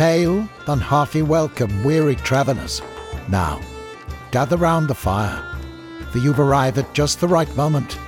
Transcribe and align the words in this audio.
Hail, 0.00 0.48
and 0.66 0.80
hearty 0.80 1.20
welcome, 1.20 1.84
weary 1.84 2.16
travellers. 2.16 2.80
Now, 3.28 3.60
gather 4.30 4.56
round 4.56 4.88
the 4.88 4.94
fire, 4.94 5.44
for 6.10 6.16
you've 6.16 6.40
arrived 6.40 6.78
at 6.78 6.94
just 6.94 7.20
the 7.20 7.28
right 7.28 7.54
moment. 7.54 7.98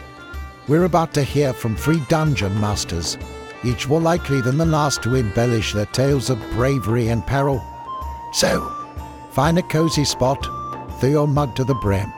We're 0.69 0.85
about 0.85 1.13
to 1.13 1.23
hear 1.23 1.53
from 1.53 1.77
three 1.77 2.01
dungeon 2.09 2.59
masters, 2.59 3.19
each 3.63 3.89
more 3.89 4.01
likely 4.01 4.41
than 4.41 4.57
the 4.57 4.65
last 4.65 5.03
to 5.03 5.17
embellish 5.17 5.75
their 5.75 5.85
tales 5.85 6.31
of 6.31 6.41
bravery 6.53 7.09
and 7.09 7.27
peril. 7.27 7.63
So, 8.33 8.75
find 9.33 9.59
a 9.59 9.63
cozy 9.63 10.07
spot, 10.07 10.43
fill 10.99 11.11
your 11.11 11.29
mug 11.29 11.55
to 11.57 11.65
the 11.65 11.75
brim, 11.75 12.11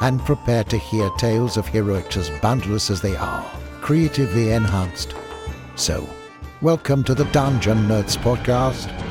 and 0.00 0.18
prepare 0.24 0.64
to 0.64 0.76
hear 0.76 1.08
tales 1.18 1.56
of 1.56 1.68
heroics 1.68 2.16
as 2.16 2.30
boundless 2.42 2.90
as 2.90 3.00
they 3.00 3.14
are, 3.14 3.48
creatively 3.80 4.50
enhanced. 4.50 5.14
So, 5.76 6.04
welcome 6.62 7.04
to 7.04 7.14
the 7.14 7.26
Dungeon 7.26 7.86
Nerds 7.86 8.16
Podcast. 8.16 9.09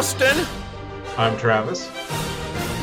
I'm 0.00 0.04
Austin. 0.04 0.46
I'm 1.18 1.36
Travis. 1.36 1.86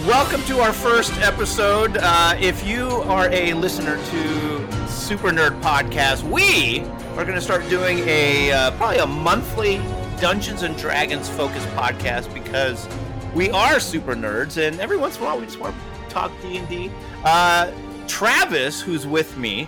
Welcome 0.05 0.39
to 0.43 0.59
our 0.59 0.71
first 0.71 1.11
episode. 1.13 1.97
Uh, 1.99 2.37
if 2.39 2.63
you 2.63 2.85
are 2.85 3.27
a 3.31 3.55
listener 3.55 3.95
to 3.95 4.87
Super 4.87 5.29
Nerd 5.29 5.59
Podcast, 5.59 6.21
we 6.21 6.81
are 7.17 7.25
going 7.25 7.33
to 7.33 7.41
start 7.41 7.67
doing 7.69 8.07
a 8.07 8.51
uh, 8.51 8.69
probably 8.77 8.99
a 8.99 9.07
monthly 9.07 9.77
Dungeons 10.21 10.61
and 10.61 10.77
Dragons 10.77 11.27
focused 11.27 11.67
podcast 11.69 12.31
because 12.35 12.87
we 13.33 13.49
are 13.49 13.79
super 13.79 14.13
nerds, 14.13 14.57
and 14.63 14.79
every 14.79 14.97
once 14.97 15.17
in 15.17 15.23
a 15.23 15.25
while 15.25 15.39
we 15.39 15.45
just 15.47 15.59
want 15.59 15.75
to 15.75 16.09
talk 16.13 16.31
D 16.43 16.57
and 16.57 16.69
D. 16.69 16.91
Uh, 17.23 17.71
Travis, 18.07 18.79
who's 18.79 19.07
with 19.07 19.35
me, 19.39 19.67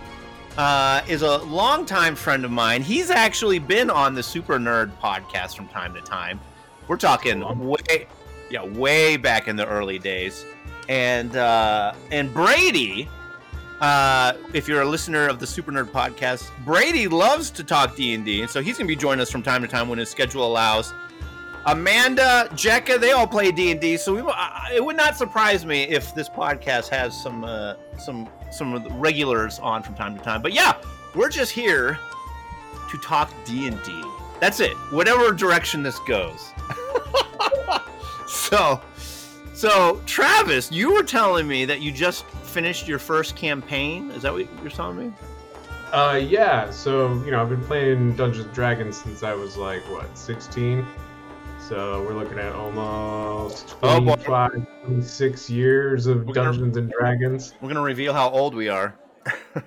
uh, 0.60 1.02
is 1.08 1.24
a 1.24 1.40
longtime 1.40 2.14
friend 2.16 2.46
of 2.46 2.52
mine. 2.52 2.84
He's 2.84 3.10
actually 3.10 3.58
been 3.58 3.90
on 3.90 4.14
the 4.14 4.22
Super 4.22 4.60
Nerd 4.60 4.92
podcast 5.02 5.56
from 5.56 5.68
time 5.70 5.96
to 5.96 6.02
time. 6.02 6.40
We're 6.90 6.98
talking 6.98 7.40
way, 7.66 8.08
yeah, 8.50 8.66
way 8.66 9.16
back 9.16 9.48
in 9.48 9.56
the 9.56 9.66
early 9.66 10.00
days. 10.00 10.44
And 10.90 11.36
uh, 11.38 11.94
and 12.12 12.34
Brady, 12.34 13.08
uh, 13.80 14.34
if 14.54 14.68
you're 14.68 14.82
a 14.82 14.86
listener 14.86 15.28
of 15.30 15.40
the 15.40 15.46
Super 15.48 15.72
Nerd 15.72 15.86
podcast, 15.92 16.50
Brady 16.66 17.08
loves 17.08 17.52
to 17.52 17.64
talk 17.64 17.96
D 17.96 18.16
and 18.16 18.26
D, 18.26 18.42
and 18.42 18.50
so 18.50 18.62
he's 18.62 18.78
gonna 18.78 18.88
be 18.88 18.96
joining 18.96 19.22
us 19.22 19.30
from 19.32 19.44
time 19.44 19.62
to 19.62 19.68
time 19.68 19.88
when 19.88 20.00
his 20.00 20.10
schedule 20.10 20.46
allows. 20.46 20.92
Amanda, 21.66 22.48
Jekka, 22.54 23.00
they 23.00 23.12
all 23.12 23.28
play 23.28 23.52
D 23.52 23.70
and 23.72 23.80
D, 23.80 23.98
so 23.98 24.16
we, 24.16 24.22
I- 24.22 24.72
it 24.74 24.84
would 24.84 24.98
not 24.98 25.16
surprise 25.16 25.66
me 25.66 25.84
if 25.84 26.16
this 26.16 26.28
podcast 26.28 26.88
has 26.90 27.16
some 27.22 27.44
uh, 27.44 27.76
some 28.00 28.28
some 28.52 28.88
regulars 29.00 29.60
on 29.60 29.84
from 29.84 29.94
time 29.94 30.18
to 30.18 30.24
time. 30.24 30.42
But 30.42 30.54
yeah, 30.54 30.74
we're 31.14 31.30
just 31.30 31.52
here 31.52 32.00
to 32.90 32.98
talk 32.98 33.32
D 33.46 33.68
and 33.68 33.78
D. 33.84 34.02
That's 34.40 34.60
it. 34.60 34.74
Whatever 34.92 35.32
direction 35.34 35.84
this 35.84 36.00
goes. 36.08 36.52
so, 38.28 38.82
so 39.54 40.02
Travis, 40.06 40.72
you 40.72 40.94
were 40.94 41.04
telling 41.04 41.48
me 41.48 41.66
that 41.66 41.82
you 41.82 41.92
just 41.92 42.26
finished 42.26 42.88
your 42.88 43.00
first 43.00 43.36
campaign. 43.36 44.12
Is 44.12 44.22
that 44.24 44.34
what 44.34 44.48
you're 44.62 44.72
telling 44.72 44.98
me? 44.98 45.14
Uh, 45.92 46.22
yeah. 46.24 46.70
So 46.72 47.14
you 47.26 47.32
know, 47.32 47.42
I've 47.42 47.50
been 47.50 47.64
playing 47.64 48.16
Dungeons 48.16 48.46
and 48.46 48.54
Dragons 48.54 49.02
since 49.02 49.24
I 49.24 49.34
was 49.34 49.58
like 49.58 49.82
what, 49.92 50.18
16. 50.18 50.86
So 51.68 52.02
we're 52.04 52.14
looking 52.14 52.40
at 52.40 52.54
almost 52.54 53.76
Oh, 53.84 54.00
boy. 54.00 54.16
25, 54.16 54.52
26 54.86 55.50
years 55.50 56.08
of 56.08 56.26
We're 56.26 56.34
gonna- 56.34 56.52
Dungeons 56.52 56.78
and 56.78 56.92
Dragons. 56.98 57.54
We're 57.62 57.68
gonna 57.70 57.82
reveal 57.82 58.14
how 58.14 58.30
old 58.30 58.56
we 58.56 58.70
are. 58.70 58.96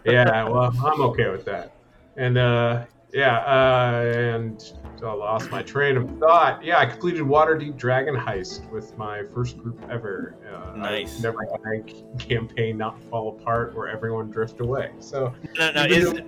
Yeah, 0.05 0.45
well, 0.49 0.73
I'm 0.85 1.01
okay 1.03 1.29
with 1.29 1.45
that. 1.45 1.73
And 2.17 2.39
uh, 2.39 2.85
yeah, 3.13 3.39
uh, 3.39 4.13
and 4.17 4.73
I 5.03 5.13
lost 5.13 5.51
my 5.51 5.63
train 5.63 5.97
of 5.97 6.09
thought. 6.19 6.65
Yeah, 6.65 6.79
I 6.79 6.87
completed 6.87 7.23
Waterdeep 7.23 7.77
Dragon 7.77 8.15
Heist 8.15 8.71
with 8.71 8.97
my 8.97 9.25
first 9.35 9.59
group 9.59 9.81
ever. 9.91 10.37
Uh, 10.49 10.77
Nice. 10.77 11.17
I've 11.17 11.23
never 11.25 11.39
had 11.65 11.91
a 11.91 12.17
campaign 12.19 12.79
not 12.79 13.03
fall 13.05 13.37
apart 13.39 13.75
or 13.77 13.89
everyone 13.89 14.31
drift 14.31 14.61
away. 14.61 14.93
So 15.01 15.35
No, 15.59 15.73
no, 15.73 15.85
is, 15.85 16.07
is 16.07 16.09
I 16.09 16.23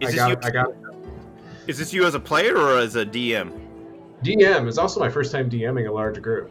this 0.00 0.14
got, 0.14 0.30
you- 0.30 0.36
I 0.42 0.50
got 0.50 0.68
is 1.66 1.76
this 1.78 1.92
you 1.92 2.06
as 2.06 2.14
a 2.14 2.20
player 2.20 2.56
or 2.56 2.78
as 2.78 2.96
a 2.96 3.04
DM? 3.04 3.52
DM 4.22 4.66
is 4.68 4.78
also 4.78 4.98
my 5.00 5.10
first 5.10 5.30
time 5.32 5.50
DMing 5.50 5.86
a 5.88 5.92
large 5.92 6.22
group. 6.22 6.50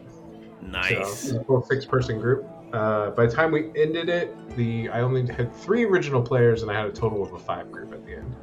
Nice. 0.62 1.30
So, 1.30 1.40
a 1.40 1.44
full 1.44 1.62
six-person 1.64 2.20
group. 2.20 2.46
Uh, 2.72 3.10
by 3.10 3.26
the 3.26 3.32
time 3.32 3.50
we 3.50 3.70
ended 3.76 4.08
it, 4.08 4.32
the 4.56 4.88
I 4.90 5.00
only 5.00 5.26
had 5.26 5.52
three 5.56 5.84
original 5.84 6.22
players, 6.22 6.62
and 6.62 6.70
I 6.70 6.74
had 6.74 6.86
a 6.86 6.92
total 6.92 7.22
of 7.22 7.32
a 7.32 7.38
five 7.38 7.72
group 7.72 7.92
at 7.94 8.04
the 8.06 8.16
end. 8.16 8.34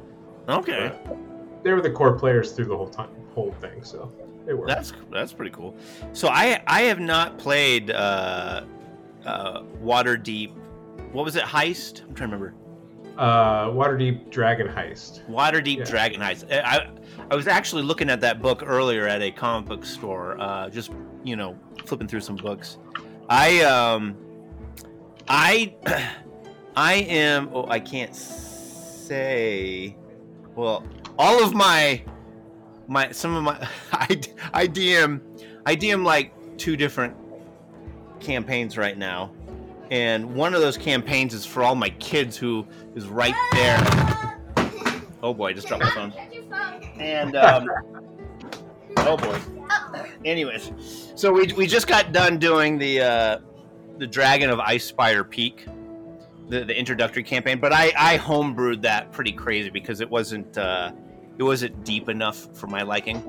Okay, 0.48 0.92
They 1.62 1.72
were 1.72 1.80
the 1.80 1.90
core 1.90 2.16
players 2.18 2.52
through 2.52 2.66
the 2.66 2.76
whole 2.76 2.88
time, 2.88 3.10
whole 3.34 3.52
thing. 3.60 3.82
So 3.82 4.12
it 4.46 4.54
worked. 4.56 4.68
that's 4.68 4.92
that's 5.12 5.32
pretty 5.32 5.50
cool. 5.50 5.76
So 6.12 6.28
I 6.28 6.62
I 6.66 6.82
have 6.82 7.00
not 7.00 7.36
played 7.38 7.90
uh, 7.90 8.62
uh, 9.24 9.62
Waterdeep. 9.82 10.52
What 11.12 11.24
was 11.24 11.36
it? 11.36 11.42
Heist. 11.42 12.02
I'm 12.02 12.14
trying 12.14 12.30
to 12.30 12.36
remember. 12.36 12.54
uh, 13.18 13.68
Waterdeep 13.70 14.30
Dragon 14.30 14.68
Heist. 14.68 15.26
Waterdeep 15.28 15.78
Yeah. 15.78 15.84
Dragon 15.84 16.20
Heist. 16.20 16.44
I 16.52 16.88
I 17.30 17.34
was 17.34 17.48
actually 17.48 17.82
looking 17.82 18.08
at 18.08 18.20
that 18.20 18.40
book 18.40 18.62
earlier 18.64 19.08
at 19.08 19.22
a 19.22 19.32
comic 19.32 19.68
book 19.68 19.84
store. 19.84 20.36
Uh, 20.40 20.68
just 20.70 20.92
you 21.24 21.34
know, 21.34 21.58
flipping 21.86 22.06
through 22.06 22.20
some 22.20 22.36
books. 22.36 22.78
I 23.28 23.62
um, 23.62 24.16
I 25.28 25.74
I 26.76 26.94
am. 26.94 27.50
Oh, 27.52 27.66
I 27.68 27.80
can't 27.80 28.14
say. 28.14 29.96
Well, 30.56 30.82
all 31.18 31.44
of 31.44 31.54
my 31.54 32.02
my 32.88 33.12
some 33.12 33.36
of 33.36 33.42
my 33.42 33.68
I 33.92 34.20
I 34.52 34.66
DM 34.66 35.20
I 35.64 35.76
DM 35.76 36.04
like 36.04 36.32
two 36.56 36.76
different 36.76 37.14
campaigns 38.20 38.76
right 38.76 38.96
now. 38.96 39.32
And 39.90 40.34
one 40.34 40.52
of 40.52 40.60
those 40.60 40.76
campaigns 40.76 41.32
is 41.32 41.46
for 41.46 41.62
all 41.62 41.76
my 41.76 41.90
kids 41.90 42.36
who 42.36 42.66
is 42.96 43.06
right 43.06 43.34
there. 43.52 44.40
Oh 45.22 45.32
boy, 45.32 45.48
I 45.48 45.52
just 45.52 45.68
dropped 45.68 45.84
my 45.84 45.90
phone. 45.90 46.12
And 46.98 47.36
um, 47.36 47.68
oh 48.96 49.16
boy. 49.16 49.38
Anyways, 50.24 50.72
so 51.14 51.32
we, 51.32 51.52
we 51.52 51.68
just 51.68 51.86
got 51.86 52.12
done 52.12 52.38
doing 52.38 52.78
the 52.78 53.00
uh, 53.00 53.38
the 53.98 54.06
Dragon 54.06 54.50
of 54.50 54.58
Icespire 54.58 55.28
Peak, 55.28 55.66
the, 56.48 56.64
the 56.64 56.78
introductory 56.78 57.22
campaign. 57.22 57.58
But 57.60 57.72
I 57.72 57.92
I 57.96 58.18
homebrewed 58.18 58.82
that 58.82 59.12
pretty 59.12 59.32
crazy 59.32 59.70
because 59.70 60.00
it 60.00 60.08
wasn't 60.10 60.56
uh, 60.58 60.92
it 61.38 61.42
wasn't 61.42 61.84
deep 61.84 62.08
enough 62.08 62.48
for 62.56 62.66
my 62.66 62.82
liking. 62.82 63.20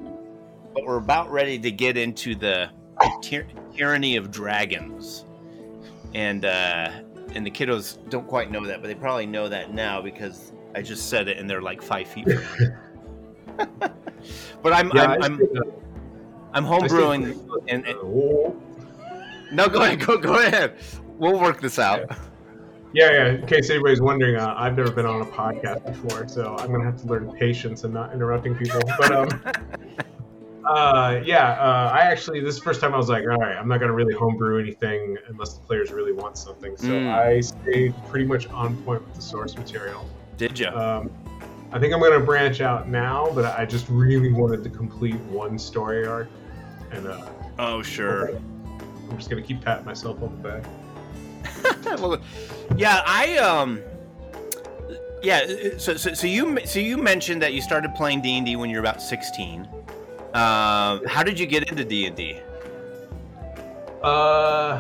But 0.74 0.86
we're 0.86 0.98
about 0.98 1.32
ready 1.32 1.58
to 1.60 1.72
get 1.72 1.98
into 1.98 2.36
the 2.36 2.70
tyr- 3.22 3.48
tyranny 3.76 4.16
of 4.16 4.32
dragons, 4.32 5.26
and 6.14 6.46
uh, 6.46 6.92
and 7.34 7.46
the 7.46 7.52
kiddos 7.52 7.98
don't 8.10 8.28
quite 8.28 8.52
know 8.52 8.66
that, 8.66 8.82
but 8.82 8.88
they 8.88 8.96
probably 8.96 9.26
know 9.26 9.50
that 9.50 9.74
now 9.74 10.02
because 10.02 10.54
I 10.76 10.82
just 10.82 11.10
said 11.10 11.28
it 11.28 11.38
and 11.38 11.50
they're 11.50 11.62
like 11.62 11.82
five 11.82 12.08
feet. 12.08 12.28
from 12.32 12.74
but 14.62 14.74
I'm 14.74 14.92
Yeah, 14.94 15.04
I'm, 15.06 15.24
I'm 15.24 15.42
uh, 15.42 15.62
I'm 16.54 16.64
homebrewing. 16.66 17.40
and- 17.68 17.86
and-. 17.86 17.98
No, 19.52 19.68
go 19.68 19.82
ahead. 19.82 20.00
Go 20.02 20.18
go 20.18 20.40
ahead. 20.40 20.76
We'll 21.18 21.40
work 21.40 21.62
this 21.62 21.80
out. 21.80 22.02
Yeah, 22.10 22.18
yeah. 22.94 23.12
Yeah. 23.12 23.28
In 23.34 23.46
case 23.48 23.70
anybody's 23.70 24.02
wondering, 24.02 24.36
uh, 24.36 24.54
I've 24.58 24.78
never 24.78 24.92
been 24.92 25.06
on 25.06 25.22
a 25.22 25.26
podcast 25.26 25.86
before, 25.86 26.28
so 26.28 26.56
I'm 26.60 26.72
gonna 26.72 26.86
have 26.86 27.02
to 27.02 27.08
learn 27.08 27.32
patience 27.34 27.84
and 27.84 27.94
not 27.94 28.14
interrupting 28.14 28.56
people. 28.56 28.82
But 28.98 29.12
um, 29.12 29.44
uh, 30.66 31.22
yeah, 31.24 31.52
uh, 31.52 31.92
I 31.94 32.00
actually 32.02 32.40
this 32.42 32.60
first 32.60 32.82
time 32.82 32.94
I 32.94 32.98
was 32.98 33.10
like, 33.10 33.24
all 33.24 33.38
right, 33.38 33.56
I'm 33.56 33.68
not 33.68 33.80
gonna 33.80 33.94
really 33.94 34.14
homebrew 34.14 34.62
anything 34.62 35.18
unless 35.28 35.54
the 35.54 35.62
players 35.62 35.92
really 35.92 36.14
want 36.14 36.38
something. 36.38 36.76
So 36.78 36.88
Mm. 36.88 37.14
I 37.14 37.40
stayed 37.42 37.94
pretty 38.10 38.26
much 38.26 38.48
on 38.50 38.76
point 38.84 39.04
with 39.06 39.16
the 39.16 39.22
source 39.22 39.56
material. 39.58 40.06
Did 40.38 40.60
you? 40.60 40.68
Um, 40.68 41.10
I 41.72 41.80
think 41.80 41.94
I'm 41.94 42.00
gonna 42.00 42.20
branch 42.20 42.62
out 42.62 42.88
now, 42.88 43.30
but 43.36 43.46
I 43.46 43.66
just 43.66 43.88
really 43.90 44.32
wanted 44.32 44.64
to 44.64 44.70
complete 44.70 45.16
one 45.26 45.60
story 45.60 46.08
arc, 46.08 46.30
and 46.92 47.08
uh, 47.08 47.26
oh, 47.60 47.82
sure. 47.82 48.30
I'm 49.10 49.18
just 49.18 49.30
gonna 49.30 49.42
keep 49.42 49.62
patting 49.62 49.86
myself 49.86 50.22
on 50.22 50.42
the 50.42 50.50
back. 50.50 50.64
well, 52.00 52.20
yeah, 52.76 53.02
I 53.06 53.38
um, 53.38 53.82
yeah. 55.24 55.46
So, 55.78 55.96
so, 55.96 56.14
so 56.14 56.28
you 56.28 56.60
so 56.66 56.80
you 56.80 56.98
mentioned 56.98 57.42
that 57.42 57.54
you 57.54 57.62
started 57.62 57.94
playing 57.96 58.22
D 58.22 58.38
and 58.38 58.46
D 58.46 58.56
when 58.56 58.70
you 58.70 58.78
were 58.78 58.82
about 58.84 59.02
sixteen. 59.02 59.68
Um, 60.34 61.04
how 61.06 61.24
did 61.24 61.40
you 61.40 61.46
get 61.46 61.70
into 61.70 61.84
D 61.86 62.06
and 62.06 62.16
D? 62.16 62.40
Uh, 64.04 64.80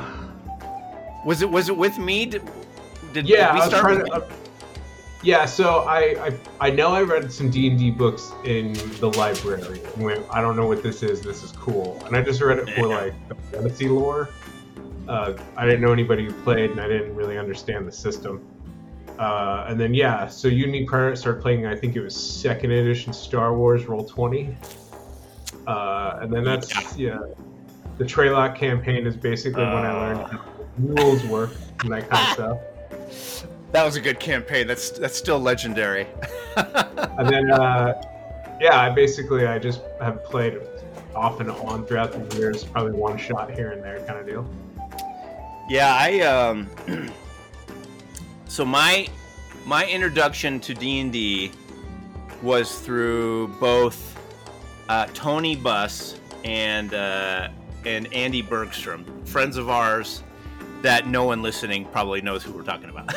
Was 1.25 1.42
it 1.42 1.50
was 1.50 1.69
it 1.69 1.77
with 1.77 1.98
me? 1.98 2.25
Did, 2.25 2.44
did 3.13 3.27
yeah, 3.27 3.53
we 3.53 3.62
start 3.62 4.06
to. 4.06 4.12
uh, 4.13 4.30
Yeah, 5.24 5.45
so 5.45 5.80
I, 5.88 6.27
I 6.27 6.68
I 6.68 6.69
know 6.69 6.89
I 6.89 7.01
read 7.01 7.31
some 7.33 7.50
D 7.50 7.68
and 7.68 7.80
D 7.80 7.89
books 7.89 8.31
in 8.45 8.74
the 9.00 9.12
library. 9.18 9.81
Went, 9.98 10.24
I 10.30 10.42
don't 10.42 10.56
know 10.56 10.68
what 10.68 10.83
this 10.83 11.01
is. 11.01 11.21
This 11.21 11.42
is 11.44 11.51
cool, 11.53 12.01
and 12.06 12.15
I 12.15 12.21
just 12.21 12.42
read 12.42 12.60
it 12.60 12.69
for 12.75 12.88
Yeah. 12.88 13.01
like 13.01 13.27
the 13.30 13.36
fantasy 13.51 13.88
lore. 13.88 14.30
Uh, 15.07 15.33
I 15.56 15.65
didn't 15.65 15.81
know 15.81 15.92
anybody 15.94 16.25
who 16.25 16.33
played, 16.44 16.71
and 16.71 16.80
I 16.81 16.88
didn't 16.88 17.15
really 17.15 17.38
understand 17.38 17.88
the 17.88 17.92
system. 17.92 18.45
Uh, 19.18 19.65
and 19.68 19.80
then 19.80 19.94
yeah, 19.94 20.27
so 20.27 20.48
you 20.48 20.63
and 20.63 20.71
me 20.71 20.83
prior 20.86 21.15
started 21.15 21.42
playing. 21.42 21.65
I 21.65 21.75
think 21.75 21.95
it 21.95 22.01
was 22.01 22.15
second 22.15 22.71
edition 22.71 23.13
Star 23.13 23.56
Wars 23.57 23.86
Roll 23.86 24.04
Twenty. 24.06 24.56
Uh, 25.65 26.19
and 26.21 26.31
then 26.31 26.44
that's 26.44 26.95
yeah. 26.98 27.19
The 27.98 28.06
Treylock 28.06 28.56
campaign 28.56 29.07
is 29.07 29.15
basically 29.15 29.63
when 29.63 29.71
I 29.74 29.92
learned 29.92 30.19
Uh. 30.19 30.27
how 30.27 30.45
rules 30.77 31.24
work 31.25 31.50
and 31.81 31.92
that 31.92 32.07
kind 32.10 32.27
of 32.27 32.33
stuff. 33.10 33.48
That 33.71 33.83
was 33.83 33.95
a 33.95 34.01
good 34.01 34.19
campaign. 34.19 34.68
That's 34.68 34.92
that's 34.92 35.15
still 35.18 35.39
legendary. 35.39 36.07
And 37.19 37.27
then, 37.30 37.50
uh, 37.51 38.00
yeah, 38.62 38.80
I 38.80 38.92
basically 38.92 39.48
I 39.48 39.57
just 39.57 39.81
have 40.00 40.24
played 40.24 40.60
off 41.15 41.39
and 41.39 41.50
on 41.50 41.83
throughout 41.86 42.12
the 42.12 42.38
years, 42.38 42.63
probably 42.63 42.92
one 42.92 43.18
shot 43.18 43.50
here 43.51 43.71
and 43.71 43.83
there 43.83 44.00
kind 44.01 44.19
of 44.19 44.27
deal. 44.27 44.48
Yeah, 45.69 45.94
I 45.94 46.22
um 46.22 46.69
so 48.48 48.64
my 48.64 49.08
my 49.66 49.86
introduction 49.86 50.62
to 50.62 50.74
D&D 50.74 51.52
was 52.42 52.80
through 52.80 53.50
both 53.60 54.18
uh, 54.88 55.08
Tony 55.14 55.58
Buss 55.58 56.19
and 56.46 56.94
uh, 56.94 57.50
and 57.86 58.12
Andy 58.14 58.42
Bergstrom, 58.42 59.25
friends 59.25 59.58
of 59.58 59.69
ours 59.69 60.24
that 60.81 61.08
no 61.08 61.25
one 61.25 61.42
listening 61.42 61.84
probably 61.86 62.22
knows 62.22 62.44
who 62.44 62.54
we're 62.54 62.63
talking 62.63 62.90
about. 62.90 63.13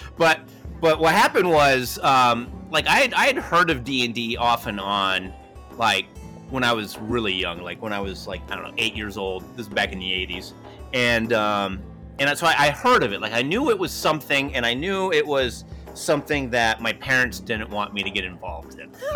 but 0.16 0.40
but 0.80 0.98
what 0.98 1.14
happened 1.14 1.48
was 1.48 2.00
um, 2.00 2.50
like 2.72 2.88
I 2.88 2.96
had, 2.96 3.14
I 3.14 3.26
had 3.26 3.36
heard 3.36 3.70
of 3.70 3.84
D&D 3.84 4.36
off 4.36 4.66
and 4.66 4.80
on 4.80 5.32
like 5.76 6.06
when 6.50 6.64
I 6.64 6.72
was 6.72 6.98
really 6.98 7.32
young, 7.32 7.62
like 7.62 7.80
when 7.80 7.92
I 7.92 8.00
was 8.00 8.26
like 8.26 8.40
I 8.50 8.56
don't 8.56 8.64
know, 8.64 8.74
8 8.76 8.96
years 8.96 9.16
old. 9.16 9.44
This 9.56 9.68
is 9.68 9.72
back 9.72 9.92
in 9.92 10.00
the 10.00 10.10
80s 10.10 10.52
and 10.94 11.32
um, 11.34 11.82
and 12.18 12.38
so 12.38 12.46
I, 12.46 12.54
I 12.58 12.70
heard 12.70 13.02
of 13.02 13.12
it. 13.12 13.20
Like 13.20 13.34
I 13.34 13.42
knew 13.42 13.68
it 13.70 13.78
was 13.78 13.92
something, 13.92 14.54
and 14.54 14.64
I 14.64 14.72
knew 14.72 15.12
it 15.12 15.26
was 15.26 15.64
something 15.92 16.48
that 16.50 16.80
my 16.80 16.92
parents 16.94 17.40
didn't 17.40 17.68
want 17.70 17.92
me 17.92 18.02
to 18.02 18.10
get 18.10 18.24
involved 18.24 18.78
in. 18.78 18.90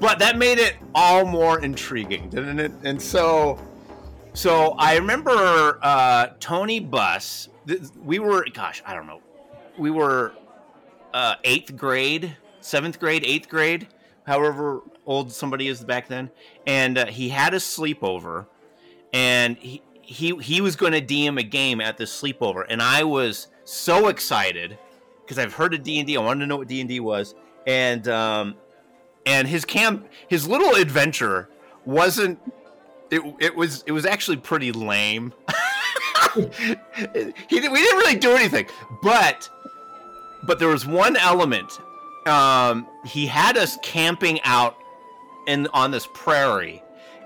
but 0.00 0.18
that 0.18 0.38
made 0.38 0.58
it 0.58 0.76
all 0.94 1.24
more 1.24 1.60
intriguing, 1.60 2.30
didn't 2.30 2.58
it? 2.60 2.72
And 2.84 3.00
so, 3.00 3.58
so 4.32 4.74
I 4.78 4.96
remember 4.96 5.78
uh, 5.82 6.28
Tony 6.40 6.80
Buss. 6.80 7.48
th- 7.66 7.82
We 8.04 8.18
were, 8.18 8.46
gosh, 8.52 8.82
I 8.86 8.94
don't 8.94 9.06
know, 9.06 9.20
we 9.78 9.90
were 9.90 10.32
uh, 11.14 11.36
eighth 11.44 11.76
grade, 11.76 12.36
seventh 12.60 12.98
grade, 12.98 13.24
eighth 13.24 13.48
grade, 13.48 13.88
however 14.26 14.80
old 15.06 15.32
somebody 15.32 15.68
is 15.68 15.84
back 15.84 16.08
then, 16.08 16.30
and 16.66 16.98
uh, 16.98 17.06
he 17.06 17.28
had 17.28 17.54
a 17.54 17.58
sleepover 17.58 18.46
and 19.12 19.56
he 19.58 19.82
he, 20.02 20.36
he 20.36 20.60
was 20.60 20.76
going 20.76 20.92
to 20.92 21.00
DM 21.00 21.38
a 21.38 21.42
game 21.42 21.80
at 21.80 21.96
this 21.96 22.10
sleepover, 22.10 22.64
and 22.68 22.82
I 22.82 23.04
was 23.04 23.48
so 23.64 24.08
excited 24.08 24.78
because 25.22 25.38
I've 25.38 25.54
heard 25.54 25.74
of 25.74 25.82
D 25.82 26.00
and 26.00 26.10
I 26.10 26.18
wanted 26.18 26.40
to 26.40 26.46
know 26.46 26.56
what 26.56 26.68
D 26.68 26.80
and 26.80 26.88
D 26.88 27.00
was, 27.00 27.34
and 27.66 28.06
um, 28.08 28.56
and 29.26 29.46
his 29.48 29.64
camp, 29.64 30.08
his 30.28 30.46
little 30.46 30.74
adventure 30.74 31.48
wasn't. 31.84 32.38
It, 33.10 33.22
it 33.40 33.54
was 33.54 33.84
it 33.86 33.92
was 33.92 34.06
actually 34.06 34.38
pretty 34.38 34.72
lame. 34.72 35.32
he 36.34 36.40
we 36.40 37.58
didn't 37.58 37.72
really 37.72 38.16
do 38.16 38.32
anything, 38.32 38.66
but 39.02 39.48
but 40.44 40.58
there 40.58 40.68
was 40.68 40.86
one 40.86 41.16
element. 41.16 41.78
Um, 42.26 42.86
he 43.04 43.26
had 43.26 43.56
us 43.56 43.78
camping 43.82 44.40
out 44.42 44.76
in 45.46 45.66
on 45.68 45.90
this 45.90 46.08
prairie 46.14 46.82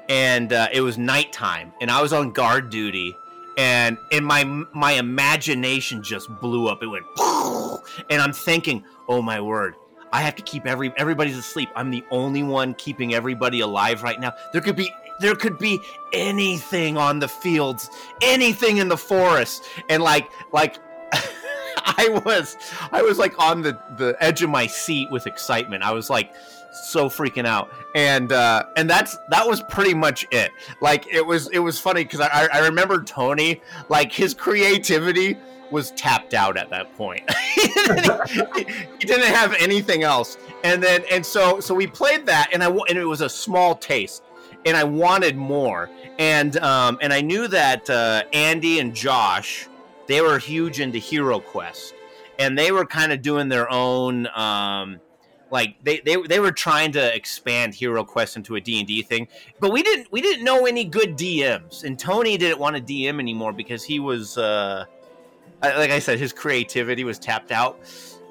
and 0.09 0.53
uh, 0.53 0.69
it 0.73 0.81
was 0.81 0.99
nighttime 0.99 1.73
and 1.81 1.91
i 1.91 2.01
was 2.01 2.13
on 2.13 2.31
guard 2.33 2.71
duty 2.71 3.17
and 3.57 3.97
and 4.13 4.25
my 4.25 4.45
my 4.45 4.93
imagination 4.93 6.03
just 6.03 6.29
blew 6.41 6.69
up. 6.69 6.83
It 6.83 6.87
went 6.87 7.07
and 8.11 8.21
i'm 8.21 8.33
thinking 8.33 8.85
oh 9.09 9.23
my 9.23 9.41
word 9.41 9.75
i 10.13 10.21
have 10.21 10.37
to 10.37 10.43
keep 10.43 10.67
every 10.67 10.93
everybody's 10.97 11.37
asleep. 11.37 11.71
I'm 11.75 11.91
the 11.91 12.05
only 12.11 12.43
one 12.43 12.75
keeping 12.75 13.15
everybody 13.15 13.61
alive 13.61 14.03
right 14.03 14.21
now. 14.21 14.33
There 14.53 14.61
could 14.61 14.77
be 14.77 14.93
there 15.21 15.35
could 15.35 15.59
be 15.59 15.81
anything 16.13 16.99
on 16.99 17.19
the 17.19 17.29
fields 17.29 17.89
anything 18.21 18.77
in 18.77 18.89
the 18.89 18.97
forest 18.97 19.65
and 19.89 20.03
like 20.03 20.31
like 20.53 20.77
i 21.13 22.21
was 22.27 22.57
i 22.93 23.01
was 23.01 23.19
like 23.19 23.39
on 23.39 23.63
the 23.63 23.79
the 23.97 24.15
edge 24.21 24.43
of 24.43 24.51
my 24.51 24.67
seat 24.67 25.11
with 25.11 25.27
excitement. 25.27 25.83
I 25.83 25.93
was 25.93 26.11
like 26.11 26.35
so 26.85 27.09
freaking 27.09 27.47
out. 27.47 27.73
And 27.95 28.33
uh 28.33 28.65
and 28.77 28.89
that's 28.89 29.17
that 29.31 29.47
was 29.47 29.63
pretty 29.63 29.95
much 29.95 30.27
it. 30.31 30.51
Like 30.81 31.07
it 31.13 31.25
was 31.25 31.49
it 31.51 31.59
was 31.59 31.79
funny 31.79 32.05
because 32.05 32.21
I, 32.21 32.49
I 32.53 32.59
remember 32.67 33.03
tony 33.03 33.61
like 33.89 34.13
his 34.13 34.35
creativity 34.35 35.37
was 35.71 35.91
tapped 35.93 36.35
out 36.35 36.57
at 36.57 36.71
that 36.71 36.95
point. 36.97 37.29
He, 37.55 37.63
he 39.01 39.07
didn't 39.07 39.35
have 39.35 39.55
anything 39.59 40.03
else. 40.03 40.39
And 40.65 40.83
then 40.83 41.03
and 41.11 41.25
so 41.25 41.61
so 41.61 41.75
we 41.75 41.87
played 41.87 42.27
that 42.27 42.51
and 42.53 42.63
i 42.63 42.69
and 42.69 42.99
it 42.99 43.07
was 43.07 43.21
a 43.21 43.29
small 43.29 43.75
taste 43.75 44.23
and 44.65 44.77
i 44.77 44.85
wanted 44.85 45.37
more. 45.37 45.91
And 46.19 46.57
um 46.59 46.99
and 47.01 47.13
i 47.13 47.21
knew 47.21 47.49
that 47.49 47.89
uh 47.91 48.23
andy 48.33 48.79
and 48.79 48.95
josh 48.95 49.69
they 50.07 50.21
were 50.21 50.39
huge 50.39 50.81
into 50.81 50.99
hero 50.99 51.41
quest 51.41 51.95
and 52.39 52.57
they 52.59 52.73
were 52.73 52.87
kind 52.87 53.13
of 53.13 53.23
doing 53.23 53.49
their 53.49 53.71
own 53.71 54.27
um 54.35 55.01
like 55.51 55.77
they, 55.85 56.01
they 56.01 56.17
they 56.17 56.41
were 56.41 56.53
trying 56.53 56.93
to 56.93 57.15
expand 57.15 57.75
hero 57.75 58.05
quest 58.05 58.37
into 58.37 58.57
a 58.57 58.61
d&d 58.61 59.03
thing 59.03 59.29
but 59.61 59.71
we 59.71 59.83
didn't 59.83 60.11
we 60.11 60.21
didn't 60.21 60.45
know 60.45 60.67
any 60.67 60.85
good 60.85 61.17
dms 61.17 61.85
and 61.85 61.99
tony 61.99 62.37
didn't 62.37 62.59
want 62.59 62.77
to 62.77 62.83
dm 62.83 63.21
anymore 63.21 63.53
because 63.53 63.85
he 63.85 64.01
was 64.01 64.37
uh 64.39 64.85
like 65.63 65.91
i 65.91 65.99
said 65.99 66.19
his 66.19 66.33
creativity 66.33 67.05
was 67.05 67.19
tapped 67.19 67.53
out. 67.53 67.79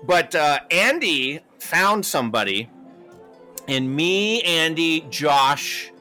But 0.03 0.35
uh 0.35 0.59
andy 0.69 1.39
found 1.59 2.05
somebody 2.05 2.69
and 3.67 3.95
me 3.95 4.41
andy 4.43 5.01
josh 5.09 5.91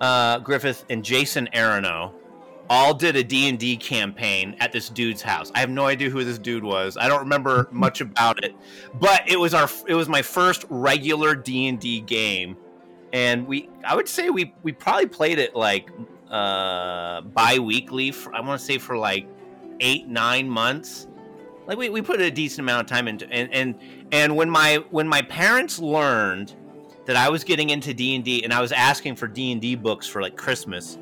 uh 0.00 0.40
griffith 0.40 0.84
and 0.90 1.04
jason 1.04 1.48
aronow 1.54 2.12
all 2.72 2.94
did 2.94 3.16
a 3.16 3.22
D&D 3.22 3.76
campaign 3.76 4.56
at 4.58 4.72
this 4.72 4.88
dude's 4.88 5.20
house. 5.20 5.52
I 5.54 5.60
have 5.60 5.68
no 5.68 5.84
idea 5.84 6.08
who 6.08 6.24
this 6.24 6.38
dude 6.38 6.64
was. 6.64 6.96
I 6.96 7.06
don't 7.06 7.20
remember 7.20 7.68
much 7.70 8.00
about 8.00 8.42
it. 8.42 8.56
But 8.94 9.28
it 9.28 9.38
was 9.38 9.52
our 9.52 9.68
it 9.86 9.94
was 9.94 10.08
my 10.08 10.22
first 10.22 10.64
regular 10.70 11.34
D&D 11.34 12.00
game. 12.00 12.56
And 13.12 13.46
we 13.46 13.68
I 13.84 13.94
would 13.94 14.08
say 14.08 14.30
we 14.30 14.54
we 14.62 14.72
probably 14.72 15.04
played 15.04 15.38
it 15.38 15.54
like 15.54 15.90
uh 16.30 17.20
bi-weekly 17.20 18.10
for, 18.10 18.34
I 18.34 18.40
want 18.40 18.58
to 18.58 18.64
say 18.64 18.78
for 18.78 18.96
like 18.96 19.28
8 19.80 20.08
9 20.08 20.48
months. 20.48 21.08
Like 21.66 21.76
we, 21.76 21.90
we 21.90 22.00
put 22.00 22.22
a 22.22 22.30
decent 22.30 22.60
amount 22.60 22.80
of 22.80 22.86
time 22.86 23.06
into 23.06 23.30
and 23.30 23.52
and 23.52 23.78
and 24.12 24.34
when 24.34 24.48
my 24.48 24.76
when 24.90 25.06
my 25.06 25.20
parents 25.20 25.78
learned 25.78 26.54
that 27.04 27.16
I 27.16 27.28
was 27.28 27.44
getting 27.44 27.68
into 27.68 27.92
D&D 27.92 28.44
and 28.44 28.52
I 28.52 28.62
was 28.62 28.72
asking 28.72 29.16
for 29.16 29.26
D&D 29.26 29.74
books 29.74 30.06
for 30.06 30.22
like 30.22 30.36
Christmas, 30.36 30.98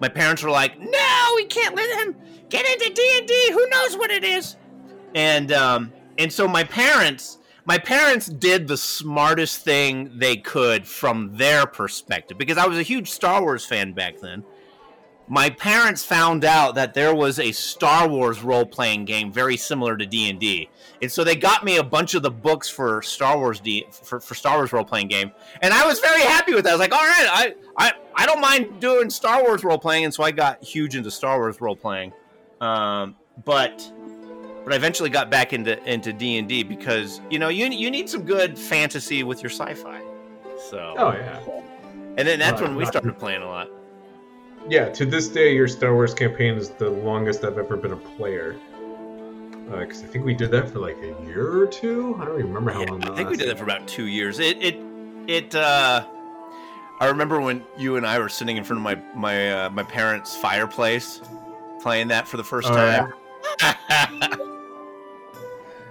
my 0.00 0.08
parents 0.08 0.42
were 0.42 0.50
like, 0.50 0.78
"No, 0.78 1.32
we 1.36 1.46
can't 1.46 1.74
let 1.74 2.00
him 2.00 2.16
get 2.48 2.66
into 2.66 2.92
D 2.94 3.18
and 3.18 3.26
D. 3.26 3.50
Who 3.52 3.68
knows 3.68 3.96
what 3.96 4.10
it 4.10 4.24
is?" 4.24 4.56
And 5.14 5.52
um, 5.52 5.92
and 6.18 6.32
so 6.32 6.46
my 6.48 6.64
parents, 6.64 7.38
my 7.64 7.78
parents 7.78 8.26
did 8.26 8.68
the 8.68 8.76
smartest 8.76 9.64
thing 9.64 10.10
they 10.18 10.36
could 10.36 10.86
from 10.86 11.36
their 11.36 11.66
perspective 11.66 12.38
because 12.38 12.58
I 12.58 12.66
was 12.66 12.78
a 12.78 12.82
huge 12.82 13.10
Star 13.10 13.40
Wars 13.40 13.64
fan 13.64 13.92
back 13.92 14.20
then. 14.20 14.44
My 15.30 15.50
parents 15.50 16.02
found 16.02 16.44
out 16.44 16.74
that 16.76 16.94
there 16.94 17.14
was 17.14 17.38
a 17.38 17.52
Star 17.52 18.08
Wars 18.08 18.42
role 18.42 18.64
playing 18.64 19.04
game 19.04 19.30
very 19.30 19.58
similar 19.58 19.96
to 19.96 20.06
D 20.06 20.30
and 20.30 20.40
D, 20.40 20.70
and 21.02 21.12
so 21.12 21.22
they 21.22 21.36
got 21.36 21.64
me 21.64 21.76
a 21.76 21.82
bunch 21.82 22.14
of 22.14 22.22
the 22.22 22.30
books 22.30 22.70
for 22.70 23.02
Star 23.02 23.36
Wars 23.36 23.60
D 23.60 23.86
for, 23.90 24.20
for 24.20 24.34
Star 24.34 24.56
Wars 24.56 24.72
role 24.72 24.84
playing 24.84 25.08
game, 25.08 25.30
and 25.60 25.74
I 25.74 25.86
was 25.86 26.00
very 26.00 26.22
happy 26.22 26.54
with 26.54 26.64
that. 26.64 26.70
I 26.70 26.72
was 26.74 26.80
like, 26.80 26.92
all 26.92 26.98
right, 26.98 27.26
I, 27.30 27.54
I, 27.76 27.92
I 28.14 28.26
don't 28.26 28.40
mind 28.40 28.80
doing 28.80 29.10
Star 29.10 29.42
Wars 29.42 29.64
role 29.64 29.78
playing, 29.78 30.04
and 30.04 30.14
so 30.14 30.22
I 30.22 30.30
got 30.30 30.64
huge 30.64 30.96
into 30.96 31.10
Star 31.10 31.38
Wars 31.38 31.60
role 31.60 31.76
playing. 31.76 32.12
Um, 32.62 33.14
but 33.44 33.92
but 34.64 34.72
I 34.72 34.76
eventually 34.76 35.10
got 35.10 35.30
back 35.30 35.52
into 35.52 35.82
into 35.90 36.12
D 36.12 36.38
and 36.38 36.48
D 36.48 36.62
because 36.62 37.20
you 37.30 37.38
know 37.38 37.48
you 37.48 37.66
you 37.66 37.90
need 37.90 38.08
some 38.08 38.22
good 38.22 38.58
fantasy 38.58 39.24
with 39.24 39.42
your 39.42 39.50
sci-fi. 39.50 40.00
So 40.70 40.94
Oh 40.96 41.12
yeah, 41.12 41.40
and 42.16 42.26
then 42.26 42.38
that's 42.38 42.62
when 42.62 42.76
we 42.76 42.86
started 42.86 43.18
playing 43.18 43.42
a 43.42 43.46
lot. 43.46 43.68
Yeah. 44.68 44.88
To 44.90 45.06
this 45.06 45.28
day, 45.28 45.54
your 45.54 45.68
Star 45.68 45.94
Wars 45.94 46.14
campaign 46.14 46.54
is 46.54 46.70
the 46.70 46.90
longest 46.90 47.44
I've 47.44 47.58
ever 47.58 47.76
been 47.76 47.92
a 47.92 47.96
player. 47.96 48.56
Because 49.70 50.02
I 50.02 50.06
think 50.06 50.24
we 50.24 50.32
did 50.34 50.50
that 50.52 50.70
for 50.70 50.78
like 50.78 50.96
a 50.98 51.14
year 51.26 51.60
or 51.62 51.66
two. 51.66 52.16
I 52.20 52.24
don't 52.24 52.36
remember 52.36 52.70
how 52.70 52.80
Yeah, 52.80 52.90
long. 52.90 53.02
I 53.04 53.14
think 53.16 53.28
we 53.30 53.36
did 53.36 53.48
that 53.48 53.58
for 53.58 53.64
about 53.64 53.86
two 53.86 54.06
years. 54.06 54.38
It 54.38 54.62
it 54.62 54.76
it. 55.26 55.54
uh 55.54 56.06
I 57.00 57.06
remember 57.06 57.40
when 57.40 57.62
you 57.76 57.96
and 57.96 58.04
I 58.06 58.18
were 58.18 58.28
sitting 58.28 58.56
in 58.56 58.64
front 58.64 58.78
of 58.78 58.84
my 58.84 58.94
my 59.14 59.66
uh, 59.66 59.70
my 59.70 59.82
parents' 59.84 60.34
fireplace, 60.36 61.20
playing 61.82 62.08
that 62.08 62.26
for 62.26 62.38
the 62.38 62.44
first 62.44 62.68
Oh, 62.70 62.74
time. 62.74 63.12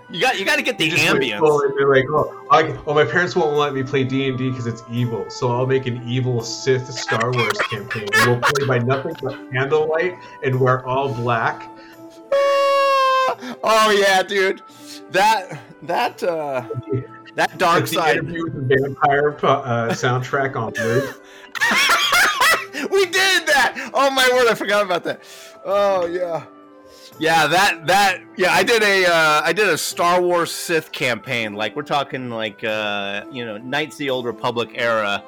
You 0.10 0.22
got 0.22 0.40
you 0.40 0.46
got 0.46 0.56
to 0.56 0.62
get 0.62 0.78
the 0.78 0.86
You 0.86 0.92
just, 0.92 1.06
like, 1.06 1.22
ambience. 1.22 1.76
they're 1.78 1.94
like, 1.94 2.06
oh, 2.10 2.48
I, 2.50 2.80
oh, 2.88 2.94
my 2.94 3.04
parents 3.04 3.36
won't 3.36 3.58
let 3.58 3.74
me 3.74 3.84
play 3.84 4.06
D 4.06 4.30
and 4.30 4.38
D 4.38 4.50
because 4.50 4.66
it's 4.66 4.82
evil. 4.90 5.30
So 5.30 5.52
I'll 5.52 5.66
make 5.66 5.86
an 5.86 6.02
evil 6.08 6.42
Sith 6.42 6.90
Star 6.90 7.32
Wars 7.32 7.58
campaign. 7.70 8.08
We'll 8.26 8.40
play 8.40 8.66
by 8.68 8.80
nothing 8.80 9.16
but 9.22 9.52
candlelight 9.52 10.18
and 10.44 10.58
wear 10.60 10.86
all 10.88 11.14
black. 11.14 11.70
oh 12.32 13.98
yeah, 14.00 14.24
dude. 14.24 14.62
That 15.12 15.60
that 15.84 16.24
uh 16.24 16.66
that 17.36 17.58
dark 17.58 17.88
side. 17.88 18.18
interview 18.18 18.46
with 18.46 18.70
the 18.70 18.76
vampire 18.76 19.32
uh, 19.44 19.90
soundtrack 19.90 20.56
on 20.56 20.74
loop. 20.86 21.22
we 22.92 23.06
did 23.06 23.46
that. 23.46 23.92
Oh 23.94 24.10
my 24.10 24.28
word, 24.32 24.48
I 24.48 24.56
forgot 24.56 24.86
about 24.86 25.04
that. 25.04 25.22
Oh 25.66 26.06
yeah. 26.06 26.46
Yeah, 27.20 27.48
that 27.48 27.88
that 27.88 28.22
yeah, 28.36 28.52
I 28.54 28.64
did 28.64 28.84
a 28.84 29.06
uh, 29.06 29.42
I 29.44 29.52
did 29.52 29.68
a 29.70 29.78
Star 29.78 30.22
Wars 30.22 30.52
Sith 30.52 30.92
campaign. 30.92 31.54
Like 31.54 31.76
we're 31.76 31.82
talking 31.82 32.30
like 32.30 32.64
uh, 32.64 33.26
you 33.32 33.44
know 33.44 33.58
Knights 33.58 33.96
of 33.96 34.00
the 34.00 34.10
Old 34.10 34.26
Republic 34.26 34.70
era, 34.76 35.24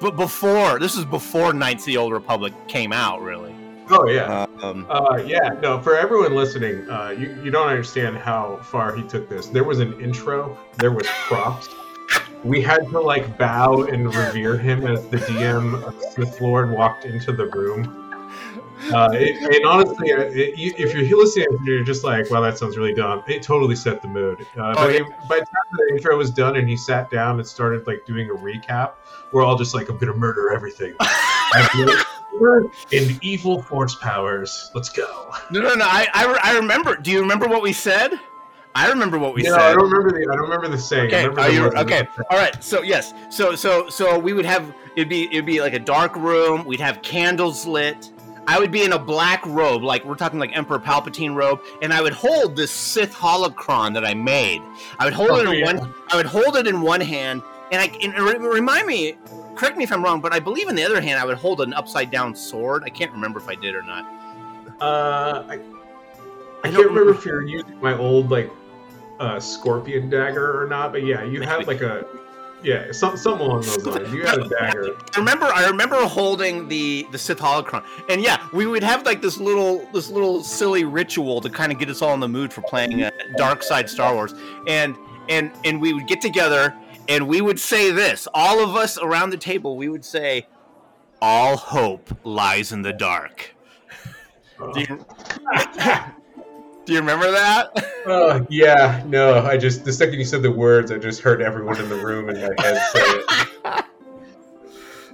but 0.00 0.16
before 0.16 0.78
this 0.78 0.96
is 0.96 1.04
before 1.04 1.52
Knights 1.52 1.82
of 1.82 1.86
the 1.86 1.96
Old 1.96 2.12
Republic 2.12 2.52
came 2.68 2.92
out, 2.92 3.22
really. 3.22 3.54
Oh 3.90 4.08
yeah. 4.08 4.46
Um, 4.62 4.86
Uh, 4.88 5.22
yeah, 5.26 5.48
no, 5.60 5.80
for 5.80 5.96
everyone 5.96 6.34
listening, 6.34 6.88
uh, 6.88 7.10
you, 7.10 7.36
you 7.42 7.50
don't 7.50 7.68
understand 7.68 8.16
how 8.16 8.58
far 8.58 8.94
he 8.94 9.02
took 9.02 9.28
this. 9.28 9.46
There 9.48 9.64
was 9.64 9.80
an 9.80 10.00
intro, 10.00 10.56
there 10.78 10.92
was 10.92 11.06
props. 11.08 11.68
We 12.44 12.62
had 12.62 12.88
to 12.90 13.00
like 13.00 13.36
bow 13.36 13.84
and 13.84 14.14
revere 14.14 14.56
him 14.56 14.86
as 14.86 15.06
the 15.08 15.18
DM 15.18 15.82
of 15.82 16.00
Sith 16.12 16.40
Lord 16.40 16.70
walked 16.70 17.04
into 17.04 17.32
the 17.32 17.46
room. 17.46 18.01
Uh, 18.92 19.10
it, 19.12 19.36
and 19.54 19.64
honestly, 19.66 20.12
uh, 20.12 20.22
it, 20.22 20.54
if 20.58 20.94
you're 20.94 21.18
listening 21.18 21.46
you're 21.64 21.84
just 21.84 22.04
like, 22.04 22.30
wow, 22.30 22.40
that 22.40 22.58
sounds 22.58 22.76
really 22.76 22.94
dumb, 22.94 23.22
it 23.28 23.42
totally 23.42 23.76
set 23.76 24.02
the 24.02 24.08
mood. 24.08 24.46
Uh, 24.56 24.74
Oh, 24.76 24.88
yeah. 24.88 25.00
it- 25.00 25.28
by 25.28 25.38
the 25.38 25.46
time 25.46 25.88
the 25.88 25.94
intro 25.94 26.16
was 26.16 26.30
done 26.30 26.56
and 26.56 26.68
he 26.68 26.76
sat 26.76 27.10
down 27.10 27.38
and 27.38 27.46
started 27.46 27.86
like 27.86 28.04
doing 28.06 28.30
a 28.30 28.34
recap, 28.34 28.92
we're 29.30 29.44
all 29.44 29.56
just 29.56 29.74
like, 29.74 29.88
I'm 29.88 29.98
gonna 29.98 30.14
murder 30.14 30.50
everything. 30.52 30.94
in 32.90 33.18
evil 33.22 33.62
force 33.62 33.94
powers. 33.96 34.70
Let's 34.74 34.88
go. 34.88 35.32
no, 35.50 35.60
no, 35.60 35.74
no. 35.74 35.84
I, 35.84 36.08
I 36.12 36.40
I 36.42 36.56
remember. 36.56 36.96
Do 36.96 37.10
you 37.10 37.20
remember 37.20 37.46
what 37.46 37.62
we 37.62 37.72
said? 37.72 38.18
I 38.74 38.88
remember 38.88 39.18
what 39.18 39.34
we 39.34 39.42
no, 39.42 39.50
said. 39.50 39.60
I 39.60 39.72
don't 39.74 39.90
remember 39.90 40.10
the. 40.18 40.22
I 40.32 40.36
don't 40.36 40.48
remember 40.48 40.68
the 40.68 40.78
saying. 40.78 41.12
Okay, 41.12 41.54
you 41.54 41.66
okay? 41.66 42.08
All 42.30 42.38
right. 42.38 42.62
So 42.62 42.82
yes, 42.82 43.12
so 43.30 43.54
so 43.54 43.88
so 43.88 44.18
we 44.18 44.32
would 44.32 44.46
have 44.46 44.74
it'd 44.96 45.08
be 45.08 45.24
it'd 45.26 45.46
be 45.46 45.60
like 45.60 45.74
a 45.74 45.78
dark 45.78 46.16
room. 46.16 46.64
We'd 46.64 46.80
have 46.80 47.02
candles 47.02 47.66
lit. 47.66 48.10
I 48.46 48.58
would 48.58 48.72
be 48.72 48.82
in 48.84 48.92
a 48.92 48.98
black 48.98 49.44
robe, 49.46 49.82
like 49.82 50.04
we're 50.04 50.16
talking 50.16 50.38
like 50.40 50.56
Emperor 50.56 50.78
Palpatine 50.80 51.34
robe, 51.34 51.60
and 51.80 51.92
I 51.92 52.02
would 52.02 52.12
hold 52.12 52.56
this 52.56 52.70
Sith 52.72 53.14
holocron 53.14 53.94
that 53.94 54.04
I 54.04 54.14
made. 54.14 54.60
I 54.98 55.04
would 55.04 55.14
hold 55.14 55.30
Oh, 55.30 55.36
it 55.38 55.48
in 55.48 55.58
yeah. 55.60 55.64
one. 55.66 55.94
I 56.10 56.16
would 56.16 56.26
hold 56.26 56.56
it 56.56 56.66
in 56.66 56.80
one 56.80 57.00
hand, 57.00 57.42
and 57.70 57.80
I 57.80 57.86
and 58.02 58.14
remind 58.42 58.86
me. 58.86 59.16
Correct 59.54 59.76
me 59.76 59.84
if 59.84 59.92
I'm 59.92 60.02
wrong, 60.02 60.20
but 60.20 60.32
I 60.32 60.40
believe 60.40 60.68
in 60.68 60.74
the 60.74 60.82
other 60.82 61.00
hand 61.00 61.20
I 61.20 61.26
would 61.26 61.36
hold 61.36 61.60
an 61.60 61.74
upside 61.74 62.10
down 62.10 62.34
sword. 62.34 62.84
I 62.84 62.88
can't 62.88 63.12
remember 63.12 63.38
if 63.38 63.48
I 63.48 63.54
did 63.54 63.74
or 63.74 63.82
not. 63.82 64.06
Uh, 64.80 65.44
I, 65.46 65.54
I, 65.54 65.54
I 65.54 65.58
can't 66.62 66.74
don't 66.76 66.86
remember 66.86 67.10
if 67.12 67.24
you're 67.24 67.42
using 67.42 67.78
my 67.80 67.96
old 67.96 68.30
like 68.30 68.50
uh, 69.20 69.38
scorpion 69.38 70.08
dagger 70.08 70.60
or 70.60 70.66
not, 70.66 70.90
but 70.90 71.04
yeah, 71.04 71.22
you 71.22 71.42
have 71.42 71.66
like 71.68 71.82
a 71.82 72.06
yeah, 72.62 72.92
some 72.92 73.16
something 73.16 73.46
along 73.46 73.62
those 73.62 73.84
lines. 73.84 74.12
You 74.12 74.24
had 74.24 74.38
a 74.38 74.48
dagger. 74.60 74.96
I 75.14 75.18
remember 75.18 75.46
I 75.46 75.66
remember 75.66 75.96
holding 76.06 76.68
the 76.68 77.06
the 77.10 77.18
Sith 77.18 77.38
holocron, 77.38 77.84
and 78.08 78.22
yeah, 78.22 78.46
we 78.52 78.66
would 78.66 78.82
have 78.82 79.04
like 79.04 79.22
this 79.22 79.38
little 79.38 79.88
this 79.92 80.08
little 80.08 80.42
silly 80.42 80.84
ritual 80.84 81.40
to 81.40 81.50
kind 81.50 81.72
of 81.72 81.78
get 81.78 81.88
us 81.88 82.02
all 82.02 82.14
in 82.14 82.20
the 82.20 82.28
mood 82.28 82.52
for 82.52 82.62
playing 82.62 83.02
uh, 83.02 83.10
Dark 83.36 83.62
Side 83.62 83.88
Star 83.88 84.14
Wars, 84.14 84.34
and 84.66 84.96
and 85.28 85.50
and 85.64 85.80
we 85.80 85.92
would 85.92 86.06
get 86.06 86.20
together 86.20 86.74
and 87.08 87.28
we 87.28 87.40
would 87.40 87.58
say 87.58 87.90
this, 87.90 88.28
all 88.32 88.62
of 88.62 88.76
us 88.76 88.98
around 88.98 89.30
the 89.30 89.36
table, 89.36 89.76
we 89.76 89.88
would 89.88 90.04
say, 90.04 90.46
"All 91.20 91.56
hope 91.56 92.16
lies 92.24 92.72
in 92.72 92.82
the 92.82 92.92
dark." 92.92 93.54
Do 94.74 94.80
you, 94.80 95.06
do 96.92 96.96
you 96.96 97.00
remember 97.00 97.30
that? 97.30 97.70
Uh, 98.02 98.44
yeah, 98.48 99.00
no, 99.06 99.46
I 99.46 99.56
just 99.56 99.84
the 99.84 99.92
second 99.92 100.18
you 100.18 100.24
said 100.24 100.42
the 100.42 100.50
words, 100.50 100.90
I 100.90 100.98
just 100.98 101.22
heard 101.22 101.40
everyone 101.40 101.80
in 101.80 101.88
the 101.88 101.94
room 101.94 102.28
in 102.28 102.34
my 102.34 102.62
head 102.62 102.82
say 102.92 103.00
it. 103.00 103.84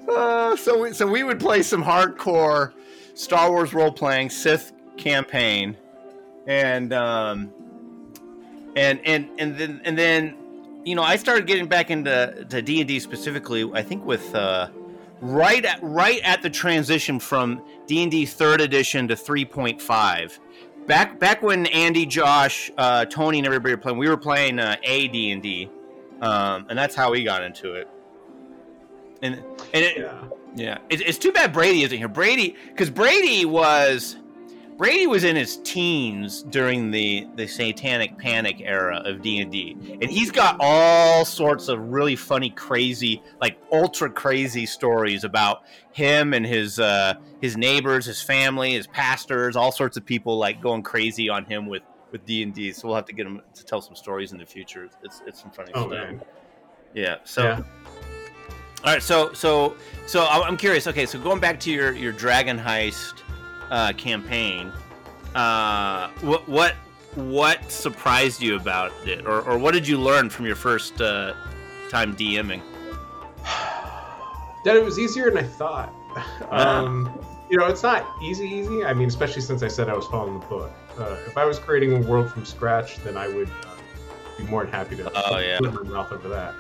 Uh, 0.09 0.57
so 0.57 0.85
we, 0.85 0.93
so 0.95 1.07
we 1.07 1.23
would 1.23 1.39
play 1.39 1.63
some 1.63 1.85
hardcore 1.85 2.73
Star 3.13 3.51
Wars 3.51 3.75
role 3.75 3.93
playing 3.93 4.31
Sith 4.31 4.73
campaign, 4.97 5.77
and 6.47 6.95
um, 6.95 7.53
and 8.75 8.99
and 9.05 9.29
and 9.39 9.59
then 9.59 9.83
and 9.85 9.99
then 9.99 10.35
you 10.87 10.95
know 10.95 11.03
I 11.03 11.17
started 11.17 11.47
getting 11.47 11.67
back 11.67 11.91
into 11.91 12.47
to 12.49 12.63
D 12.63 12.81
and 12.81 12.89
D 12.89 12.99
specifically. 13.01 13.71
I 13.75 13.83
think 13.83 14.03
with 14.07 14.35
uh, 14.35 14.71
right 15.21 15.63
at 15.63 15.79
right 15.83 16.23
at 16.25 16.41
the 16.41 16.49
transition 16.49 17.21
from 17.21 17.63
D 17.87 18.03
and 18.03 18.11
D 18.11 18.25
Third 18.25 18.63
Edition 18.63 19.09
to 19.09 19.15
three 19.15 19.45
point 19.45 19.83
five. 19.83 20.41
Back 20.89 21.19
back 21.19 21.43
when 21.43 21.67
Andy, 21.67 22.07
Josh, 22.07 22.71
uh, 22.79 23.05
Tony, 23.05 23.37
and 23.37 23.47
everybody 23.47 23.75
were 23.75 23.79
playing, 23.81 23.99
we 23.99 24.09
were 24.09 24.17
playing 24.17 24.59
uh, 24.59 24.77
a 24.83 25.07
D 25.09 25.31
and 25.33 25.43
D, 25.43 25.71
um, 26.23 26.65
and 26.71 26.79
that's 26.79 26.95
how 26.95 27.11
we 27.13 27.23
got 27.23 27.43
into 27.43 27.75
it. 27.75 27.87
And 29.21 29.35
and 29.75 29.85
it, 29.85 29.99
Yeah. 29.99 30.25
yeah, 30.57 30.79
it's, 30.89 31.03
it's 31.03 31.19
too 31.19 31.31
bad 31.31 31.53
Brady 31.53 31.83
isn't 31.83 31.97
here. 31.99 32.09
Brady, 32.09 32.57
because 32.69 32.89
Brady 32.89 33.45
was 33.45 34.17
Brady 34.79 35.09
was 35.09 35.25
in 35.25 35.35
his 35.35 35.57
teens 35.65 36.45
during 36.45 36.93
the 36.93 37.27
the 37.35 37.49
Satanic 37.49 38.17
Panic 38.17 38.61
era 38.61 39.03
of 39.05 39.21
D 39.23 39.41
and 39.41 39.51
D, 39.51 39.77
and 40.01 40.09
he's 40.09 40.31
got 40.31 40.57
all 40.61 41.25
sorts 41.25 41.67
of 41.67 41.81
really 41.81 42.15
funny, 42.15 42.51
crazy, 42.51 43.21
like 43.41 43.59
ultra 43.73 44.09
crazy 44.09 44.67
stories 44.67 45.25
about 45.25 45.65
him 45.91 46.33
and 46.33 46.47
his 46.47 46.79
uh, 46.79 47.15
his 47.41 47.57
neighbors, 47.57 48.07
his 48.07 48.23
family, 48.23 48.75
his 48.75 48.87
pastors, 48.87 49.57
all 49.57 49.73
sorts 49.73 49.97
of 49.97 50.07
people 50.07 50.39
like 50.39 50.63
going 50.63 50.85
crazy 50.85 51.29
on 51.29 51.45
him 51.45 51.67
with 51.67 51.83
with 52.13 52.25
D 52.25 52.45
and 52.45 52.55
D. 52.55 52.71
So 52.71 52.87
we'll 52.87 52.97
have 52.97 53.07
to 53.07 53.13
get 53.13 53.27
him 53.27 53.43
to 53.55 53.65
tell 53.65 53.83
some 53.83 53.97
stories 53.97 54.31
in 54.31 54.39
the 54.39 54.47
future. 54.47 54.89
It's 55.03 55.23
it's 55.27 55.43
some 55.43 55.51
funny 55.51 55.73
Oh 55.75 55.91
stuff. 55.91 56.15
Yeah. 56.95 57.17
So. 57.25 57.43
Yeah. 57.43 57.63
All 58.85 58.93
right, 58.93 59.03
so 59.03 59.33
so 59.33 59.75
so 60.07 60.25
I'm 60.25 60.57
curious. 60.57 60.87
Okay, 60.87 61.05
so 61.05 61.19
going 61.19 61.41
back 61.41 61.59
to 61.61 61.73
your 61.73 61.91
your 61.95 62.13
dragon 62.13 62.57
heist 62.57 63.23
uh, 63.71 63.93
campaign, 63.95 64.73
uh, 65.35 66.09
what 66.21 66.49
what 66.49 66.75
what 67.15 67.71
surprised 67.71 68.41
you 68.43 68.57
about 68.57 68.93
it, 69.07 69.27
or, 69.27 69.41
or 69.43 69.59
what 69.59 69.73
did 69.75 69.87
you 69.89 69.99
learn 69.99 70.31
from 70.31 70.47
your 70.47 70.57
first 70.57 71.01
uh, 71.01 71.35
time 71.91 72.15
DMing? 72.17 72.61
that 74.65 74.77
it 74.77 74.85
was 74.85 74.99
easier 74.99 75.31
than 75.31 75.39
I 75.45 75.47
thought. 75.49 75.93
Um, 76.51 77.11
you 77.51 77.57
know, 77.57 77.67
it's 77.67 77.83
not 77.83 78.05
easy, 78.23 78.47
easy. 78.47 78.85
I 78.85 78.93
mean, 78.93 79.09
especially 79.09 79.43
since 79.43 79.63
I 79.63 79.69
said 79.69 79.89
I 79.89 79.95
was 79.95 80.07
following 80.07 80.39
the 80.41 80.47
book. 80.47 80.71
Uh, 80.99 81.17
if 81.27 81.39
I 81.39 81.45
was 81.45 81.59
creating 81.59 81.93
a 81.93 82.07
world 82.09 82.31
from 82.31 82.45
scratch, 82.45 82.99
then 82.99 83.17
I 83.17 83.29
would 83.29 83.49
uh, 83.49 83.77
be 84.37 84.45
more 84.45 84.65
than 84.65 84.73
happy 84.73 84.97
to 84.97 85.11
Oh, 85.15 85.39
yeah. 85.39 85.59
put 85.59 85.73
my 85.85 85.91
mouth 85.91 86.13
over 86.13 86.29
that. 86.29 86.55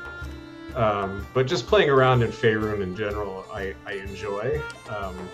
Um, 0.76 1.26
but 1.34 1.46
just 1.46 1.66
playing 1.66 1.90
around 1.90 2.22
in 2.22 2.30
Faerun 2.30 2.82
in 2.82 2.94
general, 2.94 3.44
I, 3.52 3.74
I 3.84 3.94
enjoy. 3.94 4.60
Um, 4.88 5.28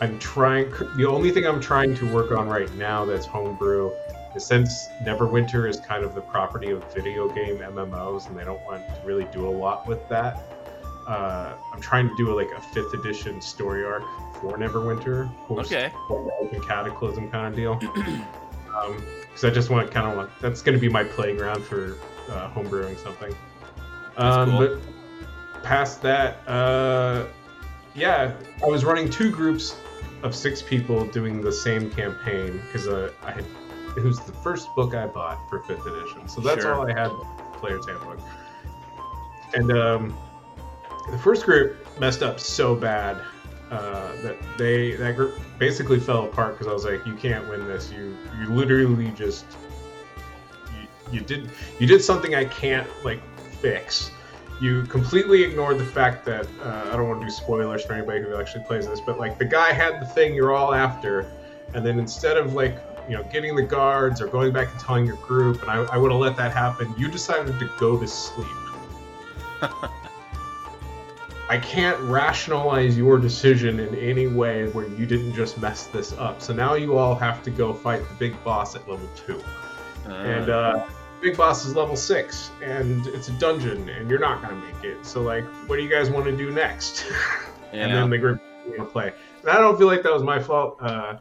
I'm 0.00 0.18
trying. 0.18 0.70
The 0.96 1.06
only 1.08 1.30
thing 1.30 1.46
I'm 1.46 1.60
trying 1.60 1.94
to 1.96 2.12
work 2.12 2.30
on 2.30 2.48
right 2.48 2.72
now 2.74 3.04
that's 3.04 3.26
homebrew 3.26 3.92
is 4.34 4.46
since 4.46 4.88
Neverwinter 5.02 5.68
is 5.68 5.80
kind 5.80 6.04
of 6.04 6.14
the 6.14 6.20
property 6.20 6.70
of 6.70 6.82
video 6.94 7.28
game 7.28 7.58
MMOs, 7.58 8.28
and 8.28 8.38
they 8.38 8.44
don't 8.44 8.64
want 8.64 8.86
to 8.86 9.06
really 9.06 9.24
do 9.32 9.48
a 9.48 9.50
lot 9.50 9.86
with 9.88 10.08
that. 10.08 10.40
Uh, 11.06 11.54
I'm 11.72 11.80
trying 11.80 12.08
to 12.08 12.14
do 12.16 12.34
like 12.36 12.50
a 12.52 12.60
fifth 12.60 12.92
edition 12.94 13.40
story 13.40 13.84
arc 13.84 14.04
for 14.40 14.56
Neverwinter, 14.58 15.34
post 15.46 15.72
Okay. 15.72 15.90
open 16.10 16.60
Cataclysm 16.62 17.30
kind 17.30 17.46
of 17.48 17.56
deal. 17.56 17.80
Because 19.32 19.44
I 19.44 19.50
just 19.50 19.70
want 19.70 19.90
kind 19.90 20.06
of 20.06 20.16
want 20.16 20.30
that's 20.40 20.62
going 20.62 20.76
to 20.76 20.80
be 20.80 20.88
my 20.88 21.02
playground 21.02 21.64
for 21.64 21.96
uh, 22.30 22.48
homebrewing 22.50 22.98
something. 22.98 23.34
Um, 24.16 24.50
cool. 24.50 24.58
But 24.58 25.62
past 25.64 26.00
that, 26.02 26.36
uh, 26.48 27.26
yeah, 27.94 28.32
I 28.62 28.66
was 28.66 28.84
running 28.84 29.10
two 29.10 29.30
groups 29.30 29.74
of 30.22 30.34
six 30.34 30.62
people 30.62 31.04
doing 31.06 31.40
the 31.40 31.52
same 31.52 31.90
campaign 31.90 32.60
because 32.66 32.88
uh, 32.88 33.12
I 33.22 33.32
had 33.32 33.44
it 33.96 34.04
was 34.04 34.20
the 34.20 34.32
first 34.32 34.74
book 34.76 34.94
I 34.94 35.06
bought 35.06 35.48
for 35.48 35.60
fifth 35.62 35.86
edition, 35.86 36.28
so 36.28 36.40
that's 36.40 36.62
Sure. 36.62 36.74
all 36.74 36.88
I 36.88 36.92
had 36.92 37.10
player's 37.54 37.86
handbook. 37.86 38.20
And 39.54 39.72
um, 39.72 40.16
the 41.10 41.18
first 41.18 41.44
group 41.44 41.76
messed 41.98 42.22
up 42.22 42.38
so 42.38 42.74
bad 42.76 43.20
uh, 43.70 44.12
that 44.22 44.36
they 44.56 44.92
that 44.96 45.16
group 45.16 45.38
basically 45.58 45.98
fell 46.00 46.24
apart 46.24 46.54
because 46.54 46.66
I 46.66 46.72
was 46.72 46.84
like, 46.84 47.04
you 47.06 47.14
can't 47.14 47.48
win 47.48 47.66
this. 47.66 47.90
You 47.90 48.16
you 48.40 48.46
literally 48.46 49.10
just 49.12 49.46
you, 50.80 50.88
you 51.12 51.20
did 51.20 51.50
you 51.78 51.86
did 51.86 52.02
something 52.02 52.34
I 52.34 52.44
can't 52.44 52.88
like 53.04 53.20
fix. 53.60 54.10
You 54.60 54.82
completely 54.84 55.42
ignored 55.44 55.78
the 55.78 55.84
fact 55.84 56.24
that 56.26 56.46
uh, 56.62 56.90
I 56.92 56.96
don't 56.96 57.08
want 57.08 57.20
to 57.20 57.26
do 57.26 57.30
spoilers 57.30 57.84
for 57.84 57.92
anybody 57.92 58.20
who 58.22 58.34
actually 58.36 58.64
plays 58.64 58.88
this, 58.88 59.00
but 59.00 59.18
like 59.18 59.38
the 59.38 59.44
guy 59.44 59.72
had 59.72 60.00
the 60.00 60.06
thing 60.06 60.34
you're 60.34 60.52
all 60.52 60.74
after, 60.74 61.30
and 61.74 61.86
then 61.86 61.98
instead 61.98 62.36
of 62.36 62.54
like 62.54 62.78
you 63.08 63.16
know 63.16 63.22
getting 63.24 63.54
the 63.54 63.62
guards 63.62 64.20
or 64.20 64.26
going 64.26 64.52
back 64.52 64.70
and 64.72 64.80
telling 64.80 65.06
your 65.06 65.16
group, 65.16 65.62
and 65.62 65.70
I, 65.70 65.84
I 65.84 65.96
would 65.96 66.10
have 66.10 66.20
let 66.20 66.36
that 66.38 66.52
happen. 66.52 66.92
You 66.98 67.08
decided 67.08 67.58
to 67.58 67.70
go 67.78 67.98
to 67.98 68.06
sleep. 68.06 68.48
I 71.50 71.56
can't 71.56 71.98
rationalize 72.00 72.96
your 72.98 73.16
decision 73.18 73.80
in 73.80 73.94
any 73.94 74.26
way 74.26 74.68
where 74.70 74.86
you 74.86 75.06
didn't 75.06 75.32
just 75.32 75.58
mess 75.58 75.86
this 75.86 76.12
up. 76.18 76.42
So 76.42 76.52
now 76.52 76.74
you 76.74 76.98
all 76.98 77.14
have 77.14 77.42
to 77.44 77.50
go 77.50 77.72
fight 77.72 78.06
the 78.06 78.14
big 78.16 78.44
boss 78.44 78.76
at 78.76 78.86
level 78.88 79.08
two. 79.16 79.42
and 80.04 80.50
uh, 80.50 80.86
big 81.20 81.36
boss 81.36 81.64
is 81.64 81.74
level 81.74 81.96
six, 81.96 82.50
and 82.62 83.06
it's 83.08 83.28
a 83.28 83.32
dungeon, 83.32 83.88
and 83.88 84.10
you're 84.10 84.18
not 84.18 84.42
gonna 84.42 84.56
make 84.56 84.84
it. 84.84 85.04
So 85.04 85.22
like, 85.22 85.44
what 85.68 85.76
do 85.76 85.82
you 85.82 85.88
guys 85.88 86.10
want 86.10 86.26
to 86.26 86.36
do 86.36 86.50
next? 86.50 87.04
and 87.72 87.92
then 87.92 88.10
the 88.10 88.18
group 88.18 88.40
will 88.66 88.86
play. 88.86 89.12
And 89.40 89.50
I 89.50 89.58
don't 89.58 89.78
feel 89.78 89.86
like 89.86 90.02
that 90.02 90.12
was 90.12 90.22
my 90.22 90.40
fault, 90.40 90.78
uh, 90.80 91.18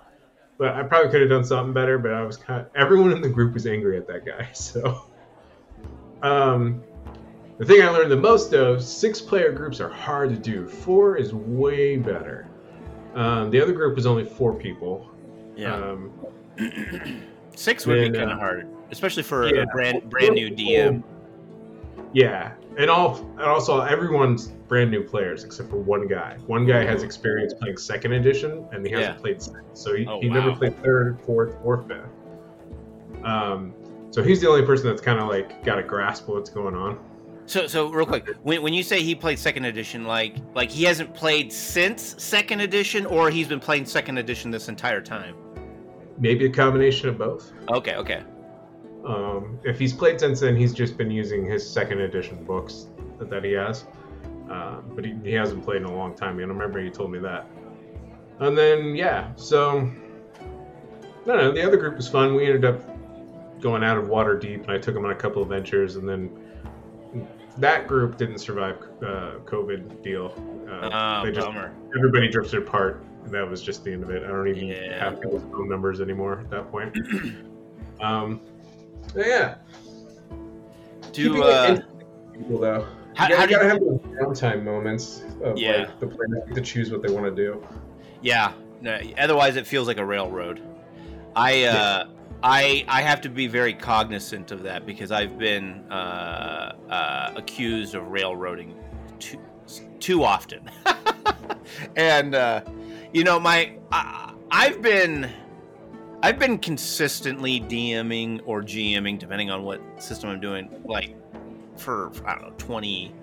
but 0.58 0.76
I 0.76 0.84
probably 0.84 1.12
could 1.12 1.22
have 1.22 1.30
done 1.30 1.44
something 1.44 1.74
better. 1.74 1.98
But 1.98 2.14
I 2.14 2.24
was 2.24 2.38
kind 2.38 2.62
of 2.62 2.68
everyone 2.76 3.12
in 3.12 3.22
the 3.22 3.30
group 3.30 3.54
was 3.54 3.68
angry 3.68 3.98
at 3.98 4.08
that 4.08 4.26
guy. 4.26 4.50
So, 4.54 5.04
um, 6.22 6.84
the 7.58 7.66
thing 7.66 7.82
I 7.82 7.90
learned 7.90 8.12
the 8.12 8.18
most 8.18 8.52
though, 8.52 8.78
six 8.78 9.22
player 9.22 9.52
groups 9.52 9.80
are 9.80 9.90
hard 9.90 10.30
to 10.30 10.36
do. 10.38 10.68
Four 10.68 11.18
is 11.18 11.34
way 11.34 11.98
better. 11.98 12.48
Um, 13.16 13.50
the 13.50 13.60
other 13.60 13.74
group 13.74 13.96
was 13.96 14.06
only 14.06 14.26
four 14.26 14.54
people. 14.54 15.10
yeah. 15.56 15.74
Um, 15.74 16.12
Six 17.56 17.88
would 17.88 18.14
be 18.14 18.18
kind 18.20 18.30
uh, 18.30 18.34
of 18.34 18.40
hard, 18.40 18.68
especially 18.92 19.24
for 19.24 19.54
yeah. 19.54 19.64
a 19.64 19.66
brand 19.68 20.10
brand 20.10 20.36
new 20.36 20.50
DM. 20.50 21.04
Yeah, 22.14 22.54
and 22.78 22.90
all 22.90 23.18
and 23.18 23.42
also 23.42 23.82
everyone's 23.82 24.48
brand 24.48 24.92
new 24.92 25.04
players 25.04 25.44
except 25.44 25.70
for 25.70 25.78
one 25.78 26.08
guy. 26.08 26.38
One 26.48 26.66
guy 26.66 26.84
has 26.84 27.04
experience 27.04 27.54
playing 27.54 27.78
second 27.78 28.14
edition, 28.14 28.66
and 28.72 28.86
he 28.86 28.92
hasn't 28.92 29.16
Yeah. 29.16 29.22
played 29.22 29.42
second, 29.42 29.64
so 29.74 29.96
he, 29.96 30.06
Oh, 30.06 30.20
he 30.22 30.30
never 30.30 30.54
played 30.56 30.82
third, 30.84 31.20
fourth, 31.26 31.56
or 31.64 31.84
fifth. 31.84 33.24
Um, 33.24 33.74
so 34.12 34.24
he's 34.24 34.42
the 34.42 34.50
only 34.50 34.66
person 34.66 34.88
that's 34.88 35.02
kind 35.02 35.20
of 35.20 35.28
like 35.28 35.64
got 35.64 35.80
a 35.80 35.84
grasp 35.84 36.24
of 36.28 36.36
what's 36.36 36.50
going 36.50 36.76
on. 36.76 37.00
So, 37.46 37.66
so 37.66 37.90
real 37.90 38.06
quick, 38.06 38.28
when, 38.44 38.62
when 38.62 38.74
you 38.74 38.84
say 38.84 39.02
he 39.02 39.16
played 39.16 39.40
second 39.40 39.66
edition, 39.66 40.06
like 40.06 40.36
like 40.54 40.70
he 40.70 40.84
hasn't 40.84 41.14
played 41.14 41.52
since 41.52 42.22
second 42.22 42.60
edition, 42.62 43.06
or 43.06 43.30
he's 43.30 43.48
been 43.48 43.60
playing 43.60 43.86
second 43.86 44.18
edition 44.18 44.52
this 44.52 44.68
entire 44.68 45.02
time. 45.02 45.36
Maybe 46.20 46.46
a 46.46 46.50
combination 46.50 47.10
of 47.10 47.18
both. 47.18 47.54
Okay, 47.70 47.96
okay, 47.96 48.24
Um, 49.08 49.60
if 49.64 49.80
he's 49.80 49.94
played 49.94 50.20
since 50.20 50.42
then, 50.42 50.56
he's 50.56 50.74
just 50.74 50.98
been 50.98 51.10
using 51.10 51.46
his 51.46 51.68
second 51.68 52.02
edition 52.02 52.44
books 52.44 52.88
that, 53.20 53.30
that 53.30 53.44
he 53.44 53.54
has. 53.54 53.86
Um, 54.50 54.92
but 54.96 55.06
he, 55.06 55.16
he 55.24 55.32
hasn't 55.34 55.64
played 55.64 55.78
in 55.82 55.86
a 55.86 55.96
long 55.96 56.14
time. 56.14 56.38
I 56.40 56.42
remember 56.42 56.82
he 56.82 56.90
told 56.90 57.12
me 57.12 57.20
that. 57.20 57.48
And 58.40 58.58
then, 58.58 58.96
yeah, 58.96 59.32
so. 59.36 59.90
No, 61.26 61.36
no, 61.36 61.52
the 61.52 61.66
other 61.66 61.78
group 61.78 61.96
was 61.96 62.08
fun. 62.08 62.36
We 62.36 62.46
ended 62.46 62.66
up 62.66 62.82
going 63.62 63.84
out 63.84 63.98
of 63.98 64.06
Waterdeep, 64.06 64.64
and 64.64 64.72
I 64.72 64.78
took 64.78 64.94
them 64.94 65.06
on 65.06 65.12
a 65.12 65.16
couple 65.16 65.42
of 65.42 65.50
ventures, 65.50 65.96
and 65.96 66.08
then 66.08 66.30
that 67.58 67.88
group 67.88 68.18
didn't 68.18 68.38
survive 68.40 68.76
uh, 69.02 69.40
COVID 69.46 70.04
deal. 70.04 70.34
Uh, 70.70 70.90
oh, 71.22 71.26
they 71.26 71.32
just 71.32 71.48
bummer. 71.48 71.74
everybody 71.96 72.28
drifted 72.30 72.60
apart. 72.64 73.04
and 73.24 73.34
That 73.34 73.50
was 73.50 73.62
just 73.62 73.84
the 73.84 73.92
end 73.94 74.04
of 74.04 74.10
it. 74.12 74.24
I 74.24 74.28
don't 74.28 74.48
even 74.48 74.68
Yeah. 74.68 75.00
have 75.00 75.20
people's 75.22 75.44
phone 75.52 75.68
numbers 75.70 76.00
anymore 76.02 76.40
at 76.40 76.50
that 76.52 76.70
point. 76.72 76.96
um, 78.02 78.42
yeah. 79.16 79.56
Keeping 81.14 81.34
Do 81.34 81.44
uh, 81.44 81.80
people 82.34 82.60
though. 82.60 82.88
how, 83.16 83.28
you 83.30 83.36
how 83.36 83.46
gotta, 83.46 83.48
do 83.48 83.52
you, 83.54 83.58
gotta 83.58 83.70
have 83.70 83.80
those 83.80 84.00
downtime 84.42 84.64
moments 84.64 85.24
of 85.44 85.58
Yeah. 85.58 85.78
like 85.78 86.00
the 86.00 86.08
players 86.08 86.56
to 86.56 86.62
choose 86.62 86.92
what 86.92 87.02
they 87.02 87.12
want 87.12 87.26
to 87.26 87.32
do. 87.36 87.64
yeah. 88.22 88.54
No, 88.80 89.00
otherwise, 89.18 89.56
it 89.56 89.66
feels 89.66 89.88
like 89.88 89.98
a 89.98 90.06
railroad. 90.06 90.62
I 91.36 91.64
uh, 91.64 92.06
I 92.44 92.86
I 92.88 93.02
have 93.02 93.22
to 93.22 93.30
be 93.30 93.48
very 93.48 93.74
cognizant 93.74 94.52
of 94.52 94.62
that 94.64 94.86
because 94.86 95.12
I've 95.12 95.40
been 95.40 95.84
uh, 95.92 96.76
uh, 96.88 97.34
accused 97.36 97.96
of 97.96 98.08
railroading 98.10 98.76
too 99.18 99.40
too 100.00 100.24
often, 100.24 100.70
and 101.96 102.36
uh, 102.36 102.62
you 103.14 103.24
know 103.24 103.40
my 103.40 103.74
I, 103.92 104.34
I've 104.52 104.84
been 104.84 105.28
I've 106.24 106.40
been 106.40 106.58
consistently 106.58 107.62
DMing 107.62 108.42
or 108.46 108.64
GMing 108.64 109.20
depending 109.20 109.52
on 109.52 109.64
what 109.64 109.82
system 110.02 110.30
I'm 110.30 110.40
doing 110.40 110.70
like 110.84 111.16
for 111.76 112.12
I 112.26 112.34
don't 112.34 112.42
know 112.44 112.54
twenty 112.58 113.14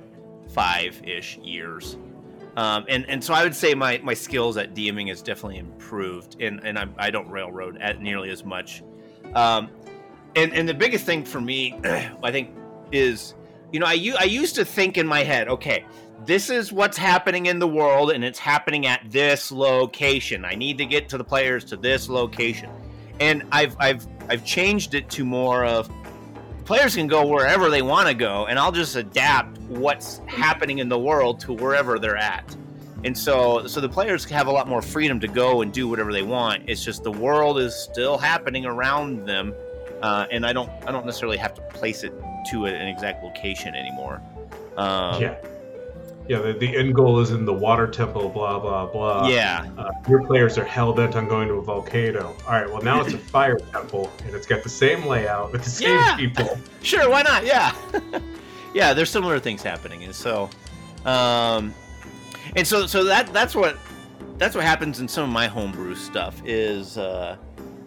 five 0.49 1.01
ish 1.05 1.39
years. 1.39 1.97
Um, 2.57 2.85
and 2.89 3.09
and 3.09 3.23
so 3.23 3.35
I 3.35 3.43
would 3.43 3.55
say 3.55 3.75
my, 3.75 4.01
my 4.05 4.15
skills 4.15 4.57
at 4.57 4.75
DMing 4.75 5.09
has 5.09 5.23
definitely 5.23 5.59
improved, 5.59 6.41
and 6.41 6.61
and 6.65 6.79
I, 6.79 6.87
I 6.97 7.11
don't 7.11 7.29
railroad 7.29 7.79
at 7.81 8.01
nearly 8.01 8.31
as 8.31 8.45
much. 8.45 8.83
Um, 9.35 9.71
and 10.37 10.53
and 10.55 10.69
the 10.69 10.75
biggest 10.75 11.05
thing 11.05 11.25
for 11.25 11.41
me, 11.41 11.79
I 12.23 12.31
think, 12.31 12.51
is 12.93 13.35
you 13.73 13.81
know 13.81 13.87
I 13.87 14.15
I 14.21 14.25
used 14.25 14.55
to 14.55 14.65
think 14.65 14.99
in 14.99 15.07
my 15.07 15.25
head, 15.25 15.49
okay, 15.49 15.85
this 16.25 16.49
is 16.49 16.73
what's 16.73 16.97
happening 16.97 17.47
in 17.47 17.59
the 17.59 17.67
world, 17.67 18.13
and 18.13 18.25
it's 18.25 18.39
happening 18.39 18.87
at 18.87 19.03
this 19.11 19.51
location. 19.51 20.45
I 20.45 20.55
need 20.55 20.79
to 20.79 20.87
get 20.87 21.09
to 21.09 21.19
the 21.19 21.25
players 21.25 21.65
to 21.67 21.77
this 21.77 22.09
location, 22.09 22.71
and 23.21 23.43
I've 23.53 23.77
I've 23.79 24.07
I've 24.29 24.45
changed 24.45 24.95
it 24.95 25.09
to 25.11 25.25
more 25.25 25.65
of 25.65 25.91
players 26.65 26.95
can 26.95 27.07
go 27.07 27.27
wherever 27.27 27.69
they 27.69 27.83
want 27.83 28.09
to 28.09 28.15
go 28.15 28.47
and 28.47 28.59
i'll 28.59 28.73
just 28.73 28.97
adapt 28.97 29.59
what's 29.69 30.23
happening 30.27 30.79
in 30.79 30.89
the 30.89 30.99
world 30.99 31.39
to 31.41 31.53
wherever 31.53 31.99
they're 31.99 32.17
at. 32.17 32.57
And 33.05 33.17
so 33.17 33.67
so 33.67 33.81
the 33.81 33.89
players 33.89 34.25
have 34.27 34.47
a 34.47 34.53
lot 34.53 34.67
more 34.67 34.81
freedom 34.81 35.21
to 35.21 35.29
go 35.29 35.63
and 35.63 35.73
do 35.73 35.87
whatever 35.89 36.13
they 36.13 36.23
want. 36.23 36.63
It's 36.67 36.83
just 36.83 37.03
the 37.03 37.13
world 37.13 37.59
is 37.59 37.75
still 37.75 38.17
happening 38.17 38.65
around 38.65 39.27
them 39.27 39.55
uh, 40.03 40.27
and 40.31 40.45
i 40.45 40.53
don't 40.53 40.71
i 40.87 40.93
don't 40.93 41.07
necessarily 41.07 41.37
have 41.37 41.55
to 41.55 41.63
place 41.63 42.03
it 42.03 42.13
to 42.51 42.67
an 42.67 42.89
exact 42.89 43.23
location 43.23 43.75
anymore. 43.75 44.21
Um, 44.77 45.23
yeah. 45.23 45.37
Yeah, 46.29 46.39
the, 46.39 46.53
the 46.55 46.77
end 46.77 46.95
goal 46.95 47.21
is 47.21 47.31
in 47.33 47.45
the 47.45 47.53
water 47.53 47.87
temple, 47.87 48.31
blah, 48.31 48.59
blah, 48.59 48.87
blah. 48.87 49.29
yeah 49.29 49.67
Uh, 49.77 49.91
your 50.09 50.27
players 50.27 50.57
are 50.57 50.65
hell 50.65 50.93
bent 50.93 51.17
on 51.17 51.29
going 51.29 51.49
to 51.49 51.55
a 51.55 51.63
volcano. 51.63 52.35
All 52.47 52.53
right, 52.53 52.71
well, 52.71 52.83
now 52.83 53.01
it's 53.03 53.13
a 53.13 53.19
fire 53.35 53.59
temple, 53.73 54.11
and 54.25 54.35
it's 54.35 54.47
got 54.47 54.63
the 54.63 54.69
same 54.71 55.05
layout 55.07 55.53
with 55.53 55.65
the 55.65 55.71
same 55.71 55.91
Yeah. 55.99 56.17
people. 56.17 56.59
sure 56.83 57.09
why 57.11 57.23
not 57.23 57.45
yeah 57.47 57.75
yeah 58.75 58.93
there's 58.95 59.11
similar 59.11 59.39
things 59.39 59.63
happening 59.63 60.05
and 60.05 60.15
so 60.15 60.49
um 61.07 61.73
and 62.57 62.67
so 62.67 62.87
so 62.87 63.05
that 63.05 63.33
that's 63.33 63.55
what 63.55 63.77
that's 64.39 64.55
what 64.55 64.65
happens 64.65 65.01
in 65.01 65.09
some 65.09 65.25
of 65.25 65.31
my 65.31 65.47
homebrew 65.47 65.95
stuff 65.95 66.43
is 66.45 66.99
uh 66.99 67.37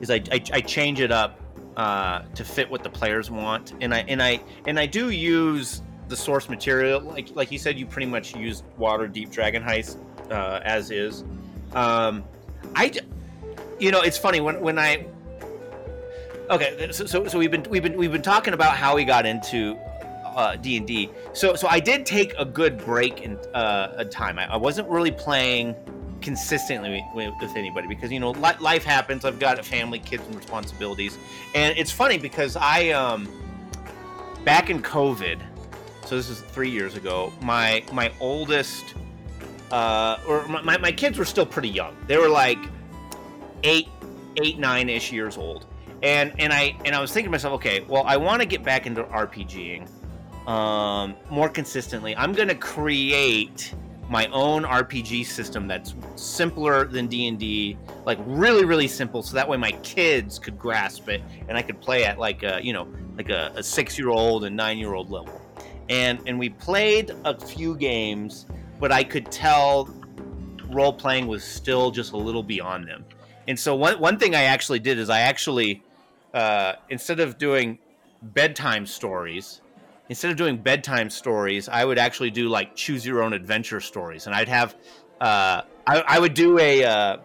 is 0.01 0.09
i 0.09 0.15
i, 0.31 0.41
I 0.53 0.61
change 0.61 0.99
it 0.99 1.11
up 1.11 1.39
uh 1.75 2.21
to 2.35 2.43
fit 2.43 2.69
what 2.71 2.81
the 2.83 2.89
players 2.89 3.29
want 3.29 3.73
and 3.81 3.93
i 3.93 3.99
and 4.07 4.21
i 4.21 4.39
and 4.65 4.79
i 4.79 4.85
do 4.87 5.09
use 5.11 5.81
the 6.07 6.15
source 6.15 6.49
material 6.49 7.01
like 7.01 7.35
like 7.35 7.51
you 7.51 7.57
said 7.57 7.77
you 7.77 7.85
pretty 7.85 8.07
much 8.07 8.35
used 8.35 8.63
Waterdeep 8.79 9.31
dragon 9.31 9.63
heist 9.63 9.97
uh 10.31 10.61
as 10.63 10.91
is 10.91 11.23
um 11.73 12.23
i 12.75 12.91
you 13.79 13.91
know 13.91 14.01
it's 14.01 14.17
funny 14.17 14.39
when 14.39 14.59
when 14.61 14.79
i 14.79 15.05
Okay, 16.49 16.89
so, 16.91 17.05
so 17.05 17.27
so 17.27 17.37
we've 17.37 17.51
been 17.51 17.63
we've 17.69 17.83
been 17.83 17.97
we've 17.97 18.11
been 18.11 18.21
talking 18.21 18.53
about 18.53 18.77
how 18.77 18.95
we 18.95 19.03
got 19.03 19.25
into 19.25 19.77
uh, 20.23 20.55
D 20.55 20.77
and 20.77 20.87
D. 20.87 21.09
So 21.33 21.55
so 21.55 21.67
I 21.67 21.79
did 21.79 22.05
take 22.05 22.33
a 22.37 22.45
good 22.45 22.77
break 22.77 23.21
in 23.21 23.37
uh, 23.53 23.95
a 23.97 24.05
time. 24.05 24.39
I, 24.39 24.53
I 24.53 24.55
wasn't 24.55 24.87
really 24.87 25.11
playing 25.11 25.75
consistently 26.21 27.03
with, 27.13 27.33
with 27.41 27.55
anybody 27.55 27.87
because 27.87 28.11
you 28.11 28.21
know 28.21 28.31
li- 28.31 28.57
life 28.61 28.85
happens. 28.85 29.25
I've 29.25 29.39
got 29.39 29.59
a 29.59 29.63
family, 29.63 29.99
kids, 29.99 30.23
and 30.25 30.35
responsibilities. 30.35 31.17
And 31.53 31.77
it's 31.77 31.91
funny 31.91 32.17
because 32.17 32.55
I 32.55 32.89
um 32.89 33.27
back 34.45 34.69
in 34.69 34.81
COVID, 34.81 35.41
so 36.07 36.15
this 36.15 36.29
is 36.29 36.41
three 36.41 36.69
years 36.69 36.95
ago. 36.95 37.31
My 37.41 37.83
my 37.91 38.11
oldest 38.19 38.95
uh, 39.71 40.19
or 40.27 40.47
my, 40.47 40.77
my, 40.77 40.91
kids 40.93 41.17
were 41.17 41.25
still 41.25 41.45
pretty 41.45 41.67
young. 41.67 41.95
They 42.07 42.17
were 42.17 42.29
like 42.29 42.59
eight 43.63 43.89
eight 44.41 44.57
nine 44.57 44.87
ish 44.87 45.11
years 45.11 45.37
old 45.37 45.65
and 46.03 46.33
and 46.39 46.53
I 46.53 46.75
and 46.85 46.95
I 46.95 47.01
was 47.01 47.11
thinking 47.11 47.27
to 47.27 47.31
myself, 47.31 47.53
okay, 47.55 47.81
well, 47.81 48.03
I 48.05 48.17
want 48.17 48.41
to 48.41 48.47
get 48.47 48.63
back 48.63 48.85
into 48.85 49.03
RPGing 49.03 49.89
um, 50.47 51.15
more 51.29 51.49
consistently. 51.49 52.15
I'm 52.15 52.33
to 52.33 52.55
create 52.55 53.73
my 54.09 54.27
own 54.27 54.63
RPG 54.63 55.25
system 55.25 55.67
that's 55.67 55.93
simpler 56.15 56.85
than 56.85 57.07
D 57.07 57.27
and 57.27 57.37
D, 57.37 57.77
like 58.05 58.19
really 58.25 58.65
really 58.65 58.87
simple, 58.87 59.21
so 59.23 59.33
that 59.35 59.47
way 59.47 59.57
my 59.57 59.71
kids 59.83 60.39
could 60.39 60.57
grasp 60.57 61.09
it 61.09 61.21
and 61.47 61.57
I 61.57 61.61
could 61.61 61.81
play 61.81 62.05
at 62.05 62.19
like 62.19 62.43
a 62.43 62.59
you 62.61 62.73
know 62.73 62.87
like 63.17 63.29
a, 63.29 63.51
a 63.55 63.63
six 63.63 63.97
year 63.97 64.09
old 64.09 64.45
and 64.45 64.55
nine 64.55 64.77
year 64.77 64.93
old 64.93 65.09
level. 65.09 65.41
And 65.89 66.19
and 66.27 66.37
we 66.37 66.49
played 66.49 67.11
a 67.25 67.39
few 67.39 67.75
games, 67.75 68.45
but 68.79 68.91
I 68.91 69.03
could 69.03 69.31
tell 69.31 69.89
role 70.69 70.93
playing 70.93 71.27
was 71.27 71.43
still 71.43 71.91
just 71.91 72.11
a 72.11 72.17
little 72.17 72.43
beyond 72.43 72.87
them. 72.87 73.05
And 73.47 73.57
so 73.57 73.75
one 73.75 73.99
one 73.99 74.17
thing 74.19 74.35
I 74.35 74.43
actually 74.43 74.79
did 74.79 74.99
is 74.99 75.09
I 75.09 75.21
actually 75.21 75.81
uh, 76.33 76.73
instead 76.89 77.19
of 77.19 77.37
doing 77.37 77.79
bedtime 78.21 78.85
stories, 78.85 79.61
instead 80.09 80.31
of 80.31 80.37
doing 80.37 80.57
bedtime 80.57 81.09
stories, 81.09 81.69
I 81.69 81.85
would 81.85 81.97
actually 81.97 82.31
do 82.31 82.49
like 82.49 82.75
choose 82.75 83.05
your 83.05 83.23
own 83.23 83.33
adventure 83.33 83.79
stories, 83.79 84.27
and 84.27 84.35
I'd 84.35 84.49
have 84.49 84.75
uh, 85.21 85.61
I, 85.87 86.03
I 86.07 86.19
would 86.19 86.33
do 86.33 86.59
a, 86.59 86.83
uh, 86.83 87.17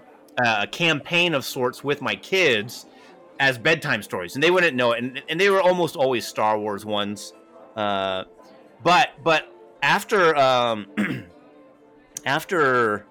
a 0.45 0.67
campaign 0.69 1.35
of 1.35 1.45
sorts 1.45 1.83
with 1.83 2.01
my 2.01 2.15
kids 2.15 2.87
as 3.41 3.59
bedtime 3.59 4.03
stories, 4.03 4.35
and 4.35 4.43
they 4.43 4.51
wouldn't 4.51 4.77
know 4.77 4.93
it, 4.93 5.03
and, 5.03 5.23
and 5.29 5.41
they 5.41 5.51
were 5.51 5.61
almost 5.61 5.97
always 5.97 6.27
Star 6.27 6.59
Wars 6.59 6.85
ones. 6.85 7.33
Uh, 7.77 8.25
but 8.83 9.11
but 9.23 9.53
after 9.83 10.37
um, 10.37 10.87
after 12.25 13.07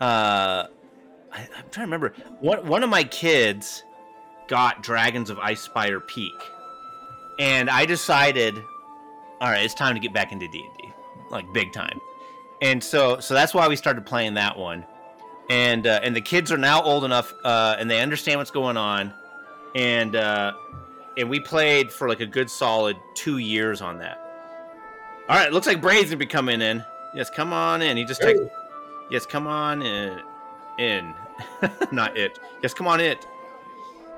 uh, 0.00 0.66
I, 1.32 1.40
am 1.40 1.46
trying 1.70 1.70
to 1.70 1.80
remember. 1.80 2.14
One 2.40 2.66
one 2.66 2.82
of 2.82 2.90
my 2.90 3.04
kids 3.04 3.82
got 4.48 4.82
Dragons 4.82 5.30
of 5.30 5.38
Icespire 5.38 6.06
Peak, 6.06 6.32
and 7.38 7.68
I 7.68 7.86
decided, 7.86 8.56
all 9.40 9.50
right, 9.50 9.64
it's 9.64 9.74
time 9.74 9.94
to 9.94 10.00
get 10.00 10.12
back 10.12 10.32
into 10.32 10.46
D 10.48 10.60
and 10.60 10.78
D, 10.78 10.94
like 11.30 11.50
big 11.52 11.72
time. 11.72 11.98
And 12.62 12.82
so 12.82 13.18
so 13.20 13.34
that's 13.34 13.54
why 13.54 13.66
we 13.68 13.76
started 13.76 14.06
playing 14.06 14.34
that 14.34 14.56
one, 14.56 14.84
and 15.50 15.86
uh, 15.86 16.00
and 16.02 16.14
the 16.14 16.20
kids 16.20 16.52
are 16.52 16.58
now 16.58 16.82
old 16.82 17.04
enough 17.04 17.34
uh, 17.44 17.76
and 17.78 17.90
they 17.90 18.00
understand 18.00 18.38
what's 18.38 18.52
going 18.52 18.76
on, 18.76 19.12
and 19.74 20.16
uh, 20.16 20.52
and 21.16 21.28
we 21.28 21.40
played 21.40 21.90
for 21.90 22.08
like 22.08 22.20
a 22.20 22.26
good 22.26 22.48
solid 22.50 22.96
two 23.14 23.38
years 23.38 23.80
on 23.80 23.98
that. 23.98 24.23
All 25.28 25.36
right, 25.36 25.50
looks 25.52 25.66
like 25.66 25.80
Brady's 25.80 26.04
gonna 26.04 26.16
be 26.18 26.26
coming 26.26 26.60
in. 26.60 26.84
Yes, 27.14 27.30
come 27.30 27.52
on 27.52 27.80
in. 27.80 27.96
He 27.96 28.04
just 28.04 28.22
hey. 28.22 28.34
Takes, 28.34 28.54
yes, 29.10 29.24
come 29.24 29.46
on 29.46 29.80
in. 29.80 30.20
In, 30.78 31.14
not 31.92 32.16
it. 32.16 32.38
Yes, 32.62 32.74
come 32.74 32.86
on 32.86 33.00
it. 33.00 33.24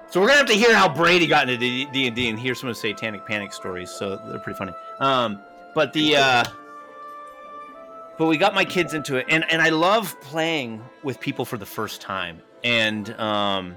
So 0.08 0.20
we're 0.20 0.28
gonna 0.28 0.38
have 0.38 0.46
to 0.46 0.54
hear 0.54 0.74
how 0.74 0.88
Brady 0.88 1.26
got 1.26 1.48
into 1.48 1.58
D 1.92 2.06
and 2.06 2.16
D 2.16 2.28
and 2.28 2.38
hear 2.38 2.54
some 2.54 2.68
of 2.68 2.74
the 2.74 2.80
Satanic 2.80 3.24
Panic 3.24 3.52
stories. 3.52 3.90
So 3.90 4.16
they're 4.16 4.38
pretty 4.38 4.58
funny. 4.58 4.72
Um, 4.98 5.40
but 5.74 5.92
the 5.92 6.16
uh, 6.16 6.44
but 8.18 8.26
we 8.26 8.36
got 8.36 8.54
my 8.54 8.64
kids 8.64 8.94
into 8.94 9.16
it, 9.16 9.26
and 9.28 9.44
and 9.50 9.60
I 9.62 9.68
love 9.68 10.20
playing 10.20 10.82
with 11.04 11.20
people 11.20 11.44
for 11.44 11.58
the 11.58 11.66
first 11.66 12.00
time, 12.00 12.40
and 12.64 13.10
um, 13.20 13.76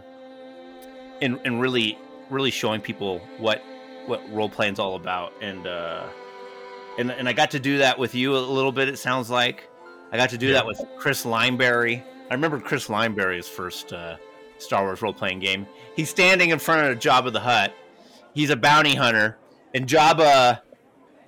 and 1.22 1.40
and 1.46 1.62
really 1.62 1.98
really 2.30 2.52
showing 2.52 2.82
people 2.82 3.20
what 3.38 3.62
what 4.06 4.22
role 4.32 4.50
playing's 4.50 4.80
all 4.80 4.96
about, 4.96 5.34
and 5.42 5.68
uh, 5.68 6.08
and 7.00 7.12
and 7.12 7.28
I 7.28 7.34
got 7.34 7.52
to 7.52 7.60
do 7.60 7.80
that 7.80 7.98
with 7.98 8.14
you 8.14 8.36
a 8.36 8.38
little 8.38 8.72
bit. 8.72 8.90
It 8.90 8.98
sounds 8.98 9.30
like 9.30 9.68
I 10.12 10.18
got 10.18 10.30
to 10.32 10.38
do 10.38 10.48
yeah. 10.48 10.54
that 10.54 10.66
with 10.66 10.82
Chris 10.98 11.26
Lineberry. 11.26 12.04
I 12.30 12.34
remember 12.34 12.60
Chris 12.60 12.88
Lineberry's 12.88 13.48
first 13.48 13.94
uh, 13.94 14.18
Star 14.60 14.84
Wars 14.84 15.02
role 15.02 15.14
playing 15.14 15.40
game. 15.40 15.66
He's 15.96 16.10
standing 16.10 16.50
in 16.50 16.60
front 16.60 16.92
of 16.92 17.00
Jabba 17.00 17.32
the 17.32 17.40
Hutt. 17.40 17.74
He's 18.34 18.50
a 18.52 18.56
bounty 18.56 18.94
hunter, 18.94 19.38
and 19.74 19.88
Jabba, 19.88 20.60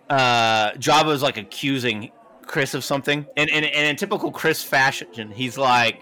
uh, 0.10 0.72
Jabba 0.74 1.14
is 1.14 1.24
like 1.24 1.38
accusing 1.38 2.12
Chris 2.46 2.74
of 2.74 2.84
something, 2.84 3.26
and, 3.38 3.50
and, 3.50 3.66
and 3.66 3.88
in 3.88 3.96
typical 3.96 4.32
Chris 4.32 4.64
fashion, 4.64 5.32
he's 5.32 5.58
like, 5.58 6.02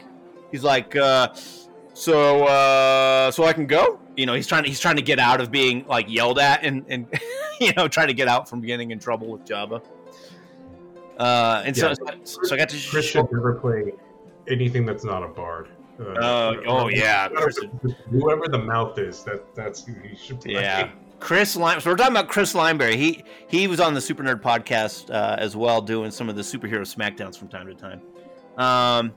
he's 0.52 0.64
like, 0.64 0.96
uh, 0.96 1.34
so 1.94 2.44
uh, 2.46 3.32
so 3.32 3.46
I 3.46 3.54
can 3.54 3.68
go. 3.68 4.00
You 4.20 4.26
know, 4.26 4.34
he's 4.34 4.48
trying 4.48 4.64
to 4.64 4.70
he's 4.70 4.82
trying 4.82 4.98
to 4.98 5.02
get 5.02 5.18
out 5.18 5.40
of 5.40 5.50
being 5.50 5.86
like 5.88 6.10
yelled 6.10 6.40
at, 6.40 6.66
and 6.66 6.84
and 6.90 7.08
you 7.62 7.72
know, 7.78 7.88
trying 7.88 8.08
to 8.08 8.14
get 8.14 8.28
out 8.28 8.50
from 8.50 8.60
getting 8.60 8.92
in 8.92 9.00
trouble 9.00 9.28
with 9.28 9.46
Jabba. 9.46 9.82
Uh, 11.18 11.64
and 11.66 11.78
yeah. 11.78 11.94
so, 12.24 12.44
so 12.44 12.56
I 12.56 12.58
got 12.58 12.68
to 12.70 12.90
Chris 12.90 13.06
should 13.06 13.32
never 13.32 13.56
play 13.56 13.94
anything 14.50 14.86
that's 14.86 15.06
not 15.06 15.24
a 15.24 15.28
bard. 15.30 15.70
Uh, 15.98 16.04
uh, 16.04 16.56
oh 16.68 16.90
yeah, 16.90 17.30
whoever 18.10 18.50
the 18.50 18.58
mouth 18.58 19.00
is, 19.00 19.24
that 19.24 19.56
that's 19.56 19.86
who 19.86 19.94
he 20.02 20.18
should 20.18 20.42
play. 20.42 20.54
Yeah, 20.54 20.92
Chris 21.22 21.56
Lime. 21.56 21.80
So 21.80 21.90
we're 21.90 21.96
talking 21.96 22.14
about 22.14 22.28
Chris 22.28 22.54
Lineberry. 22.54 22.96
He 22.96 23.24
he 23.48 23.68
was 23.68 23.80
on 23.80 23.94
the 23.94 24.02
Super 24.02 24.24
Nerd 24.24 24.42
podcast 24.42 25.10
uh, 25.14 25.38
as 25.40 25.56
well, 25.56 25.82
doing 25.82 26.12
some 26.12 26.28
of 26.28 26.36
the 26.36 26.42
superhero 26.42 26.82
smackdowns 26.82 27.38
from 27.38 27.48
time 27.48 27.68
to 27.68 27.74
time. 27.74 28.02
Um, 28.58 29.14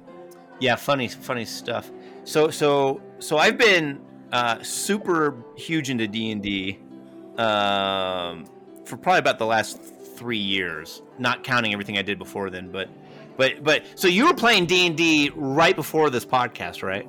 yeah, 0.61 0.77
funny 0.77 1.09
funny 1.09 1.45
stuff. 1.45 1.91
So 2.23 2.51
so 2.51 3.01
so 3.19 3.39
I've 3.39 3.59
been 3.59 4.01
uh, 4.33 4.63
super 4.63 5.37
huge 5.57 5.91
into 5.91 6.09
D 6.09 6.31
and 6.33 6.43
D 6.43 6.79
um, 7.37 8.47
for 8.85 8.97
probably 8.97 9.19
about 9.19 9.39
the 9.39 9.47
last 9.47 9.83
three 10.17 10.39
years, 10.39 11.03
not 11.19 11.45
counting 11.45 11.73
everything 11.73 11.99
I 11.99 12.03
did 12.03 12.19
before 12.19 12.51
then. 12.51 12.71
But, 12.71 12.89
but, 13.37 13.63
but, 13.63 13.85
so 13.95 14.09
you 14.09 14.27
were 14.27 14.35
playing 14.35 14.67
D 14.67 14.87
and 14.87 14.97
D 14.97 15.31
right 15.35 15.77
before 15.77 16.11
this 16.11 16.25
podcast, 16.25 16.83
right? 16.83 17.09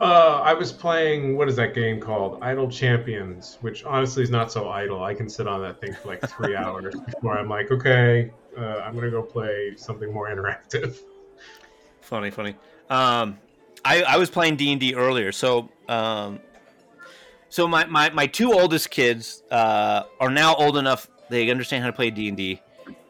Uh, 0.00 0.40
I 0.42 0.54
was 0.54 0.72
playing 0.72 1.36
what 1.36 1.46
is 1.46 1.56
that 1.56 1.74
game 1.74 2.00
called? 2.00 2.38
Idle 2.40 2.70
Champions, 2.70 3.58
which 3.60 3.84
honestly 3.84 4.22
is 4.22 4.30
not 4.30 4.50
so 4.50 4.70
idle. 4.70 5.04
I 5.04 5.12
can 5.12 5.28
sit 5.28 5.46
on 5.46 5.60
that 5.60 5.78
thing 5.80 5.92
for 5.92 6.08
like 6.08 6.26
three 6.26 6.56
hours 6.56 6.94
before 6.94 7.36
I'm 7.36 7.50
like, 7.50 7.70
okay, 7.70 8.30
uh, 8.56 8.78
I'm 8.78 8.94
gonna 8.94 9.10
go 9.10 9.22
play 9.22 9.74
something 9.76 10.10
more 10.10 10.28
interactive. 10.28 11.00
Funny, 12.00 12.30
funny. 12.30 12.56
Um, 12.88 13.38
I, 13.84 14.02
I 14.02 14.16
was 14.16 14.30
playing 14.30 14.56
D 14.56 14.72
and 14.72 14.80
D 14.80 14.94
earlier, 14.94 15.32
so 15.32 15.68
um, 15.88 16.40
so 17.48 17.66
my, 17.66 17.84
my, 17.86 18.10
my 18.10 18.26
two 18.26 18.52
oldest 18.52 18.90
kids 18.90 19.42
uh, 19.50 20.04
are 20.20 20.30
now 20.30 20.54
old 20.54 20.76
enough 20.76 21.08
they 21.28 21.50
understand 21.50 21.82
how 21.82 21.90
to 21.90 21.96
play 21.96 22.10
D 22.10 22.28
and 22.28 22.36
D, 22.36 22.60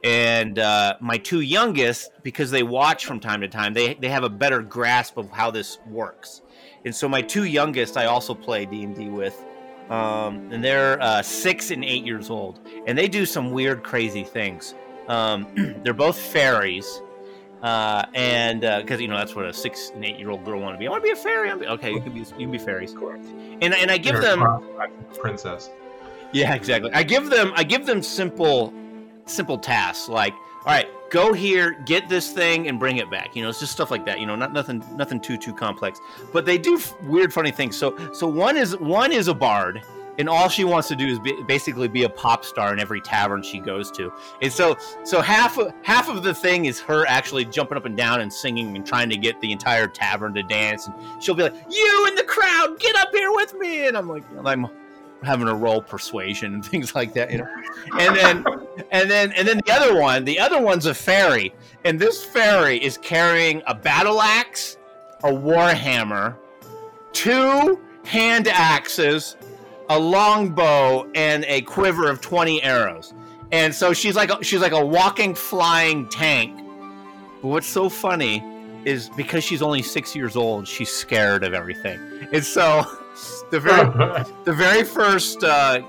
and 0.05 0.59
uh, 0.59 0.97
my 1.01 1.17
two 1.17 1.41
youngest 1.41 2.11
because 2.23 2.51
they 2.51 2.63
watch 2.63 3.07
from 3.07 3.19
time 3.19 3.41
to 3.41 3.49
time 3.49 3.73
they 3.73 3.95
they 3.95 4.09
have 4.09 4.25
a 4.25 4.29
better 4.29 4.63
grasp 4.63 5.17
of 5.17 5.31
how 5.31 5.51
this 5.51 5.79
works, 5.89 6.43
and 6.85 6.95
so 6.95 7.09
my 7.09 7.23
two 7.23 7.45
youngest 7.45 7.97
I 7.97 8.07
also 8.07 8.35
play 8.35 8.67
D 8.67 8.85
and 8.85 8.95
D 8.95 9.09
with, 9.09 9.43
um, 9.89 10.53
and 10.53 10.63
they're 10.63 11.01
uh, 11.03 11.23
six 11.23 11.71
and 11.71 11.85
eight 11.85 12.05
years 12.05 12.31
old, 12.31 12.61
and 12.87 12.97
they 12.97 13.09
do 13.09 13.25
some 13.27 13.53
weird 13.53 13.83
crazy 13.83 14.25
things. 14.25 14.75
Um, 15.09 15.81
they're 15.83 15.95
both 15.95 16.19
fairies. 16.19 17.03
Uh, 17.63 18.07
and 18.15 18.63
because 18.63 18.99
uh, 18.99 19.03
you 19.03 19.09
know 19.09 19.17
that's 19.17 19.35
what 19.35 19.45
a 19.45 19.53
six 19.53 19.91
and 19.91 20.05
eight 20.05 20.19
year 20.19 20.31
old 20.31 20.45
girl 20.45 20.61
want 20.61 20.75
to 20.75 20.79
be. 20.79 20.87
I 20.87 20.91
want 20.91 21.03
to 21.03 21.07
be 21.07 21.13
a 21.13 21.17
fairy. 21.17 21.55
Be, 21.59 21.67
okay, 21.67 21.93
you 21.93 22.01
can 22.01 22.13
be 22.13 22.21
you 22.21 22.25
can 22.25 22.51
be 22.51 22.59
fairies. 22.59 22.95
Correct. 22.95 23.25
And 23.61 23.75
and 23.75 23.91
I 23.91 23.99
give 23.99 24.15
You're 24.15 24.23
them 24.23 24.63
princess. 25.19 25.71
Yeah, 26.33 26.55
exactly. 26.55 26.91
I 26.93 27.03
give 27.03 27.29
them 27.29 27.53
I 27.57 27.65
give 27.65 27.87
them 27.87 28.03
simple 28.03 28.73
simple 29.27 29.59
tasks 29.59 30.09
like 30.09 30.35
all 30.67 30.75
right, 30.75 30.89
go 31.09 31.33
here, 31.33 31.73
get 31.87 32.07
this 32.11 32.33
thing, 32.33 32.69
and 32.69 32.79
bring 32.79 32.99
it 32.99 33.11
back. 33.11 33.35
You 33.35 33.43
know, 33.43 33.49
it's 33.49 33.61
just 33.61 33.73
stuff 33.73 33.91
like 33.91 34.05
that. 34.05 34.21
You 34.21 34.27
know, 34.27 34.37
not 34.37 34.53
nothing, 34.53 34.85
nothing 34.95 35.19
too 35.19 35.39
too 35.39 35.55
complex. 35.55 35.99
But 36.35 36.45
they 36.45 36.59
do 36.59 36.75
f- 36.75 37.01
weird, 37.03 37.33
funny 37.33 37.51
things. 37.51 37.77
So, 37.77 37.97
so 38.13 38.27
one 38.27 38.59
is 38.59 38.77
one 38.77 39.11
is 39.11 39.29
a 39.29 39.35
bard, 39.35 39.83
and 40.21 40.29
all 40.29 40.49
she 40.49 40.65
wants 40.65 40.87
to 40.89 40.95
do 40.95 41.07
is 41.07 41.19
be, 41.19 41.43
basically 41.45 41.89
be 41.89 42.05
a 42.05 42.09
pop 42.09 42.45
star 42.45 42.73
in 42.73 42.79
every 42.79 43.01
tavern 43.01 43.43
she 43.43 43.59
goes 43.59 43.91
to. 43.93 44.13
And 44.43 44.53
so, 44.53 44.77
so 45.03 45.21
half 45.21 45.59
of 45.59 45.73
half 45.83 46.09
of 46.09 46.23
the 46.23 46.35
thing 46.35 46.67
is 46.67 46.79
her 46.81 47.07
actually 47.09 47.47
jumping 47.47 47.79
up 47.79 47.87
and 47.87 47.97
down 47.97 48.21
and 48.21 48.33
singing 48.33 48.77
and 48.77 48.87
trying 48.87 49.09
to 49.09 49.17
get 49.17 49.41
the 49.41 49.51
entire 49.51 49.89
tavern 49.89 50.35
to 50.35 50.43
dance. 50.43 50.87
And 50.87 51.23
she'll 51.23 51.35
be 51.35 51.45
like, 51.45 51.55
"You 51.71 52.07
in 52.09 52.15
the 52.15 52.25
crowd, 52.25 52.79
get 52.79 52.95
up 52.97 53.09
here 53.13 53.33
with 53.33 53.55
me!" 53.55 53.87
And 53.87 53.97
I'm 53.97 54.09
like, 54.09 54.25
I'm 54.45 54.69
having 55.23 55.49
a 55.49 55.55
roll 55.55 55.83
persuasion 55.83 56.55
and 56.55 56.65
things 56.67 56.95
like 56.95 57.15
that, 57.15 57.31
you 57.31 57.39
know. 57.39 57.49
And 57.99 58.15
then 58.15 58.45
and 58.91 59.11
then 59.11 59.33
and 59.33 59.49
then 59.49 59.61
the 59.65 59.73
other 59.73 59.99
one, 59.99 60.25
the 60.25 60.39
other 60.39 60.61
one's 60.61 60.85
a 60.85 60.95
fairy, 60.95 61.55
and 61.85 61.99
this 61.99 62.23
fairy 62.23 62.77
is 62.83 62.99
carrying 62.99 63.63
a 63.67 63.75
battle 63.75 64.21
axe, 64.21 64.77
a 65.25 65.31
warhammer, 65.31 66.37
two 67.13 67.81
hand 68.05 68.49
axes, 68.49 69.37
a 69.91 69.99
longbow, 69.99 71.11
and 71.15 71.45
a 71.47 71.61
quiver 71.63 72.09
of 72.09 72.23
twenty 72.23 72.63
arrows. 72.63 73.13
And 73.53 73.75
so 73.75 73.93
she's 73.93 74.17
like 74.17 74.31
a, 74.31 74.43
she's 74.43 74.61
like 74.61 74.73
a 74.73 74.85
walking 74.85 75.35
flying 75.35 76.09
tank. 76.09 76.57
But 77.43 77.49
what's 77.49 77.67
so 77.67 77.89
funny 77.89 78.43
is 78.85 79.11
because 79.11 79.45
she's 79.45 79.63
only 79.63 79.83
six 79.83 80.15
years 80.15 80.37
old, 80.37 80.67
she's 80.67 80.91
scared 80.91 81.45
of 81.45 81.53
everything. 81.53 81.99
And 82.33 82.45
so 82.45 82.85
the 83.51 83.61
very 83.61 83.85
the 84.45 84.53
very 84.53 84.85
first 84.85 85.43
uh, 85.45 85.83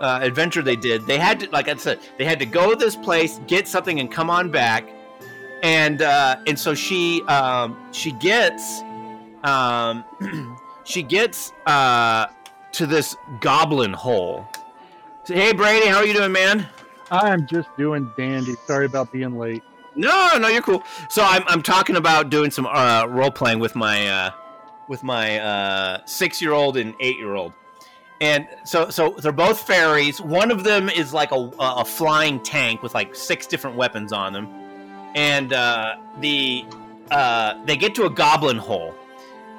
uh, 0.00 0.18
adventure 0.22 0.62
they 0.62 0.76
did, 0.76 1.06
they 1.06 1.18
had 1.18 1.40
to, 1.40 1.50
like 1.50 1.68
I 1.68 1.76
said, 1.76 2.00
they 2.18 2.24
had 2.24 2.38
to 2.40 2.46
go 2.46 2.70
to 2.70 2.76
this 2.76 2.96
place, 2.96 3.40
get 3.46 3.68
something, 3.68 4.00
and 4.00 4.10
come 4.10 4.30
on 4.30 4.50
back. 4.50 4.88
And 5.62 6.02
uh, 6.02 6.36
and 6.46 6.58
so 6.58 6.74
she 6.74 7.22
um, 7.22 7.76
she 7.92 8.12
gets 8.12 8.82
um, 9.44 10.04
she 10.84 11.02
gets 11.02 11.52
uh, 11.66 12.26
to 12.74 12.86
this 12.86 13.16
goblin 13.40 13.92
hole. 13.92 14.46
So, 15.24 15.34
hey 15.34 15.52
Brady, 15.52 15.86
how 15.86 15.98
are 15.98 16.06
you 16.06 16.12
doing, 16.12 16.32
man? 16.32 16.68
I'm 17.10 17.46
just 17.46 17.68
doing 17.76 18.10
dandy. 18.16 18.54
Sorry 18.66 18.86
about 18.86 19.12
being 19.12 19.38
late. 19.38 19.62
No, 19.94 20.36
no, 20.38 20.48
you're 20.48 20.62
cool. 20.62 20.82
So 21.08 21.22
I'm, 21.22 21.44
I'm 21.46 21.62
talking 21.62 21.96
about 21.96 22.30
doing 22.30 22.50
some 22.50 22.66
uh, 22.66 23.06
role 23.06 23.30
playing 23.30 23.60
with 23.60 23.76
my 23.76 24.08
uh, 24.08 24.30
with 24.88 25.02
my 25.02 25.38
uh, 25.38 26.04
six 26.04 26.42
year 26.42 26.52
old 26.52 26.76
and 26.76 26.94
eight 27.00 27.16
year 27.16 27.34
old. 27.34 27.52
And 28.20 28.48
so, 28.64 28.90
so 28.90 29.10
they're 29.18 29.32
both 29.32 29.60
fairies. 29.60 30.20
One 30.20 30.50
of 30.50 30.64
them 30.64 30.88
is 30.88 31.12
like 31.12 31.30
a, 31.32 31.50
a 31.58 31.84
flying 31.84 32.40
tank 32.40 32.82
with 32.82 32.94
like 32.94 33.14
six 33.14 33.46
different 33.46 33.76
weapons 33.76 34.12
on 34.12 34.32
them, 34.32 34.46
and 35.14 35.52
uh, 35.52 35.96
the 36.20 36.64
uh, 37.10 37.62
they 37.66 37.76
get 37.76 37.94
to 37.96 38.06
a 38.06 38.10
goblin 38.10 38.56
hole, 38.56 38.94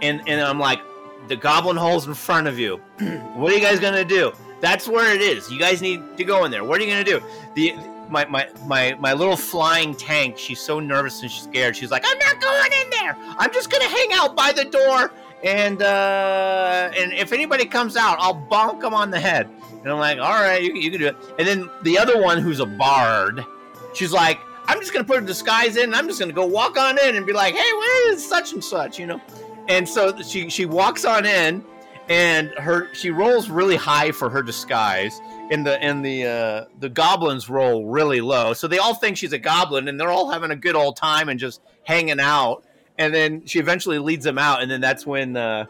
and 0.01 0.21
and 0.27 0.41
I'm 0.41 0.59
like, 0.59 0.81
the 1.27 1.35
goblin 1.35 1.77
hole's 1.77 2.07
in 2.07 2.13
front 2.13 2.47
of 2.47 2.59
you. 2.59 2.77
what 3.35 3.51
are 3.51 3.55
you 3.55 3.61
guys 3.61 3.79
gonna 3.79 4.05
do? 4.05 4.31
That's 4.61 4.87
where 4.87 5.13
it 5.13 5.21
is. 5.21 5.51
You 5.51 5.59
guys 5.59 5.81
need 5.81 6.17
to 6.17 6.23
go 6.23 6.45
in 6.45 6.51
there. 6.51 6.63
What 6.63 6.79
are 6.79 6.83
you 6.83 6.89
gonna 6.89 7.03
do? 7.03 7.21
The 7.55 7.73
my, 8.09 8.23
my, 8.25 8.47
my, 8.67 8.95
my 8.99 9.13
little 9.13 9.35
flying 9.35 9.95
tank, 9.95 10.37
she's 10.37 10.59
so 10.59 10.79
nervous 10.79 11.23
and 11.23 11.31
she's 11.31 11.43
scared. 11.43 11.75
She's 11.75 11.89
like, 11.89 12.03
I'm 12.05 12.19
not 12.19 12.39
going 12.39 12.71
in 12.83 12.89
there. 12.91 13.17
I'm 13.39 13.51
just 13.51 13.71
to 13.71 13.79
hang 13.81 14.13
out 14.13 14.35
by 14.35 14.51
the 14.51 14.65
door 14.65 15.11
and 15.43 15.81
uh, 15.83 16.91
and 16.97 17.13
if 17.13 17.31
anybody 17.31 17.65
comes 17.65 17.95
out, 17.95 18.17
I'll 18.19 18.47
bonk 18.49 18.81
them 18.81 18.93
on 18.93 19.11
the 19.11 19.19
head. 19.19 19.47
And 19.83 19.91
I'm 19.91 19.99
like, 19.99 20.17
all 20.17 20.41
right, 20.41 20.61
you, 20.61 20.73
you 20.73 20.89
can 20.89 20.99
do 20.99 21.07
it. 21.07 21.15
And 21.37 21.47
then 21.47 21.69
the 21.83 21.99
other 21.99 22.19
one, 22.19 22.39
who's 22.39 22.59
a 22.59 22.65
bard, 22.65 23.45
she's 23.93 24.11
like, 24.11 24.39
I'm 24.67 24.79
just 24.79 24.91
gonna 24.91 25.05
put 25.05 25.21
a 25.21 25.25
disguise 25.25 25.77
in. 25.77 25.93
I'm 25.93 26.07
just 26.07 26.19
gonna 26.19 26.33
go 26.33 26.45
walk 26.45 26.77
on 26.77 26.97
in 26.97 27.15
and 27.15 27.25
be 27.25 27.33
like, 27.33 27.53
hey, 27.53 27.73
where 27.73 28.11
is 28.11 28.27
such 28.27 28.53
and 28.53 28.63
such, 28.63 28.97
you 28.97 29.05
know? 29.05 29.21
And 29.67 29.87
so 29.87 30.21
she 30.21 30.49
she 30.49 30.65
walks 30.65 31.05
on 31.05 31.25
in, 31.25 31.63
and 32.09 32.49
her 32.51 32.93
she 32.93 33.09
rolls 33.09 33.49
really 33.49 33.75
high 33.75 34.11
for 34.11 34.29
her 34.29 34.43
disguise. 34.43 35.19
And 35.51 35.65
the 35.65 35.81
and 35.81 36.03
the 36.03 36.25
uh, 36.25 36.65
the 36.79 36.89
goblins 36.89 37.49
roll 37.49 37.85
really 37.85 38.21
low, 38.21 38.53
so 38.53 38.67
they 38.67 38.79
all 38.79 38.95
think 38.95 39.17
she's 39.17 39.33
a 39.33 39.39
goblin, 39.39 39.87
and 39.87 39.99
they're 39.99 40.09
all 40.09 40.29
having 40.29 40.51
a 40.51 40.55
good 40.55 40.75
old 40.75 40.97
time 40.97 41.29
and 41.29 41.39
just 41.39 41.61
hanging 41.83 42.19
out. 42.19 42.63
And 42.97 43.13
then 43.13 43.45
she 43.45 43.59
eventually 43.59 43.99
leads 43.99 44.23
them 44.23 44.37
out, 44.37 44.61
and 44.61 44.71
then 44.71 44.81
that's 44.81 45.05
when 45.05 45.37
uh, 45.37 45.65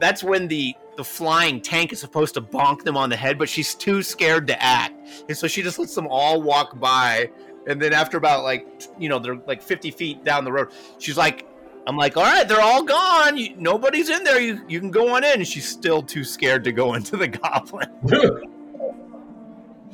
that's 0.00 0.24
when 0.24 0.48
the 0.48 0.74
the 0.96 1.04
flying 1.04 1.60
tank 1.60 1.92
is 1.92 2.00
supposed 2.00 2.34
to 2.34 2.40
bonk 2.40 2.82
them 2.82 2.96
on 2.96 3.10
the 3.10 3.16
head, 3.16 3.38
but 3.38 3.48
she's 3.48 3.74
too 3.74 4.02
scared 4.02 4.46
to 4.48 4.62
act, 4.62 4.94
and 5.28 5.36
so 5.36 5.46
she 5.46 5.62
just 5.62 5.78
lets 5.78 5.94
them 5.94 6.06
all 6.08 6.42
walk 6.42 6.78
by. 6.80 7.30
And 7.66 7.80
then 7.80 7.92
after 7.92 8.16
about 8.16 8.42
like 8.42 8.66
you 8.98 9.08
know 9.08 9.18
they're 9.18 9.36
like 9.46 9.62
50 9.62 9.90
feet 9.92 10.24
down 10.24 10.44
the 10.44 10.52
road, 10.52 10.72
she's 10.98 11.16
like, 11.16 11.46
I'm 11.86 11.96
like, 11.96 12.16
all 12.16 12.22
right, 12.22 12.46
they're 12.46 12.60
all 12.60 12.82
gone. 12.82 13.36
You, 13.36 13.54
nobody's 13.56 14.10
in 14.10 14.22
there. 14.24 14.40
You 14.40 14.60
you 14.68 14.80
can 14.80 14.90
go 14.90 15.14
on 15.14 15.24
in. 15.24 15.34
And 15.34 15.46
she's 15.46 15.68
still 15.68 16.02
too 16.02 16.24
scared 16.24 16.64
to 16.64 16.72
go 16.72 16.94
into 16.96 17.16
the 17.16 17.28
goblin. 17.28 17.88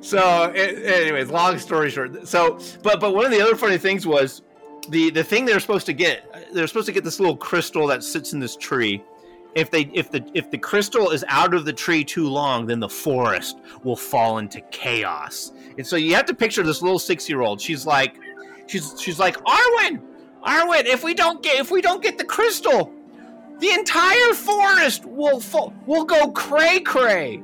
so, 0.00 0.52
it, 0.54 0.84
anyways, 0.84 1.30
long 1.30 1.58
story 1.58 1.90
short. 1.90 2.26
So, 2.28 2.58
but 2.82 3.00
but 3.00 3.14
one 3.14 3.24
of 3.24 3.30
the 3.30 3.40
other 3.40 3.56
funny 3.56 3.78
things 3.78 4.06
was 4.06 4.42
the 4.90 5.10
the 5.10 5.24
thing 5.24 5.44
they're 5.44 5.60
supposed 5.60 5.86
to 5.86 5.92
get. 5.92 6.52
They're 6.52 6.66
supposed 6.66 6.86
to 6.86 6.92
get 6.92 7.04
this 7.04 7.20
little 7.20 7.36
crystal 7.36 7.86
that 7.88 8.04
sits 8.04 8.32
in 8.32 8.40
this 8.40 8.56
tree. 8.56 9.02
If 9.54 9.70
they 9.70 9.90
if 9.94 10.10
the 10.10 10.24
if 10.34 10.50
the 10.50 10.58
crystal 10.58 11.10
is 11.10 11.24
out 11.28 11.54
of 11.54 11.64
the 11.64 11.72
tree 11.72 12.04
too 12.04 12.28
long, 12.28 12.66
then 12.66 12.80
the 12.80 12.88
forest 12.88 13.58
will 13.82 13.96
fall 13.96 14.38
into 14.38 14.60
chaos. 14.70 15.52
And 15.78 15.86
so 15.86 15.96
you 15.96 16.14
have 16.14 16.26
to 16.26 16.34
picture 16.34 16.62
this 16.62 16.82
little 16.82 16.98
six 16.98 17.28
year 17.28 17.40
old. 17.40 17.60
She's 17.60 17.86
like, 17.86 18.16
she's 18.66 18.94
she's 19.00 19.18
like 19.18 19.36
Arwen, 19.44 20.00
Arwen. 20.42 20.84
If 20.84 21.02
we 21.04 21.14
don't 21.14 21.42
get 21.42 21.58
if 21.58 21.70
we 21.70 21.80
don't 21.80 22.02
get 22.02 22.18
the 22.18 22.24
crystal, 22.24 22.92
the 23.58 23.70
entire 23.70 24.34
forest 24.34 25.04
will 25.04 25.40
fall, 25.40 25.72
will 25.86 26.04
go 26.04 26.30
cray 26.30 26.80
cray. 26.80 27.42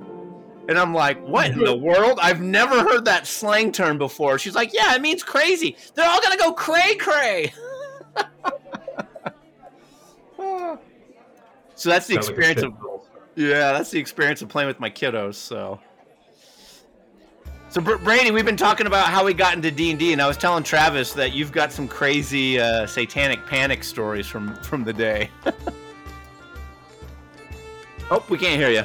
And 0.66 0.78
I'm 0.78 0.94
like, 0.94 1.20
what 1.26 1.50
in 1.50 1.58
the 1.58 1.76
world? 1.88 2.18
I've 2.22 2.40
never 2.40 2.82
heard 2.82 3.04
that 3.04 3.26
slang 3.26 3.72
term 3.72 3.98
before. 3.98 4.38
She's 4.38 4.54
like, 4.54 4.72
yeah, 4.72 4.94
it 4.94 5.02
means 5.02 5.22
crazy. 5.22 5.76
They're 5.94 6.08
all 6.08 6.22
gonna 6.22 6.38
go 6.38 6.52
cray 6.52 6.94
cray. 6.96 7.52
so 11.74 11.88
that's 11.88 12.06
the 12.06 12.14
Sounds 12.14 12.28
experience 12.28 12.62
of 12.62 12.74
yeah, 13.36 13.72
that's 13.72 13.90
the 13.90 13.98
experience 13.98 14.42
of 14.42 14.48
playing 14.48 14.68
with 14.68 14.78
my 14.78 14.90
kiddos. 14.90 15.34
So, 15.34 15.80
so 17.74 17.80
Br- 17.80 17.96
Brady, 17.96 18.30
we've 18.30 18.44
been 18.44 18.56
talking 18.56 18.86
about 18.86 19.08
how 19.08 19.24
we 19.24 19.34
got 19.34 19.56
into 19.56 19.68
D 19.68 19.90
and 19.90 19.98
D, 19.98 20.12
and 20.12 20.22
I 20.22 20.28
was 20.28 20.36
telling 20.36 20.62
Travis 20.62 21.12
that 21.14 21.32
you've 21.32 21.50
got 21.50 21.72
some 21.72 21.88
crazy 21.88 22.60
uh, 22.60 22.86
satanic 22.86 23.44
panic 23.46 23.82
stories 23.82 24.28
from 24.28 24.54
from 24.62 24.84
the 24.84 24.92
day. 24.92 25.28
oh, 28.12 28.24
we 28.28 28.38
can't 28.38 28.60
hear 28.60 28.70
you. 28.70 28.84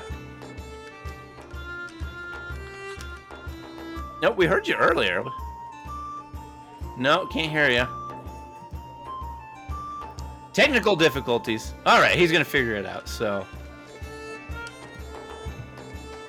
Nope, 4.24 4.38
we 4.38 4.48
heard 4.48 4.68
you 4.68 4.74
earlier. 4.74 5.24
No, 6.98 7.28
can't 7.28 7.52
hear 7.52 7.70
you. 7.70 7.86
Technical 10.52 10.96
difficulties. 10.96 11.76
All 11.86 12.02
right, 12.02 12.18
he's 12.18 12.32
gonna 12.32 12.44
figure 12.44 12.74
it 12.74 12.88
out. 12.88 13.08
So. 13.08 13.46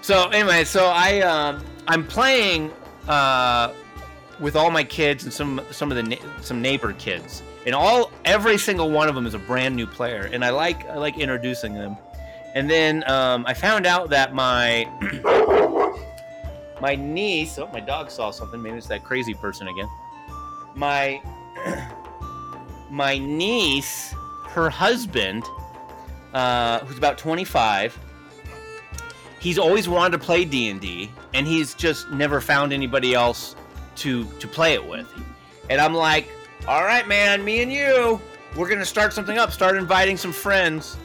So 0.02 0.28
anyway, 0.28 0.64
so 0.64 0.88
I 0.88 1.20
um, 1.20 1.64
I'm 1.86 2.06
playing 2.06 2.72
uh, 3.08 3.72
with 4.38 4.56
all 4.56 4.70
my 4.70 4.84
kids 4.84 5.24
and 5.24 5.32
some 5.32 5.60
some 5.70 5.92
of 5.92 5.96
the 5.96 6.18
some 6.40 6.62
neighbor 6.62 6.92
kids, 6.94 7.42
and 7.66 7.74
all 7.74 8.10
every 8.24 8.58
single 8.58 8.90
one 8.90 9.08
of 9.08 9.14
them 9.14 9.26
is 9.26 9.34
a 9.34 9.38
brand 9.38 9.76
new 9.76 9.86
player, 9.86 10.28
and 10.32 10.44
I 10.44 10.50
like 10.50 10.86
I 10.86 10.96
like 10.96 11.18
introducing 11.18 11.74
them. 11.74 11.96
And 12.54 12.68
then 12.68 13.08
um, 13.08 13.44
I 13.46 13.54
found 13.54 13.86
out 13.86 14.10
that 14.10 14.34
my 14.34 14.84
my 16.80 16.96
niece, 16.96 17.58
oh 17.58 17.68
my 17.72 17.80
dog 17.80 18.10
saw 18.10 18.30
something. 18.30 18.60
Maybe 18.60 18.76
it's 18.76 18.88
that 18.88 19.04
crazy 19.04 19.34
person 19.34 19.68
again. 19.68 19.88
My 20.74 21.22
my 22.90 23.18
niece, 23.18 24.14
her 24.48 24.70
husband, 24.70 25.44
uh, 26.34 26.80
who's 26.80 26.98
about 26.98 27.18
25 27.18 27.98
he's 29.40 29.58
always 29.58 29.88
wanted 29.88 30.18
to 30.18 30.24
play 30.24 30.44
D&D 30.44 31.10
and 31.34 31.46
he's 31.46 31.74
just 31.74 32.10
never 32.10 32.40
found 32.40 32.72
anybody 32.72 33.14
else 33.14 33.56
to 33.96 34.24
to 34.38 34.46
play 34.46 34.74
it 34.74 34.86
with. 34.86 35.06
And 35.68 35.80
I'm 35.80 35.94
like, 35.94 36.28
"All 36.68 36.84
right, 36.84 37.06
man, 37.08 37.44
me 37.44 37.62
and 37.62 37.72
you, 37.72 38.20
we're 38.56 38.68
going 38.68 38.78
to 38.80 38.86
start 38.86 39.12
something 39.12 39.38
up, 39.38 39.50
start 39.52 39.76
inviting 39.76 40.16
some 40.16 40.32
friends 40.32 40.96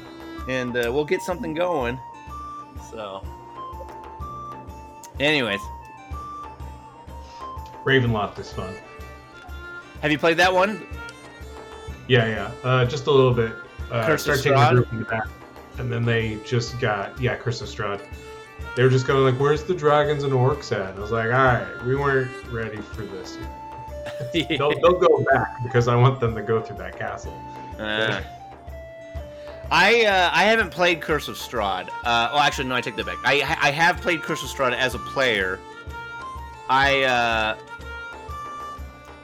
and 0.48 0.76
uh, 0.78 0.92
we'll 0.94 1.06
get 1.06 1.22
something 1.22 1.54
going." 1.54 2.00
So 2.92 3.24
Anyways, 5.20 5.62
Ravenloft 7.86 8.38
is 8.40 8.52
fun. 8.52 8.74
have 10.02 10.12
you 10.12 10.18
played 10.20 10.38
that 10.38 10.54
one? 10.54 10.86
Yeah, 12.08 12.28
yeah. 12.28 12.52
Uh, 12.70 12.86
just 12.86 13.08
a 13.08 13.12
little 13.12 13.34
bit. 13.34 13.54
Uh, 13.92 14.06
Curse 14.06 14.24
start 14.24 14.40
taking 14.40 14.54
Strahd? 14.54 14.70
the 14.70 14.76
group 14.76 14.92
in 14.92 15.00
the 15.00 15.06
back, 15.06 15.28
and 15.80 15.92
then 15.92 16.06
they 16.06 16.38
just 16.46 16.80
got 16.80 17.20
yeah, 17.22 17.36
Curse 17.36 17.62
of 17.62 17.68
Strahd. 17.68 18.02
They 18.76 18.84
were 18.84 18.90
just 18.90 19.08
kind 19.08 19.20
of 19.20 19.26
like, 19.26 19.40
"Where's 19.40 19.64
the 19.64 19.74
dragons 19.74 20.24
and 20.24 20.34
orcs 20.34 20.72
at?" 20.72 20.92
And 20.92 20.98
I 20.98 21.02
was 21.02 21.12
like, 21.12 21.26
"All 21.26 21.32
right, 21.32 21.86
we 21.86 21.96
weren't 21.96 22.32
ready 22.52 22.78
for 22.78 23.04
this. 23.04 23.38
Yet. 23.38 23.52
They'll, 24.50 24.70
they'll 24.80 25.00
go 25.00 25.26
back 25.34 25.62
because 25.64 25.90
I 25.90 25.96
want 25.96 26.22
them 26.22 26.36
to 26.36 26.42
go 26.42 26.62
through 26.62 26.78
that 26.78 26.98
castle." 26.98 27.34
Uh, 27.80 28.22
I 29.72 30.06
uh, 30.06 30.30
I 30.32 30.44
haven't 30.44 30.70
played 30.70 31.02
Curse 31.02 31.28
of 31.28 31.36
Strahd. 31.36 31.90
Uh, 32.04 32.30
oh, 32.32 32.40
actually, 32.40 32.68
no, 32.68 32.76
I 32.76 32.82
take 32.82 32.96
that 32.96 33.06
back. 33.06 33.18
I 33.24 33.42
I 33.62 33.72
have 33.72 33.98
played 33.98 34.22
Curse 34.22 34.44
of 34.44 34.50
Strahd 34.50 34.74
as 34.74 34.96
a 34.96 35.00
player. 35.00 35.60
I 36.70 37.04
uh, 37.04 37.58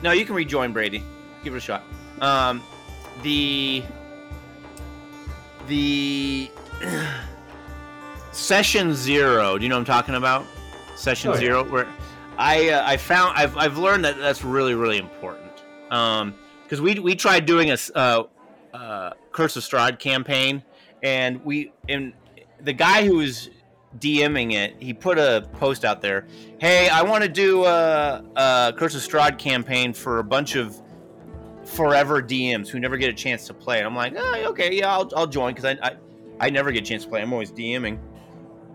no, 0.01 0.11
you 0.11 0.25
can 0.25 0.35
rejoin 0.35 0.73
Brady. 0.73 1.03
Give 1.43 1.53
it 1.53 1.57
a 1.57 1.61
shot. 1.61 1.83
Um, 2.21 2.63
the 3.23 3.83
the 5.67 6.49
session 8.31 8.93
zero. 8.93 9.57
Do 9.57 9.63
you 9.63 9.69
know 9.69 9.75
what 9.75 9.79
I'm 9.81 9.85
talking 9.85 10.15
about? 10.15 10.45
Session 10.95 11.31
Oh, 11.31 11.33
yeah. 11.33 11.39
zero, 11.39 11.63
where 11.69 11.87
I 12.37 12.69
uh, 12.69 12.83
I 12.85 12.97
found 12.97 13.37
I've 13.37 13.55
I've 13.57 13.77
learned 13.77 14.05
that 14.05 14.17
that's 14.17 14.43
really 14.43 14.75
really 14.75 14.97
important. 14.97 15.51
Um, 15.89 16.35
because 16.63 16.81
we 16.81 16.99
we 16.99 17.15
tried 17.15 17.45
doing 17.45 17.71
a 17.71 17.77
uh, 17.95 18.23
uh, 18.73 19.11
Curse 19.31 19.57
of 19.57 19.63
Strahd 19.63 19.99
campaign, 19.99 20.63
and 21.03 21.43
we 21.43 21.73
and 21.89 22.13
the 22.61 22.73
guy 22.73 23.05
who 23.05 23.17
was 23.17 23.49
DMing 23.99 24.53
it, 24.53 24.75
he 24.79 24.93
put 24.93 25.17
a 25.17 25.47
post 25.59 25.83
out 25.83 26.01
there. 26.01 26.25
Hey, 26.59 26.87
I 26.87 27.01
want 27.01 27.23
to 27.23 27.29
do 27.29 27.65
a, 27.65 28.23
a 28.37 28.73
Curse 28.77 28.95
of 28.95 29.01
Strahd 29.01 29.37
campaign 29.37 29.91
for 29.91 30.19
a 30.19 30.23
bunch 30.23 30.55
of 30.55 30.80
forever 31.71 32.21
DMs 32.21 32.67
who 32.67 32.79
never 32.79 32.97
get 32.97 33.09
a 33.09 33.13
chance 33.13 33.47
to 33.47 33.53
play. 33.53 33.77
And 33.77 33.87
I'm 33.87 33.95
like, 33.95 34.13
oh, 34.17 34.45
okay, 34.49 34.73
yeah, 34.73 34.91
I'll, 34.91 35.09
I'll 35.15 35.27
join 35.27 35.53
because 35.53 35.65
I, 35.65 35.87
I 35.87 35.95
I 36.39 36.49
never 36.49 36.71
get 36.71 36.83
a 36.83 36.85
chance 36.85 37.03
to 37.03 37.09
play. 37.09 37.21
I'm 37.21 37.31
always 37.33 37.51
DMing, 37.51 37.99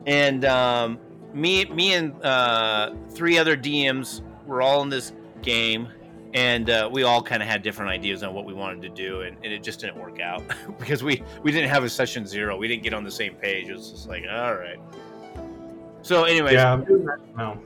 and 0.06 0.44
um, 0.44 0.98
me 1.34 1.64
me 1.66 1.94
and 1.94 2.22
uh, 2.24 2.94
three 3.10 3.38
other 3.38 3.56
DMs 3.56 4.22
were 4.46 4.62
all 4.62 4.82
in 4.82 4.88
this 4.88 5.12
game 5.42 5.88
and 6.34 6.68
uh, 6.70 6.88
we 6.92 7.02
all 7.02 7.22
kind 7.22 7.42
of 7.42 7.48
had 7.48 7.62
different 7.62 7.90
ideas 7.90 8.22
on 8.22 8.34
what 8.34 8.44
we 8.44 8.52
wanted 8.52 8.82
to 8.82 8.88
do 8.88 9.22
and, 9.22 9.36
and 9.42 9.52
it 9.52 9.62
just 9.62 9.80
didn't 9.80 9.96
work 9.96 10.20
out 10.20 10.42
because 10.78 11.02
we 11.02 11.22
we 11.42 11.50
didn't 11.50 11.70
have 11.70 11.84
a 11.84 11.88
session 11.88 12.26
zero. 12.26 12.56
We 12.56 12.68
didn't 12.68 12.82
get 12.82 12.94
on 12.94 13.04
the 13.04 13.10
same 13.10 13.34
page. 13.34 13.68
It 13.68 13.72
was 13.72 13.90
just 13.90 14.08
like 14.08 14.24
all 14.30 14.54
right. 14.54 14.78
So 16.02 16.24
anyways 16.24 16.54
Yeah, 16.54 16.74
I'm 16.74 17.60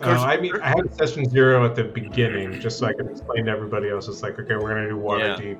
doing 0.00 0.10
that 0.10 0.14
now. 0.14 0.14
Curse- 0.14 0.22
Uh, 0.22 0.26
I 0.26 0.40
mean, 0.40 0.56
I 0.62 0.68
had 0.68 0.94
session 0.94 1.28
zero 1.28 1.64
at 1.64 1.74
the 1.74 1.84
beginning, 1.84 2.60
just 2.60 2.78
so 2.78 2.86
I 2.86 2.92
could 2.92 3.10
explain 3.10 3.46
to 3.46 3.50
everybody 3.50 3.90
else. 3.90 4.08
It's 4.08 4.22
like, 4.22 4.38
okay, 4.38 4.54
we're 4.56 4.68
gonna 4.68 4.88
do 4.88 4.96
Yeah. 4.96 5.02
Waterdeep. 5.36 5.58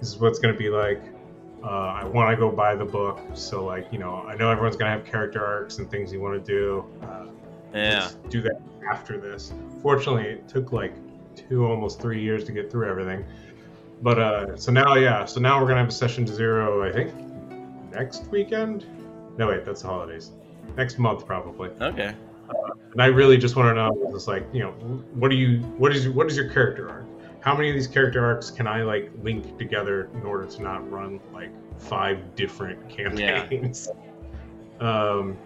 This 0.00 0.08
is 0.08 0.18
what's 0.18 0.38
gonna 0.38 0.54
be 0.54 0.68
like. 0.70 1.00
Uh, 1.62 1.66
I 2.00 2.04
want 2.06 2.30
to 2.30 2.36
go 2.36 2.50
buy 2.50 2.74
the 2.74 2.86
book, 2.86 3.20
so 3.34 3.64
like, 3.66 3.86
you 3.92 3.98
know, 3.98 4.24
I 4.26 4.34
know 4.34 4.50
everyone's 4.50 4.76
gonna 4.76 4.90
have 4.92 5.04
character 5.04 5.44
arcs 5.44 5.78
and 5.78 5.90
things 5.90 6.10
you 6.12 6.20
want 6.20 6.42
to 6.44 6.52
do. 6.52 6.84
Uh, 7.02 7.26
yeah 7.74 8.08
do 8.30 8.40
that 8.40 8.60
after 8.90 9.18
this. 9.18 9.52
Fortunately, 9.82 10.24
it 10.24 10.48
took 10.48 10.72
like 10.72 10.92
two, 11.36 11.66
almost 11.66 12.00
three 12.00 12.20
years 12.20 12.44
to 12.44 12.52
get 12.52 12.70
through 12.70 12.88
everything. 12.88 13.24
But 14.02 14.18
uh, 14.18 14.56
so 14.56 14.72
now, 14.72 14.94
yeah, 14.96 15.26
so 15.26 15.38
now 15.38 15.60
we're 15.60 15.68
gonna 15.68 15.80
have 15.80 15.88
a 15.90 15.92
session 15.92 16.26
zero. 16.26 16.82
I 16.82 16.90
think 16.90 17.12
next 17.92 18.26
weekend. 18.28 18.86
No, 19.36 19.48
wait, 19.48 19.64
that's 19.66 19.82
the 19.82 19.88
holidays. 19.88 20.30
Next 20.78 20.98
month, 20.98 21.26
probably. 21.26 21.68
okay 21.82 22.14
And 22.92 23.00
I 23.00 23.06
really 23.06 23.38
just 23.38 23.56
want 23.56 23.68
to 23.68 23.74
know, 23.74 24.10
just 24.12 24.28
like, 24.28 24.46
you 24.52 24.60
know, 24.60 24.72
what 25.14 25.30
do 25.30 25.36
you, 25.36 25.60
what 25.78 25.94
is, 25.94 26.08
what 26.08 26.26
is 26.26 26.36
your 26.36 26.50
character 26.50 26.88
arc? 26.88 27.06
how 27.40 27.56
many 27.56 27.70
of 27.70 27.74
these 27.74 27.86
character 27.86 28.24
arcs 28.24 28.50
can 28.50 28.66
I 28.66 28.82
like 28.82 29.10
link 29.22 29.58
together 29.58 30.08
in 30.14 30.22
order 30.24 30.46
to 30.46 30.62
not 30.62 30.88
run 30.90 31.20
like 31.32 31.50
five 31.80 32.34
different 32.34 32.88
campaigns? 32.88 33.88
Yeah. 34.80 34.80
um, 35.16 35.38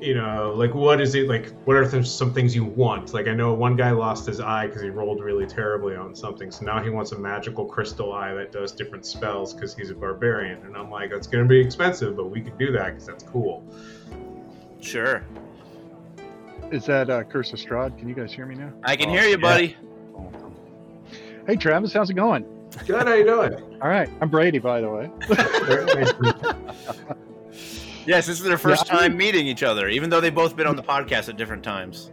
you 0.00 0.14
know, 0.14 0.52
like 0.56 0.74
what 0.74 1.00
is 1.00 1.14
it 1.14 1.28
like? 1.28 1.52
What 1.66 1.76
are 1.76 1.88
th- 1.88 2.06
some 2.06 2.34
things 2.34 2.54
you 2.54 2.64
want? 2.64 3.14
Like 3.14 3.28
I 3.28 3.34
know 3.34 3.54
one 3.54 3.76
guy 3.76 3.90
lost 3.90 4.26
his 4.26 4.40
eye 4.40 4.66
because 4.66 4.82
he 4.82 4.90
rolled 4.90 5.22
really 5.22 5.46
terribly 5.46 5.94
on 5.94 6.14
something, 6.14 6.50
so 6.50 6.64
now 6.64 6.82
he 6.82 6.90
wants 6.90 7.12
a 7.12 7.18
magical 7.18 7.64
crystal 7.64 8.12
eye 8.12 8.34
that 8.34 8.50
does 8.50 8.72
different 8.72 9.06
spells 9.06 9.54
because 9.54 9.74
he's 9.74 9.90
a 9.90 9.94
barbarian. 9.94 10.64
And 10.64 10.76
I'm 10.76 10.90
like, 10.90 11.10
that's 11.10 11.26
gonna 11.26 11.44
be 11.44 11.60
expensive, 11.60 12.16
but 12.16 12.30
we 12.30 12.40
could 12.40 12.58
do 12.58 12.72
that 12.72 12.86
because 12.86 13.06
that's 13.06 13.24
cool. 13.24 13.62
Sure. 14.80 15.24
Is 16.74 16.86
that 16.86 17.08
uh, 17.08 17.22
Curse 17.22 17.52
of 17.52 17.60
Strahd? 17.60 17.96
Can 17.96 18.08
you 18.08 18.16
guys 18.16 18.32
hear 18.32 18.46
me 18.46 18.56
now? 18.56 18.72
I 18.82 18.96
can 18.96 19.08
Oh, 19.08 19.12
hear 19.12 19.22
you, 19.22 19.30
yeah. 19.30 19.36
buddy. 19.36 19.76
Hey, 21.46 21.54
Travis, 21.54 21.92
how's 21.92 22.10
it 22.10 22.14
going? 22.14 22.44
Good, 22.84 23.06
how 23.06 23.14
you 23.14 23.24
doing? 23.24 23.52
All 23.80 23.88
right, 23.88 24.10
I'm 24.20 24.28
Brady, 24.28 24.58
by 24.58 24.80
the 24.80 24.90
way. 24.90 25.08
Very 25.66 25.84
nice 25.84 26.12
to 26.12 26.20
meet 26.22 26.34
you. 26.42 27.16
Yes, 28.06 28.26
this 28.26 28.40
is 28.40 28.44
their 28.44 28.58
first 28.58 28.86
Yeah, 28.88 28.96
I 28.96 28.98
time 29.02 29.16
meeting 29.16 29.46
each 29.46 29.62
other, 29.62 29.88
even 29.88 30.10
though 30.10 30.20
they've 30.20 30.34
both 30.34 30.56
been 30.56 30.66
on 30.66 30.74
the 30.74 30.82
podcast 30.82 31.28
at 31.28 31.36
different 31.36 31.62
times. 31.62 32.10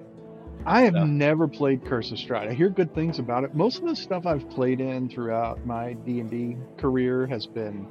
I 0.67 0.81
have 0.81 0.93
Yeah. 0.95 1.05
never 1.05 1.47
played 1.47 1.83
Curse 1.83 2.11
of 2.11 2.19
Strahd. 2.19 2.47
I 2.47 2.53
hear 2.53 2.69
good 2.69 2.93
things 2.93 3.17
about 3.17 3.43
it. 3.43 3.55
Most 3.55 3.79
of 3.79 3.85
the 3.87 3.95
stuff 3.95 4.27
I've 4.27 4.47
played 4.51 4.79
in 4.79 5.09
throughout 5.09 5.65
my 5.65 5.93
D 6.05 6.19
and 6.19 6.29
D 6.29 6.55
career 6.77 7.25
has 7.25 7.47
been 7.47 7.87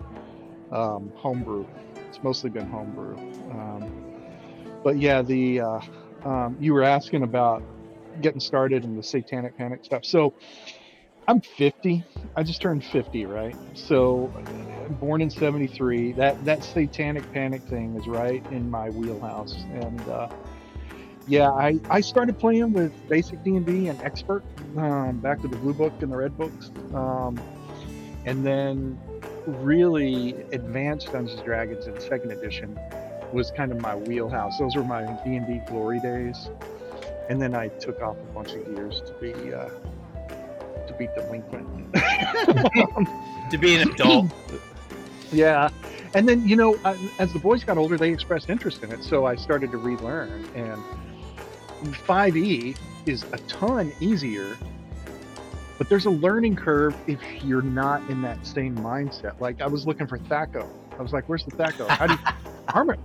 um, 0.70 1.10
homebrew. 1.16 1.66
It's 2.08 2.22
mostly 2.22 2.48
been 2.48 2.70
homebrew. 2.70 3.16
Um, 3.50 3.92
but 4.84 4.98
yeah, 4.98 5.20
the 5.20 5.60
uh, 5.62 5.80
um, 6.24 6.56
you 6.60 6.74
were 6.74 6.82
asking 6.82 7.22
about 7.22 7.62
getting 8.20 8.40
started 8.40 8.84
in 8.84 8.96
the 8.96 9.02
Satanic 9.02 9.56
Panic 9.56 9.84
stuff. 9.84 10.04
So 10.04 10.34
I'm 11.28 11.40
50. 11.40 12.04
I 12.36 12.42
just 12.42 12.60
turned 12.60 12.84
50, 12.84 13.26
right? 13.26 13.56
So 13.74 14.32
born 15.00 15.20
in 15.20 15.30
73. 15.30 16.12
That 16.12 16.44
that 16.44 16.64
Satanic 16.64 17.30
Panic 17.32 17.62
thing 17.62 17.96
is 17.96 18.06
right 18.06 18.44
in 18.50 18.70
my 18.70 18.90
wheelhouse, 18.90 19.54
and. 19.74 20.00
Uh, 20.08 20.28
yeah, 21.26 21.50
I, 21.50 21.78
I 21.88 22.00
started 22.00 22.40
playing 22.40 22.72
with 22.72 22.92
basic 23.08 23.44
D&D 23.44 23.86
and 23.86 24.00
expert 24.02 24.42
um, 24.76 25.18
back 25.18 25.40
to 25.42 25.48
the 25.48 25.56
blue 25.58 25.74
book 25.74 25.92
and 26.00 26.10
the 26.10 26.16
red 26.16 26.36
books. 26.36 26.72
Um, 26.92 27.40
and 28.24 28.44
then 28.44 28.98
really 29.46 30.34
advanced 30.52 31.12
Dungeons 31.12 31.38
and 31.38 31.44
Dragons 31.44 31.86
in 31.86 32.00
second 32.00 32.32
edition 32.32 32.78
was 33.32 33.50
kind 33.50 33.72
of 33.72 33.80
my 33.80 33.94
wheelhouse. 33.94 34.58
Those 34.58 34.76
were 34.76 34.84
my 34.84 35.04
D&D 35.24 35.62
glory 35.66 36.00
days. 36.00 36.50
And 37.28 37.40
then 37.40 37.54
I 37.54 37.68
took 37.68 38.00
off 38.02 38.16
a 38.16 38.32
bunch 38.34 38.52
of 38.52 38.66
years 38.68 39.00
to 39.06 39.12
be 39.20 39.54
uh, 39.54 39.68
to 40.86 40.94
be 40.98 41.08
delinquent. 41.16 41.66
To 43.50 43.58
be 43.58 43.74
an 43.74 43.90
adult. 43.90 44.30
Yeah. 45.32 45.70
And 46.14 46.28
then, 46.28 46.46
you 46.46 46.54
know, 46.54 46.78
as 47.18 47.32
the 47.32 47.40
boys 47.40 47.64
got 47.64 47.78
older, 47.78 47.96
they 47.96 48.12
expressed 48.12 48.48
interest 48.48 48.84
in 48.84 48.92
it. 48.92 49.02
So 49.02 49.26
I 49.26 49.34
started 49.34 49.72
to 49.72 49.76
relearn. 49.76 50.48
And 50.54 50.80
5e 51.82 52.76
is 53.06 53.24
a 53.32 53.38
ton 53.48 53.92
easier, 54.00 54.56
but 55.78 55.88
there's 55.88 56.06
a 56.06 56.10
learning 56.10 56.56
curve 56.56 56.94
if 57.06 57.20
you're 57.42 57.62
not 57.62 58.08
in 58.10 58.22
that 58.22 58.46
same 58.46 58.76
mindset. 58.76 59.40
Like 59.40 59.60
I 59.60 59.66
was 59.66 59.86
looking 59.86 60.06
for 60.06 60.18
Thaco. 60.18 60.68
I 60.98 61.02
was 61.02 61.12
like, 61.12 61.28
where's 61.28 61.44
the 61.44 61.52
Thaco? 61.52 61.88
How 61.88 62.06
do 62.06 62.12
you, 62.12 62.18
armor, 62.68 62.98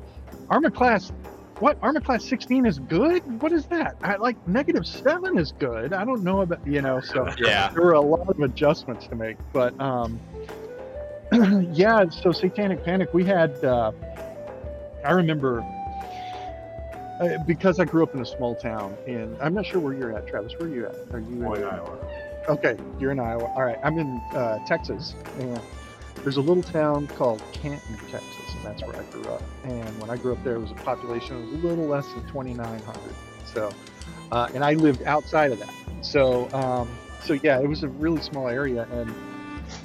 armor 0.49 0.69
class, 0.69 1.12
what? 1.60 1.77
Armor 1.81 2.01
class 2.01 2.23
16 2.25 2.65
is 2.65 2.79
good? 2.79 3.41
What 3.41 3.51
is 3.51 3.65
that? 3.67 3.95
I 4.03 4.17
like 4.17 4.36
negative 4.47 4.86
seven 4.86 5.38
is 5.38 5.53
good. 5.53 5.93
I 5.93 6.03
don't 6.03 6.23
know 6.23 6.41
about, 6.41 6.65
you 6.67 6.81
know, 6.81 6.99
so 6.99 7.29
yeah. 7.38 7.69
there 7.69 7.84
were 7.84 7.93
a 7.93 8.01
lot 8.01 8.27
of 8.29 8.39
adjustments 8.39 9.08
to 9.08 9.15
make 9.15 9.38
but 9.53 9.79
um 9.79 10.19
yeah 11.73 12.08
so 12.10 12.31
satanic 12.31 12.84
panic 12.84 13.13
we 13.13 13.23
had 13.23 13.51
uh 13.63 13.91
i 15.03 15.12
remember 15.12 15.62
uh, 17.19 17.38
because 17.47 17.79
i 17.79 17.86
grew 17.86 18.03
up 18.03 18.13
in 18.13 18.21
a 18.21 18.25
small 18.25 18.55
town 18.55 18.95
and 19.08 19.36
i'm 19.41 19.53
not 19.53 19.65
sure 19.65 19.79
where 19.79 19.93
you're 19.93 20.15
at 20.15 20.27
travis 20.27 20.53
where 20.60 20.69
are 20.69 20.73
you 20.73 20.86
at 20.86 20.95
are 21.12 21.19
you 21.19 21.36
Boy, 21.38 21.55
in 21.55 21.63
Iowa. 21.63 21.97
okay 22.49 22.77
you're 22.99 23.12
in 23.12 23.19
iowa 23.19 23.45
all 23.55 23.63
right 23.63 23.79
i'm 23.84 23.97
in 23.97 24.17
uh, 24.34 24.60
texas 24.65 25.15
and 25.39 25.60
there's 26.26 26.36
a 26.36 26.42
little 26.42 26.64
town 26.64 27.08
called 27.08 27.42
canton 27.54 27.98
texas 28.10 28.54
and 28.56 28.66
that's 28.66 28.84
where 28.84 28.98
i 28.98 29.04
grew 29.12 29.24
up 29.32 29.42
and 29.64 30.02
when 30.02 30.10
i 30.10 30.18
grew 30.18 30.34
up 30.34 30.44
there 30.44 30.56
it 30.56 30.60
was 30.60 30.72
a 30.72 30.76
population 30.76 31.38
of 31.38 31.44
a 31.44 31.68
little 31.68 31.86
less 31.86 32.06
than 32.12 32.28
2900 32.28 33.16
so 33.46 33.72
uh, 34.34 34.50
and 34.54 34.66
i 34.66 34.74
lived 34.74 35.02
outside 35.04 35.54
of 35.54 35.60
that 35.60 35.74
so 36.02 36.52
um, 36.52 36.90
so 37.26 37.34
yeah, 37.34 37.60
it 37.60 37.68
was 37.68 37.84
a 37.84 37.88
really 37.88 38.22
small 38.22 38.48
area, 38.48 38.88
and 38.92 39.14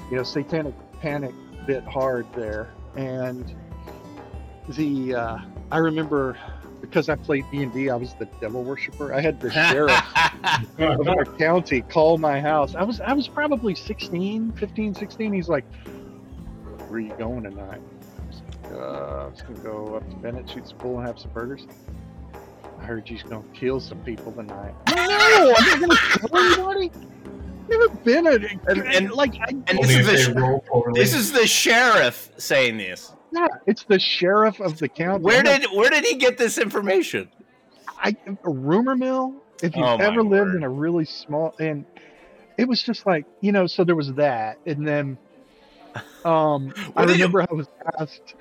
you 0.09 0.17
know, 0.17 0.23
Satanic 0.23 0.75
Panic 1.01 1.33
bit 1.65 1.83
hard 1.83 2.27
there, 2.33 2.71
and 2.95 3.55
the 4.69 5.15
uh, 5.15 5.37
I 5.71 5.77
remember 5.77 6.37
because 6.79 7.09
I 7.09 7.15
played 7.15 7.45
D 7.51 7.63
and 7.63 7.91
I 7.91 7.95
was 7.95 8.13
the 8.15 8.27
devil 8.39 8.63
worshiper. 8.63 9.13
I 9.13 9.21
had 9.21 9.39
the 9.39 9.51
sheriff 9.71 9.91
of 10.77 11.07
our 11.07 11.25
county 11.25 11.81
call 11.81 12.17
my 12.19 12.39
house. 12.39 12.75
I 12.75 12.83
was 12.83 13.01
I 13.01 13.13
was 13.13 13.27
probably 13.27 13.73
16, 13.73 14.51
15, 14.53 14.93
16. 14.93 15.33
He's 15.33 15.49
like, 15.49 15.65
"Where 16.91 16.97
are 16.97 17.03
you 17.03 17.13
going 17.17 17.43
tonight?" 17.43 17.79
I 18.19 18.27
was 18.27 18.41
like, 18.65 18.73
uh, 18.73 19.25
I'm 19.27 19.31
just 19.31 19.47
gonna 19.47 19.59
go 19.59 19.95
up 19.95 20.09
to 20.09 20.15
Bennett, 20.17 20.49
shoot 20.49 20.67
some 20.67 20.77
bull, 20.79 20.97
and 20.99 21.07
have 21.07 21.17
some 21.17 21.31
burgers. 21.31 21.65
I 22.79 22.83
heard 22.83 23.09
you're 23.09 23.19
gonna 23.29 23.43
kill 23.53 23.79
some 23.79 23.99
people 23.99 24.33
tonight. 24.33 24.73
No, 24.93 25.53
I'm 25.57 25.79
not 25.79 25.79
gonna 25.79 25.95
kill 26.55 26.69
anybody. 26.69 26.91
Never 27.69 27.87
been 27.89 28.27
a 28.27 28.31
And- 28.69 28.81
and- 28.93 29.11
like 29.11 29.35
I, 29.39 29.45
and 29.51 29.69
Only 29.79 29.87
this 29.95 30.07
if 30.07 30.13
is 30.13 30.27
the 30.33 30.41
roll 30.41 30.63
this 30.93 31.13
is 31.13 31.31
the 31.31 31.47
sheriff 31.47 32.29
saying 32.35 32.75
this. 32.77 33.13
yeah, 33.31 33.47
it's 33.67 33.83
the 33.85 33.99
sheriff 33.99 34.59
of 34.59 34.77
the 34.79 34.89
county. 34.89 35.23
Where 35.23 35.41
did 35.43 35.65
where 35.73 35.89
did 35.89 36.03
he 36.03 36.15
get 36.15 36.37
this 36.37 36.57
information? 36.57 37.29
I 37.97 38.17
a 38.43 38.49
rumor 38.49 38.97
mill? 38.97 39.35
If 39.63 39.75
you've 39.77 39.85
Oh, 39.85 39.95
ever 39.97 40.21
lived 40.23 40.47
word. 40.49 40.55
in 40.55 40.63
a 40.63 40.69
really 40.69 41.05
small 41.05 41.53
and 41.59 41.85
it 42.57 42.67
was 42.67 42.83
just 42.83 43.05
like 43.05 43.25
you 43.39 43.53
know, 43.53 43.65
so 43.67 43.85
there 43.85 43.95
was 43.95 44.11
that, 44.15 44.57
and 44.65 44.85
then 44.85 45.17
um, 46.25 46.73
I 46.95 47.05
did 47.05 47.17
you- 47.17 47.25
remember 47.25 47.41
I 47.41 47.53
was 47.53 47.67
asked 47.99 48.35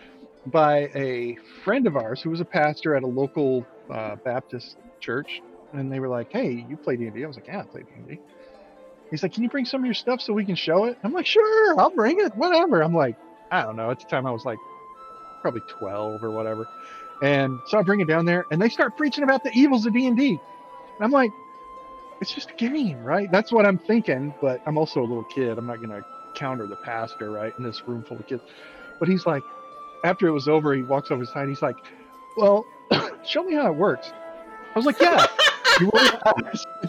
by 0.46 0.90
a 0.94 1.36
friend 1.64 1.86
of 1.86 1.96
ours 1.96 2.20
who 2.22 2.30
was 2.30 2.40
a 2.40 2.44
pastor 2.44 2.94
at 2.96 3.02
a 3.02 3.06
local 3.06 3.66
uh, 3.90 4.16
Baptist 4.24 4.76
church, 5.00 5.40
and 5.72 5.92
they 5.92 6.00
were 6.00 6.08
like, 6.08 6.28
"Hey, 6.30 6.50
you 6.52 6.76
play 6.76 6.96
D 6.96 7.06
and 7.06 7.24
I 7.24 7.26
was 7.26 7.36
like, 7.36 7.46
"Yeah, 7.46 7.60
I 7.60 7.64
play 7.70 7.82
D 7.82 7.88
and 7.96 8.08
D." 8.08 8.18
He's 9.10 9.22
like, 9.22 9.32
"Can 9.32 9.42
you 9.42 9.48
bring 9.50 9.64
some 9.64 9.80
of 9.82 9.84
your 9.84 9.94
stuff 9.94 10.20
so 10.20 10.32
we 10.32 10.44
can 10.46 10.54
show 10.54 10.84
it?" 10.86 10.96
I'm 11.02 11.12
like, 11.12 11.26
"Sure, 11.26 11.78
I'll 11.80 11.90
bring 11.94 12.20
it. 12.20 12.34
Whatever." 12.36 12.82
I'm 12.82 12.94
like, 12.94 13.16
I 13.50 13.62
don't 13.62 13.76
know. 13.76 13.90
At 13.90 13.98
the 13.98 14.06
time, 14.06 14.26
I 14.26 14.30
was 14.30 14.44
like 14.44 14.58
probably 15.42 15.62
12 15.62 16.22
or 16.22 16.30
whatever. 16.30 16.68
And 17.22 17.58
so 17.66 17.78
I 17.78 17.82
bring 17.82 18.00
it 18.00 18.08
down 18.08 18.24
there, 18.24 18.46
and 18.50 18.60
they 18.60 18.68
start 18.68 18.96
preaching 18.96 19.24
about 19.24 19.42
the 19.42 19.50
evils 19.52 19.84
of 19.86 19.92
D 19.92 20.06
and 20.06 20.16
D. 20.16 20.30
And 20.30 21.04
I'm 21.04 21.10
like, 21.10 21.32
it's 22.20 22.32
just 22.32 22.50
a 22.50 22.54
game, 22.68 23.02
right? 23.02 23.30
That's 23.30 23.52
what 23.52 23.66
I'm 23.66 23.78
thinking. 23.78 24.34
But 24.40 24.60
I'm 24.66 24.78
also 24.78 25.00
a 25.00 25.02
little 25.02 25.24
kid. 25.24 25.58
I'm 25.58 25.66
not 25.66 25.80
gonna 25.82 26.02
counter 26.34 26.66
the 26.66 26.76
pastor, 26.76 27.30
right, 27.30 27.54
in 27.58 27.64
this 27.64 27.82
room 27.86 28.02
full 28.02 28.18
of 28.18 28.26
kids. 28.26 28.42
But 28.98 29.08
he's 29.08 29.26
like, 29.26 29.42
after 30.04 30.26
it 30.26 30.32
was 30.32 30.48
over, 30.48 30.74
he 30.74 30.82
walks 30.82 31.10
over 31.10 31.20
his 31.20 31.30
side. 31.30 31.48
He's 31.48 31.62
like, 31.62 31.76
well, 32.36 32.64
show 33.26 33.42
me 33.42 33.54
how 33.54 33.66
it 33.68 33.74
works. 33.76 34.12
I 34.74 34.78
was 34.78 34.86
like, 34.86 35.00
yeah. 35.00 35.26
you 35.80 35.90
roll, 35.92 36.34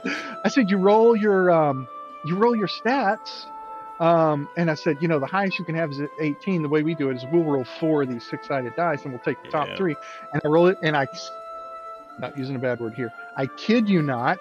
I 0.44 0.50
said, 0.50 0.70
you 0.70 0.78
roll 0.78 1.16
your 1.16 1.50
um, 1.52 1.88
you 2.26 2.36
roll 2.36 2.56
your 2.56 2.68
stats. 2.68 3.46
Um, 4.00 4.50
and 4.58 4.72
I 4.72 4.74
said, 4.74 4.98
you 5.00 5.08
know, 5.08 5.20
the 5.20 5.28
highest 5.28 5.60
you 5.60 5.66
can 5.66 5.76
have 5.76 5.92
is 5.92 6.00
at 6.00 6.10
18. 6.20 6.64
The 6.64 6.70
way 6.70 6.82
we 6.82 6.96
do 6.96 7.12
it 7.12 7.18
is 7.18 7.26
we'll 7.32 7.44
roll 7.44 7.64
four 7.80 8.02
of 8.02 8.10
these 8.10 8.28
six-sided 8.28 8.76
dice, 8.76 9.04
and 9.04 9.12
we'll 9.14 9.22
take 9.22 9.42
the 9.44 9.50
top 9.50 9.68
Yeah. 9.68 9.78
three. 9.78 9.96
And 10.34 10.42
I 10.44 10.48
roll 10.48 10.66
it, 10.68 10.80
and 10.82 10.98
I, 10.98 11.08
not 12.18 12.36
using 12.36 12.56
a 12.56 12.60
bad 12.60 12.80
word 12.80 12.96
here, 12.96 13.14
I 13.38 13.46
kid 13.46 13.88
you 13.88 14.02
not, 14.02 14.40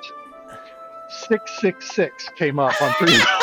six 1.11 1.61
six 1.61 1.91
six 1.95 2.27
came 2.39 2.59
up 2.59 2.81
on 2.81 2.95
three. 2.95 3.19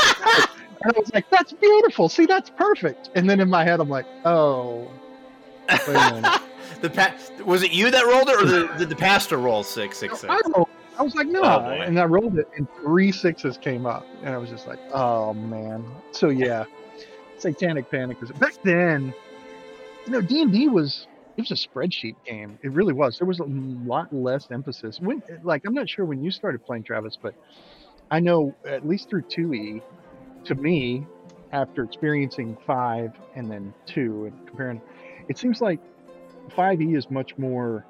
and 0.84 0.96
I 0.96 1.00
was 1.00 1.14
like, 1.14 1.30
that's 1.30 1.54
beautiful. 1.54 2.10
See, 2.10 2.26
that's 2.26 2.50
perfect. 2.50 3.10
And 3.16 3.30
then 3.30 3.40
in 3.40 3.50
my 3.50 3.64
head, 3.64 3.80
I'm 3.80 3.90
like, 3.90 4.06
oh, 4.26 4.90
wait 5.70 5.90
a 5.90 6.14
minute. 6.14 6.42
the 6.82 6.90
pa- 6.90 7.16
was 7.46 7.64
it 7.64 7.72
you 7.72 7.90
that 7.92 8.06
rolled 8.06 8.30
it, 8.30 8.42
or 8.42 8.46
the, 8.46 8.74
did 8.78 8.90
the 8.90 8.96
pastor 8.96 9.38
roll 9.38 9.64
six 9.64 9.98
six 9.98 10.20
six? 10.20 10.32
I, 10.32 10.40
rolled, 10.56 10.70
I 10.98 11.04
was 11.04 11.16
like, 11.16 11.28
no. 11.28 11.42
Oh, 11.44 11.70
and 11.70 12.00
I 12.00 12.06
rolled 12.06 12.38
it, 12.38 12.48
and 12.58 12.68
three 12.82 13.12
sixes 13.12 13.58
came 13.58 13.86
up. 13.86 14.06
And 14.24 14.34
I 14.34 14.38
was 14.38 14.50
just 14.50 14.68
like, 14.68 14.80
oh, 14.94 15.34
man. 15.34 15.86
So, 16.12 16.30
yeah, 16.30 16.66
Satanic 17.38 17.90
Panic 17.90 18.20
was 18.20 18.32
back 18.32 18.54
then. 18.64 19.14
You 20.06 20.12
know, 20.12 20.22
D&D 20.22 20.70
was, 20.70 21.08
it 21.36 21.42
was 21.42 21.52
a 21.52 21.68
spreadsheet 21.68 22.16
game. 22.26 22.58
It 22.64 22.72
really 22.72 22.94
was. 22.94 23.20
There 23.20 23.28
was 23.28 23.40
a 23.40 23.46
lot 23.46 24.12
less 24.14 24.50
emphasis. 24.52 25.00
When, 25.00 25.22
like, 25.44 25.64
I'm 25.66 25.74
not 25.74 25.90
sure 25.90 26.06
when 26.06 26.24
you 26.24 26.32
started 26.32 26.66
playing, 26.66 26.84
Travis, 26.84 27.18
but 27.22 27.36
I 28.10 28.20
know 28.20 28.56
at 28.66 28.88
least 28.88 29.10
through 29.10 29.24
2E, 29.24 29.82
to 30.48 30.56
me, 30.56 31.06
after 31.52 31.84
experiencing 31.84 32.58
5 32.66 33.14
and 33.36 33.50
then 33.50 33.74
2 33.86 34.26
and 34.26 34.48
comparing, 34.48 34.82
it 35.28 35.38
seems 35.38 35.62
like 35.62 35.80
5e 36.56 36.96
is 36.98 37.10
much 37.10 37.38
more 37.38 37.86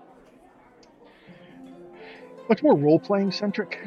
much 2.49 2.63
more 2.63 2.77
role 2.77 2.99
playing 2.99 3.31
centric 3.31 3.77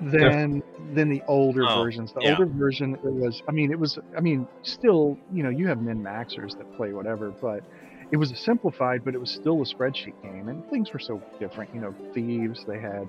than 0.00 0.62
than 0.94 1.08
the 1.08 1.22
older 1.26 1.66
Oh, 1.66 1.84
versions. 1.84 2.12
The 2.12 2.20
yeah. 2.20 2.38
older 2.38 2.46
version 2.46 2.94
it 2.94 3.00
was 3.04 3.42
I 3.48 3.52
mean 3.52 3.72
it 3.72 3.78
was 3.78 3.98
I 4.16 4.20
mean 4.20 4.46
still, 4.62 5.18
you 5.32 5.42
know, 5.42 5.48
you 5.50 5.66
have 5.68 5.80
min 5.80 6.02
maxers 6.02 6.56
that 6.58 6.72
play 6.76 6.92
whatever, 6.92 7.30
but 7.30 7.64
it 8.10 8.16
was 8.16 8.30
a 8.32 8.36
simplified, 8.36 9.04
but 9.04 9.14
it 9.14 9.18
was 9.18 9.30
still 9.30 9.62
a 9.62 9.64
spreadsheet 9.64 10.20
game 10.22 10.48
and 10.48 10.68
things 10.70 10.92
were 10.92 10.98
so 10.98 11.22
different. 11.38 11.74
You 11.74 11.80
know, 11.80 11.94
thieves, 12.12 12.64
they 12.66 12.80
had 12.80 13.08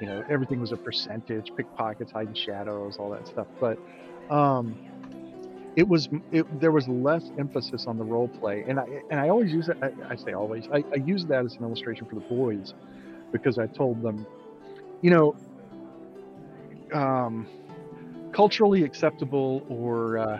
you 0.00 0.06
know, 0.06 0.24
everything 0.30 0.60
was 0.60 0.72
a 0.72 0.76
percentage, 0.76 1.52
pickpockets, 1.56 2.12
hiding 2.12 2.34
shadows, 2.34 2.96
all 2.98 3.10
that 3.10 3.26
stuff. 3.26 3.48
But 3.60 3.78
um 4.30 4.78
it 5.76 5.86
was 5.88 6.08
it, 6.32 6.46
there 6.60 6.72
was 6.72 6.88
less 6.88 7.30
emphasis 7.38 7.86
on 7.86 7.98
the 7.98 8.04
role 8.04 8.28
play 8.28 8.64
and 8.68 8.80
I 8.80 8.84
and 9.10 9.20
I 9.20 9.28
always 9.28 9.52
use 9.52 9.68
it 9.68 9.76
I, 9.82 9.90
I 10.10 10.16
say 10.16 10.32
always 10.32 10.68
I, 10.72 10.84
I 10.92 10.96
use 10.96 11.26
that 11.26 11.44
as 11.44 11.56
an 11.56 11.64
illustration 11.64 12.06
for 12.06 12.14
the 12.16 12.20
boys 12.22 12.74
because 13.32 13.58
I 13.58 13.66
told 13.66 14.02
them 14.02 14.26
you 15.02 15.10
know 15.10 15.36
um, 16.92 17.48
culturally 18.32 18.82
acceptable 18.84 19.64
or 19.68 20.18
uh, 20.18 20.38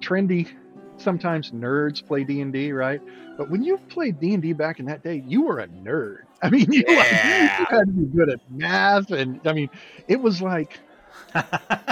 trendy 0.00 0.48
sometimes 0.96 1.52
nerds 1.52 2.04
play 2.04 2.24
D&D 2.24 2.72
right 2.72 3.00
but 3.36 3.48
when 3.50 3.62
you 3.62 3.78
played 3.88 4.18
D&D 4.18 4.52
back 4.52 4.80
in 4.80 4.86
that 4.86 5.02
day 5.02 5.22
you 5.26 5.42
were 5.42 5.60
a 5.60 5.68
nerd 5.68 6.22
I 6.42 6.50
mean 6.50 6.66
you, 6.70 6.84
Yeah. 6.86 7.48
you 7.58 7.66
had 7.70 7.86
to 7.86 7.92
be 7.92 8.06
good 8.06 8.30
at 8.30 8.40
math 8.48 9.10
and 9.10 9.40
I 9.46 9.52
mean 9.52 9.70
it 10.08 10.20
was 10.20 10.42
like 10.42 10.80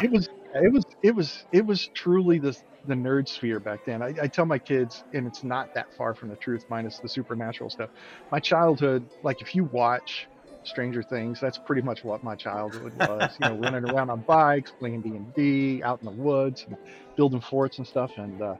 it 0.00 0.10
was 0.10 0.28
it 0.62 0.72
was 0.72 0.84
it 1.02 1.14
was 1.14 1.44
it 1.52 1.66
was 1.66 1.88
truly 1.94 2.38
the 2.38 2.56
the 2.86 2.94
nerd 2.94 3.28
sphere 3.28 3.60
back 3.60 3.80
then. 3.84 4.02
I, 4.02 4.14
I 4.22 4.26
tell 4.28 4.46
my 4.46 4.58
kids, 4.58 5.02
and 5.12 5.26
it's 5.26 5.42
not 5.42 5.68
that 5.74 5.86
far 5.96 6.14
from 6.14 6.28
the 6.28 6.36
truth, 6.36 6.64
minus 6.68 6.98
the 7.00 7.08
supernatural 7.08 7.70
stuff. 7.70 7.90
My 8.30 8.38
childhood, 8.40 9.08
like 9.22 9.40
if 9.40 9.54
you 9.54 9.64
watch 9.64 10.28
Stranger 10.64 11.02
Things, 11.02 11.40
that's 11.40 11.58
pretty 11.58 11.82
much 11.82 12.04
what 12.04 12.22
my 12.22 12.36
childhood 12.36 12.92
was. 12.96 13.34
you 13.38 13.46
know, 13.46 13.54
running 13.58 13.84
around 13.84 14.10
on 14.10 14.20
bikes, 14.20 14.72
playing 14.78 15.02
D 15.02 15.10
and 15.10 15.34
D, 15.34 15.82
out 15.82 16.00
in 16.00 16.06
the 16.06 16.12
woods, 16.12 16.64
and 16.66 16.76
building 17.16 17.40
forts 17.40 17.78
and 17.78 17.86
stuff. 17.86 18.12
And 18.16 18.40
uh, 18.40 18.54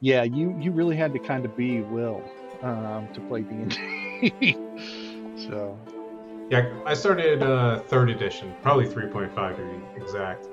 yeah, 0.00 0.22
you 0.22 0.56
you 0.60 0.72
really 0.72 0.96
had 0.96 1.12
to 1.12 1.18
kind 1.18 1.44
of 1.44 1.56
be 1.56 1.80
Will 1.80 2.22
um, 2.62 3.08
to 3.14 3.20
play 3.22 3.42
D 3.42 3.50
and 3.50 3.70
D. 3.70 4.56
So 5.48 5.78
Yeah, 6.50 6.68
I 6.84 6.94
started 6.94 7.44
uh, 7.44 7.78
third 7.82 8.10
edition, 8.10 8.52
probably 8.60 8.86
3.5 8.88 9.56
to 9.56 9.62
be 9.62 10.02
exact. 10.02 10.48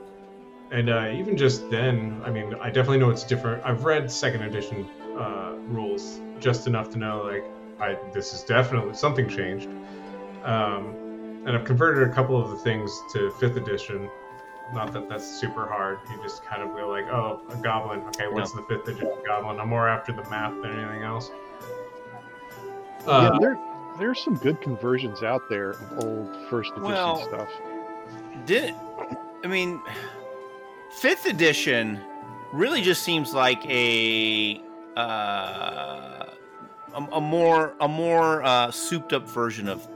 And 0.71 0.89
uh, 0.89 1.11
even 1.13 1.37
just 1.37 1.69
then, 1.69 2.21
I 2.25 2.31
mean, 2.31 2.55
I 2.55 2.67
definitely 2.69 2.97
know 2.97 3.09
it's 3.09 3.23
different. 3.23 3.63
I've 3.63 3.85
read 3.85 4.11
second 4.11 4.41
edition 4.41 4.89
uh, 5.17 5.53
rules 5.67 6.19
just 6.39 6.67
enough 6.67 6.89
to 6.91 6.97
know, 6.97 7.23
like, 7.23 7.45
I 7.79 7.97
this 8.13 8.33
is 8.33 8.43
definitely 8.43 8.95
something 8.95 9.27
changed. 9.29 9.69
Um, 10.43 10.95
and 11.45 11.49
I've 11.49 11.65
converted 11.65 12.09
a 12.09 12.13
couple 12.13 12.41
of 12.41 12.49
the 12.49 12.57
things 12.57 12.91
to 13.13 13.31
fifth 13.31 13.57
edition. 13.57 14.09
Not 14.73 14.91
that 14.93 15.07
that's 15.07 15.25
super 15.25 15.67
hard. 15.67 15.99
You 16.09 16.21
just 16.23 16.43
kind 16.43 16.63
of 16.63 16.75
go 16.75 16.89
like, 16.89 17.05
oh, 17.05 17.41
a 17.49 17.55
goblin. 17.57 18.01
Okay, 18.07 18.27
what's 18.27 18.51
the 18.51 18.63
fifth 18.63 18.87
edition 18.87 19.11
goblin? 19.25 19.59
I'm 19.59 19.69
more 19.69 19.87
after 19.87 20.11
the 20.11 20.27
math 20.29 20.59
than 20.61 20.71
anything 20.71 21.03
else. 21.03 21.29
Uh, 23.05 23.31
yeah, 23.33 23.39
there 23.39 23.59
there's 23.99 24.23
some 24.23 24.35
good 24.35 24.59
conversions 24.61 25.21
out 25.21 25.47
there 25.49 25.71
of 25.71 26.03
old 26.03 26.49
first 26.49 26.71
edition 26.71 26.87
Well, 26.87 27.23
stuff. 27.27 27.49
Did 28.45 28.73
I 29.43 29.47
mean 29.47 29.81
fifth 30.99 31.25
edition 31.25 31.99
really 32.53 32.81
just 32.81 33.03
seems 33.03 33.33
like 33.33 33.63
a 33.67 34.61
uh, 34.97 36.25
a, 36.93 37.03
a 37.13 37.21
more 37.21 37.73
a 37.81 37.87
more 37.87 38.43
uh, 38.43 38.71
souped 38.71 39.13
up 39.13 39.27
version 39.27 39.67
of 39.67 39.87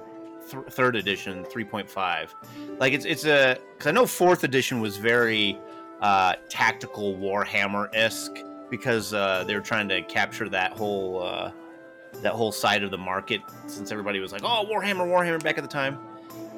th- 0.50 0.64
third 0.72 0.96
edition 0.96 1.46
3.5 1.46 2.30
like 2.80 2.94
it's 2.94 3.06
it's 3.06 3.26
a 3.26 3.58
because 3.74 3.88
i 3.88 3.92
know 3.92 4.06
fourth 4.06 4.44
edition 4.44 4.82
was 4.82 4.98
very 4.98 5.58
uh, 6.02 6.34
tactical 6.50 7.16
warhammer-esque 7.16 8.38
because 8.70 9.14
uh, 9.14 9.44
they 9.46 9.56
were 9.56 9.62
trying 9.62 9.88
to 9.90 10.02
capture 10.04 10.48
that 10.50 10.72
whole 10.74 11.24
uh, 11.24 11.52
that 12.22 12.34
whole 12.34 12.52
side 12.52 12.84
of 12.84 12.92
the 12.92 12.98
market 12.98 13.42
since 13.68 13.92
everybody 13.92 14.20
was 14.20 14.32
like 14.32 14.42
oh 14.44 14.66
warhammer 14.70 15.08
warhammer 15.08 15.42
back 15.42 15.58
at 15.58 15.64
the 15.64 15.70
time. 15.70 15.98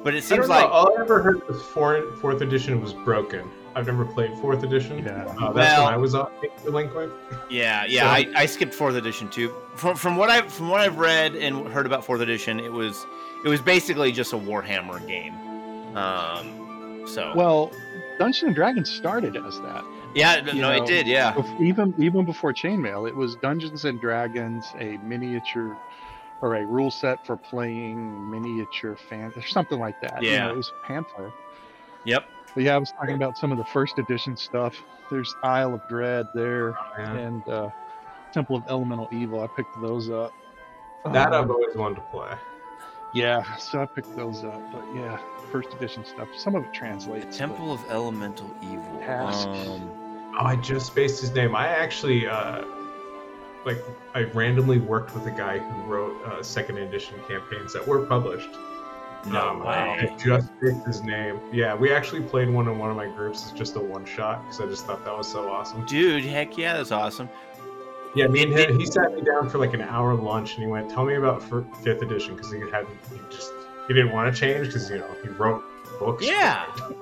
But 0.02 0.14
it 0.14 0.24
seems 0.24 0.48
like 0.48 0.68
All 0.68 0.98
I 0.98 1.02
ever 1.02 1.22
heard 1.22 1.46
was 1.48 1.62
fourth, 1.62 2.20
fourth 2.20 2.40
edition 2.40 2.80
was 2.80 2.92
broken. 2.92 3.48
I've 3.74 3.86
never 3.86 4.04
played 4.04 4.36
fourth 4.38 4.62
edition. 4.64 4.98
Yeah. 5.04 5.24
Uh, 5.40 5.52
that's 5.52 5.54
Well- 5.54 5.84
when 5.86 5.94
I 5.94 5.96
was 5.96 6.14
uh, 6.14 6.26
delinquent. 6.64 7.12
Yeah, 7.50 7.84
yeah, 7.86 8.02
So- 8.02 8.06
I, 8.08 8.32
I 8.42 8.46
skipped 8.46 8.74
fourth 8.74 8.94
edition 8.94 9.28
too. 9.30 9.54
From 9.76 9.96
from 9.96 10.16
what 10.16 10.28
I've 10.30 10.52
from 10.52 10.68
what 10.68 10.80
I've 10.80 10.98
read 10.98 11.34
and 11.34 11.66
heard 11.68 11.86
about 11.86 12.04
fourth 12.04 12.20
edition, 12.20 12.60
it 12.60 12.72
was 12.72 13.06
it 13.44 13.48
was 13.48 13.60
basically 13.60 14.12
just 14.12 14.32
a 14.32 14.36
Warhammer 14.36 15.04
game. 15.06 15.34
Um, 15.96 17.02
so 17.06 17.32
Well, 17.34 17.70
Dungeons 18.18 18.42
and 18.44 18.54
Dragons 18.54 18.90
started 18.90 19.36
as 19.36 19.60
that. 19.62 19.84
yeah, 20.14 20.40
no, 20.40 20.72
you 20.74 20.82
it 20.82 20.86
did, 20.86 21.06
yeah, 21.06 21.34
Even 21.60 21.94
even 21.98 22.24
before 22.24 22.52
Chainmail, 22.52 23.08
it 23.08 23.14
was 23.16 23.36
Dungeons 23.36 23.84
and 23.84 24.00
Dragons, 24.00 24.66
a 24.78 24.96
miniature 24.98 25.76
or 26.40 26.56
a 26.56 26.66
rule 26.66 26.90
set 26.90 27.24
for 27.26 27.36
playing 27.36 28.30
miniature 28.30 28.96
fan 29.08 29.32
or 29.36 29.42
something 29.42 29.78
like 29.78 30.00
that. 30.02 30.22
You 30.22 30.30
Yeah. 30.30 30.46
know, 30.46 30.50
it 30.52 30.56
was 30.56 30.72
a 30.82 30.86
pamphlet. 30.86 31.32
yep. 32.04 32.24
But 32.54 32.64
yeah, 32.64 32.74
I 32.74 32.78
was 32.78 32.92
talking 32.92 33.14
about 33.14 33.38
some 33.38 33.50
of 33.52 33.58
the 33.58 33.64
first 33.64 33.98
edition 33.98 34.36
stuff. 34.36 34.76
There's 35.10 35.34
Isle 35.42 35.74
of 35.74 35.88
Dread 35.88 36.26
there 36.34 36.76
Man. 36.98 37.16
and 37.16 37.48
uh, 37.48 37.70
Temple 38.32 38.56
of 38.56 38.64
Elemental 38.68 39.08
Evil. 39.12 39.42
I 39.42 39.46
picked 39.46 39.80
those 39.80 40.10
up. 40.10 40.32
That 41.04 41.32
Um, 41.32 41.44
I've 41.44 41.50
always 41.50 41.74
wanted 41.74 41.96
to 41.96 42.00
play. 42.02 42.32
Yeah, 43.14 43.56
so 43.56 43.82
I 43.82 43.86
picked 43.86 44.16
those 44.16 44.42
up. 44.44 44.60
But 44.72 44.84
yeah, 44.94 45.18
first 45.50 45.72
edition 45.74 46.04
stuff. 46.04 46.28
Some 46.36 46.54
of 46.54 46.64
it 46.64 46.72
translates. 46.72 47.24
but- 47.26 47.34
Temple 47.34 47.72
of 47.72 47.80
Elemental 47.90 48.50
Evil. 48.62 48.98
Tasks. 49.00 49.44
Um, 49.68 49.90
Oh, 50.34 50.46
I 50.46 50.56
just 50.56 50.86
spaced 50.86 51.20
his 51.20 51.30
name. 51.34 51.54
I 51.54 51.68
actually, 51.68 52.26
uh, 52.26 52.64
like, 53.66 53.76
I 54.14 54.22
randomly 54.22 54.78
worked 54.78 55.12
with 55.14 55.26
a 55.26 55.30
guy 55.30 55.58
who 55.58 55.82
wrote 55.82 56.24
uh, 56.24 56.42
second 56.42 56.78
edition 56.78 57.16
campaigns 57.28 57.74
that 57.74 57.86
were 57.86 58.06
published. 58.06 58.48
No 59.26 59.48
Um, 59.50 59.60
way. 59.60 59.66
I 60.12 60.16
just 60.18 60.48
picked 60.60 60.86
his 60.86 61.02
name. 61.02 61.40
Yeah, 61.52 61.74
we 61.74 61.92
actually 61.92 62.22
played 62.22 62.48
one 62.50 62.68
in 62.68 62.78
one 62.78 62.90
of 62.90 62.96
my 62.96 63.06
groups. 63.06 63.42
It's 63.42 63.52
just 63.58 63.76
a 63.76 63.80
one 63.80 64.04
shot 64.04 64.42
because 64.44 64.60
I 64.60 64.66
just 64.66 64.86
thought 64.86 65.04
that 65.04 65.16
was 65.16 65.28
so 65.30 65.50
awesome. 65.50 65.84
Dude, 65.86 66.24
heck 66.24 66.56
yeah, 66.58 66.76
that's 66.76 66.90
awesome. 66.92 67.28
Yeah, 68.14 68.26
me 68.26 68.42
and 68.42 68.52
him, 68.52 68.78
he 68.78 68.84
sat 68.86 69.14
me 69.14 69.22
down 69.22 69.48
for 69.48 69.56
like 69.58 69.72
an 69.72 69.80
hour 69.82 70.14
lunch 70.14 70.54
and 70.54 70.62
he 70.64 70.68
went, 70.68 70.90
"Tell 70.90 71.04
me 71.04 71.14
about 71.14 71.42
fifth 71.82 72.02
edition," 72.02 72.34
because 72.36 72.52
he 72.52 72.60
hadn't, 72.60 72.88
he 73.10 73.18
just, 73.30 73.52
he 73.88 73.94
didn't 73.94 74.12
want 74.12 74.34
to 74.34 74.38
change 74.38 74.66
because 74.66 74.90
you 74.90 74.98
know 74.98 75.08
he 75.22 75.28
wrote 75.30 75.62
books. 75.98 76.24
Yeah. 76.26 76.66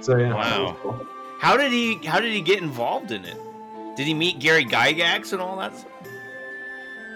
So 0.00 0.16
yeah. 0.16 0.32
Wow. 0.32 0.76
cool. 0.80 1.06
How 1.40 1.56
did 1.56 1.72
he 1.72 1.96
how 2.06 2.20
did 2.20 2.32
he 2.32 2.40
get 2.40 2.62
involved 2.62 3.10
in 3.10 3.24
it? 3.24 3.36
Did 3.96 4.06
he 4.06 4.14
meet 4.14 4.38
Gary 4.38 4.64
Gygax 4.64 5.32
and 5.32 5.42
all 5.42 5.56
that? 5.58 5.76
stuff? 5.76 5.90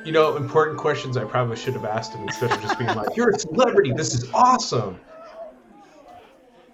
You 0.05 0.12
know, 0.12 0.36
important 0.36 0.78
questions 0.78 1.16
I 1.16 1.24
probably 1.24 1.57
should 1.57 1.74
have 1.74 1.84
asked 1.84 2.12
him 2.14 2.22
instead 2.22 2.50
of 2.50 2.61
just 2.61 2.78
being 2.78 2.92
like, 2.94 3.16
"You're 3.16 3.30
a 3.30 3.38
celebrity. 3.38 3.92
This 3.92 4.14
is 4.14 4.30
awesome." 4.32 4.98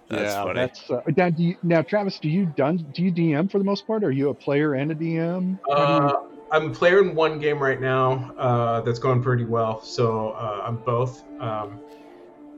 That's 0.07 0.33
yeah, 0.33 0.43
funny. 0.43 0.53
that's 0.55 0.89
uh, 0.89 1.01
now. 1.15 1.29
Do 1.29 1.43
you, 1.43 1.55
now, 1.61 1.83
Travis, 1.83 2.17
do 2.19 2.29
you 2.29 2.47
done? 2.47 2.77
Do 2.93 3.03
you 3.03 3.11
DM 3.11 3.51
for 3.51 3.59
the 3.59 3.63
most 3.63 3.85
part? 3.85 4.03
Are 4.03 4.11
you 4.11 4.29
a 4.29 4.33
player 4.33 4.73
and 4.73 4.91
a 4.91 4.95
DM? 4.95 5.59
How 5.69 5.75
do 5.75 5.81
you- 5.81 6.09
Uh, 6.09 6.23
I'm 6.51 6.73
playing 6.73 7.13
one 7.13 7.37
game 7.37 7.59
right 7.59 7.79
now 7.79 8.33
uh, 8.35 8.81
that's 8.81 8.97
going 8.97 9.21
pretty 9.21 9.45
well. 9.45 9.83
So 9.83 10.29
uh, 10.31 10.63
I'm 10.65 10.77
both. 10.77 11.23
Um, 11.39 11.79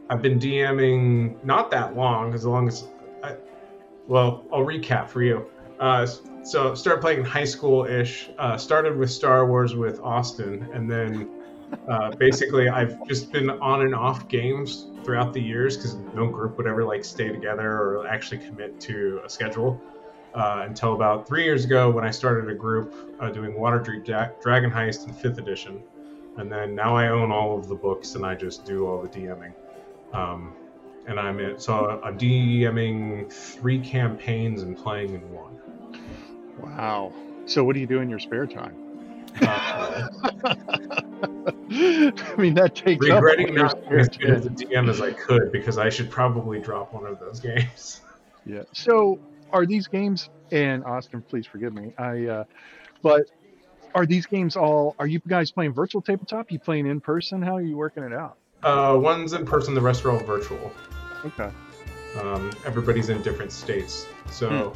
I've 0.09 0.22
been 0.22 0.39
DMing 0.39 1.43
not 1.43 1.69
that 1.72 1.95
long, 1.97 2.34
as 2.34 2.45
long 2.45 2.69
as. 2.69 2.88
I, 3.22 3.36
well, 4.07 4.45
I'll 4.53 4.65
recap 4.65 5.09
for 5.09 5.22
you. 5.22 5.45
So 6.43 6.73
started 6.73 7.01
playing 7.01 7.19
in 7.19 7.25
high 7.25 7.45
school 7.45 7.85
ish. 7.85 8.29
Uh, 8.37 8.57
started 8.57 8.97
with 8.97 9.11
Star 9.11 9.45
Wars 9.45 9.75
with 9.75 9.99
Austin, 9.99 10.67
and 10.73 10.89
then 10.89 11.29
uh, 11.87 12.11
basically 12.11 12.67
I've 12.67 13.07
just 13.07 13.31
been 13.31 13.49
on 13.49 13.83
and 13.83 13.93
off 13.93 14.27
games 14.27 14.87
throughout 15.03 15.33
the 15.33 15.41
years 15.41 15.77
because 15.77 15.95
no 16.15 16.27
group 16.27 16.57
would 16.57 16.67
ever 16.67 16.83
like 16.83 17.05
stay 17.05 17.29
together 17.29 17.69
or 17.69 18.07
actually 18.07 18.39
commit 18.39 18.79
to 18.81 19.21
a 19.25 19.29
schedule 19.29 19.81
uh, 20.33 20.63
until 20.65 20.93
about 20.93 21.27
three 21.27 21.43
years 21.43 21.65
ago 21.65 21.89
when 21.89 22.03
I 22.03 22.11
started 22.11 22.49
a 22.49 22.55
group 22.55 22.93
uh, 23.19 23.29
doing 23.29 23.53
Waterdeep 23.53 24.05
Dra- 24.05 24.33
Dragon 24.41 24.71
Heist 24.71 25.07
in 25.07 25.13
fifth 25.13 25.37
edition, 25.37 25.81
and 26.37 26.51
then 26.51 26.75
now 26.75 26.95
I 26.95 27.09
own 27.09 27.31
all 27.31 27.57
of 27.57 27.67
the 27.67 27.75
books 27.75 28.15
and 28.15 28.25
I 28.25 28.35
just 28.35 28.65
do 28.65 28.87
all 28.87 29.01
the 29.01 29.09
DMing. 29.09 29.53
Um, 30.13 30.53
and 31.07 31.19
I'm 31.19 31.39
in, 31.39 31.59
so 31.59 32.01
I'm 32.03 32.17
DMing 32.17 33.31
three 33.31 33.79
campaigns 33.79 34.61
and 34.61 34.77
playing 34.77 35.13
in 35.13 35.31
one. 35.31 35.57
Wow. 36.62 37.14
So, 37.45 37.64
what 37.64 37.74
do 37.74 37.80
you 37.80 37.88
do 37.88 37.99
in 37.99 38.09
your 38.09 38.20
spare 38.20 38.45
time? 38.45 38.76
Uh, 39.41 40.07
I 40.43 42.36
mean, 42.38 42.53
that 42.55 42.74
takes 42.76 43.09
up 43.09 43.24
regretting 43.24 43.53
your 43.53 43.64
not 43.64 43.89
being 43.89 43.99
as 43.99 44.07
spare 44.07 44.36
good 44.36 44.38
as 44.38 44.45
a 44.45 44.49
DM 44.49 44.89
as 44.89 45.01
I 45.01 45.12
could 45.14 45.51
because 45.51 45.78
I 45.78 45.89
should 45.89 46.09
probably 46.09 46.59
drop 46.59 46.93
one 46.93 47.05
of 47.05 47.20
those 47.20 47.39
games. 47.39 48.01
Yeah. 48.45 48.64
So, 48.74 49.20
are 49.51 49.66
these 49.66 49.88
games? 49.88 50.30
And 50.51 50.84
Austin, 50.84 51.22
please 51.22 51.45
forgive 51.45 51.74
me. 51.74 51.93
I. 51.97 52.26
Uh, 52.26 52.43
but 53.01 53.24
are 53.95 54.05
these 54.05 54.26
games 54.26 54.55
all? 54.55 54.95
Are 54.99 55.07
you 55.07 55.20
guys 55.28 55.51
playing 55.51 55.74
virtual 55.74 56.01
tabletop? 56.01 56.51
You 56.51 56.59
playing 56.59 56.88
in 56.88 57.01
person? 57.01 57.41
How 57.41 57.57
are 57.57 57.62
you 57.62 57.78
working 57.78 58.03
it 58.03 58.14
out? 58.14 58.38
Uh, 58.64 58.97
one's 59.01 59.34
in 59.34 59.45
person, 59.45 59.74
the 59.74 59.82
rest 59.82 60.05
are 60.05 60.12
all 60.12 60.20
virtual. 60.20 60.72
Okay. 61.26 61.49
Um, 62.22 62.51
everybody's 62.66 63.09
in 63.09 63.22
different 63.22 63.51
states. 63.51 64.05
So 64.30 64.76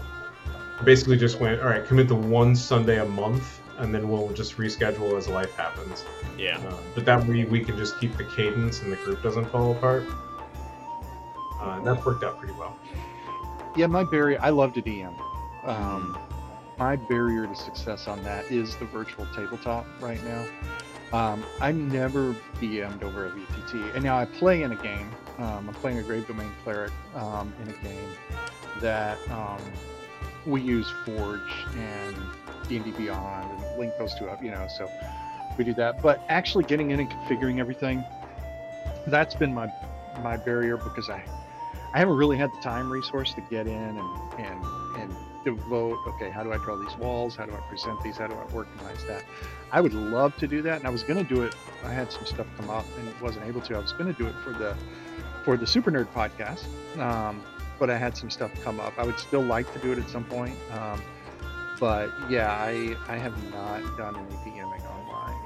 basically 0.84 1.18
just 1.18 1.40
went, 1.40 1.62
all 1.62 1.68
right, 1.68 1.86
commit 1.86 2.08
to 2.10 2.16
one 2.16 2.56
Sunday 2.56 3.00
a 3.00 3.06
month, 3.06 3.62
and 3.78 3.94
then 3.94 4.10
we'll 4.10 4.30
just 4.34 4.58
reschedule 4.58 5.18
as 5.18 5.28
life 5.28 5.56
happens. 5.56 6.06
Yeah. 6.38 6.58
Uh, 6.58 6.78
but 6.94 7.06
that 7.06 7.26
way 7.26 7.46
we 7.46 7.64
can 7.64 7.78
just 7.78 8.00
keep 8.00 8.16
the 8.18 8.24
cadence 8.24 8.82
and 8.82 8.92
the 8.92 8.98
group 8.98 9.22
doesn't 9.22 9.46
fall 9.46 9.72
apart. 9.72 10.04
Uh, 11.60 11.76
and 11.78 11.88
that's 11.88 12.06
worked 12.06 12.24
out 12.24 12.38
pretty 12.38 12.54
well. 12.54 12.78
Yeah, 13.76 13.88
my 13.88 14.04
barrier. 14.04 14.40
I 14.42 14.50
love 14.50 14.74
to 14.74 14.82
DM. 14.82 15.14
Um, 15.64 16.18
my 16.78 16.96
barrier 16.96 17.48
to 17.48 17.56
success 17.56 18.08
on 18.08 18.22
that 18.24 18.50
is 18.52 18.76
the 18.78 18.86
virtual 18.86 19.26
tabletop 19.36 19.86
right 20.00 20.24
now. 20.24 20.46
Um, 21.14 21.46
I've 21.62 21.76
never 21.76 22.36
DM'd 22.60 23.04
over 23.04 23.28
a 23.28 23.32
VTT, 23.32 23.96
and 23.96 24.04
now 24.04 24.18
I 24.18 24.26
play 24.26 24.64
in 24.64 24.72
a 24.72 24.76
game. 24.76 25.10
Um, 25.38 25.68
I'm 25.70 25.74
playing 25.76 26.00
a 26.00 26.04
Grave 26.04 26.28
Domain 26.28 26.52
Cleric 26.64 26.92
um, 27.16 27.54
in 27.62 27.70
a 27.70 27.78
game 27.78 28.10
that 28.82 29.18
um, 29.30 29.62
we 30.46 30.62
use 30.62 30.90
Forge 31.06 31.66
and 31.76 32.16
D&D 32.68 32.92
Beyond 32.92 33.52
and 33.52 33.80
link 33.80 33.94
those 33.98 34.16
two 34.16 34.28
up. 34.30 34.44
You 34.44 34.52
know, 34.52 34.68
so 34.78 34.90
we 35.58 35.64
do 35.64 35.74
that. 35.76 36.02
But 36.02 36.22
actually 36.30 36.66
getting 36.66 36.92
in 36.92 37.00
and 37.00 37.10
configuring 37.10 37.60
everything, 37.60 38.04
that's 39.08 39.36
been 39.36 39.54
my 39.54 39.72
my 40.22 40.38
barrier 40.38 40.78
because 40.78 41.10
I 41.10 41.24
I 41.94 42.00
haven't 42.00 42.18
really 42.18 42.38
had 42.38 42.52
the 42.52 42.62
time 42.62 42.92
resource 42.92 43.34
to 43.36 43.42
get 43.50 43.68
in 43.68 43.98
and 43.98 44.00
and 44.38 44.64
and 44.98 45.16
devote. 45.46 45.98
Okay, 46.08 46.30
how 46.30 46.44
do 46.44 46.52
I 46.52 46.58
draw 46.58 46.76
these 46.76 46.98
walls? 46.98 47.36
How 47.36 47.46
do 47.46 47.54
I 47.54 47.60
present 47.70 48.02
these? 48.02 48.18
How 48.18 48.28
do 48.28 48.34
I 48.34 48.54
organize 48.54 49.06
that? 49.08 49.24
I 49.72 49.80
would 49.80 49.94
love 49.94 50.36
to 50.38 50.48
do 50.48 50.62
that, 50.64 50.80
and 50.80 50.88
I 50.88 50.90
was 50.90 51.04
going 51.04 51.26
to 51.26 51.36
do 51.36 51.44
it. 51.44 51.56
I 51.84 51.94
had 51.94 52.12
some 52.12 52.26
stuff 52.26 52.48
come 52.58 52.70
up 52.70 52.86
and 53.00 53.22
wasn't 53.22 53.46
able 53.46 53.62
to. 53.62 53.76
I 53.76 53.80
was 53.80 53.94
going 53.94 54.14
to 54.14 54.18
do 54.22 54.28
it 54.28 54.36
for 54.44 54.52
the 54.52 54.76
for 55.46 55.56
the 55.56 55.68
Super 55.68 55.92
Nerd 55.92 56.08
podcast, 56.08 56.66
um, 57.00 57.42
but 57.80 57.90
I 57.90 57.98
had 57.98 58.16
some 58.18 58.30
stuff 58.30 58.52
come 58.64 58.80
up. 58.80 58.94
I 58.98 59.04
would 59.04 59.20
still 59.20 59.42
like 59.42 59.72
to 59.74 59.80
do 59.80 59.92
it 59.92 60.00
at 60.00 60.10
some 60.10 60.24
point, 60.24 60.56
um, 60.72 61.02
but 61.80 62.10
yeah, 62.30 62.52
I 62.52 62.96
I 63.08 63.18
have 63.18 63.36
not 63.52 63.98
done 63.98 64.16
any 64.16 64.36
DMing 64.52 64.86
online. 64.90 65.42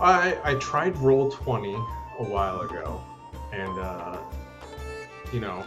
I 0.00 0.38
I 0.44 0.54
tried 0.56 0.96
Roll 0.98 1.30
Twenty 1.30 1.74
a 1.74 2.24
while 2.24 2.60
ago, 2.60 3.02
and 3.52 3.78
uh, 3.78 4.18
you 5.32 5.40
know, 5.40 5.64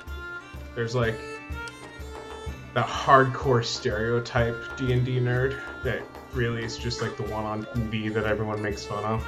there's 0.75 0.95
like 0.95 1.15
that 2.73 2.87
hardcore 2.87 3.63
stereotype 3.63 4.55
D 4.77 4.93
and 4.93 5.05
D 5.05 5.19
nerd 5.19 5.59
that 5.83 6.03
really 6.33 6.63
is 6.63 6.77
just 6.77 7.01
like 7.01 7.17
the 7.17 7.23
one 7.23 7.43
on 7.43 7.63
TV 7.63 8.13
that 8.13 8.25
everyone 8.25 8.61
makes 8.61 8.85
fun 8.85 9.03
of. 9.03 9.25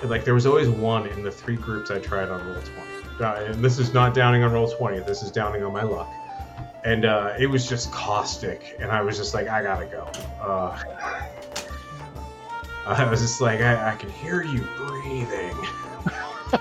And, 0.00 0.10
like 0.10 0.24
there 0.24 0.34
was 0.34 0.46
always 0.46 0.68
one 0.68 1.06
in 1.08 1.22
the 1.22 1.30
three 1.30 1.56
groups 1.56 1.90
I 1.90 1.98
tried 1.98 2.28
on 2.28 2.46
Roll 2.46 2.62
Twenty, 2.62 2.87
uh, 3.20 3.44
and 3.46 3.62
this 3.64 3.78
is 3.78 3.92
not 3.94 4.14
downing 4.14 4.42
on 4.42 4.52
Roll 4.52 4.68
Twenty. 4.70 5.00
This 5.00 5.22
is 5.22 5.30
downing 5.30 5.62
on 5.64 5.72
my 5.72 5.82
luck. 5.82 6.08
And 6.84 7.04
uh, 7.04 7.34
it 7.38 7.46
was 7.48 7.68
just 7.68 7.90
caustic, 7.92 8.76
and 8.80 8.90
I 8.92 9.02
was 9.02 9.16
just 9.18 9.34
like, 9.34 9.48
I 9.48 9.62
gotta 9.62 9.86
go. 9.86 10.04
Uh, 10.40 10.78
I 12.86 13.08
was 13.10 13.20
just 13.20 13.40
like, 13.40 13.60
I, 13.60 13.92
I 13.92 13.96
can 13.96 14.08
hear 14.10 14.42
you 14.42 14.66
breathing. 14.76 15.54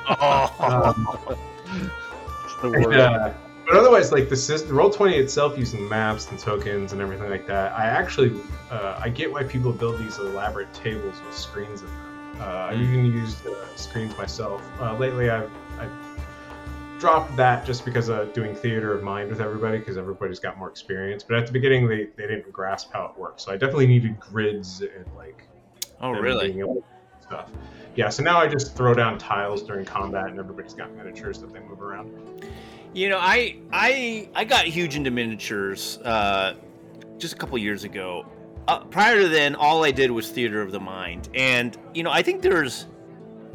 Oh. 0.09 0.53
Um, 0.59 1.07
It's 2.45 2.61
the 2.61 2.71
and, 2.71 2.85
worst. 2.85 2.97
uh, 2.99 3.33
but 3.67 3.75
otherwise, 3.77 4.11
like 4.11 4.27
the 4.29 4.35
system, 4.35 4.75
roll 4.75 4.89
twenty 4.89 5.15
itself, 5.17 5.57
using 5.57 5.87
maps 5.87 6.29
and 6.31 6.39
tokens 6.39 6.91
and 6.93 7.01
everything 7.01 7.29
like 7.29 7.45
that, 7.47 7.71
I 7.73 7.85
actually, 7.85 8.33
uh, 8.71 8.99
I 9.01 9.09
get 9.09 9.31
why 9.31 9.43
people 9.43 9.71
build 9.71 9.99
these 9.99 10.17
elaborate 10.17 10.73
tables 10.73 11.15
with 11.25 11.35
screens 11.37 11.81
in 11.81 11.87
them. 11.87 12.37
Uh, 12.39 12.43
I 12.43 12.73
Mm. 12.73 12.81
even 12.83 13.05
used 13.05 13.45
uh, 13.47 13.53
screens 13.75 14.17
myself. 14.17 14.61
Uh, 14.79 14.95
lately, 14.97 15.29
I've, 15.29 15.49
I've 15.79 15.91
dropped 16.99 17.35
that 17.35 17.65
just 17.65 17.85
because 17.85 18.09
of 18.09 18.33
doing 18.33 18.55
theater 18.55 18.93
of 18.93 19.03
mind 19.03 19.29
with 19.29 19.41
everybody 19.41 19.77
because 19.77 19.97
everybody's 19.97 20.39
got 20.39 20.57
more 20.57 20.69
experience. 20.69 21.23
But 21.23 21.37
at 21.37 21.45
the 21.45 21.53
beginning, 21.53 21.87
they, 21.87 22.07
they 22.15 22.27
didn't 22.27 22.51
grasp 22.51 22.91
how 22.91 23.05
it 23.05 23.19
works, 23.19 23.45
so 23.45 23.51
I 23.51 23.57
definitely 23.57 23.87
needed 23.87 24.19
grids 24.19 24.81
and 24.81 25.05
like 25.15 25.47
oh, 26.01 26.13
and 26.13 26.21
really? 26.21 26.47
being 26.47 26.59
able 26.59 26.75
to 26.75 26.81
do 26.81 26.85
stuff. 27.21 27.51
Yeah, 27.95 28.09
so 28.09 28.23
now 28.23 28.39
I 28.39 28.47
just 28.47 28.75
throw 28.75 28.93
down 28.93 29.17
tiles 29.17 29.63
during 29.63 29.85
combat, 29.85 30.27
and 30.27 30.39
everybody's 30.39 30.73
got 30.73 30.93
miniatures 30.95 31.39
that 31.39 31.51
they 31.53 31.59
move 31.59 31.81
around. 31.81 32.45
You 32.93 33.09
know, 33.09 33.19
I 33.19 33.57
I 33.71 34.29
I 34.35 34.43
got 34.45 34.65
huge 34.65 34.95
into 34.95 35.11
miniatures 35.11 35.97
uh, 35.99 36.55
just 37.17 37.33
a 37.33 37.37
couple 37.37 37.57
years 37.57 37.83
ago. 37.83 38.25
Uh, 38.67 38.79
prior 38.79 39.21
to 39.21 39.29
then, 39.29 39.55
all 39.55 39.85
I 39.85 39.91
did 39.91 40.11
was 40.11 40.29
theater 40.29 40.61
of 40.61 40.71
the 40.71 40.79
mind, 40.79 41.29
and 41.33 41.77
you 41.93 42.03
know, 42.03 42.11
I 42.11 42.21
think 42.21 42.41
there's 42.41 42.87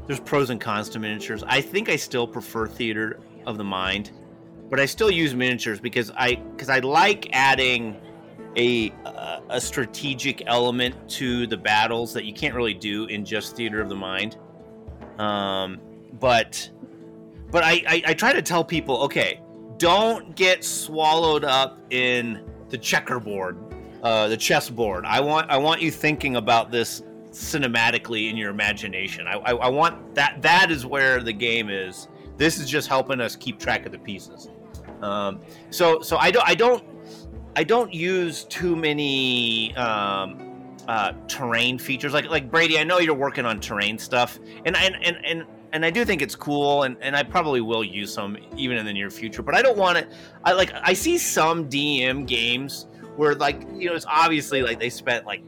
there's 0.07 0.20
pros 0.20 0.51
and 0.51 0.61
cons 0.61 0.88
to 0.90 0.99
miniatures. 0.99 1.45
I 1.47 1.61
think 1.61 1.88
I 1.88 1.97
still 1.97 2.26
prefer 2.26 2.66
theater 2.66 3.20
of 3.47 3.59
the 3.59 3.64
mind, 3.64 4.12
but 4.70 4.80
I 4.80 4.86
still 4.86 5.11
use 5.11 5.34
miniatures 5.34 5.80
because 5.80 6.11
I 6.16 6.36
because 6.36 6.68
I 6.68 6.78
like 6.78 7.28
adding 7.32 8.01
a 8.57 8.90
uh, 9.05 9.40
a 9.51 9.61
strategic 9.61 10.43
element 10.47 11.09
to 11.11 11.47
the 11.47 11.57
battles 11.57 12.12
that 12.12 12.24
you 12.24 12.32
can't 12.32 12.55
really 12.55 12.74
do 12.74 13.07
in 13.07 13.24
just 13.24 13.57
theater 13.57 13.80
of 13.80 13.88
the 13.88 13.95
mind. 13.95 14.36
Um, 15.18 15.80
but 16.18 16.70
but 17.51 17.62
I, 17.64 17.82
I 17.86 18.03
I 18.09 18.14
try 18.14 18.32
to 18.32 18.43
tell 18.43 18.64
people, 18.64 18.99
okay, 19.03 19.40
don't 19.78 20.34
get 20.36 20.64
swallowed 20.64 21.45
up 21.45 21.78
in 21.90 22.45
the 22.68 22.78
checkerboard, 22.78 23.59
uh, 24.03 24.28
the 24.28 24.36
chessboard. 24.36 25.05
I 25.05 25.20
want 25.20 25.51
I 25.51 25.57
want 25.59 25.82
you 25.82 25.90
thinking 25.90 26.36
about 26.36 26.70
this 26.70 27.03
cinematically 27.30 28.30
in 28.30 28.36
your 28.36 28.51
imagination. 28.51 29.26
I, 29.26 29.34
I 29.34 29.53
I 29.53 29.68
want 29.68 30.14
that 30.14 30.40
that 30.43 30.70
is 30.70 30.86
where 30.86 31.20
the 31.20 31.32
game 31.32 31.68
is. 31.68 32.09
This 32.37 32.59
is 32.59 32.68
just 32.68 32.89
helping 32.89 33.20
us 33.20 33.37
keep 33.37 33.59
track 33.59 33.87
of 33.87 33.93
the 33.93 33.99
pieces. 33.99 34.49
Um, 35.03 35.41
so 35.70 36.01
so 36.01 36.16
I 36.16 36.30
don't 36.30 36.49
I 36.49 36.55
don't 36.55 36.85
I 37.57 37.64
don't 37.64 37.93
use 37.93 38.45
too 38.45 38.74
many 38.76 39.74
um, 39.76 40.53
uh, 40.89 41.12
terrain 41.28 41.78
features. 41.78 42.12
Like 42.12 42.26
like 42.30 42.51
Brady, 42.51 42.78
I 42.78 42.85
know 42.85 42.99
you're 42.99 43.14
working 43.14 43.45
on 43.45 43.61
terrain 43.61 43.99
stuff, 43.99 44.39
and 44.64 44.76
and 44.76 44.97
and 45.03 45.16
and, 45.24 45.45
and 45.72 45.85
I 45.85 45.91
do 45.91 46.05
think 46.05 46.22
it's 46.22 46.35
cool, 46.35 46.85
and, 46.85 46.97
and 47.01 47.16
I 47.16 47.22
probably 47.22 47.61
will 47.61 47.85
use 47.85 48.12
some 48.12 48.37
even 48.57 48.76
in 48.76 48.87
the 48.87 48.93
near 48.93 49.11
future. 49.11 49.43
But 49.43 49.55
I 49.55 49.62
don't 49.62 49.76
want 49.76 49.99
it. 49.99 50.09
I 50.45 50.53
like 50.53 50.72
I 50.83 50.93
see 50.93 51.18
some 51.18 51.68
DM 51.68 52.26
games 52.26 52.87
where 53.16 53.35
like 53.35 53.62
you 53.74 53.89
know 53.89 53.95
it's 53.95 54.07
obviously 54.09 54.62
like 54.62 54.78
they 54.78 54.91
spent 54.91 55.26
like 55.26 55.43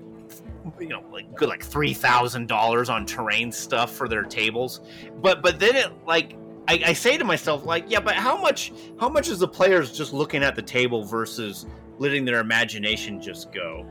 you 0.79 0.89
know 0.89 1.03
like 1.11 1.35
good 1.35 1.49
like 1.49 1.63
three 1.63 1.95
thousand 1.95 2.49
dollars 2.49 2.91
on 2.91 3.07
terrain 3.07 3.51
stuff 3.51 3.95
for 3.95 4.09
their 4.09 4.25
tables, 4.25 4.81
but 5.23 5.43
but 5.43 5.59
then 5.59 5.77
it 5.77 5.93
like. 6.07 6.37
I, 6.67 6.83
I 6.87 6.93
say 6.95 7.19
to 7.19 7.25
myself, 7.25 7.67
like, 7.67 7.85
yeah, 7.89 8.01
but 8.01 8.15
how 8.15 8.41
much? 8.41 8.73
How 8.99 9.09
much 9.09 9.29
is 9.29 9.39
the 9.39 9.49
players 9.49 9.93
just 9.93 10.13
looking 10.13 10.43
at 10.43 10.57
the 10.57 10.63
table 10.63 11.05
versus 11.05 11.67
letting 11.99 12.25
their 12.25 12.41
imagination 12.41 13.21
just 13.21 13.53
go 13.53 13.87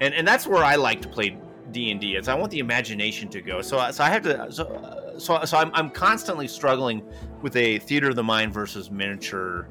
and 0.00 0.14
and 0.14 0.26
that's 0.26 0.46
where 0.46 0.64
i 0.64 0.76
like 0.76 1.00
to 1.00 1.08
play 1.08 1.36
d&d 1.72 2.16
is 2.16 2.28
i 2.28 2.34
want 2.34 2.50
the 2.50 2.58
imagination 2.58 3.28
to 3.28 3.40
go 3.40 3.60
so 3.60 3.90
so 3.90 4.04
i 4.04 4.08
have 4.08 4.22
to 4.22 4.50
so 4.52 4.92
so, 5.18 5.42
so 5.46 5.56
I'm, 5.56 5.70
I'm 5.72 5.88
constantly 5.88 6.46
struggling 6.46 7.02
with 7.40 7.56
a 7.56 7.78
theater 7.78 8.10
of 8.10 8.16
the 8.16 8.22
mind 8.22 8.52
versus 8.52 8.90
miniature 8.90 9.66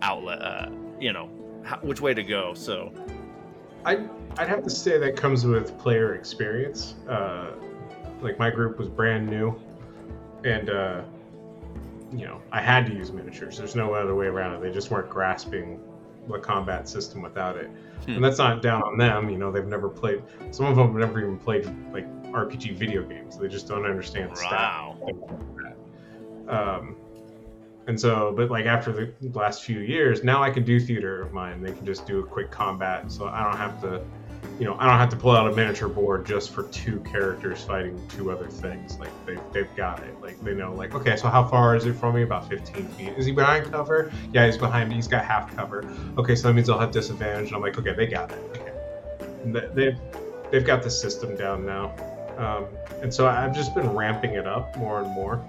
outlet 0.00 0.40
uh, 0.40 0.70
you 0.98 1.12
know 1.12 1.28
how, 1.62 1.76
which 1.78 2.00
way 2.00 2.14
to 2.14 2.22
go 2.22 2.54
so 2.54 2.92
I 3.84 4.06
I'd 4.38 4.48
have 4.48 4.62
to 4.64 4.70
say 4.70 4.98
that 4.98 5.16
comes 5.16 5.46
with 5.46 5.78
player 5.78 6.14
experience. 6.14 6.96
Uh, 7.08 7.52
like 8.20 8.38
my 8.38 8.50
group 8.50 8.78
was 8.78 8.90
brand 8.90 9.26
new, 9.26 9.58
and 10.44 10.68
uh, 10.68 11.00
you 12.12 12.26
know 12.26 12.40
I 12.52 12.60
had 12.60 12.86
to 12.86 12.94
use 12.94 13.12
miniatures. 13.12 13.58
There's 13.58 13.76
no 13.76 13.94
other 13.94 14.14
way 14.14 14.26
around 14.26 14.54
it. 14.54 14.62
They 14.62 14.70
just 14.70 14.90
weren't 14.90 15.10
grasping 15.10 15.80
the 16.28 16.38
combat 16.38 16.88
system 16.88 17.22
without 17.22 17.56
it. 17.56 17.70
Hmm. 18.04 18.12
And 18.12 18.24
that's 18.24 18.38
not 18.38 18.62
down 18.62 18.82
on 18.82 18.98
them. 18.98 19.30
You 19.30 19.38
know 19.38 19.50
they've 19.50 19.66
never 19.66 19.88
played. 19.88 20.22
Some 20.50 20.66
of 20.66 20.76
them 20.76 20.88
have 20.88 20.96
never 20.96 21.20
even 21.20 21.38
played 21.38 21.66
like 21.92 22.06
RPG 22.32 22.76
video 22.76 23.02
games. 23.02 23.38
They 23.38 23.48
just 23.48 23.68
don't 23.68 23.84
understand 23.84 24.30
wow 24.50 24.96
Um, 26.48 26.96
and 27.86 28.00
so, 28.00 28.32
but 28.36 28.50
like 28.50 28.66
after 28.66 28.92
the 28.92 29.38
last 29.38 29.64
few 29.64 29.80
years, 29.80 30.22
now 30.22 30.42
I 30.42 30.50
can 30.50 30.64
do 30.64 30.78
theater 30.78 31.22
of 31.22 31.32
mine. 31.32 31.62
They 31.62 31.72
can 31.72 31.84
just 31.84 32.06
do 32.06 32.20
a 32.20 32.26
quick 32.26 32.50
combat, 32.50 33.10
so 33.10 33.26
I 33.26 33.42
don't 33.42 33.56
have 33.56 33.80
to, 33.82 34.02
you 34.58 34.66
know, 34.66 34.76
I 34.78 34.86
don't 34.86 34.98
have 34.98 35.08
to 35.10 35.16
pull 35.16 35.30
out 35.30 35.50
a 35.50 35.54
miniature 35.54 35.88
board 35.88 36.26
just 36.26 36.50
for 36.50 36.64
two 36.64 37.00
characters 37.00 37.62
fighting 37.64 38.06
two 38.08 38.30
other 38.30 38.48
things. 38.48 38.98
Like 38.98 39.12
they 39.24 39.38
they've 39.52 39.74
got 39.74 40.00
it. 40.02 40.20
Like 40.20 40.38
they 40.42 40.54
know, 40.54 40.74
like 40.74 40.94
okay, 40.94 41.16
so 41.16 41.28
how 41.28 41.46
far 41.46 41.74
is 41.76 41.86
it 41.86 41.94
from 41.94 42.14
me? 42.14 42.22
About 42.22 42.48
15 42.48 42.88
feet. 42.90 43.14
Is 43.16 43.26
he 43.26 43.32
behind 43.32 43.70
cover? 43.70 44.12
Yeah, 44.32 44.46
he's 44.46 44.58
behind 44.58 44.90
me. 44.90 44.96
He's 44.96 45.08
got 45.08 45.24
half 45.24 45.54
cover. 45.56 45.90
Okay, 46.18 46.34
so 46.34 46.48
that 46.48 46.54
means 46.54 46.68
I'll 46.68 46.78
have 46.78 46.90
disadvantage. 46.90 47.46
And 47.48 47.56
I'm 47.56 47.62
like, 47.62 47.78
okay, 47.78 47.94
they 47.94 48.06
got 48.06 48.30
it. 48.32 48.38
Okay, 48.56 48.72
they- 49.52 49.68
they've 49.74 49.98
they've 50.50 50.64
got 50.66 50.82
the 50.82 50.90
system 50.90 51.36
down 51.36 51.64
now. 51.64 51.94
Um, 52.36 52.66
and 53.02 53.12
so 53.12 53.28
I've 53.28 53.54
just 53.54 53.74
been 53.74 53.88
ramping 53.94 54.34
it 54.34 54.46
up 54.46 54.76
more 54.76 55.00
and 55.00 55.10
more. 55.10 55.44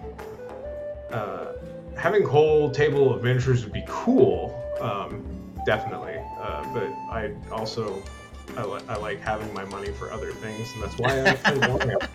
Uh, 1.11 1.53
having 1.97 2.23
whole 2.25 2.71
table 2.71 3.13
of 3.13 3.23
miniatures 3.23 3.63
would 3.63 3.73
be 3.73 3.83
cool, 3.87 4.57
um, 4.79 5.23
definitely. 5.65 6.15
Uh, 6.39 6.63
but 6.73 6.89
I 7.09 7.33
also 7.51 8.01
I, 8.57 8.65
li- 8.65 8.83
I 8.87 8.95
like 8.97 9.19
having 9.21 9.53
my 9.53 9.65
money 9.65 9.91
for 9.91 10.11
other 10.11 10.31
things, 10.31 10.73
and 10.73 10.83
that's 10.83 10.97
why 10.97 11.09
I 11.21 11.35
play 11.35 11.55
Warhammer. 11.67 12.07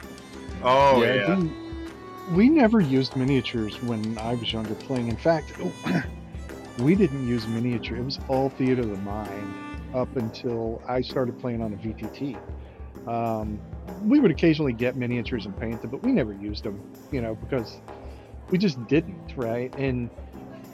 oh 0.62 1.03
D- 1.37 1.51
we 2.32 2.49
never 2.49 2.80
used 2.80 3.14
miniatures 3.16 3.80
when 3.82 4.18
I 4.18 4.34
was 4.34 4.53
younger 4.53 4.74
playing. 4.74 5.09
In 5.09 5.16
fact, 5.16 5.53
we 6.78 6.95
didn't 6.95 7.26
use 7.26 7.47
miniature. 7.47 7.97
It 7.97 8.05
was 8.05 8.18
all 8.28 8.51
theater 8.51 8.82
of 8.82 8.91
the 8.91 8.97
mind 8.99 9.55
up 9.95 10.14
until 10.16 10.82
I 10.89 11.01
started 11.01 11.39
playing 11.39 11.62
on 11.62 11.72
a 11.72 11.76
VTT. 11.76 12.37
Um, 13.09 13.61
we 14.05 14.18
would 14.18 14.30
occasionally 14.30 14.72
get 14.72 14.97
miniatures 14.97 15.47
and 15.47 15.59
paint 15.59 15.80
them, 15.80 15.91
but 15.91 16.03
we 16.03 16.12
never 16.12 16.32
used 16.32 16.64
them, 16.64 16.80
you 17.12 17.20
know, 17.20 17.34
because 17.37 17.80
we 18.51 18.59
just 18.59 18.84
didn't, 18.89 19.34
right? 19.37 19.72
And 19.78 20.11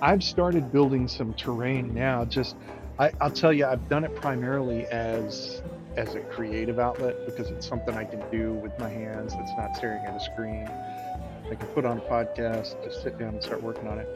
I've 0.01 0.25
started 0.25 0.73
building 0.73 1.07
some 1.07 1.35
terrain 1.35 1.95
now. 1.95 2.25
Just, 2.25 2.57
I, 3.03 3.11
I'll 3.21 3.33
tell 3.33 3.53
you, 3.53 3.67
I've 3.67 3.89
done 3.89 4.05
it 4.05 4.15
primarily 4.15 4.87
as 4.87 5.61
as 5.97 6.15
a 6.15 6.21
creative 6.21 6.79
outlet 6.79 7.17
because 7.27 7.51
it's 7.51 7.67
something 7.67 7.97
I 7.97 8.05
can 8.05 8.23
do 8.31 8.53
with 8.53 8.79
my 8.79 8.89
hands. 8.89 9.35
It's 9.37 9.51
not 9.59 9.77
staring 9.77 10.07
at 10.07 10.15
a 10.15 10.21
screen. 10.21 10.71
I 11.51 11.57
can 11.57 11.67
put 11.75 11.85
on 11.85 11.99
a 11.99 12.01
podcast, 12.03 12.83
just 12.85 13.03
sit 13.03 13.19
down 13.19 13.31
and 13.31 13.43
start 13.43 13.61
working 13.61 13.89
on 13.89 13.99
it. 13.99 14.07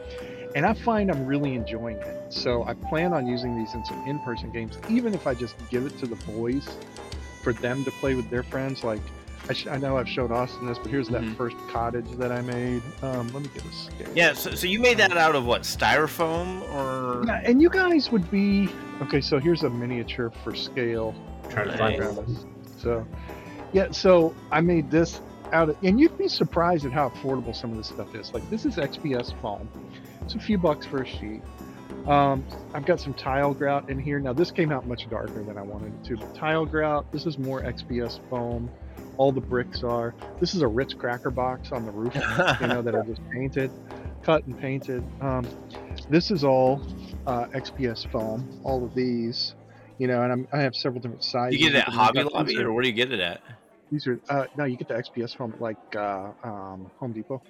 And 0.54 0.64
I 0.64 0.72
find 0.72 1.10
I'm 1.10 1.26
really 1.26 1.54
enjoying 1.54 1.96
it. 1.96 2.32
So 2.32 2.62
I 2.62 2.74
plan 2.74 3.12
on 3.12 3.26
using 3.26 3.58
these 3.58 3.74
in 3.74 3.84
some 3.84 4.06
in-person 4.06 4.52
games, 4.52 4.78
even 4.88 5.14
if 5.14 5.26
I 5.26 5.34
just 5.34 5.56
give 5.68 5.84
it 5.84 5.98
to 5.98 6.06
the 6.06 6.16
boys 6.32 6.68
for 7.42 7.52
them 7.54 7.84
to 7.84 7.90
play 7.90 8.14
with 8.14 8.30
their 8.30 8.44
friends. 8.44 8.84
Like 8.84 9.02
I, 9.48 9.52
sh- 9.52 9.66
I 9.68 9.76
know 9.76 9.96
I've 9.96 10.08
showed 10.08 10.32
Austin 10.32 10.66
this, 10.66 10.78
but 10.78 10.90
here's 10.90 11.08
that 11.08 11.22
Mhm. 11.22 11.36
first 11.36 11.56
cottage 11.68 12.10
that 12.12 12.32
I 12.32 12.40
made. 12.42 12.82
Um, 13.02 13.28
let 13.32 13.42
me 13.42 13.48
get 13.54 13.64
a 13.64 13.72
scale. 13.72 14.08
Yeah. 14.14 14.32
So, 14.32 14.50
so 14.52 14.66
you 14.66 14.80
made 14.80 14.98
that 14.98 15.16
out 15.16 15.34
of 15.36 15.46
what? 15.46 15.62
Styrofoam 15.62 16.62
or? 16.74 17.24
Yeah, 17.26 17.42
and 17.44 17.62
you 17.62 17.70
guys 17.70 18.10
would 18.10 18.28
be 18.30 18.68
okay. 19.02 19.20
So 19.20 19.38
here's 19.38 19.62
a 19.62 19.70
miniature 19.70 20.30
for 20.42 20.54
scale. 20.54 21.14
Trying 21.48 21.70
to 21.70 21.78
find 21.78 21.98
Nice. 22.00 22.08
out. 22.18 22.26
So, 22.78 23.06
yeah, 23.72 23.90
so 23.92 24.34
I 24.50 24.60
made 24.60 24.90
this 24.90 25.20
out 25.52 25.68
of, 25.68 25.76
and 25.84 26.00
you'd 26.00 26.18
be 26.18 26.26
surprised 26.26 26.84
at 26.84 26.92
how 26.92 27.08
affordable 27.10 27.54
some 27.54 27.70
of 27.70 27.76
this 27.76 27.86
stuff 27.86 28.14
is. 28.16 28.34
Like 28.34 28.48
this 28.50 28.66
is 28.66 28.76
XPS 28.76 29.32
foam. 29.40 29.68
It's 30.22 30.34
a 30.34 30.40
few 30.40 30.58
bucks 30.58 30.84
for 30.86 31.02
a 31.02 31.06
sheet. 31.06 31.40
Um, 32.08 32.44
I've 32.74 32.84
got 32.84 33.00
some 33.00 33.14
tile 33.14 33.54
grout 33.54 33.88
in 33.90 33.98
here. 34.00 34.18
Now 34.18 34.32
this 34.32 34.50
came 34.50 34.72
out 34.72 34.86
much 34.88 35.08
darker 35.08 35.42
than 35.44 35.56
I 35.56 35.62
wanted 35.62 35.92
it 35.94 36.04
to, 36.08 36.16
but 36.16 36.34
tile 36.34 36.66
grout. 36.66 37.10
This 37.12 37.26
is 37.26 37.38
more 37.38 37.62
XPS 37.62 38.18
foam. 38.28 38.68
All 39.16 39.32
the 39.32 39.40
bricks 39.40 39.82
are. 39.82 40.14
This 40.40 40.54
is 40.54 40.62
a 40.62 40.68
Ritz 40.68 40.94
cracker 40.94 41.30
box 41.30 41.72
on 41.72 41.84
the 41.86 41.92
roof, 41.92 42.14
you 42.60 42.66
know, 42.66 42.82
that 42.82 42.94
I 42.94 43.02
just 43.02 43.20
painted, 43.30 43.70
cut 44.22 44.44
and 44.46 44.58
painted. 44.58 45.02
Um, 45.20 45.46
this 46.10 46.30
is 46.30 46.44
all 46.44 46.82
uh, 47.26 47.46
XPS 47.46 48.10
foam. 48.10 48.60
All 48.62 48.84
of 48.84 48.94
these, 48.94 49.54
you 49.98 50.06
know, 50.06 50.22
and 50.22 50.32
I'm, 50.32 50.48
I 50.52 50.58
have 50.60 50.74
several 50.74 51.00
different 51.00 51.24
sizes. 51.24 51.58
you 51.58 51.66
get 51.70 51.76
it 51.76 51.88
at. 51.88 51.88
Hobby 51.88 52.22
Lobby 52.22 52.58
or 52.58 52.72
where 52.72 52.82
do 52.82 52.88
you 52.88 52.94
get 52.94 53.12
it 53.12 53.20
at? 53.20 53.40
these 53.90 54.06
are 54.06 54.20
uh, 54.28 54.46
no, 54.56 54.64
you 54.64 54.76
get 54.76 54.88
the 54.88 54.94
XPS 54.94 55.36
foam 55.36 55.52
at 55.52 55.60
like 55.60 55.96
uh, 55.96 56.30
um, 56.42 56.90
Home 56.98 57.12
Depot, 57.12 57.40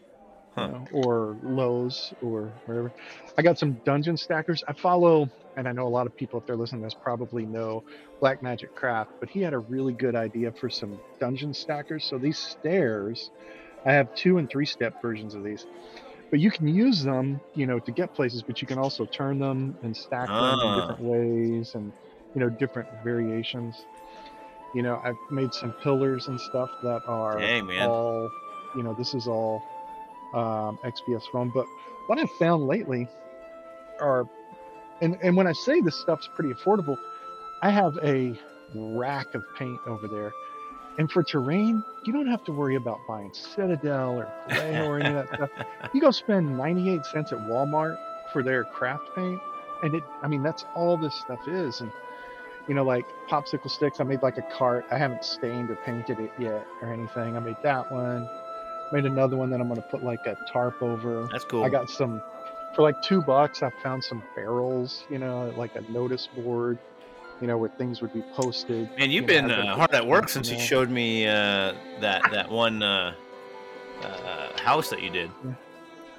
you 0.56 0.62
know, 0.62 0.86
or 0.92 1.36
Lowe's 1.42 2.12
or 2.22 2.52
wherever. 2.66 2.92
I 3.38 3.42
got 3.42 3.58
some 3.58 3.80
dungeon 3.84 4.16
stackers. 4.16 4.62
I 4.68 4.72
follow, 4.74 5.30
and 5.56 5.66
I 5.66 5.72
know 5.72 5.86
a 5.86 5.88
lot 5.88 6.06
of 6.06 6.14
people, 6.16 6.38
if 6.38 6.46
they're 6.46 6.56
listening 6.56 6.82
to 6.82 6.86
this, 6.86 6.94
probably 6.94 7.46
know 7.46 7.82
Black 8.20 8.42
Magic 8.42 8.74
Craft, 8.74 9.10
but 9.20 9.28
he 9.30 9.40
had 9.40 9.54
a 9.54 9.58
really 9.58 9.92
good 9.94 10.14
idea 10.14 10.52
for 10.52 10.68
some 10.68 11.00
dungeon 11.18 11.54
stackers. 11.54 12.04
So 12.04 12.18
these 12.18 12.38
stairs, 12.38 13.30
I 13.84 13.92
have 13.92 14.14
two 14.14 14.38
and 14.38 14.48
three 14.48 14.66
step 14.66 15.00
versions 15.00 15.34
of 15.34 15.42
these. 15.42 15.66
But 16.30 16.40
you 16.40 16.50
can 16.50 16.66
use 16.68 17.02
them, 17.04 17.40
you 17.54 17.66
know, 17.66 17.78
to 17.78 17.92
get 17.92 18.12
places, 18.14 18.42
but 18.42 18.60
you 18.60 18.66
can 18.66 18.78
also 18.78 19.06
turn 19.06 19.38
them 19.38 19.78
and 19.82 19.96
stack 19.96 20.26
them 20.28 20.36
in 20.36 20.42
Ah. 20.68 20.80
different 20.80 21.00
ways 21.00 21.74
and, 21.74 21.92
you 22.34 22.40
know, 22.40 22.48
different 22.50 22.88
variations. 23.04 23.86
You 24.74 24.82
know, 24.82 25.00
I've 25.04 25.16
made 25.30 25.54
some 25.54 25.72
pillars 25.82 26.26
and 26.28 26.38
stuff 26.40 26.68
that 26.82 27.02
are 27.06 27.38
Dang, 27.38 27.70
all, 27.88 28.28
you 28.76 28.82
know, 28.82 28.92
this 28.94 29.14
is 29.14 29.26
all 29.26 29.62
um, 30.34 30.78
XPS 30.84 31.22
foam. 31.32 31.50
But 31.54 31.64
what 32.08 32.18
I've 32.18 32.30
found 32.32 32.66
lately 32.66 33.08
are, 34.00 34.28
and, 35.00 35.18
and 35.22 35.36
when 35.36 35.46
I 35.46 35.52
say 35.52 35.80
this 35.80 35.96
stuff's 35.96 36.28
pretty 36.28 36.52
affordable, 36.52 36.98
I 37.62 37.70
have 37.70 37.98
a 38.02 38.38
rack 38.74 39.34
of 39.34 39.44
paint 39.56 39.80
over 39.86 40.08
there. 40.08 40.32
And 40.98 41.10
for 41.10 41.22
terrain, 41.22 41.84
you 42.04 42.12
don't 42.12 42.26
have 42.26 42.42
to 42.44 42.52
worry 42.52 42.76
about 42.76 42.98
buying 43.06 43.32
Citadel 43.34 44.18
or 44.18 44.32
Vallejo 44.48 44.86
or 44.86 44.98
any 44.98 45.14
of 45.14 45.28
that 45.28 45.34
stuff. 45.34 45.50
You 45.94 46.00
go 46.00 46.10
spend 46.10 46.56
98 46.56 47.04
cents 47.04 47.32
at 47.32 47.38
Walmart 47.40 47.98
for 48.32 48.42
their 48.42 48.64
craft 48.64 49.14
paint. 49.14 49.40
And 49.82 49.94
it, 49.94 50.02
I 50.22 50.28
mean, 50.28 50.42
that's 50.42 50.64
all 50.74 50.96
this 50.96 51.14
stuff 51.14 51.46
is. 51.46 51.80
And, 51.82 51.92
you 52.66 52.74
know, 52.74 52.82
like 52.82 53.04
popsicle 53.28 53.70
sticks, 53.70 54.00
I 54.00 54.04
made 54.04 54.22
like 54.22 54.38
a 54.38 54.42
cart. 54.56 54.86
I 54.90 54.96
haven't 54.96 55.22
stained 55.22 55.70
or 55.70 55.76
painted 55.76 56.18
it 56.18 56.32
yet 56.38 56.66
or 56.80 56.92
anything. 56.92 57.36
I 57.36 57.40
made 57.40 57.56
that 57.62 57.92
one. 57.92 58.28
Made 58.92 59.04
another 59.04 59.36
one 59.36 59.50
that 59.50 59.60
I'm 59.60 59.68
going 59.68 59.80
to 59.80 59.88
put 59.88 60.02
like 60.02 60.24
a 60.26 60.36
tarp 60.50 60.82
over. 60.82 61.28
That's 61.30 61.44
cool. 61.44 61.62
I 61.62 61.68
got 61.68 61.90
some 61.90 62.22
for 62.76 62.82
like 62.82 63.02
two 63.02 63.22
bucks. 63.22 63.62
I 63.62 63.70
found 63.82 64.04
some 64.04 64.22
barrels, 64.36 65.04
you 65.10 65.18
know, 65.18 65.52
like 65.56 65.74
a 65.74 65.80
notice 65.90 66.28
board, 66.36 66.78
you 67.40 67.46
know, 67.48 67.58
where 67.58 67.70
things 67.70 68.00
would 68.02 68.12
be 68.12 68.22
posted. 68.34 68.88
Man, 68.98 69.10
you've 69.10 69.22
you 69.22 69.26
been 69.26 69.50
uh, 69.50 69.74
hard 69.74 69.94
at 69.94 70.06
work 70.06 70.28
since 70.28 70.50
you 70.50 70.60
showed 70.60 70.90
me 70.90 71.26
uh, 71.26 71.74
that 72.00 72.22
that 72.30 72.50
one 72.50 72.82
uh, 72.82 73.14
uh, 74.02 74.60
house 74.60 74.90
that 74.90 75.02
you 75.02 75.10
did. 75.10 75.30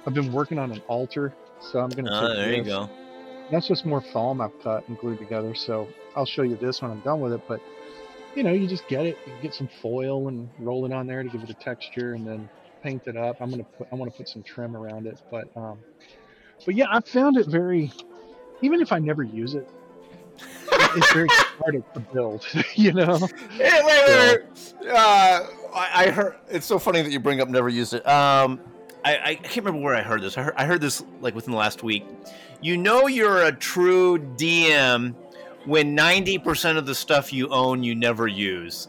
I've 0.04 0.14
been 0.14 0.32
working 0.32 0.58
on 0.58 0.72
an 0.72 0.82
altar, 0.88 1.32
so 1.60 1.78
I'm 1.78 1.90
gonna. 1.90 2.10
Oh, 2.12 2.34
there 2.34 2.52
you 2.52 2.64
go. 2.64 2.90
That's 3.50 3.66
just 3.66 3.86
more 3.86 4.02
foam 4.02 4.42
I've 4.42 4.60
cut 4.62 4.86
and 4.88 4.98
glued 4.98 5.18
together. 5.18 5.54
So 5.54 5.88
I'll 6.14 6.26
show 6.26 6.42
you 6.42 6.56
this 6.56 6.82
when 6.82 6.90
I'm 6.90 7.00
done 7.00 7.20
with 7.20 7.32
it. 7.32 7.40
But 7.48 7.60
you 8.34 8.42
know, 8.42 8.52
you 8.52 8.66
just 8.66 8.86
get 8.88 9.06
it, 9.06 9.16
you 9.26 9.32
get 9.40 9.54
some 9.54 9.68
foil 9.80 10.28
and 10.28 10.50
roll 10.58 10.84
it 10.84 10.92
on 10.92 11.06
there 11.06 11.22
to 11.22 11.28
give 11.28 11.42
it 11.42 11.50
a 11.50 11.54
texture, 11.54 12.14
and 12.14 12.26
then 12.26 12.48
paint 12.82 13.02
it 13.06 13.16
up. 13.16 13.36
I'm 13.40 13.50
gonna 13.50 13.64
put 13.64 13.88
I 13.92 13.94
want 13.94 14.10
to 14.10 14.16
put 14.16 14.28
some 14.28 14.42
trim 14.42 14.76
around 14.76 15.06
it, 15.06 15.20
but 15.30 15.48
um, 15.56 15.78
but 16.64 16.74
yeah, 16.74 16.86
I 16.90 17.00
found 17.00 17.36
it 17.36 17.46
very. 17.46 17.92
Even 18.60 18.80
if 18.80 18.90
I 18.90 18.98
never 18.98 19.22
use 19.22 19.54
it, 19.54 19.68
it's 20.72 21.12
very 21.12 21.28
hard 21.30 21.82
to 21.94 22.00
build. 22.00 22.44
You 22.74 22.92
know. 22.92 23.18
Hey, 23.52 23.80
wait, 23.84 24.04
wait, 24.06 24.40
wait. 24.82 24.90
Uh, 24.90 25.46
I, 25.74 25.90
I 25.94 26.10
heard. 26.10 26.36
It's 26.48 26.66
so 26.66 26.78
funny 26.78 27.02
that 27.02 27.10
you 27.10 27.20
bring 27.20 27.40
up 27.40 27.48
never 27.48 27.68
used 27.68 27.94
it. 27.94 28.06
Um, 28.06 28.60
I, 29.04 29.18
I 29.24 29.34
can't 29.36 29.64
remember 29.64 29.84
where 29.84 29.94
I 29.94 30.02
heard 30.02 30.22
this. 30.22 30.36
I 30.36 30.42
heard, 30.42 30.54
I 30.56 30.64
heard 30.64 30.80
this 30.80 31.04
like 31.20 31.34
within 31.34 31.52
the 31.52 31.58
last 31.58 31.82
week. 31.82 32.04
You 32.60 32.76
know, 32.76 33.06
you're 33.06 33.44
a 33.44 33.52
true 33.52 34.18
DM 34.18 35.14
when 35.64 35.94
ninety 35.94 36.38
percent 36.38 36.78
of 36.78 36.86
the 36.86 36.94
stuff 36.94 37.32
you 37.32 37.48
own 37.48 37.82
you 37.82 37.94
never 37.94 38.26
use. 38.26 38.88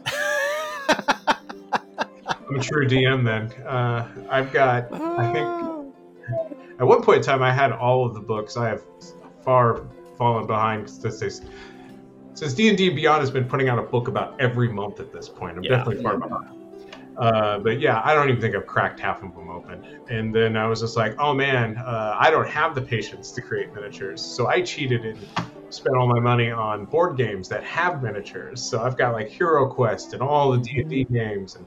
I'm 2.50 2.56
a 2.56 2.62
true 2.62 2.86
DM 2.86 3.24
then. 3.24 3.64
Uh, 3.64 4.08
I've 4.28 4.52
got, 4.52 4.92
I 4.92 5.32
think, 5.32 5.79
at 6.80 6.86
one 6.86 7.02
point 7.02 7.18
in 7.18 7.22
time, 7.22 7.42
I 7.42 7.52
had 7.52 7.72
all 7.72 8.06
of 8.06 8.14
the 8.14 8.20
books. 8.20 8.56
I 8.56 8.68
have 8.68 8.82
far 9.44 9.82
fallen 10.16 10.46
behind 10.46 10.88
since 10.88 11.42
since 12.34 12.54
D 12.54 12.68
and 12.68 12.78
D 12.78 12.88
Beyond 12.88 13.20
has 13.20 13.30
been 13.30 13.44
putting 13.44 13.68
out 13.68 13.78
a 13.78 13.82
book 13.82 14.08
about 14.08 14.40
every 14.40 14.68
month 14.72 14.98
at 14.98 15.12
this 15.12 15.28
point. 15.28 15.58
I'm 15.58 15.62
Yeah. 15.62 15.76
definitely 15.76 16.02
far 16.02 16.16
behind. 16.16 16.46
Uh, 17.18 17.58
but 17.58 17.80
yeah, 17.80 18.00
I 18.02 18.14
don't 18.14 18.30
even 18.30 18.40
think 18.40 18.54
I've 18.54 18.66
cracked 18.66 18.98
half 18.98 19.22
of 19.22 19.34
them 19.34 19.50
open. 19.50 19.84
And 20.08 20.34
then 20.34 20.56
I 20.56 20.66
was 20.66 20.80
just 20.80 20.96
like, 20.96 21.14
oh 21.18 21.34
man, 21.34 21.76
uh, 21.76 22.16
I 22.18 22.30
don't 22.30 22.48
have 22.48 22.74
the 22.74 22.80
patience 22.80 23.30
to 23.32 23.42
create 23.42 23.74
miniatures. 23.74 24.22
So 24.22 24.46
I 24.46 24.62
cheated 24.62 25.04
and 25.04 25.18
spent 25.68 25.96
all 25.96 26.06
my 26.08 26.18
money 26.18 26.50
on 26.50 26.86
board 26.86 27.18
games 27.18 27.46
that 27.50 27.62
have 27.64 28.02
miniatures. 28.02 28.62
So 28.62 28.80
I've 28.82 28.96
got 28.96 29.12
like 29.12 29.28
Hero 29.28 29.68
Quest 29.68 30.14
and 30.14 30.22
all 30.22 30.52
the 30.52 30.58
D 30.58 30.80
and 30.80 30.88
D 30.88 31.04
games, 31.04 31.56
and 31.56 31.66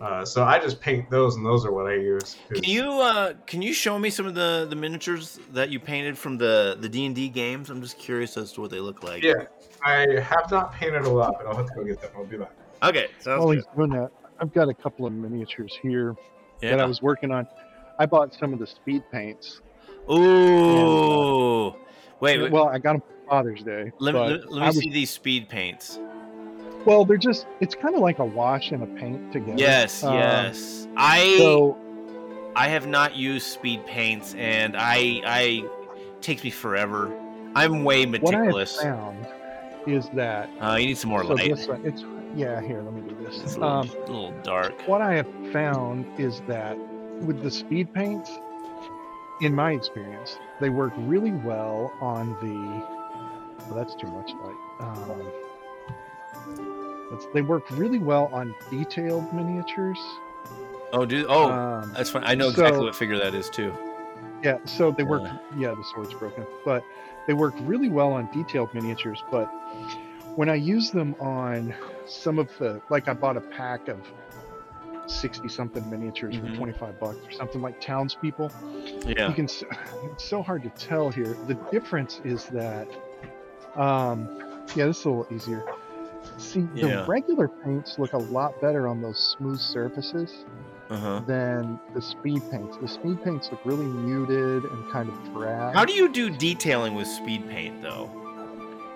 uh, 0.00 0.24
so 0.24 0.44
I 0.44 0.58
just 0.58 0.80
paint 0.80 1.10
those, 1.10 1.36
and 1.36 1.44
those 1.44 1.64
are 1.66 1.72
what 1.72 1.86
I 1.86 1.94
use. 1.94 2.36
'cause- 2.48 2.60
Can 2.60 2.70
you 2.70 2.90
uh, 3.00 3.34
can 3.46 3.62
you 3.62 3.72
show 3.72 3.98
me 3.98 4.10
some 4.10 4.26
of 4.26 4.34
the, 4.34 4.66
the 4.70 4.76
miniatures 4.76 5.38
that 5.52 5.70
you 5.70 5.80
painted 5.80 6.16
from 6.16 6.38
the 6.38 6.76
the 6.80 6.88
D 6.88 7.04
and 7.06 7.14
D 7.14 7.28
games? 7.28 7.70
I'm 7.70 7.82
just 7.82 7.98
curious 7.98 8.36
as 8.36 8.52
to 8.52 8.60
what 8.60 8.70
they 8.70 8.80
look 8.80 9.02
like. 9.02 9.22
Yeah, 9.22 9.34
I 9.84 10.20
have 10.20 10.50
not 10.50 10.72
painted 10.72 11.04
a 11.04 11.10
lot, 11.10 11.34
but 11.38 11.46
I'll 11.48 11.56
have 11.56 11.66
to 11.66 11.74
go 11.74 11.84
get 11.84 12.00
them. 12.00 12.10
I'll 12.16 12.24
be 12.24 12.36
back. 12.36 12.52
Okay. 12.82 13.08
Sounds 13.18 13.38
While 13.40 13.48
good. 13.48 13.56
he's 13.56 13.66
doing 13.76 13.90
that, 13.90 14.10
I've 14.40 14.52
got 14.52 14.68
a 14.68 14.74
couple 14.74 15.04
of 15.06 15.12
miniatures 15.12 15.76
here 15.82 16.14
Yeah. 16.62 16.70
that 16.70 16.80
I 16.80 16.86
was 16.86 17.02
working 17.02 17.32
on. 17.32 17.46
I 17.98 18.06
bought 18.06 18.32
some 18.32 18.52
of 18.52 18.60
the 18.60 18.66
speed 18.68 19.02
paints. 19.10 19.60
Ooh. 20.08 21.74
Wait. 22.20 22.40
wait. 22.40 22.52
Well, 22.52 22.68
I 22.68 22.78
got 22.78 22.92
them 22.94 23.00
for 23.02 23.28
Father's 23.30 23.62
Day. 23.62 23.90
let, 23.98 24.14
me 24.14 24.20
let, 24.20 24.50
let 24.52 24.60
me 24.60 24.66
was- 24.66 24.76
see 24.78 24.90
these 24.90 25.10
speed 25.10 25.48
paints. 25.48 25.98
Well, 26.88 27.04
they're 27.04 27.18
just, 27.18 27.46
it's 27.60 27.74
kind 27.74 27.94
of 27.94 28.00
like 28.00 28.18
a 28.18 28.24
wash 28.24 28.70
and 28.72 28.82
a 28.82 28.86
paint 28.86 29.30
together. 29.30 29.58
Yes, 29.58 30.02
Um, 30.02 30.14
yes. 30.14 30.88
I 30.96 31.36
So, 31.36 31.76
I 32.56 32.68
have 32.68 32.86
not 32.86 33.14
used 33.14 33.46
speed 33.46 33.84
paints, 33.84 34.34
and 34.38 34.74
I 34.74 35.20
I 35.26 35.64
takes 36.22 36.42
me 36.42 36.48
forever. 36.50 37.12
I'm 37.54 37.84
way 37.84 38.06
meticulous. 38.06 38.76
what 38.78 38.86
I 38.86 38.90
found 38.90 39.26
is 39.86 40.08
that, 40.14 40.48
Uh, 40.62 40.76
you 40.80 40.86
need 40.86 40.96
some 40.96 41.10
more 41.10 41.24
so 41.24 41.34
light. 41.34 41.54
this 41.54 41.68
it's, 41.84 42.04
yeah, 42.34 42.58
here, 42.62 42.80
let 42.80 42.94
me 42.94 43.02
do 43.02 43.14
It's 43.26 43.42
this. 43.42 43.56
a 43.56 43.60
little, 43.60 43.74
Um, 43.76 43.88
a 43.90 44.10
little 44.10 44.32
dark. 44.42 44.80
what 44.86 45.02
I 45.02 45.12
have 45.14 45.28
found 45.52 46.06
is 46.18 46.40
that 46.48 46.76
with 47.20 47.42
the 47.42 47.50
speed 47.50 47.92
paints, 47.92 48.30
in 49.42 49.54
my 49.54 49.72
experience, 49.72 50.38
they 50.58 50.70
work 50.70 50.94
really 50.96 51.32
well 51.32 51.92
on 52.00 52.30
the. 52.40 53.66
Well, 53.66 53.76
that's 53.76 53.94
too 53.94 54.06
much 54.08 54.30
light. 54.42 54.56
Um, 54.80 55.22
they 57.32 57.42
work 57.42 57.64
really 57.72 57.98
well 57.98 58.28
on 58.32 58.54
detailed 58.70 59.32
miniatures. 59.32 59.98
Oh, 60.92 61.04
dude. 61.04 61.26
Oh, 61.28 61.50
Um, 61.50 61.92
that's 61.94 62.10
fine. 62.10 62.22
I 62.24 62.34
know 62.34 62.48
exactly 62.48 62.78
so- 62.78 62.84
what 62.84 62.94
figure 62.96 63.18
that 63.18 63.34
is 63.34 63.50
too. 63.50 63.72
Yeah, 64.42 64.58
so 64.64 64.90
they 64.92 65.02
work. 65.02 65.22
Yeah. 65.22 65.38
Yeah, 65.56 65.74
the 65.74 65.84
sword's 65.92 66.14
broken, 66.14 66.46
but 66.64 66.84
they 67.26 67.32
work 67.34 67.54
really 67.62 67.88
well 67.88 68.12
on 68.12 68.28
detailed 68.32 68.72
miniatures. 68.72 69.22
But 69.32 69.46
when 70.36 70.48
I 70.48 70.54
use 70.54 70.90
them 70.92 71.16
on 71.18 71.74
some 72.06 72.38
of 72.38 72.48
the, 72.58 72.80
like, 72.88 73.08
I 73.08 73.14
bought 73.14 73.36
a 73.36 73.40
pack 73.40 73.88
of 73.88 73.98
sixty 75.06 75.48
something 75.48 75.88
miniatures 75.90 76.36
Mhm. 76.36 76.50
for 76.50 76.56
twenty 76.56 76.72
five 76.72 77.00
bucks 77.00 77.18
or 77.26 77.32
something 77.32 77.60
like 77.60 77.80
townspeople. 77.80 78.52
Yeah. 79.06 79.28
You 79.28 79.34
can. 79.34 79.44
It's 79.46 79.64
so 80.24 80.40
hard 80.42 80.62
to 80.62 80.70
tell 80.70 81.10
here. 81.10 81.34
The 81.48 81.54
difference 81.72 82.20
is 82.24 82.44
that, 82.46 82.86
um, 83.74 84.28
yeah, 84.76 84.86
this 84.86 85.00
is 85.00 85.04
a 85.06 85.10
little 85.10 85.34
easier. 85.34 85.64
See, 86.36 86.68
the 86.74 86.88
Yeah. 86.88 87.04
regular 87.06 87.48
paints 87.64 87.96
look 87.98 88.12
a 88.12 88.18
lot 88.18 88.60
better 88.60 88.86
on 88.86 89.00
those 89.02 89.18
smooth 89.38 89.60
surfaces 89.60 90.44
Uh 90.90 90.96
huh. 90.96 91.20
than 91.26 91.78
the 91.94 92.00
speed 92.00 92.42
paints. 92.50 92.76
The 92.80 92.88
speed 92.88 93.22
paints 93.24 93.48
look 93.50 93.60
really 93.64 93.86
muted 93.86 94.64
and 94.64 94.90
kind 94.92 95.08
of 95.08 95.14
drab. 95.32 95.74
How 95.74 95.84
do 95.84 95.92
you 95.92 96.08
do 96.08 96.30
detailing 96.30 96.94
with 96.94 97.06
speed 97.08 97.48
paint 97.48 97.82
though? 97.82 98.10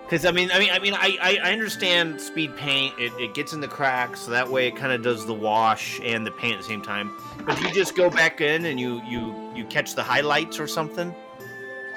Because 0.05 0.25
I 0.25 0.31
mean, 0.31 0.51
I 0.53 0.59
mean, 0.59 0.69
I 0.71 0.79
mean, 0.79 0.93
I, 0.93 1.17
I, 1.21 1.39
I 1.49 1.51
understand 1.53 2.19
speed 2.19 2.55
paint. 2.57 2.93
It, 2.99 3.13
it 3.19 3.33
gets 3.33 3.53
in 3.53 3.61
the 3.61 3.67
cracks, 3.67 4.19
so 4.21 4.31
that 4.31 4.49
way 4.49 4.67
it 4.67 4.75
kind 4.75 4.91
of 4.91 5.01
does 5.01 5.25
the 5.25 5.33
wash 5.33 5.99
and 6.03 6.25
the 6.27 6.31
paint 6.31 6.53
at 6.55 6.59
the 6.59 6.67
same 6.67 6.81
time. 6.81 7.11
But 7.45 7.59
you 7.61 7.71
just 7.73 7.95
go 7.95 8.09
back 8.09 8.41
in 8.41 8.65
and 8.65 8.79
you 8.79 9.01
you 9.07 9.33
you 9.55 9.65
catch 9.65 9.95
the 9.95 10.03
highlights 10.03 10.59
or 10.59 10.67
something? 10.67 11.13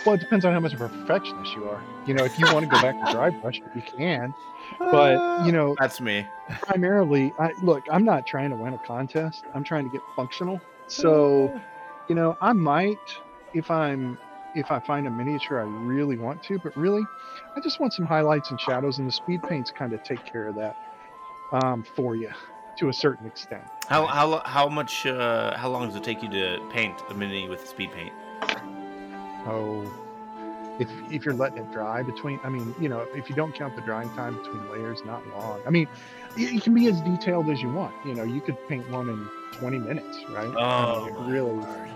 Well, 0.05 0.14
it 0.14 0.20
depends 0.20 0.45
on 0.45 0.53
how 0.53 0.61
much 0.61 0.72
of 0.72 0.80
a 0.80 0.89
perfectionist 0.89 1.55
you 1.57 1.64
are. 1.68 1.82
You 2.07 2.14
know, 2.14 2.24
if 2.24 2.39
you 2.39 2.47
want 2.53 2.64
to 2.64 2.70
go 2.70 2.78
back 2.80 2.95
to 2.95 3.11
dry 3.11 3.30
brush, 3.30 3.61
you 3.74 3.82
can. 3.82 4.32
But 4.78 5.44
you 5.44 5.52
know, 5.52 5.74
That's 5.78 6.00
me. 6.00 6.26
primarily, 6.62 7.32
I 7.38 7.52
look. 7.62 7.84
I'm 7.90 8.04
not 8.04 8.26
trying 8.26 8.50
to 8.50 8.56
win 8.56 8.74
a 8.74 8.78
contest. 8.78 9.44
I'm 9.54 9.64
trying 9.64 9.84
to 9.84 9.90
get 9.90 10.02
functional. 10.14 10.60
So, 10.88 11.60
you 12.08 12.14
know, 12.14 12.36
I 12.40 12.52
might 12.52 12.98
if 13.54 13.70
I'm 13.70 14.18
if 14.54 14.70
I 14.70 14.80
find 14.80 15.06
a 15.06 15.10
miniature 15.10 15.60
I 15.60 15.64
really 15.64 16.16
want 16.16 16.42
to, 16.44 16.58
but 16.58 16.76
really, 16.76 17.02
I 17.56 17.60
just 17.60 17.80
want 17.80 17.92
some 17.92 18.06
highlights 18.06 18.50
and 18.50 18.60
shadows, 18.60 18.98
and 18.98 19.06
the 19.06 19.12
speed 19.12 19.42
paints 19.42 19.70
kind 19.70 19.92
of 19.92 20.02
take 20.02 20.24
care 20.24 20.48
of 20.48 20.54
that 20.56 20.76
um, 21.52 21.84
for 21.94 22.16
you 22.16 22.30
to 22.78 22.88
a 22.88 22.92
certain 22.92 23.26
extent. 23.26 23.64
How 23.88 24.06
how 24.06 24.26
lo- 24.26 24.42
how 24.44 24.68
much 24.68 25.06
uh, 25.06 25.56
how 25.56 25.68
long 25.68 25.86
does 25.86 25.96
it 25.96 26.04
take 26.04 26.22
you 26.22 26.30
to 26.30 26.60
paint 26.70 27.02
a 27.10 27.14
mini 27.14 27.48
with 27.48 27.66
speed 27.66 27.90
paint? 27.92 28.12
Oh, 29.48 29.92
if 30.79 30.89
if 31.11 31.24
you're 31.24 31.35
letting 31.35 31.59
it 31.59 31.72
dry 31.72 32.03
between, 32.03 32.39
I 32.45 32.49
mean, 32.49 32.74
you 32.81 32.89
know, 32.89 33.07
if 33.14 33.29
you 33.31 33.37
don't 33.37 33.55
count 33.55 33.77
the 33.77 33.83
drying 33.83 34.11
time 34.11 34.37
between 34.37 34.68
layers, 34.70 35.05
not 35.05 35.27
long. 35.29 35.61
I 35.66 35.70
mean, 35.70 35.89
it, 36.37 36.57
it 36.57 36.62
can 36.62 36.74
be 36.74 36.87
as 36.89 37.01
detailed 37.03 37.49
as 37.49 37.62
you 37.62 37.70
want. 37.70 37.95
You 38.05 38.14
know, 38.14 38.22
you 38.24 38.41
could 38.41 38.57
paint 38.68 38.89
one 38.91 39.09
in 39.09 39.29
20 39.59 39.79
minutes, 39.79 40.18
right? 40.31 40.45
I 40.45 40.47
mean, 40.47 40.55
oh 40.59 41.24
really, 41.27 41.51
Lord. 41.51 41.89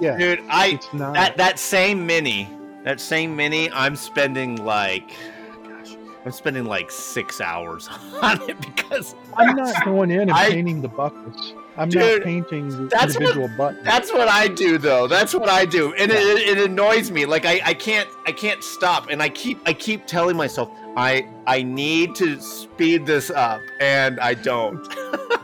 yeah. 0.00 0.16
dude, 0.16 0.40
I 0.48 0.78
not. 0.92 1.14
that 1.14 1.36
that 1.36 1.58
same 1.58 2.06
mini, 2.06 2.48
that 2.84 3.00
same 3.00 3.36
mini, 3.36 3.70
I'm 3.72 3.96
spending 3.96 4.64
like, 4.64 5.10
gosh, 5.64 5.96
I'm 6.24 6.32
spending 6.32 6.64
like 6.64 6.90
six 6.90 7.40
hours 7.40 7.88
on 8.22 8.40
it 8.48 8.60
because 8.60 9.14
I'm 9.36 9.56
not 9.56 9.84
going 9.84 10.10
in 10.10 10.20
and 10.22 10.32
I- 10.32 10.50
painting 10.50 10.80
the 10.82 10.88
buckles. 10.88 11.54
I'm 11.80 11.88
Dude, 11.88 12.18
not 12.18 12.24
painting 12.24 12.68
the 12.68 12.86
that's 12.88 13.18
what- 13.18 13.56
buttons. 13.56 13.84
That's 13.84 14.12
what 14.12 14.28
I 14.28 14.48
do, 14.48 14.76
though. 14.76 15.06
That's 15.06 15.34
what 15.34 15.48
I 15.48 15.64
do, 15.64 15.94
and 15.94 16.10
it, 16.12 16.18
it, 16.18 16.58
it 16.58 16.70
annoys 16.70 17.10
me. 17.10 17.24
Like 17.24 17.46
I, 17.46 17.60
I 17.64 17.72
can't, 17.72 18.06
I 18.26 18.32
can't 18.32 18.62
stop, 18.62 19.08
and 19.08 19.22
I 19.22 19.30
keep, 19.30 19.58
I 19.64 19.72
keep 19.72 20.06
telling 20.06 20.36
myself, 20.36 20.70
I, 20.94 21.26
I 21.46 21.62
need 21.62 22.14
to 22.16 22.38
speed 22.38 23.06
this 23.06 23.30
up, 23.30 23.62
and 23.80 24.20
I 24.20 24.34
don't. 24.34 24.86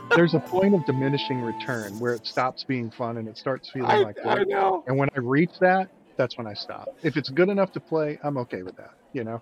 There's 0.15 0.35
a 0.35 0.39
point 0.39 0.75
of 0.75 0.85
diminishing 0.85 1.41
return 1.41 1.97
where 1.99 2.13
it 2.13 2.27
stops 2.27 2.63
being 2.63 2.91
fun 2.91 3.17
and 3.17 3.27
it 3.27 3.37
starts 3.37 3.69
feeling 3.69 3.89
I, 3.89 3.97
like 3.97 4.17
I 4.23 4.35
work. 4.35 4.47
know. 4.47 4.83
And 4.87 4.95
when 4.97 5.09
I 5.15 5.19
reach 5.19 5.51
that, 5.59 5.89
that's 6.17 6.37
when 6.37 6.45
I 6.47 6.53
stop. 6.53 6.95
If 7.03 7.17
it's 7.17 7.29
good 7.29 7.49
enough 7.49 7.71
to 7.73 7.79
play, 7.79 8.19
I'm 8.23 8.37
okay 8.37 8.61
with 8.61 8.77
that. 8.77 8.93
You 9.13 9.23
know. 9.23 9.41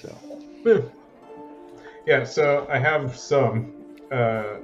So. 0.00 0.16
Yeah. 0.64 0.78
Yeah, 2.06 2.24
so 2.24 2.66
I 2.70 2.78
have 2.78 3.16
some. 3.18 3.72
Uh, 4.10 4.54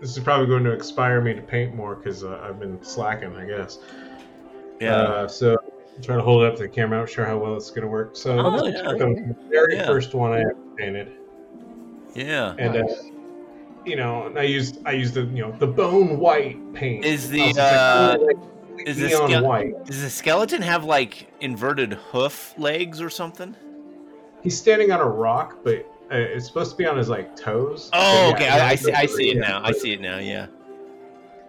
this 0.00 0.16
is 0.16 0.22
probably 0.22 0.46
going 0.46 0.64
to 0.64 0.72
inspire 0.74 1.20
me 1.20 1.34
to 1.34 1.42
paint 1.42 1.74
more 1.74 1.96
because 1.96 2.22
uh, 2.24 2.40
I've 2.42 2.58
been 2.60 2.82
slacking, 2.82 3.34
I 3.36 3.46
guess. 3.46 3.78
Yeah. 4.80 4.96
Uh, 4.96 5.28
so 5.28 5.56
I'm 5.96 6.02
trying 6.02 6.18
to 6.18 6.24
hold 6.24 6.42
it 6.42 6.48
up 6.52 6.56
to 6.56 6.62
the 6.64 6.68
camera. 6.68 6.98
I'm 6.98 7.04
not 7.04 7.10
sure 7.10 7.24
how 7.24 7.38
well 7.38 7.56
it's 7.56 7.70
going 7.70 7.82
to 7.82 7.88
work. 7.88 8.16
So 8.16 8.38
Oh, 8.38 8.50
this 8.66 8.74
is 8.74 8.82
yeah. 8.82 8.92
the 8.92 9.36
very 9.50 9.76
Yeah. 9.76 9.86
first 9.86 10.14
one 10.14 10.32
I 10.32 10.40
ever 10.40 10.54
painted, 10.76 11.12
yeah. 12.14 12.54
and 12.58 12.76
uh, 12.76 12.94
you 13.86 13.96
know, 13.96 14.26
and 14.26 14.38
I 14.38 14.42
used 14.42 14.80
I 14.84 14.92
used 14.92 15.14
the 15.14 15.22
you 15.22 15.42
know 15.42 15.52
the 15.52 15.66
bone 15.66 16.18
white 16.18 16.58
paint. 16.74 17.04
Is 17.04 17.26
I 17.26 17.32
the 17.32 17.38
like, 17.46 17.56
uh, 17.58 18.16
"Oh, 18.20 18.24
like, 18.24 18.36
is 18.86 18.96
the 18.98 19.08
neon 19.08 19.30
ske- 19.30 19.42
white? 19.46 19.84
does 19.86 20.02
the 20.02 20.10
skeleton 20.10 20.60
have 20.60 20.84
like 20.84 21.28
inverted 21.40 21.94
hoof 21.94 22.52
legs 22.58 23.00
or 23.00 23.08
something? 23.08 23.56
He's 24.42 24.58
standing 24.58 24.92
on 24.92 25.00
a 25.00 25.08
rock, 25.08 25.58
but 25.64 25.76
uh, 25.78 25.95
it's 26.10 26.46
supposed 26.46 26.70
to 26.72 26.76
be 26.76 26.86
on 26.86 26.96
his 26.96 27.08
like 27.08 27.34
toes. 27.36 27.90
Oh, 27.92 28.30
But, 28.32 28.42
okay. 28.42 28.48
I, 28.48 28.70
I 28.70 28.74
see. 28.76 28.92
I 28.92 29.06
see 29.06 29.30
it 29.30 29.36
yeah. 29.36 29.48
now. 29.48 29.60
I 29.64 29.72
see 29.72 29.92
it 29.92 30.00
now. 30.00 30.18
Yeah. 30.18 30.46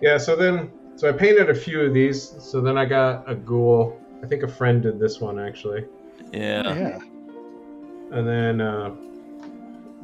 Yeah, 0.01 0.17
so 0.17 0.35
then 0.35 0.71
so 0.95 1.09
I 1.09 1.11
painted 1.11 1.49
a 1.49 1.55
few 1.55 1.81
of 1.81 1.93
these. 1.93 2.35
So 2.39 2.61
then 2.61 2.77
I 2.77 2.85
got 2.85 3.29
a 3.29 3.35
ghoul. 3.35 3.99
I 4.23 4.27
think 4.27 4.43
a 4.43 4.47
friend 4.47 4.81
did 4.81 4.99
this 4.99 5.19
one 5.19 5.39
actually. 5.39 5.85
Yeah. 6.31 6.63
yeah. 6.75 6.99
And 8.11 8.27
then 8.27 8.61
uh, 8.61 8.95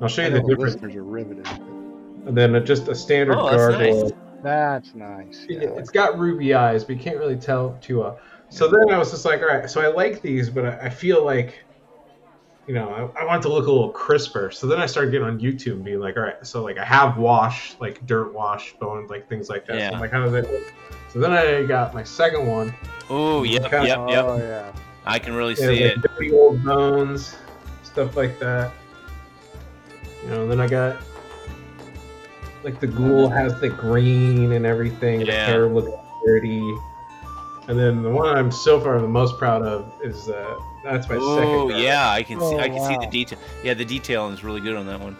I'll 0.01 0.07
show 0.07 0.23
you 0.23 0.29
know 0.29 0.35
the 0.37 0.41
the 0.41 0.47
difference. 0.49 0.73
listeners 0.75 0.95
are 0.95 1.03
riveted. 1.03 1.47
And 2.25 2.37
then 2.37 2.55
uh, 2.55 2.59
just 2.59 2.87
a 2.87 2.95
standard 2.95 3.37
Oh, 3.37 3.45
that's 3.49 3.55
gargoyle. 3.75 4.03
nice. 4.03 4.11
That's 4.43 4.95
nice. 4.95 5.45
It- 5.49 5.63
Yeah. 5.63 5.69
It's 5.79 5.89
got 5.89 6.17
ruby 6.19 6.53
eyes, 6.53 6.83
but 6.83 6.95
you 6.95 7.01
can't 7.01 7.17
really 7.17 7.35
tell 7.37 7.77
too 7.81 7.99
well. 7.99 8.19
So 8.49 8.67
then 8.67 8.91
I 8.93 8.97
was 8.99 9.09
just 9.11 9.25
like, 9.25 9.41
all 9.41 9.47
right. 9.47 9.69
So 9.69 9.81
I 9.81 9.87
like 9.87 10.21
these, 10.21 10.49
but 10.49 10.65
I, 10.65 10.77
I 10.85 10.89
feel 10.89 11.25
like, 11.25 11.63
you 12.67 12.73
know, 12.73 13.11
I, 13.15 13.21
I 13.21 13.25
want 13.25 13.43
it 13.43 13.47
to 13.47 13.53
look 13.53 13.67
a 13.67 13.71
little 13.71 13.89
crisper. 13.89 14.51
So 14.51 14.67
then 14.67 14.79
I 14.79 14.85
started 14.85 15.11
getting 15.11 15.27
on 15.27 15.39
YouTube 15.39 15.73
and 15.73 15.83
being 15.83 15.99
like, 15.99 16.15
all 16.15 16.23
right. 16.23 16.45
So 16.45 16.63
like 16.63 16.77
I 16.77 16.85
have 16.85 17.17
wash, 17.17 17.75
like 17.79 18.05
dirt 18.05 18.33
wash, 18.33 18.73
bones, 18.79 19.09
like 19.09 19.27
things 19.27 19.49
like 19.49 19.65
that. 19.67 19.73
So 19.73 19.77
Yeah. 19.79 19.91
I'm 19.93 19.99
like, 19.99 20.11
how 20.11 20.23
does 20.23 20.31
that? 20.31 20.49
Look? 20.51 20.73
So 21.09 21.19
then 21.19 21.31
I 21.31 21.63
got 21.63 21.93
my 21.93 22.03
second 22.03 22.47
one. 22.47 22.73
Oh, 23.09 23.43
yep, 23.43 23.69
Kinda- 23.69 23.87
yep, 23.87 23.97
oh, 23.99 24.09
yep. 24.09 24.25
Oh 24.25 24.37
yeah. 24.37 24.71
I 25.05 25.19
can 25.19 25.33
really 25.33 25.51
Yeah, 25.55 25.67
see 25.67 25.83
like 25.83 25.97
it. 25.97 26.01
dirty 26.01 26.31
old 26.31 26.63
bones, 26.63 27.35
stuff 27.83 28.15
like 28.15 28.39
that. 28.39 28.71
You 30.23 30.29
know, 30.29 30.47
then 30.47 30.61
I 30.61 30.67
got 30.67 30.97
like 32.63 32.79
the 32.79 32.87
ghoul 32.87 33.27
mm-hmm. 33.27 33.37
has 33.37 33.59
the 33.59 33.69
green 33.69 34.53
and 34.53 34.65
everything. 34.65 35.19
The 35.19 35.25
Yeah. 35.25 35.45
hair 35.45 35.67
looks 35.67 35.91
dirty. 36.25 36.61
And 37.67 37.79
then 37.79 38.03
the 38.03 38.09
one 38.09 38.27
I'm 38.37 38.51
so 38.51 38.79
far 38.81 38.99
the 38.99 39.07
most 39.07 39.37
proud 39.37 39.61
of 39.63 39.93
is 40.03 40.27
uh, 40.29 40.59
that's 40.83 41.07
my 41.07 41.15
second. 41.15 41.21
Oh, 41.21 41.69
yeah. 41.69 42.09
I 42.09 42.21
can 42.23 42.39
see. 42.39 42.45
Oh, 42.45 42.59
I 42.59 42.67
can 42.67 42.85
see 42.85 42.97
the 42.97 43.09
detail. 43.11 43.39
Yeah, 43.63 43.73
the 43.73 43.85
detailing 43.85 44.33
is 44.33 44.43
really 44.43 44.59
good 44.61 44.75
on 44.75 44.85
that 44.87 44.99
one. 44.99 45.15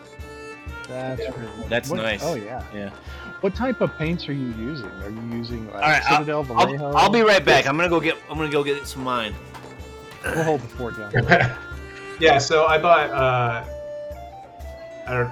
That's 0.89 1.21
Yeah. 1.21 1.29
really 1.37 1.67
That's 1.69 1.89
what- 1.89 1.97
nice. 1.97 2.21
Oh 2.23 2.33
yeah. 2.35 2.61
Yeah. 2.73 2.89
What 3.41 3.55
type 3.55 3.81
of 3.81 3.97
paints 3.97 4.27
are 4.29 4.33
you 4.33 4.53
using? 4.53 4.89
Are 5.03 5.09
you 5.09 5.21
using 5.37 5.65
like 5.67 5.75
All 5.75 5.81
right, 5.81 6.01
I'll- 6.05 6.17
Citadel 6.19 6.43
Vallejo? 6.43 6.85
I'll, 6.87 6.97
I'll 6.97 7.09
be 7.09 7.21
right 7.21 7.43
back. 7.43 7.65
I'm 7.67 7.77
gonna 7.77 7.89
go 7.89 7.99
get. 7.99 8.17
I'm 8.29 8.37
gonna 8.37 8.49
go 8.51 8.63
get 8.63 8.85
some 8.87 9.03
mine. 9.03 9.33
We'll 10.25 10.43
hold 10.43 10.61
the 10.61 10.67
fort 10.69 10.97
down. 10.97 11.11
yeah. 12.19 12.37
So 12.37 12.65
I 12.65 12.77
bought. 12.77 13.09
Uh, 13.09 13.63
I 15.07 15.13
don't. 15.13 15.31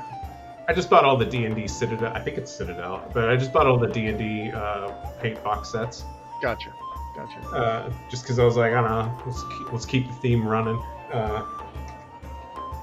I 0.67 0.73
just 0.73 0.89
bought 0.89 1.03
all 1.03 1.17
the 1.17 1.25
D 1.25 1.45
and 1.45 1.55
D 1.55 1.67
Citadel. 1.67 2.13
I 2.13 2.19
think 2.21 2.37
it's 2.37 2.51
Citadel, 2.51 3.09
but 3.13 3.29
I 3.29 3.35
just 3.35 3.51
bought 3.51 3.67
all 3.67 3.77
the 3.77 3.87
D 3.87 4.07
and 4.07 4.17
D 4.17 4.51
uh, 4.51 4.89
paint 5.21 5.41
box 5.43 5.69
sets. 5.71 6.03
Gotcha. 6.41 6.73
Gotcha. 7.15 7.39
uh, 7.49 7.91
just 8.09 8.23
because 8.23 8.39
I 8.39 8.43
was 8.45 8.55
like, 8.55 8.73
I 8.73 8.81
don't 8.81 8.89
know, 8.91 9.13
let's 9.25 9.43
keep, 9.43 9.71
let's 9.71 9.85
keep 9.85 10.07
the 10.07 10.13
theme 10.15 10.47
running. 10.47 10.81
Uh, 11.11 11.43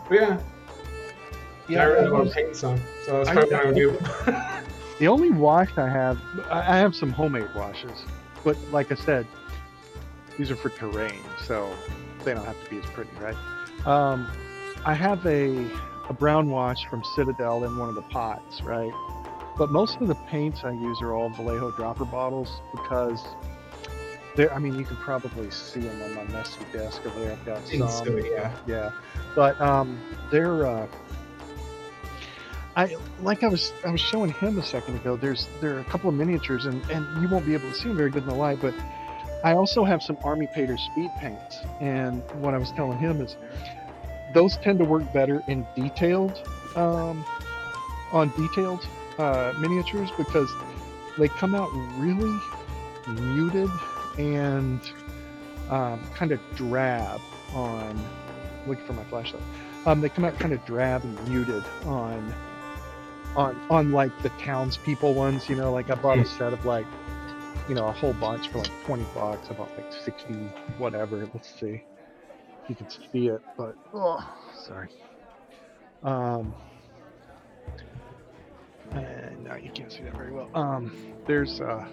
but 0.09 0.14
yeah, 0.20 0.41
yeah, 1.68 1.83
I 1.83 1.85
really 1.85 2.07
I 2.07 2.11
want 2.11 2.29
to 2.29 2.35
paint 2.35 2.57
some, 2.57 2.79
so 3.07 3.18
that's 3.24 3.29
I- 3.31 3.35
probably 3.35 3.55
what 3.55 3.64
I'm 3.66 3.68
I- 3.68 3.72
gonna 3.72 4.55
do. 4.55 4.64
The 4.99 5.07
only 5.07 5.31
wash 5.31 5.70
I 5.76 5.89
have, 5.89 6.18
I 6.51 6.59
I 6.59 6.76
have 6.79 6.93
some 6.93 7.12
homemade 7.12 7.49
washes, 7.55 8.03
but 8.43 8.57
like 8.72 8.91
I 8.91 8.97
said, 8.97 9.29
these 10.37 10.51
are 10.51 10.57
for 10.57 10.70
terrain, 10.70 11.22
so 11.47 11.72
they 12.24 12.35
don't 12.35 12.45
have 12.45 12.61
to 12.64 12.68
be 12.70 12.79
as 12.79 12.85
pretty, 12.87 13.12
right? 13.20 13.37
Um, 13.87 14.29
I 14.85 14.95
have 14.95 15.24
a 15.24 15.70
a 16.09 16.12
brown 16.12 16.51
wash 16.51 16.85
from 16.87 17.05
Citadel 17.14 17.62
in 17.62 17.79
one 17.79 17.89
of 17.89 17.95
the 17.95 18.03
pots, 18.03 18.61
right? 18.62 18.93
But 19.57 19.70
most 19.70 19.99
of 20.01 20.09
the 20.09 20.16
paints 20.16 20.64
I 20.64 20.72
use 20.72 21.01
are 21.01 21.14
all 21.14 21.29
Vallejo 21.29 21.70
dropper 21.72 22.05
bottles 22.05 22.61
because 22.72 23.24
they're. 24.37 24.53
I 24.53 24.59
mean, 24.59 24.79
you 24.79 24.85
can 24.85 24.97
probably 24.97 25.51
see 25.51 25.81
them 25.81 26.03
on 26.03 26.14
my 26.14 26.24
messy 26.33 26.61
desk 26.72 27.05
over 27.07 27.20
there. 27.20 27.33
I've 27.33 27.45
got 27.45 27.66
some. 27.66 27.89
so 27.89 28.16
yeah, 28.16 28.53
Yeah, 28.66 28.91
but 29.35 29.61
um, 29.61 30.01
they're. 30.31 30.66
Uh, 30.66 30.87
I 32.76 32.97
like 33.22 33.43
I 33.43 33.49
was 33.49 33.72
I 33.85 33.91
was 33.91 34.01
showing 34.01 34.31
him 34.31 34.59
a 34.59 34.62
second 34.62 34.97
ago. 34.97 35.16
There's 35.16 35.49
there 35.61 35.76
are 35.76 35.81
a 35.81 35.85
couple 35.85 36.09
of 36.09 36.14
miniatures, 36.14 36.66
and 36.66 36.81
and 36.91 37.05
you 37.20 37.29
won't 37.29 37.45
be 37.45 37.55
able 37.55 37.70
to 37.70 37.74
see 37.74 37.89
them 37.89 37.97
very 37.97 38.11
good 38.11 38.22
in 38.22 38.29
the 38.29 38.35
light. 38.35 38.61
But 38.61 38.74
I 39.43 39.55
also 39.55 39.85
have 39.85 40.03
some 40.03 40.16
Army 40.22 40.49
Painter 40.55 40.76
speed 40.79 41.11
paints, 41.18 41.59
and 41.81 42.22
what 42.41 42.55
I 42.55 42.59
was 42.59 42.70
telling 42.72 42.99
him 42.99 43.20
is 43.20 43.37
those 44.33 44.57
tend 44.59 44.79
to 44.79 44.85
work 44.85 45.12
better 45.12 45.43
in 45.49 45.66
detailed, 45.74 46.41
um, 46.76 47.24
on 48.12 48.33
detailed 48.37 48.87
uh, 49.18 49.53
miniatures 49.59 50.11
because 50.16 50.51
they 51.18 51.29
come 51.29 51.55
out 51.55 51.68
really 51.99 52.39
muted 53.09 53.70
and 54.19 54.81
um, 55.71 56.01
kind 56.14 56.33
of 56.33 56.41
drab 56.55 57.21
on. 57.55 57.99
Looking 58.66 58.85
for 58.85 58.93
my 58.93 59.05
flashlight. 59.05 59.43
Um, 59.87 60.01
they 60.03 60.11
come 60.11 60.25
out 60.25 60.39
kind 60.39 60.53
of 60.53 60.62
drab 60.66 61.03
and 61.05 61.29
muted 61.29 61.64
on 61.87 62.35
on 63.37 63.59
on 63.71 63.93
like 63.93 64.11
the 64.23 64.29
townspeople 64.31 65.14
ones. 65.14 65.49
You 65.49 65.57
know, 65.57 65.73
like 65.73 65.91
I 65.91 65.95
bought 65.95 66.19
a 66.19 66.25
set 66.27 66.53
of 66.53 66.64
like 66.66 66.87
you 67.69 67.75
know 67.75 67.87
a 67.87 67.93
whole 67.93 68.12
bunch 68.14 68.49
for 68.49 68.59
like 68.59 68.71
twenty 68.85 69.07
bucks. 69.14 69.49
I 69.51 69.55
bought 69.55 69.71
like 69.77 69.93
sixty 69.93 70.35
whatever. 70.77 71.29
Let's 71.33 71.49
see 71.59 71.83
if 72.64 72.69
you 72.69 72.75
can 72.75 72.89
see 72.91 73.29
it, 73.29 73.41
but 73.57 73.77
oh, 73.95 74.23
sorry. 74.66 74.89
Um, 76.03 76.55
and 78.93 79.45
no, 79.45 79.57
you 79.57 79.71
can't 79.71 79.91
see 79.91 80.03
that 80.03 80.14
very 80.14 80.33
well. 80.33 80.51
Um, 80.55 80.95
there's 81.27 81.61
uh, 81.61 81.87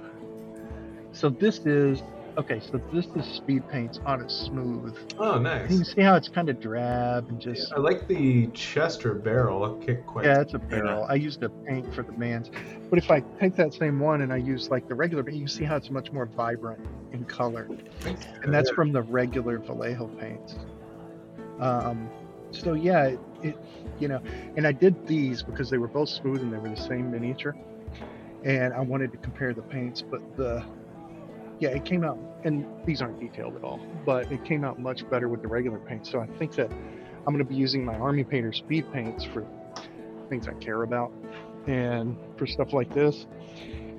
so 1.12 1.30
this 1.30 1.60
is 1.60 2.02
okay. 2.38 2.60
So 2.60 2.82
this 2.94 3.06
is 3.16 3.26
speed 3.26 3.68
paints 3.70 4.00
on 4.06 4.22
it 4.22 4.32
smooth. 4.32 4.98
Oh, 5.18 5.40
nice. 5.40 5.70
You 5.72 5.78
can 5.78 5.86
see 5.86 6.02
how 6.02 6.16
it's 6.16 6.30
kind 6.30 6.50
of 6.50 6.60
drab 6.60 7.30
and 7.30 7.40
just 7.40 7.74
I 7.74 7.80
like 7.80 8.08
the 8.08 8.48
chest 8.48 9.06
or 9.06 9.14
barrel. 9.14 9.82
It 9.82 9.86
kicked 9.86 10.08
quite. 10.08 10.26
yeah, 10.26 10.42
it's 10.42 10.54
a 10.54 10.60
barrel. 10.60 11.06
I 11.10 11.16
used 11.16 11.44
a 11.44 11.50
paint 11.50 11.94
for 11.94 12.04
the 12.04 12.12
man's, 12.14 12.50
but 12.90 13.00
if 13.00 13.10
I 13.12 13.22
take 13.40 13.56
that 13.56 13.74
same 13.74 14.00
one 14.00 14.22
and 14.22 14.32
I 14.32 14.38
use 14.38 14.70
like 14.70 14.88
the 14.88 14.96
regular 14.96 15.24
paint, 15.24 15.38
you 15.38 15.48
see 15.48 15.64
how 15.64 15.76
it's 15.76 15.90
much 15.90 16.12
more 16.12 16.26
vibrant 16.26 16.86
in 17.12 17.26
color, 17.26 17.68
and 18.44 18.54
that's 18.54 18.70
from 18.72 18.92
the 18.92 19.02
regular 19.02 19.60
Vallejo 19.60 20.08
paints. 20.20 20.56
Um, 21.60 22.10
so 22.52 22.74
yeah, 22.74 23.06
it, 23.06 23.20
it 23.44 23.58
you 24.00 24.08
know, 24.08 24.22
and 24.58 24.68
I 24.68 24.72
did 24.72 25.08
these 25.08 25.44
because 25.44 25.70
they 25.70 25.78
were 25.78 25.88
both 25.88 26.10
smooth 26.10 26.42
and 26.42 26.52
they 26.52 26.58
were 26.58 26.70
the 26.70 26.76
same 26.76 27.12
miniature, 27.12 27.56
and 28.44 28.74
I 28.74 28.82
wanted 28.82 29.12
to 29.12 29.18
compare 29.18 29.54
the 29.54 29.62
paints, 29.62 30.02
but 30.02 30.22
the 30.38 30.66
yeah, 31.60 31.70
it 31.70 31.86
came 31.86 32.04
out, 32.04 32.18
and 32.44 32.66
these 32.86 33.02
aren't 33.02 33.20
detailed 33.20 33.56
at 33.56 33.64
all, 33.64 33.80
but 34.06 34.32
it 34.32 34.44
came 34.46 34.64
out 34.64 34.80
much 34.80 35.10
better 35.10 35.28
with 35.30 35.42
the 35.42 35.48
regular 35.48 35.80
paint. 35.80 36.06
So 36.06 36.20
I 36.20 36.28
think 36.38 36.54
that 36.56 36.72
I'm 36.72 37.34
going 37.34 37.40
to 37.40 37.46
be 37.46 37.56
using 37.56 37.84
my 37.84 37.96
Army 37.96 38.24
Painter 38.24 38.54
speed 38.54 38.92
paints 38.92 39.24
for 39.24 39.46
things 40.30 40.48
I 40.48 40.54
care 40.54 40.84
about, 40.84 41.12
and 41.68 42.18
for 42.38 42.46
stuff 42.46 42.74
like 42.74 42.94
this, 42.94 43.26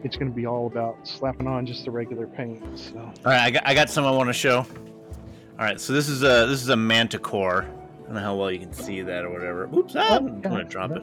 it's 0.05 0.17
going 0.17 0.31
to 0.31 0.35
be 0.37 0.47
all 0.47 0.67
about 0.67 1.07
slapping 1.07 1.47
on 1.47 1.67
just 1.67 1.85
the 1.85 1.91
regular 1.91 2.27
paint. 2.27 2.63
So 2.79 2.99
All 2.99 3.13
right, 3.25 3.41
I 3.41 3.51
got, 3.51 3.63
I 3.67 3.75
got 3.75 3.91
some 3.91 4.05
I 4.05 4.11
want 4.11 4.29
to 4.29 4.33
show. 4.35 4.59
All 4.59 5.65
right, 5.65 5.81
so 5.81 5.93
this 5.95 6.09
is 6.09 6.23
a 6.23 6.47
this 6.47 6.63
is 6.63 6.69
a 6.69 6.77
manticore. 6.77 7.63
I 7.65 8.03
don't 8.05 8.15
know 8.15 8.21
how 8.21 8.37
well 8.37 8.53
you 8.53 8.59
can 8.59 8.73
see 8.73 9.01
that 9.01 9.25
or 9.25 9.31
whatever. 9.31 9.69
Oops, 9.75 9.95
ah, 9.97 10.17
I'm 10.17 10.37
yeah, 10.37 10.41
gonna 10.43 10.65
drop 10.65 10.91
it. 10.93 11.03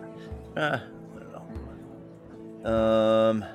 Uh, 0.55 0.77
I 1.15 1.19
don't 1.19 2.63
know. 2.63 2.69
Um, 2.71 3.45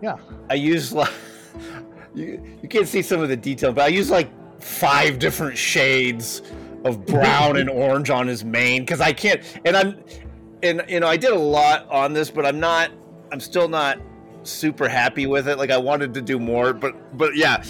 Yeah. 0.00 0.16
I 0.48 0.54
use 0.54 0.92
like 0.92 1.10
you 2.14 2.58
you 2.62 2.68
can't 2.68 2.88
see 2.88 3.02
some 3.02 3.20
of 3.20 3.28
the 3.28 3.36
detail, 3.36 3.72
but 3.72 3.84
I 3.84 3.88
use 3.88 4.10
like 4.10 4.30
five 4.60 5.18
different 5.18 5.56
shades 5.56 6.42
of 6.84 7.04
brown 7.06 7.56
and 7.56 7.68
orange 7.84 8.10
on 8.10 8.26
his 8.26 8.44
mane 8.44 8.82
because 8.82 9.00
I 9.00 9.12
can't. 9.12 9.42
And 9.64 9.76
I'm 9.76 10.02
and 10.62 10.84
you 10.88 11.00
know 11.00 11.06
I 11.06 11.16
did 11.16 11.32
a 11.32 11.38
lot 11.38 11.88
on 11.88 12.12
this, 12.12 12.30
but 12.30 12.46
I'm 12.46 12.60
not. 12.60 12.90
I'm 13.30 13.40
still 13.40 13.68
not 13.68 13.98
super 14.42 14.88
happy 14.88 15.26
with 15.26 15.48
it. 15.48 15.58
Like 15.58 15.70
I 15.70 15.76
wanted 15.76 16.14
to 16.14 16.22
do 16.22 16.38
more, 16.38 16.72
but 16.72 17.16
but 17.16 17.36
yeah, 17.36 17.62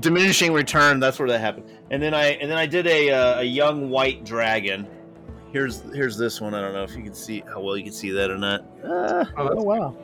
diminishing 0.00 0.52
return. 0.52 1.00
That's 1.00 1.18
where 1.18 1.28
that 1.28 1.40
happened. 1.40 1.70
And 1.90 2.02
then 2.02 2.14
I 2.14 2.26
and 2.32 2.50
then 2.50 2.58
I 2.58 2.66
did 2.66 2.86
a 2.86 3.10
uh, 3.10 3.40
a 3.40 3.44
young 3.44 3.90
white 3.90 4.24
dragon. 4.24 4.86
Here's 5.52 5.80
here's 5.94 6.18
this 6.18 6.40
one. 6.40 6.54
I 6.54 6.60
don't 6.60 6.74
know 6.74 6.82
if 6.82 6.94
you 6.94 7.02
can 7.02 7.14
see 7.14 7.42
how 7.48 7.60
well 7.60 7.76
you 7.76 7.84
can 7.84 7.92
see 7.92 8.10
that 8.10 8.30
or 8.30 8.38
not. 8.38 8.60
Uh, 8.84 9.24
Oh, 9.36 9.48
oh 9.48 9.48
that's 9.48 9.64
wow, 9.64 9.96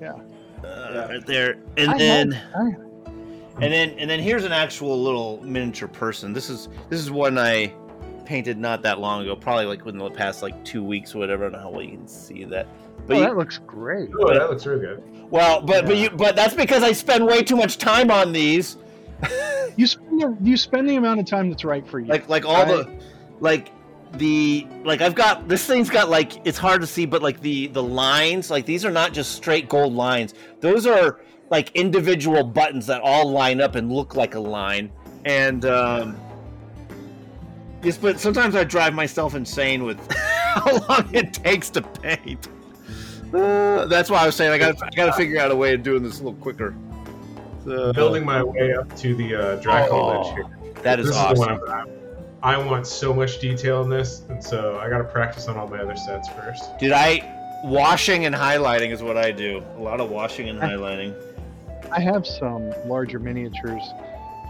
yeah. 0.00 0.18
Uh, 0.64 1.06
right 1.10 1.26
there. 1.26 1.58
And 1.76 1.90
I 1.90 1.98
then 1.98 2.30
had- 2.32 2.76
and 3.62 3.72
then 3.72 3.90
and 3.98 4.08
then 4.08 4.20
here's 4.20 4.44
an 4.44 4.52
actual 4.52 5.02
little 5.02 5.40
miniature 5.42 5.88
person. 5.88 6.32
This 6.32 6.48
is 6.48 6.68
this 6.88 7.00
is 7.00 7.10
one 7.10 7.36
I 7.38 7.72
painted 8.24 8.58
not 8.58 8.82
that 8.82 9.00
long 9.00 9.22
ago, 9.22 9.34
probably 9.36 9.66
like 9.66 9.84
within 9.84 9.98
the 9.98 10.10
past 10.10 10.42
like 10.42 10.64
two 10.64 10.82
weeks 10.82 11.14
or 11.14 11.18
whatever. 11.18 11.44
I 11.46 11.50
don't 11.50 11.52
know 11.58 11.64
how 11.64 11.70
well 11.70 11.82
you 11.82 11.90
can 11.90 12.08
see 12.08 12.44
that. 12.44 12.66
But 13.06 13.16
oh, 13.16 13.20
you- 13.20 13.26
that 13.26 13.36
looks 13.36 13.58
great. 13.58 14.08
oh, 14.18 14.32
that 14.32 14.48
looks 14.50 14.64
really 14.66 14.80
good. 14.86 15.02
well, 15.30 15.60
but 15.60 15.84
but 15.86 15.96
you 15.96 16.10
but 16.10 16.36
that's 16.36 16.54
because 16.54 16.82
I 16.82 16.92
spend 16.92 17.26
way 17.26 17.42
too 17.42 17.56
much 17.56 17.76
time 17.78 18.10
on 18.10 18.32
these. 18.32 18.76
You 19.76 19.86
spend 19.86 20.20
the, 20.20 20.36
you 20.42 20.56
spend 20.56 20.88
the 20.88 20.96
amount 20.96 21.20
of 21.20 21.26
time 21.26 21.50
that's 21.50 21.64
right 21.64 21.86
for 21.86 22.00
you. 22.00 22.06
Like 22.06 22.28
like 22.28 22.44
all 22.46 22.64
the 22.66 22.90
like 23.40 23.70
the 24.14 24.66
like 24.84 25.00
I've 25.00 25.14
got 25.14 25.48
this 25.48 25.64
thing's 25.66 25.88
got 25.90 26.08
like 26.10 26.44
it's 26.46 26.58
hard 26.58 26.80
to 26.80 26.86
see, 26.86 27.06
but 27.06 27.22
like 27.22 27.40
the 27.40 27.68
the 27.68 27.82
lines 27.82 28.50
like 28.50 28.66
these 28.66 28.84
are 28.84 28.90
not 28.90 29.12
just 29.12 29.32
straight 29.32 29.68
gold 29.68 29.92
lines. 29.94 30.34
Those 30.60 30.86
are 30.86 31.20
like 31.50 31.70
individual 31.76 32.44
buttons 32.44 32.86
that 32.86 33.00
all 33.02 33.30
line 33.30 33.60
up 33.60 33.74
and 33.74 33.90
look 33.92 34.14
like 34.16 34.34
a 34.34 34.40
line. 34.40 34.90
And 35.24 35.64
um 35.64 36.16
yes, 37.82 37.96
but 37.98 38.18
sometimes 38.18 38.54
I 38.56 38.64
drive 38.64 38.94
myself 38.94 39.34
insane 39.34 39.84
with 39.84 39.98
how 40.12 40.78
long 40.88 41.08
it 41.14 41.32
takes 41.32 41.70
to 41.70 41.82
paint. 41.82 42.48
Uh, 43.32 43.86
that's 43.86 44.10
why 44.10 44.18
I 44.22 44.26
was 44.26 44.34
saying 44.34 44.50
I 44.50 44.58
got 44.58 44.82
I 44.82 44.90
got 44.90 45.06
to 45.06 45.12
figure 45.12 45.38
out 45.38 45.52
a 45.52 45.56
way 45.56 45.72
of 45.74 45.84
doing 45.84 46.02
this 46.02 46.18
a 46.20 46.24
little 46.24 46.40
quicker. 46.40 46.74
So, 47.64 47.92
Building 47.92 48.24
my 48.24 48.42
way 48.42 48.74
up 48.74 48.96
to 48.96 49.14
the 49.14 49.34
uh, 49.36 49.56
Dracula 49.56 50.18
Oh, 50.18 50.20
Ledge 50.22 50.34
here. 50.34 50.74
that 50.82 50.98
is 50.98 51.06
this 51.06 51.14
awesome. 51.16 51.52
is 51.52 51.60
the 51.60 51.66
one 51.66 51.70
I'm, 51.70 51.99
I 52.42 52.56
want 52.56 52.86
so 52.86 53.12
much 53.12 53.38
detail 53.38 53.82
in 53.82 53.90
this, 53.90 54.22
and 54.28 54.42
so 54.42 54.78
I 54.78 54.88
got 54.88 54.98
to 54.98 55.04
practice 55.04 55.46
on 55.46 55.56
all 55.58 55.68
my 55.68 55.78
other 55.78 55.96
sets 55.96 56.28
first. 56.30 56.78
Dude, 56.78 56.92
I 56.92 57.60
washing 57.64 58.24
and 58.24 58.34
highlighting 58.34 58.90
is 58.90 59.02
what 59.02 59.18
I 59.18 59.30
do. 59.30 59.62
A 59.76 59.82
lot 59.82 60.00
of 60.00 60.10
washing 60.10 60.48
and 60.48 60.58
highlighting. 60.58 61.14
I 61.92 62.00
have 62.00 62.26
some 62.26 62.72
larger 62.86 63.18
miniatures 63.18 63.82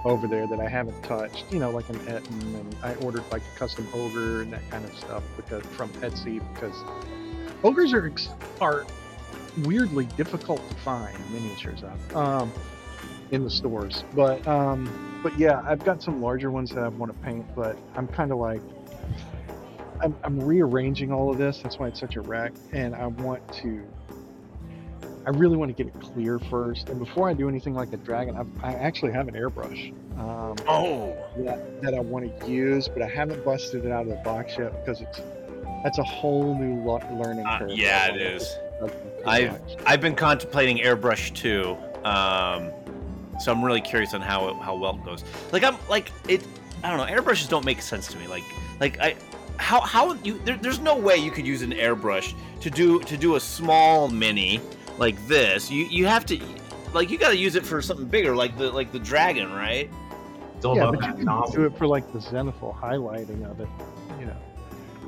over 0.05 0.29
there 0.29 0.47
that 0.47 0.61
I 0.61 0.69
haven't 0.69 1.03
touched. 1.03 1.45
You 1.51 1.59
know, 1.59 1.71
like 1.71 1.89
an 1.89 1.97
Ettin, 2.07 2.55
and 2.55 2.77
I 2.83 2.95
ordered 2.97 3.25
like 3.33 3.43
a 3.55 3.59
custom 3.59 3.89
ogre 3.93 4.43
and 4.43 4.53
that 4.53 4.69
kind 4.71 4.85
of 4.85 4.97
stuff 4.97 5.23
because 5.37 5.65
from 5.67 5.89
Etsy 5.95 6.41
because 6.55 6.77
ogres 7.65 7.93
are 7.93 8.11
are 8.61 8.87
weirdly 9.65 10.07
difficult 10.17 10.67
to 10.71 10.77
find 10.77 11.19
miniatures 11.33 11.83
of 11.83 12.17
um, 12.17 12.53
in 13.31 13.45
the 13.45 13.51
stores. 13.51 14.05
But 14.15 14.47
um, 14.47 15.21
but 15.23 15.39
yeah, 15.39 15.63
I've 15.65 15.85
got 15.85 16.03
some 16.03 16.21
larger 16.23 16.51
ones 16.51 16.71
that 16.71 16.83
I 16.85 16.89
want 16.89 17.13
to 17.13 17.19
paint, 17.25 17.47
but 17.55 17.79
I'm 17.95 18.09
kind 18.09 18.33
of 18.33 18.39
like. 18.39 18.61
I'm, 20.03 20.17
I'm 20.25 20.41
rearranging 20.41 21.13
all 21.13 21.31
of 21.31 21.37
this. 21.37 21.59
That's 21.63 21.79
why 21.79 21.89
it's 21.89 22.01
such 22.01 22.17
a 22.17 22.23
wreck. 22.23 22.53
And 22.73 22.95
I 22.95 23.07
want 23.07 23.47
to 23.57 23.87
I 25.27 25.31
really 25.31 25.57
want 25.57 25.77
to 25.77 25.85
get 25.85 25.95
it 25.95 26.01
clear 26.01 26.39
first. 26.39 26.89
And 26.89 26.99
before 26.99 27.29
I 27.29 27.35
do 27.35 27.49
anything 27.49 27.75
like 27.75 27.93
a 27.93 27.99
dragon, 27.99 28.37
I've, 28.37 28.65
I 28.65 28.73
actually 28.75 29.13
have 29.13 29.29
an 29.29 29.35
airbrush 29.35 29.93
um, 30.19 30.57
Oh, 30.67 31.15
that, 31.39 31.83
that 31.83 31.95
I 31.95 32.01
want 32.01 32.41
to 32.41 32.51
use, 32.51 32.89
but 32.89 33.03
I 33.03 33.09
haven't 33.09 33.45
busted 33.45 33.85
it 33.85 33.93
out 33.93 34.03
of 34.03 34.09
the 34.09 34.17
box 34.25 34.55
yet 34.59 34.73
because 34.85 35.03
it's 35.03 35.21
that's 35.85 35.99
a 35.99 36.03
whole 36.03 36.59
new 36.59 36.83
lo- 36.83 37.01
learning 37.13 37.47
uh, 37.47 37.59
curve. 37.59 37.71
yeah, 37.73 38.09
I 38.11 38.15
it 38.15 38.21
is. 38.21 38.57
I've. 39.27 39.61
I've 39.87 40.01
been 40.01 40.15
contemplating 40.17 40.79
airbrush 40.79 41.35
too. 41.35 41.77
Um, 42.05 42.71
so 43.41 43.51
I'm 43.53 43.65
really 43.65 43.81
curious 43.81 44.15
on 44.15 44.21
how 44.21 44.49
it, 44.49 44.57
how 44.57 44.75
well 44.77 44.97
it 44.97 45.05
goes. 45.05 45.25
Like 45.53 45.65
I'm 45.65 45.77
like 45.89 46.13
it. 46.29 46.45
I 46.85 46.89
don't 46.89 46.99
know. 46.99 47.13
Airbrushes 47.15 47.49
don't 47.49 47.65
make 47.65 47.83
sense 47.83 48.09
to 48.09 48.19
me. 48.19 48.27
Like 48.27 48.45
like 48.81 48.99
I. 49.01 49.17
How, 49.57 49.81
how 49.83 50.15
you 50.25 50.39
there, 50.47 50.57
there's 50.57 50.79
no 50.81 50.97
way 50.97 51.17
you 51.19 51.31
could 51.31 51.47
use 51.47 51.61
an 51.61 51.73
airbrush 51.73 52.33
to 52.63 52.71
do 52.71 52.99
to 53.01 53.17
do 53.19 53.37
a 53.37 53.41
small 53.41 54.09
mini 54.09 54.59
like 54.97 55.17
this 55.29 55.71
you 55.71 55.85
you 55.85 56.07
have 56.07 56.25
to 56.27 56.41
like 56.95 57.11
you 57.11 57.19
got 57.19 57.29
to 57.29 57.37
use 57.37 57.57
it 57.57 57.67
for 57.67 57.83
something 57.83 58.07
bigger 58.07 58.35
like 58.35 58.57
the 58.57 58.71
like 58.71 58.91
the 58.91 58.99
dragon 58.99 59.53
right 59.53 59.91
It's 60.57 60.65
all 60.65 60.77
yeah, 60.77 60.91
but 60.91 61.05
you 61.07 61.13
can 61.13 61.25
nozzle. 61.27 61.57
do 61.57 61.65
it 61.67 61.77
for 61.77 61.87
like 61.87 62.11
the 62.11 62.21
zenithal 62.21 62.75
highlighting 62.75 63.45
of 63.51 63.61
it. 63.61 63.69
You 64.19 64.27
know, 64.27 64.37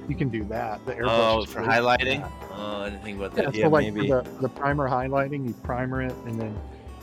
you 0.06 0.14
can 0.14 0.28
do 0.28 0.44
that. 0.44 0.84
The 0.84 0.96
airbrush 0.96 1.06
oh 1.08 1.42
is 1.44 1.48
for 1.50 1.62
highlighting 1.62 2.20
that. 2.20 2.30
oh 2.52 2.82
i 2.82 2.90
didn't 2.90 3.02
think 3.04 3.16
about 3.22 3.34
Yeah, 3.34 3.44
that 3.44 3.54
so 3.54 3.58
yeah, 3.60 3.66
like 3.68 3.94
maybe 3.94 4.08
for 4.08 4.20
the, 4.22 4.30
the 4.42 4.48
primer 4.50 4.86
highlighting, 4.86 5.46
you 5.46 5.54
primer 5.62 6.02
it, 6.02 6.14
and 6.26 6.38
then 6.38 6.54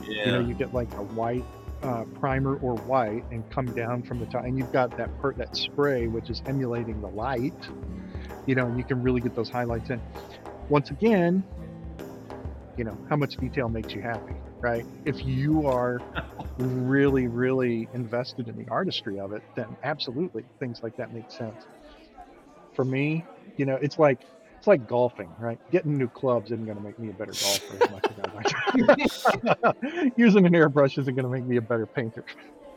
yeah 0.10 0.26
you 0.26 0.32
know 0.32 0.39
you 0.39 0.53
get 0.53 0.74
like 0.74 0.89
a 0.97 1.03
white 1.03 1.45
uh, 1.84 2.03
primer 2.20 2.55
or 2.57 2.76
white 2.76 3.24
and 3.32 3.49
come 3.49 3.72
down 3.72 4.03
from 4.03 4.20
the 4.20 4.26
top 4.26 4.43
and 4.43 4.57
you've 4.57 4.72
got 4.72 4.95
that 4.97 5.10
part 5.22 5.38
that 5.38 5.55
spray 5.55 6.07
which 6.07 6.30
is 6.30 6.41
emulating 6.47 6.99
the 7.01 7.07
light 7.07 7.53
you 8.45 8.55
know 8.55 8.66
and 8.66 8.78
you 8.78 8.84
can 8.84 9.01
really 9.01 9.22
get 9.22 9.36
those 9.36 9.49
highlights 9.49 9.89
in. 9.89 10.01
Once 10.68 10.91
again 10.91 11.43
you 12.76 12.84
know 12.84 12.97
how 13.10 13.16
much 13.16 13.36
detail 13.38 13.70
makes 13.70 13.93
you 13.93 14.01
happy 14.01 14.36
right? 14.62 14.86
If 15.05 15.24
you 15.26 15.66
are 15.68 16.03
really 16.57 17.28
really 17.28 17.88
invested 17.93 18.49
in 18.49 18.57
the 18.57 18.66
artistry 18.70 19.20
of 19.20 19.32
it 19.32 19.41
then 19.55 19.78
absolutely 19.84 20.43
things 20.60 20.82
like 20.84 20.97
that 20.97 21.14
make 21.14 21.32
sense. 21.32 21.55
For 22.74 22.84
me 22.84 23.24
you 23.55 23.66
know 23.66 23.78
it's 23.82 23.97
like 23.97 24.20
it's 24.60 24.68
like 24.68 24.89
golfing, 24.89 25.30
right? 25.39 25.57
Getting 25.72 25.97
new 25.97 26.10
clubs 26.10 26.51
isn't 26.51 26.66
going 26.66 26.76
to 26.76 26.84
make 26.84 26.99
me 26.99 27.10
a 27.10 27.14
better 27.14 27.32
golfer 27.32 27.82
as 27.82 27.91
much 27.91 28.05
as 28.12 28.20
I 28.26 29.93
like. 30.03 30.14
Using 30.18 30.45
an 30.45 30.51
airbrush 30.51 30.97
isn't 30.97 31.16
going 31.16 31.24
to 31.24 31.32
make 31.32 31.45
me 31.45 31.55
a 31.55 31.62
better 31.62 31.86
painter. 31.86 32.26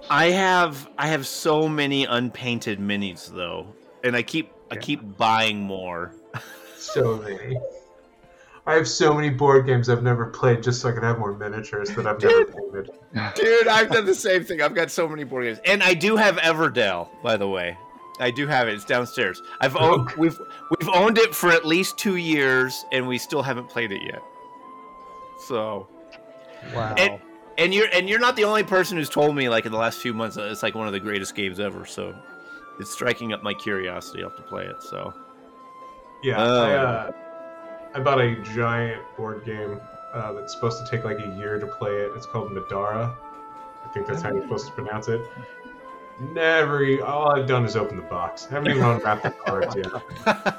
I 0.08 0.26
have 0.26 0.88
I 0.96 1.08
have 1.08 1.26
so 1.26 1.68
many 1.68 2.04
unpainted 2.04 2.78
minis 2.78 3.28
though, 3.28 3.66
and 4.04 4.14
I 4.14 4.22
keep 4.22 4.52
I 4.70 4.76
keep 4.76 5.16
buying 5.16 5.60
more. 5.60 6.12
So 6.76 7.16
many. 7.16 7.58
I 8.64 8.74
have 8.74 8.86
so 8.86 9.12
many 9.12 9.30
board 9.30 9.66
games 9.66 9.88
I've 9.88 10.04
never 10.04 10.26
played 10.26 10.62
just 10.62 10.82
so 10.82 10.88
I 10.88 10.92
can 10.92 11.02
have 11.02 11.18
more 11.18 11.36
miniatures 11.36 11.90
that 11.90 12.06
I've 12.06 12.22
never 12.22 12.44
painted. 12.44 12.90
Dude, 13.34 13.66
I've 13.66 13.90
done 13.90 14.06
the 14.06 14.14
same 14.14 14.44
thing. 14.44 14.62
I've 14.62 14.76
got 14.76 14.92
so 14.92 15.08
many 15.08 15.24
board 15.24 15.46
games, 15.46 15.58
and 15.64 15.82
I 15.82 15.94
do 15.94 16.14
have 16.14 16.36
Everdell, 16.36 17.08
by 17.24 17.36
the 17.36 17.48
way. 17.48 17.76
I 18.20 18.30
do 18.30 18.46
have 18.46 18.68
it. 18.68 18.74
It's 18.74 18.84
downstairs. 18.84 19.42
I've 19.60 19.74
owned, 19.76 20.10
we've 20.12 20.38
we've 20.78 20.88
owned 20.90 21.18
it 21.18 21.34
for 21.34 21.50
at 21.50 21.64
least 21.64 21.98
two 21.98 22.16
years, 22.16 22.84
and 22.92 23.08
we 23.08 23.18
still 23.18 23.42
haven't 23.42 23.68
played 23.68 23.90
it 23.92 24.02
yet. 24.02 24.22
So, 25.46 25.88
Wow. 26.74 26.94
And- 26.96 27.20
and 27.58 27.74
you're 27.74 27.88
and 27.92 28.08
you're 28.08 28.18
not 28.18 28.34
the 28.36 28.44
only 28.44 28.62
person 28.62 28.96
who's 28.96 29.10
told 29.10 29.36
me 29.36 29.48
like 29.50 29.66
in 29.66 29.72
the 29.72 29.78
last 29.78 29.98
few 30.00 30.14
months 30.14 30.36
that 30.36 30.50
it's 30.50 30.62
like 30.62 30.74
one 30.74 30.86
of 30.86 30.92
the 30.94 31.00
greatest 31.00 31.34
games 31.34 31.60
ever. 31.60 31.84
So, 31.84 32.14
it's 32.80 32.90
striking 32.90 33.32
up 33.34 33.42
my 33.42 33.52
curiosity. 33.52 34.22
I'll 34.22 34.30
have 34.30 34.38
to 34.38 34.42
play 34.44 34.64
it. 34.66 34.82
So, 34.82 35.12
Yeah, 36.22 36.36
Oh. 36.42 36.62
I, 36.62 36.74
uh, 36.74 37.12
I 37.94 38.00
bought 38.00 38.20
a 38.20 38.36
giant 38.54 39.02
board 39.18 39.44
game 39.44 39.80
uh, 40.14 40.32
that's 40.32 40.54
supposed 40.54 40.82
to 40.84 40.90
take 40.90 41.04
like 41.04 41.18
a 41.18 41.28
year 41.36 41.58
to 41.58 41.66
play 41.66 41.90
it. 41.90 42.12
It's 42.16 42.24
called 42.26 42.50
Madara. 42.52 43.14
I 43.84 43.88
think 43.92 44.06
that's 44.06 44.22
how 44.22 44.32
you're 44.32 44.42
supposed 44.42 44.66
to 44.68 44.72
pronounce 44.72 45.08
it. 45.08 45.20
Never. 46.20 47.02
All 47.04 47.32
I've 47.32 47.46
done 47.46 47.64
is 47.64 47.76
open 47.76 47.96
the 47.96 48.02
box. 48.02 48.46
I 48.50 48.54
haven't 48.54 48.70
even 48.70 48.82
unwrapped 48.84 49.22
the 49.24 49.30
cards 49.30 49.74
yet. 49.76 49.86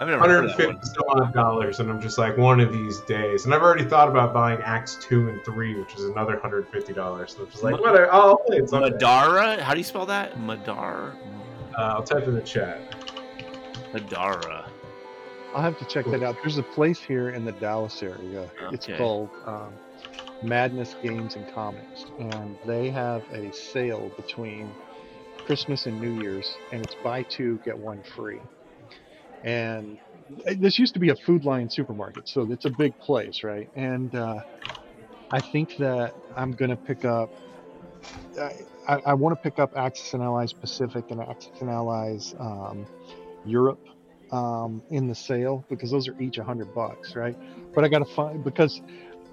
I've 0.00 0.08
never 0.08 0.20
heard 0.26 0.44
of 0.46 0.56
that 0.56 0.66
150 0.66 0.66
one. 0.66 0.82
some 0.82 1.04
odd 1.08 1.34
dollars, 1.34 1.78
and 1.80 1.90
I'm 1.90 2.00
just 2.00 2.16
like 2.16 2.36
one 2.38 2.58
of 2.60 2.72
these 2.72 3.00
days. 3.00 3.44
And 3.44 3.54
I've 3.54 3.60
already 3.62 3.84
thought 3.84 4.08
about 4.08 4.32
buying 4.32 4.58
Acts 4.62 4.96
two 4.96 5.28
and 5.28 5.44
three, 5.44 5.78
which 5.78 5.94
is 5.94 6.04
another 6.04 6.32
150 6.32 6.92
dollars. 6.94 7.34
So 7.34 7.42
I'm 7.44 7.50
just 7.50 7.62
like, 7.62 7.72
Ma- 7.72 7.80
whatever. 7.80 8.10
I'll 8.12 8.36
play 8.38 8.58
it 8.58 8.70
someday. 8.70 8.96
Madara. 8.96 9.58
How 9.60 9.72
do 9.72 9.78
you 9.78 9.84
spell 9.84 10.06
that? 10.06 10.40
Madar. 10.40 11.14
Uh, 11.76 11.82
I'll 11.82 12.02
type 12.02 12.26
in 12.26 12.34
the 12.34 12.40
chat. 12.40 12.80
Madara. 13.92 14.66
I'll 15.54 15.62
have 15.62 15.78
to 15.80 15.84
check 15.84 16.06
that 16.06 16.22
out. 16.22 16.36
There's 16.42 16.58
a 16.58 16.62
place 16.62 17.00
here 17.00 17.30
in 17.30 17.44
the 17.44 17.52
Dallas 17.52 18.02
area. 18.02 18.48
It's 18.72 18.86
Okay. 18.88 18.96
called 18.96 19.28
um, 19.46 19.72
Madness 20.42 20.94
Games 21.02 21.36
and 21.36 21.46
Comics, 21.52 22.04
and 22.18 22.58
they 22.66 22.90
have 22.90 23.22
a 23.32 23.52
sale 23.52 24.12
between 24.16 24.74
Christmas 25.44 25.86
and 25.86 26.00
New 26.00 26.20
Year's, 26.22 26.60
and 26.72 26.82
it's 26.82 26.94
buy 27.02 27.24
two 27.24 27.58
get 27.64 27.78
one 27.78 28.02
free. 28.16 28.40
And 29.42 29.98
this 30.58 30.78
used 30.78 30.94
to 30.94 31.00
be 31.00 31.10
a 31.10 31.16
Food 31.16 31.44
Lion 31.44 31.70
supermarket, 31.70 32.28
so 32.28 32.50
it's 32.50 32.64
a 32.66 32.70
big 32.70 32.98
place, 32.98 33.42
right? 33.42 33.68
And 33.74 34.14
uh, 34.14 34.40
I 35.32 35.40
think 35.40 35.76
that 35.78 36.14
I'm 36.36 36.52
gonna 36.52 36.76
pick 36.76 37.04
up. 37.04 37.30
I, 38.40 38.52
I, 38.88 39.00
I 39.06 39.14
want 39.14 39.34
to 39.36 39.42
pick 39.42 39.58
up 39.58 39.72
Axis 39.76 40.14
and 40.14 40.22
Allies 40.22 40.52
Pacific 40.52 41.06
and 41.10 41.20
Axis 41.20 41.52
and 41.60 41.70
Allies 41.70 42.34
um, 42.38 42.86
Europe 43.44 43.80
um, 44.32 44.82
in 44.90 45.08
the 45.08 45.14
sale 45.14 45.64
because 45.68 45.90
those 45.90 46.08
are 46.08 46.20
each 46.20 46.38
a 46.38 46.44
hundred 46.44 46.72
bucks, 46.74 47.16
right? 47.16 47.36
But 47.74 47.84
I 47.84 47.88
gotta 47.88 48.04
find 48.04 48.44
because 48.44 48.80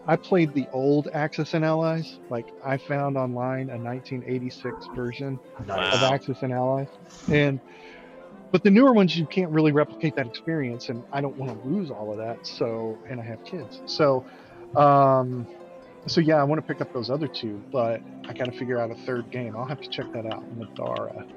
I 0.07 0.15
played 0.15 0.53
the 0.53 0.67
old 0.71 1.09
Axis 1.13 1.53
and 1.53 1.65
Allies. 1.65 2.19
Like 2.29 2.47
I 2.63 2.77
found 2.77 3.17
online 3.17 3.69
a 3.69 3.77
1986 3.77 4.87
version 4.95 5.39
of. 5.59 5.69
Axis 5.69 6.37
and 6.41 6.53
Allies, 6.53 6.87
and 7.29 7.59
but 8.51 8.63
the 8.63 8.71
newer 8.71 8.93
ones 8.93 9.17
you 9.17 9.25
can't 9.25 9.51
really 9.51 9.73
replicate 9.73 10.15
that 10.15 10.25
experience, 10.25 10.87
and 10.87 11.03
I 11.11 11.19
don't 11.19 11.35
want 11.35 11.61
to 11.61 11.67
lose 11.67 11.91
all 11.91 12.11
of 12.11 12.17
that. 12.17 12.47
So, 12.47 12.97
and 13.09 13.19
I 13.19 13.23
have 13.23 13.43
kids, 13.43 13.81
so. 13.85 14.25
Um, 14.75 15.47
so 16.07 16.21
yeah, 16.21 16.35
I 16.35 16.43
want 16.43 16.61
to 16.61 16.65
pick 16.65 16.81
up 16.81 16.93
those 16.93 17.09
other 17.09 17.27
two, 17.27 17.61
but 17.69 18.01
I 18.27 18.33
got 18.33 18.45
to 18.45 18.51
figure 18.53 18.79
out 18.79 18.91
a 18.91 18.95
third 18.95 19.29
game. 19.29 19.57
I'll 19.57 19.65
have 19.65 19.81
to 19.81 19.89
check 19.89 20.11
that 20.13 20.25
out. 20.25 20.43
Madara. 20.57 21.27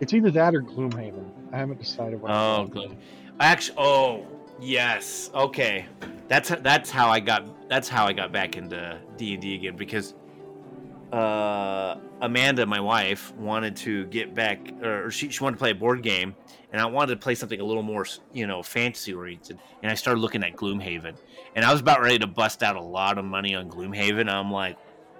It's 0.00 0.12
either 0.12 0.30
that 0.32 0.54
or 0.54 0.60
Gloomhaven. 0.62 1.30
I 1.52 1.56
haven't 1.56 1.80
decided 1.80 2.20
what. 2.20 2.30
Oh, 2.32 2.66
good. 2.66 2.96
Actually, 3.40 3.78
oh 3.78 4.26
yes, 4.60 5.30
okay. 5.34 5.86
That's 6.28 6.48
that's 6.48 6.90
how 6.90 7.08
I 7.08 7.20
got 7.20 7.68
that's 7.68 7.88
how 7.88 8.06
I 8.06 8.12
got 8.12 8.32
back 8.32 8.56
into 8.56 8.98
D 9.16 9.34
and 9.34 9.42
D 9.42 9.54
again 9.54 9.76
because 9.76 10.14
uh, 11.12 11.98
Amanda, 12.22 12.66
my 12.66 12.80
wife, 12.80 13.32
wanted 13.36 13.76
to 13.76 14.06
get 14.06 14.34
back, 14.34 14.72
or 14.82 15.10
she 15.10 15.28
she 15.28 15.44
wanted 15.44 15.56
to 15.56 15.60
play 15.60 15.70
a 15.70 15.74
board 15.74 16.02
game, 16.02 16.34
and 16.72 16.80
I 16.80 16.86
wanted 16.86 17.14
to 17.14 17.20
play 17.20 17.34
something 17.34 17.60
a 17.60 17.64
little 17.64 17.82
more, 17.82 18.06
you 18.32 18.46
know, 18.46 18.62
fantasy 18.62 19.14
oriented. 19.14 19.58
And 19.82 19.92
I 19.92 19.94
started 19.94 20.20
looking 20.20 20.42
at 20.42 20.56
Gloomhaven, 20.56 21.16
and 21.54 21.64
I 21.64 21.70
was 21.70 21.80
about 21.80 22.00
ready 22.00 22.18
to 22.18 22.26
bust 22.26 22.62
out 22.62 22.76
a 22.76 22.80
lot 22.82 23.18
of 23.18 23.24
money 23.24 23.54
on 23.54 23.68
Gloomhaven. 23.68 24.28
I'm 24.28 24.50
like, 24.50 24.76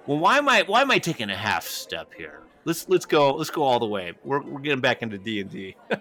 well, 0.06 0.18
why 0.18 0.38
am 0.38 0.48
I 0.48 0.62
why 0.62 0.82
am 0.82 0.90
I 0.90 0.98
taking 0.98 1.30
a 1.30 1.36
half 1.36 1.64
step 1.64 2.12
here? 2.14 2.40
Let's 2.64 2.88
let's 2.88 3.06
go 3.06 3.34
let's 3.34 3.50
go 3.50 3.62
all 3.62 3.78
the 3.78 3.86
way. 3.86 4.14
We're 4.24 4.42
we're 4.42 4.60
getting 4.60 4.80
back 4.80 5.02
into 5.02 5.18
D 5.18 5.40
and 5.40 5.50
D. 5.50 5.76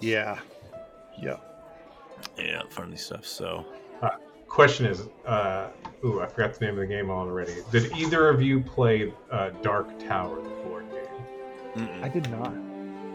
Yeah. 0.00 0.40
Yeah. 1.20 1.36
Yeah, 2.38 2.62
funny 2.70 2.96
stuff. 2.96 3.26
So 3.26 3.64
Question 4.48 4.86
is, 4.86 5.08
uh, 5.26 5.68
ooh, 6.04 6.20
I 6.22 6.26
forgot 6.26 6.54
the 6.54 6.64
name 6.64 6.74
of 6.74 6.80
the 6.80 6.86
game 6.86 7.10
already. 7.10 7.56
Did 7.72 7.92
either 7.96 8.28
of 8.28 8.40
you 8.40 8.60
play 8.60 9.12
uh, 9.30 9.50
Dark 9.60 9.98
Tower, 9.98 10.40
the 10.40 10.48
board 10.48 10.86
game? 10.90 11.82
I 12.02 12.08
mm-mm. 12.08 12.12
did 12.12 12.30
not. 12.30 12.54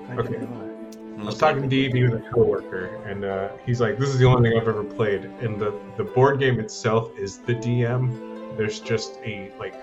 I 0.10 0.22
Okay. 0.22 0.40
did 0.40 0.50
not. 0.50 1.22
I 1.22 1.24
was 1.26 1.38
talking 1.38 1.62
to 1.62 1.68
D&D 1.68 2.04
with 2.04 2.14
a 2.14 2.30
coworker, 2.32 2.96
and 3.06 3.24
uh, 3.26 3.50
he's 3.66 3.80
like, 3.80 3.98
"This 3.98 4.10
is 4.10 4.20
the 4.20 4.26
only 4.26 4.50
thing 4.50 4.60
I've 4.60 4.68
ever 4.68 4.84
played." 4.84 5.26
And 5.42 5.60
the 5.60 5.74
the 5.98 6.04
board 6.04 6.40
game 6.40 6.60
itself 6.60 7.12
is 7.18 7.40
the 7.40 7.56
DM. 7.56 8.56
There's 8.58 8.80
just 8.80 9.18
a 9.24 9.52
like, 9.58 9.76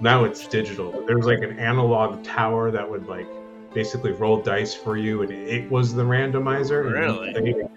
now 0.00 0.24
it's 0.24 0.46
digital. 0.46 0.92
But 0.92 1.06
there 1.06 1.16
was 1.16 1.26
like 1.26 1.42
an 1.42 1.58
analog 1.58 2.22
tower 2.24 2.70
that 2.70 2.88
would 2.88 3.06
like 3.06 3.28
basically 3.74 4.12
roll 4.12 4.40
dice 4.40 4.74
for 4.74 4.96
you, 4.96 5.22
and 5.22 5.30
it 5.30 5.70
was 5.70 5.92
the 5.94 6.02
randomizer. 6.02 6.90
Really? 6.90 7.32
played 7.32 7.68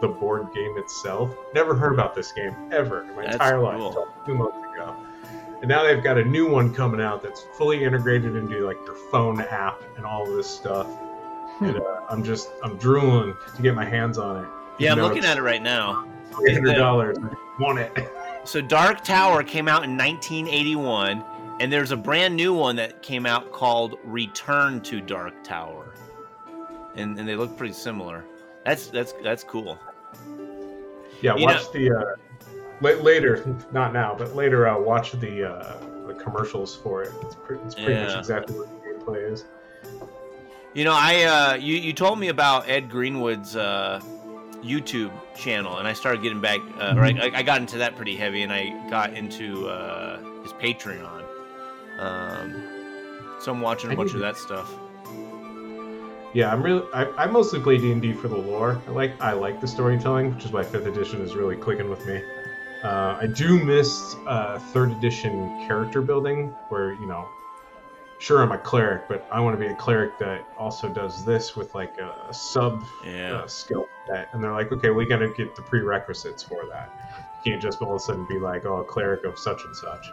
The 0.00 0.08
board 0.08 0.48
game 0.54 0.76
itself. 0.76 1.34
Never 1.54 1.74
heard 1.74 1.92
about 1.92 2.14
this 2.14 2.30
game 2.32 2.54
ever 2.70 3.02
in 3.02 3.16
my 3.16 3.22
That's 3.22 3.34
entire 3.36 3.58
life 3.58 3.78
cool. 3.78 3.88
until 3.88 4.08
two 4.26 4.34
months 4.34 4.58
ago. 4.74 4.94
And 5.60 5.68
now 5.68 5.82
they've 5.84 6.04
got 6.04 6.18
a 6.18 6.24
new 6.24 6.50
one 6.50 6.74
coming 6.74 7.00
out 7.00 7.22
that's 7.22 7.46
fully 7.56 7.82
integrated 7.82 8.36
into 8.36 8.66
like 8.66 8.76
your 8.84 8.94
phone 9.10 9.40
app 9.40 9.82
and 9.96 10.04
all 10.04 10.26
this 10.26 10.48
stuff. 10.48 10.86
And 11.62 11.78
uh, 11.78 12.00
I'm 12.10 12.22
just 12.22 12.50
I'm 12.62 12.76
drooling 12.76 13.34
to 13.56 13.62
get 13.62 13.74
my 13.74 13.86
hands 13.86 14.18
on 14.18 14.44
it. 14.44 14.50
Yeah, 14.78 14.92
I'm 14.92 14.98
looking 14.98 15.24
at 15.24 15.38
it 15.38 15.42
right 15.42 15.62
now. 15.62 16.04
Eight 16.46 16.52
hundred 16.52 16.74
dollars. 16.74 17.16
Want 17.58 17.78
it? 17.78 18.12
So 18.44 18.60
Dark 18.60 19.02
Tower 19.02 19.42
came 19.42 19.66
out 19.66 19.82
in 19.84 19.96
1981, 19.96 21.24
and 21.60 21.72
there's 21.72 21.90
a 21.90 21.96
brand 21.96 22.36
new 22.36 22.52
one 22.54 22.76
that 22.76 23.02
came 23.02 23.26
out 23.26 23.52
called 23.52 23.98
Return 24.04 24.80
to 24.82 25.00
Dark 25.00 25.42
Tower, 25.44 25.94
and 26.94 27.18
and 27.18 27.28
they 27.28 27.36
look 27.36 27.56
pretty 27.56 27.74
similar. 27.74 28.24
That's 28.64 28.88
that's 28.88 29.12
that's 29.22 29.44
cool. 29.44 29.78
Yeah, 31.22 31.36
You 31.36 31.44
watch 31.46 31.72
the 31.72 31.90
uh, 31.92 32.16
later, 32.80 33.56
not 33.72 33.92
now, 33.92 34.14
but 34.16 34.34
later. 34.34 34.68
Uh, 34.68 34.78
watch 34.78 35.12
the 35.12 35.50
uh, 35.50 35.78
the 36.06 36.14
commercials 36.14 36.76
for 36.76 37.02
it. 37.02 37.12
It's, 37.22 37.34
pre- 37.34 37.58
it's 37.60 37.74
pretty 37.74 37.94
much 37.94 38.18
exactly 38.18 38.58
what 38.58 38.68
the 38.68 38.88
gameplay 38.88 39.32
is. 39.32 39.44
You 40.74 40.84
know, 40.84 40.94
I 40.94 41.22
uh, 41.22 41.54
you 41.54 41.76
you 41.76 41.92
told 41.94 42.18
me 42.18 42.28
about 42.28 42.68
Ed 42.68 42.90
Greenwood's 42.90 43.56
uh, 43.56 44.00
YouTube 44.62 45.12
channel, 45.34 45.78
and 45.78 45.88
I 45.88 45.94
started 45.94 46.22
getting 46.22 46.40
back. 46.40 46.60
Uh, 46.60 46.90
Mm-hmm. 46.90 46.98
Right, 46.98 47.20
I, 47.34 47.38
I 47.38 47.42
got 47.42 47.60
into 47.60 47.78
that 47.78 47.96
pretty 47.96 48.14
heavy, 48.16 48.42
and 48.42 48.52
I 48.52 48.88
got 48.90 49.14
into 49.14 49.68
uh, 49.68 50.18
his 50.42 50.52
Patreon. 50.52 51.24
Um, 51.98 53.34
so 53.40 53.52
I'm 53.52 53.60
watching 53.60 53.90
a 53.90 53.92
I 53.92 53.96
bunch 53.96 54.14
of 54.14 54.20
that 54.20 54.36
stuff. 54.36 54.72
Yeah, 56.34 56.52
I'm 56.52 56.62
really. 56.62 56.82
I, 56.92 57.06
I 57.16 57.26
mostly 57.26 57.60
play 57.60 57.78
D 57.78 57.92
and 57.92 58.02
D 58.02 58.12
for 58.12 58.28
the 58.28 58.36
lore. 58.36 58.80
I 58.86 58.90
like 58.90 59.20
I 59.20 59.32
like 59.32 59.60
the 59.60 59.66
storytelling, 59.66 60.34
which 60.34 60.44
is 60.44 60.52
why 60.52 60.62
Fifth 60.64 60.86
Edition 60.86 61.22
is 61.22 61.34
really 61.34 61.56
clicking 61.56 61.88
with 61.88 62.04
me. 62.06 62.22
Uh, 62.84 63.18
I 63.22 63.26
do 63.26 63.62
miss 63.64 64.14
uh, 64.26 64.58
Third 64.72 64.90
Edition 64.92 65.64
character 65.66 66.02
building, 66.02 66.48
where 66.68 66.92
you 66.92 67.06
know, 67.06 67.26
sure 68.18 68.42
I'm 68.42 68.52
a 68.52 68.58
cleric, 68.58 69.08
but 69.08 69.26
I 69.32 69.40
want 69.40 69.58
to 69.58 69.64
be 69.66 69.72
a 69.72 69.76
cleric 69.76 70.18
that 70.18 70.46
also 70.58 70.88
does 70.90 71.24
this 71.24 71.56
with 71.56 71.74
like 71.74 71.96
a, 71.98 72.14
a 72.28 72.34
sub 72.34 72.84
Yeah. 73.04 73.36
uh, 73.36 73.46
skill 73.46 73.86
set. 74.06 74.28
And 74.34 74.44
they're 74.44 74.52
like, 74.52 74.70
okay, 74.72 74.90
we 74.90 75.06
got 75.06 75.18
to 75.18 75.32
get 75.32 75.56
the 75.56 75.62
prerequisites 75.62 76.42
for 76.42 76.66
that. 76.70 76.90
You 77.44 77.52
can't 77.52 77.62
just 77.62 77.80
all 77.80 77.94
of 77.94 77.96
a 77.96 78.00
sudden 78.00 78.26
be 78.26 78.38
like, 78.38 78.66
oh, 78.66 78.78
a 78.78 78.84
cleric 78.84 79.24
of 79.24 79.38
such 79.38 79.64
and 79.64 79.74
such. 79.74 80.06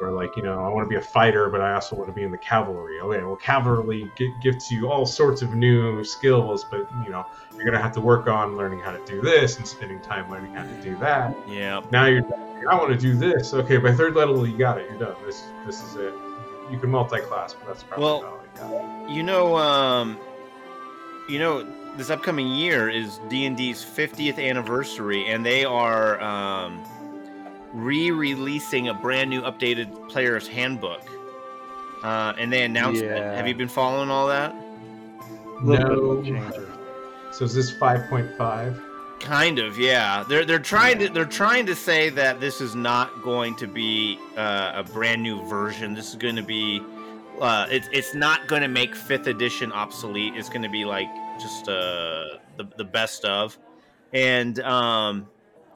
Or 0.00 0.10
like, 0.12 0.36
you 0.36 0.42
know, 0.42 0.62
I 0.62 0.68
want 0.68 0.84
to 0.84 0.88
be 0.88 0.96
a 0.96 1.00
fighter, 1.00 1.48
but 1.48 1.60
I 1.60 1.74
also 1.74 1.96
want 1.96 2.08
to 2.08 2.12
be 2.12 2.22
in 2.22 2.30
the 2.30 2.38
cavalry. 2.38 3.00
Okay, 3.00 3.22
well, 3.22 3.36
cavalry 3.36 4.10
gi- 4.16 4.34
gives 4.42 4.70
you 4.70 4.90
all 4.90 5.06
sorts 5.06 5.40
of 5.40 5.54
new 5.54 6.04
skills, 6.04 6.64
but 6.70 6.86
you 7.04 7.10
know, 7.10 7.24
you're 7.56 7.64
gonna 7.64 7.80
have 7.80 7.92
to 7.92 8.00
work 8.00 8.26
on 8.26 8.56
learning 8.56 8.80
how 8.80 8.92
to 8.92 9.02
do 9.06 9.22
this 9.22 9.56
and 9.56 9.66
spending 9.66 10.00
time 10.00 10.30
learning 10.30 10.54
how 10.54 10.64
to 10.64 10.82
do 10.82 10.96
that. 10.98 11.34
Yeah. 11.48 11.80
Now 11.90 12.06
you're, 12.06 12.24
I 12.70 12.74
want 12.74 12.90
to 12.90 12.98
do 12.98 13.14
this. 13.16 13.54
Okay, 13.54 13.78
by 13.78 13.94
third 13.94 14.14
level, 14.14 14.46
you 14.46 14.58
got 14.58 14.78
it. 14.78 14.90
You're 14.90 14.98
done. 14.98 15.16
This, 15.24 15.44
this 15.64 15.82
is 15.82 15.94
it. 15.96 16.14
You 16.70 16.78
can 16.78 16.90
multi-class, 16.90 17.54
but 17.54 17.66
that's 17.66 17.82
probably 17.82 18.04
Well, 18.04 18.24
all 18.24 18.40
you 18.42 19.00
got. 19.00 19.10
You 19.10 19.22
know, 19.22 19.56
um, 19.56 20.18
you 21.28 21.38
know, 21.38 21.66
this 21.96 22.10
upcoming 22.10 22.48
year 22.48 22.90
is 22.90 23.20
D 23.28 23.46
and 23.46 23.56
D's 23.56 23.84
50th 23.84 24.38
anniversary, 24.38 25.26
and 25.26 25.46
they 25.46 25.64
are 25.64 26.20
um, 26.20 26.82
re-releasing 27.76 28.88
a 28.88 28.94
brand 28.94 29.30
new, 29.30 29.42
updated 29.42 30.08
player's 30.08 30.48
handbook. 30.48 31.02
Uh, 32.02 32.32
and 32.38 32.52
they 32.52 32.62
announced 32.62 33.02
it. 33.02 33.10
Have 33.10 33.46
you 33.46 33.54
been 33.54 33.68
following 33.68 34.10
all 34.10 34.26
that? 34.28 34.54
No. 35.62 35.74
of 35.74 36.20
a 36.20 36.24
changer. 36.24 36.72
So 37.32 37.44
is 37.44 37.54
this 37.54 37.72
5.5? 37.72 38.82
Kind 39.20 39.58
of, 39.58 39.78
yeah. 39.78 40.24
They're 40.28 40.44
they're 40.44 40.58
trying 40.58 40.98
to 40.98 41.08
they're 41.08 41.24
trying 41.24 41.64
to 41.66 41.74
say 41.74 42.10
that 42.10 42.38
this 42.38 42.60
is 42.60 42.74
not 42.74 43.22
going 43.22 43.56
to 43.56 43.66
be 43.66 44.18
uh, 44.36 44.72
a 44.74 44.84
brand 44.84 45.22
new 45.22 45.42
version. 45.48 45.94
This 45.94 46.10
is 46.10 46.16
going 46.16 46.36
to 46.36 46.42
be 46.42 46.82
uh, 47.40 47.66
it's 47.70 47.88
it's 47.92 48.14
not 48.14 48.46
going 48.46 48.60
to 48.60 48.68
make 48.68 48.94
fifth 48.94 49.26
edition 49.26 49.72
obsolete. 49.72 50.34
It's 50.36 50.50
going 50.50 50.62
to 50.62 50.68
be 50.68 50.84
like 50.84 51.08
just 51.40 51.66
uh, 51.66 52.36
the 52.58 52.68
the 52.76 52.84
best 52.84 53.24
of. 53.24 53.58
And 54.12 54.60
um, 54.60 55.28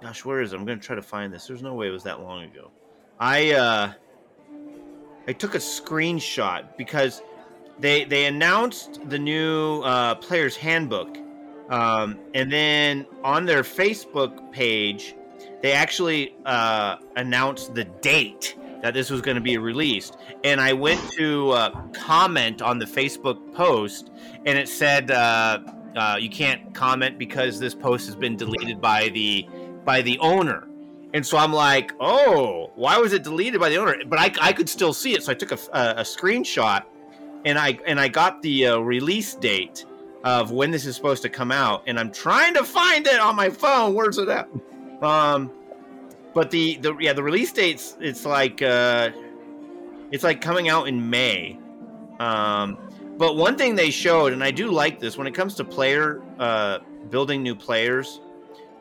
gosh, 0.02 0.24
where 0.24 0.40
is 0.40 0.52
it? 0.52 0.56
I'm 0.56 0.64
going 0.64 0.78
to 0.78 0.84
try 0.84 0.96
to 0.96 1.02
find 1.02 1.32
this. 1.32 1.46
There's 1.46 1.62
no 1.62 1.74
way 1.74 1.88
it 1.88 1.92
was 1.92 2.04
that 2.04 2.20
long 2.20 2.44
ago. 2.44 2.70
I 3.18 3.52
uh, 3.52 3.92
I 5.26 5.32
took 5.32 5.54
a 5.54 5.58
screenshot 5.58 6.76
because 6.76 7.22
they 7.78 8.04
they 8.04 8.26
announced 8.26 9.00
the 9.08 9.18
new 9.18 9.82
uh, 9.82 10.14
player's 10.16 10.56
handbook 10.56 11.18
um, 11.70 12.18
and 12.34 12.52
then 12.52 13.06
on 13.22 13.46
their 13.46 13.62
Facebook 13.62 14.52
page, 14.52 15.14
they 15.62 15.72
actually 15.72 16.34
uh, 16.44 16.96
announced 17.16 17.74
the 17.74 17.84
date 17.84 18.56
that 18.82 18.92
this 18.92 19.08
was 19.08 19.20
going 19.20 19.36
to 19.36 19.40
be 19.40 19.56
released. 19.56 20.16
And 20.42 20.60
I 20.60 20.72
went 20.72 21.00
to 21.12 21.50
uh, 21.50 21.82
comment 21.92 22.60
on 22.60 22.78
the 22.78 22.86
Facebook 22.86 23.54
post, 23.54 24.10
and 24.46 24.58
it 24.58 24.68
said 24.68 25.12
uh, 25.12 25.60
uh, 25.96 26.16
you 26.18 26.28
can't 26.28 26.74
comment 26.74 27.18
because 27.18 27.60
this 27.60 27.74
post 27.74 28.06
has 28.06 28.16
been 28.16 28.36
deleted 28.36 28.80
by 28.80 29.08
the 29.10 29.46
by 29.84 30.02
the 30.02 30.18
owner. 30.18 30.66
And 31.12 31.26
so 31.26 31.36
I'm 31.36 31.52
like, 31.52 31.92
oh, 31.98 32.70
why 32.76 32.98
was 32.98 33.12
it 33.12 33.24
deleted 33.24 33.60
by 33.60 33.68
the 33.68 33.76
owner? 33.76 33.96
But 34.06 34.18
I, 34.18 34.32
I 34.40 34.52
could 34.52 34.68
still 34.68 34.92
see 34.92 35.14
it, 35.14 35.24
so 35.24 35.32
I 35.32 35.34
took 35.34 35.52
a, 35.52 35.58
a, 35.72 36.00
a 36.00 36.02
screenshot, 36.02 36.84
and 37.44 37.58
I 37.58 37.78
and 37.86 37.98
I 37.98 38.08
got 38.08 38.42
the 38.42 38.66
uh, 38.66 38.78
release 38.78 39.34
date 39.34 39.84
of 40.22 40.52
when 40.52 40.70
this 40.70 40.86
is 40.86 40.94
supposed 40.94 41.22
to 41.22 41.28
come 41.28 41.50
out, 41.50 41.82
and 41.86 41.98
I'm 41.98 42.12
trying 42.12 42.54
to 42.54 42.64
find 42.64 43.06
it 43.06 43.18
on 43.18 43.34
my 43.34 43.50
phone. 43.50 43.94
Where's 43.94 44.18
it 44.18 44.28
at? 44.28 44.48
Um, 45.02 45.50
but 46.32 46.50
the 46.50 46.76
the 46.76 46.96
yeah 46.98 47.12
the 47.12 47.22
release 47.22 47.52
dates 47.52 47.96
it's 48.00 48.24
like 48.24 48.62
uh, 48.62 49.10
it's 50.12 50.22
like 50.22 50.40
coming 50.40 50.68
out 50.68 50.86
in 50.86 51.10
May. 51.10 51.58
Um, 52.20 52.78
but 53.16 53.36
one 53.36 53.56
thing 53.56 53.74
they 53.74 53.90
showed, 53.90 54.32
and 54.32 54.44
I 54.44 54.50
do 54.50 54.70
like 54.70 55.00
this 55.00 55.18
when 55.18 55.26
it 55.26 55.34
comes 55.34 55.54
to 55.56 55.64
player 55.64 56.22
uh, 56.38 56.78
building 57.10 57.42
new 57.42 57.54
players 57.54 58.20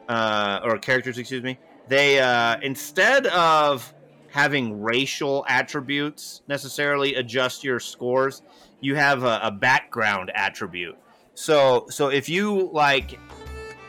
uh, 0.09 0.59
or 0.63 0.77
characters, 0.79 1.17
excuse 1.17 1.43
me. 1.43 1.57
They 1.87 2.19
uh, 2.19 2.57
instead 2.61 3.27
of 3.27 3.93
having 4.27 4.81
racial 4.81 5.45
attributes 5.47 6.41
necessarily 6.47 7.15
adjust 7.15 7.63
your 7.63 7.79
scores, 7.79 8.41
you 8.81 8.95
have 8.95 9.23
a, 9.23 9.39
a 9.43 9.51
background 9.51 10.31
attribute. 10.35 10.97
So 11.35 11.85
so 11.89 12.09
if 12.09 12.27
you 12.27 12.69
like, 12.73 13.17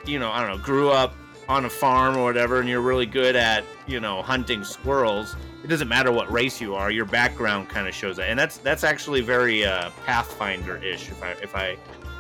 you 0.07 0.19
know, 0.19 0.31
I 0.31 0.47
don't 0.47 0.57
know, 0.57 0.65
grew 0.65 0.91
up 0.91 1.15
on 1.49 1.65
a 1.65 1.71
farm 1.71 2.17
or 2.17 2.23
whatever, 2.23 2.61
and 2.61 2.69
you're 2.69 2.81
really 2.81 3.07
good 3.07 3.35
at 3.35 3.65
you 3.87 3.99
know 3.99 4.23
hunting 4.23 4.63
squirrels, 4.63 5.35
it 5.65 5.69
doesn't 5.69 5.89
matter 5.89 6.13
what 6.13 6.31
race 6.31 6.61
you 6.61 6.75
are. 6.75 6.91
Your 6.91 7.07
background 7.07 7.69
kind 7.69 7.89
of 7.89 7.95
shows 7.95 8.17
that, 8.19 8.29
and 8.31 8.39
that's 8.39 8.59
that's 8.59 8.85
actually 8.85 9.21
very 9.21 9.65
uh, 9.65 9.91
Pathfinder-ish, 10.07 11.11
if 11.11 11.23
I 11.23 11.31
if 11.43 11.57
I 11.57 11.77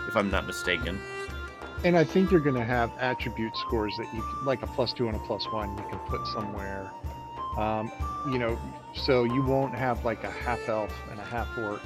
if 0.08 0.16
I'm 0.16 0.30
not 0.30 0.46
mistaken. 0.46 1.00
And 1.82 1.96
I 1.96 2.04
think 2.04 2.30
you're 2.30 2.40
going 2.40 2.56
to 2.56 2.64
have 2.64 2.92
attribute 2.98 3.56
scores 3.56 3.96
that 3.96 4.12
you 4.14 4.22
like 4.44 4.62
a 4.62 4.66
plus 4.66 4.92
two 4.92 5.08
and 5.08 5.16
a 5.16 5.20
plus 5.20 5.46
one 5.50 5.76
you 5.78 5.84
can 5.88 5.98
put 6.00 6.26
somewhere. 6.26 6.92
Um, 7.56 7.90
you 8.30 8.38
know, 8.38 8.58
so 8.94 9.24
you 9.24 9.42
won't 9.44 9.74
have 9.74 10.04
like 10.04 10.22
a 10.24 10.30
half 10.30 10.68
elf 10.68 10.92
and 11.10 11.18
a 11.18 11.24
half 11.24 11.48
orc. 11.58 11.80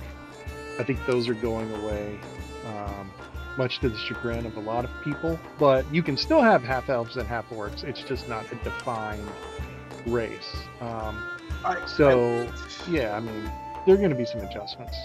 I 0.78 0.82
think 0.82 0.98
those 1.06 1.28
are 1.28 1.34
going 1.34 1.72
away. 1.72 2.18
Um, 2.66 3.10
much 3.56 3.78
to 3.80 3.88
the 3.88 3.96
chagrin 3.96 4.46
of 4.46 4.56
a 4.56 4.60
lot 4.60 4.84
of 4.84 4.90
people. 5.02 5.38
But 5.58 5.92
you 5.92 6.02
can 6.02 6.16
still 6.16 6.42
have 6.42 6.62
half 6.62 6.88
elves 6.88 7.16
and 7.16 7.26
half 7.26 7.48
orcs. 7.50 7.84
It's 7.84 8.02
just 8.02 8.28
not 8.28 8.50
a 8.50 8.56
defined 8.56 9.28
race. 10.06 10.56
Um, 10.80 11.22
so, 11.86 12.50
yeah, 12.88 13.16
I 13.16 13.20
mean, 13.20 13.50
there 13.86 13.94
are 13.94 13.98
going 13.98 14.10
to 14.10 14.16
be 14.16 14.24
some 14.24 14.40
adjustments. 14.40 14.96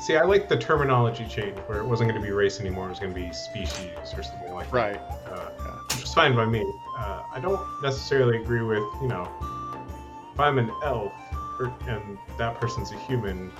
See, 0.00 0.16
I 0.16 0.22
like 0.22 0.48
the 0.48 0.56
terminology 0.56 1.26
change 1.26 1.58
where 1.66 1.78
it 1.78 1.84
wasn't 1.84 2.10
going 2.10 2.20
to 2.20 2.26
be 2.26 2.32
race 2.32 2.58
anymore. 2.58 2.86
It 2.86 2.90
was 2.90 3.00
going 3.00 3.12
to 3.12 3.20
be 3.20 3.30
species 3.32 4.14
or 4.16 4.22
something 4.22 4.52
like 4.54 4.72
right. 4.72 4.94
that. 4.94 5.30
Right. 5.30 5.38
Uh, 5.38 5.78
which 5.90 6.04
is 6.04 6.14
fine 6.14 6.34
by 6.34 6.46
me. 6.46 6.64
Uh, 6.96 7.22
I 7.30 7.38
don't 7.38 7.60
necessarily 7.82 8.40
agree 8.40 8.62
with, 8.62 8.82
you 9.02 9.08
know, 9.08 9.28
if 10.32 10.40
I'm 10.40 10.58
an 10.58 10.70
elf 10.82 11.12
or, 11.58 11.70
and 11.86 12.16
that 12.38 12.58
person's 12.58 12.92
a 12.92 12.98
human, 13.00 13.52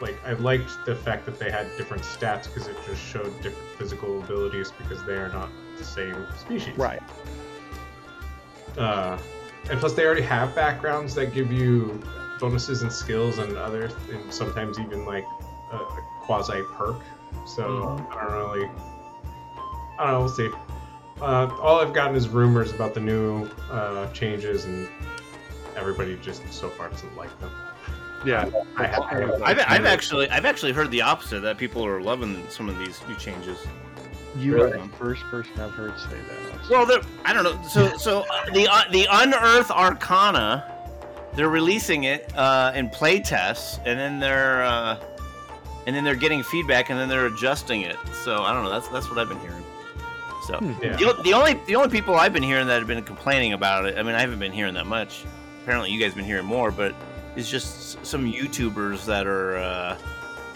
like 0.00 0.16
I 0.24 0.32
liked 0.32 0.70
the 0.86 0.96
fact 0.96 1.26
that 1.26 1.38
they 1.38 1.50
had 1.50 1.66
different 1.76 2.02
stats 2.02 2.44
because 2.44 2.66
it 2.66 2.76
just 2.86 3.02
showed 3.02 3.34
different 3.42 3.68
physical 3.76 4.22
abilities 4.22 4.72
because 4.78 5.04
they 5.04 5.16
are 5.16 5.28
not 5.28 5.50
the 5.76 5.84
same 5.84 6.26
species. 6.38 6.78
Right. 6.78 7.02
Uh, 8.78 9.18
and 9.68 9.78
plus, 9.78 9.92
they 9.92 10.06
already 10.06 10.22
have 10.22 10.54
backgrounds 10.54 11.14
that 11.16 11.34
give 11.34 11.52
you 11.52 12.02
bonuses 12.40 12.82
and 12.82 12.92
skills 12.92 13.38
and 13.38 13.56
other, 13.58 13.90
and 14.10 14.32
sometimes 14.32 14.78
even 14.78 15.04
like 15.04 15.24
a, 15.74 15.84
a 15.84 16.02
quasi 16.22 16.62
perk. 16.74 17.00
So 17.46 17.62
mm-hmm. 17.62 18.12
I 18.12 18.24
don't 18.24 18.32
really. 18.32 18.70
I 19.98 20.10
don't 20.10 20.12
know. 20.12 20.20
We'll 20.20 20.28
see. 20.28 20.50
Uh, 21.20 21.48
all 21.60 21.80
I've 21.80 21.92
gotten 21.92 22.16
is 22.16 22.28
rumors 22.28 22.72
about 22.72 22.94
the 22.94 23.00
new 23.00 23.46
uh, 23.70 24.10
changes, 24.12 24.64
and 24.64 24.88
everybody 25.76 26.16
just 26.22 26.42
so 26.52 26.68
far 26.68 26.88
doesn't 26.88 27.16
like 27.16 27.38
them. 27.40 27.52
Yeah, 28.24 28.50
I 28.76 28.86
have, 28.86 29.02
I've, 29.42 29.58
I've 29.68 29.84
actually 29.84 30.28
I've 30.30 30.46
actually 30.46 30.72
heard 30.72 30.90
the 30.90 31.02
opposite 31.02 31.40
that 31.40 31.58
people 31.58 31.84
are 31.84 32.00
loving 32.00 32.42
some 32.48 32.68
of 32.68 32.78
these 32.78 33.00
new 33.06 33.16
changes. 33.16 33.58
You 34.36 34.54
really? 34.54 34.72
are 34.72 34.78
the 34.78 34.88
first 34.94 35.22
person 35.24 35.52
I've 35.60 35.72
heard 35.72 35.98
say 35.98 36.16
that. 36.28 36.70
Well, 36.70 37.00
I 37.24 37.32
don't 37.32 37.44
know. 37.44 37.60
So 37.68 37.96
so 37.98 38.20
uh, 38.20 38.50
the 38.52 38.66
uh, 38.66 38.84
the 38.90 39.06
Unearthed 39.10 39.70
Arcana, 39.70 40.64
they're 41.34 41.50
releasing 41.50 42.04
it 42.04 42.32
uh, 42.36 42.72
in 42.74 42.88
play 42.88 43.20
tests, 43.20 43.78
and 43.84 43.98
then 44.00 44.18
they're 44.18 44.64
uh, 44.64 44.98
and 45.86 45.94
then 45.94 46.04
they're 46.04 46.14
getting 46.14 46.42
feedback, 46.42 46.90
and 46.90 46.98
then 46.98 47.08
they're 47.08 47.26
adjusting 47.26 47.82
it. 47.82 47.96
So 48.22 48.42
I 48.42 48.52
don't 48.52 48.64
know. 48.64 48.70
That's 48.70 48.88
that's 48.88 49.08
what 49.08 49.18
I've 49.18 49.28
been 49.28 49.40
hearing. 49.40 49.64
So 50.46 50.58
hmm. 50.58 50.72
yeah. 50.82 50.96
the, 50.96 51.22
the 51.22 51.32
only 51.34 51.54
the 51.66 51.76
only 51.76 51.88
people 51.88 52.14
I've 52.14 52.32
been 52.32 52.42
hearing 52.42 52.66
that 52.66 52.78
have 52.78 52.86
been 52.86 53.02
complaining 53.04 53.52
about 53.52 53.86
it. 53.86 53.96
I 53.96 54.02
mean, 54.02 54.14
I 54.14 54.20
haven't 54.20 54.38
been 54.38 54.52
hearing 54.52 54.74
that 54.74 54.86
much. 54.86 55.24
Apparently, 55.62 55.90
you 55.90 55.98
guys 55.98 56.08
have 56.08 56.16
been 56.16 56.26
hearing 56.26 56.44
more, 56.44 56.70
but 56.70 56.94
it's 57.36 57.50
just 57.50 58.04
some 58.04 58.30
YouTubers 58.30 59.06
that 59.06 59.26
are, 59.26 59.56
uh, 59.56 59.98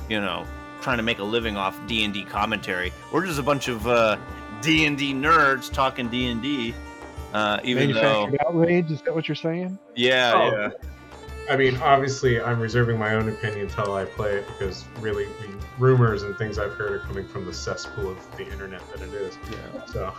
you 0.08 0.20
know, 0.20 0.46
trying 0.82 0.98
to 0.98 1.02
make 1.02 1.18
a 1.18 1.24
living 1.24 1.56
off 1.56 1.78
D 1.86 2.04
and 2.04 2.12
D 2.12 2.24
commentary. 2.24 2.92
We're 3.12 3.24
just 3.24 3.38
a 3.38 3.42
bunch 3.42 3.68
of 3.68 3.86
uh, 3.86 4.18
D 4.60 4.84
and 4.84 4.98
D 4.98 5.14
nerds 5.14 5.72
talking 5.72 6.08
D 6.08 6.28
and 6.28 6.42
D. 6.42 6.74
Uh, 7.32 7.58
even 7.62 7.92
though 7.92 8.30
outrage 8.46 8.90
is 8.90 9.02
that 9.02 9.14
what 9.14 9.28
you're 9.28 9.34
saying? 9.34 9.78
Yeah, 9.94 10.32
oh. 10.34 10.50
yeah. 10.50 10.70
I 11.50 11.56
mean, 11.56 11.76
obviously, 11.78 12.40
I'm 12.40 12.60
reserving 12.60 12.98
my 12.98 13.14
own 13.14 13.28
opinion 13.28 13.68
until 13.68 13.94
I 13.94 14.04
play 14.04 14.36
it 14.36 14.46
because 14.46 14.84
really, 15.00 15.24
the 15.24 15.54
rumors 15.78 16.22
and 16.22 16.36
things 16.36 16.58
I've 16.58 16.74
heard 16.74 16.92
are 16.92 16.98
coming 17.00 17.26
from 17.26 17.46
the 17.46 17.54
cesspool 17.54 18.10
of 18.10 18.36
the 18.36 18.50
internet 18.50 18.82
that 18.90 19.00
it 19.00 19.14
is. 19.14 19.38
Yeah. 19.50 19.84
So. 19.86 20.14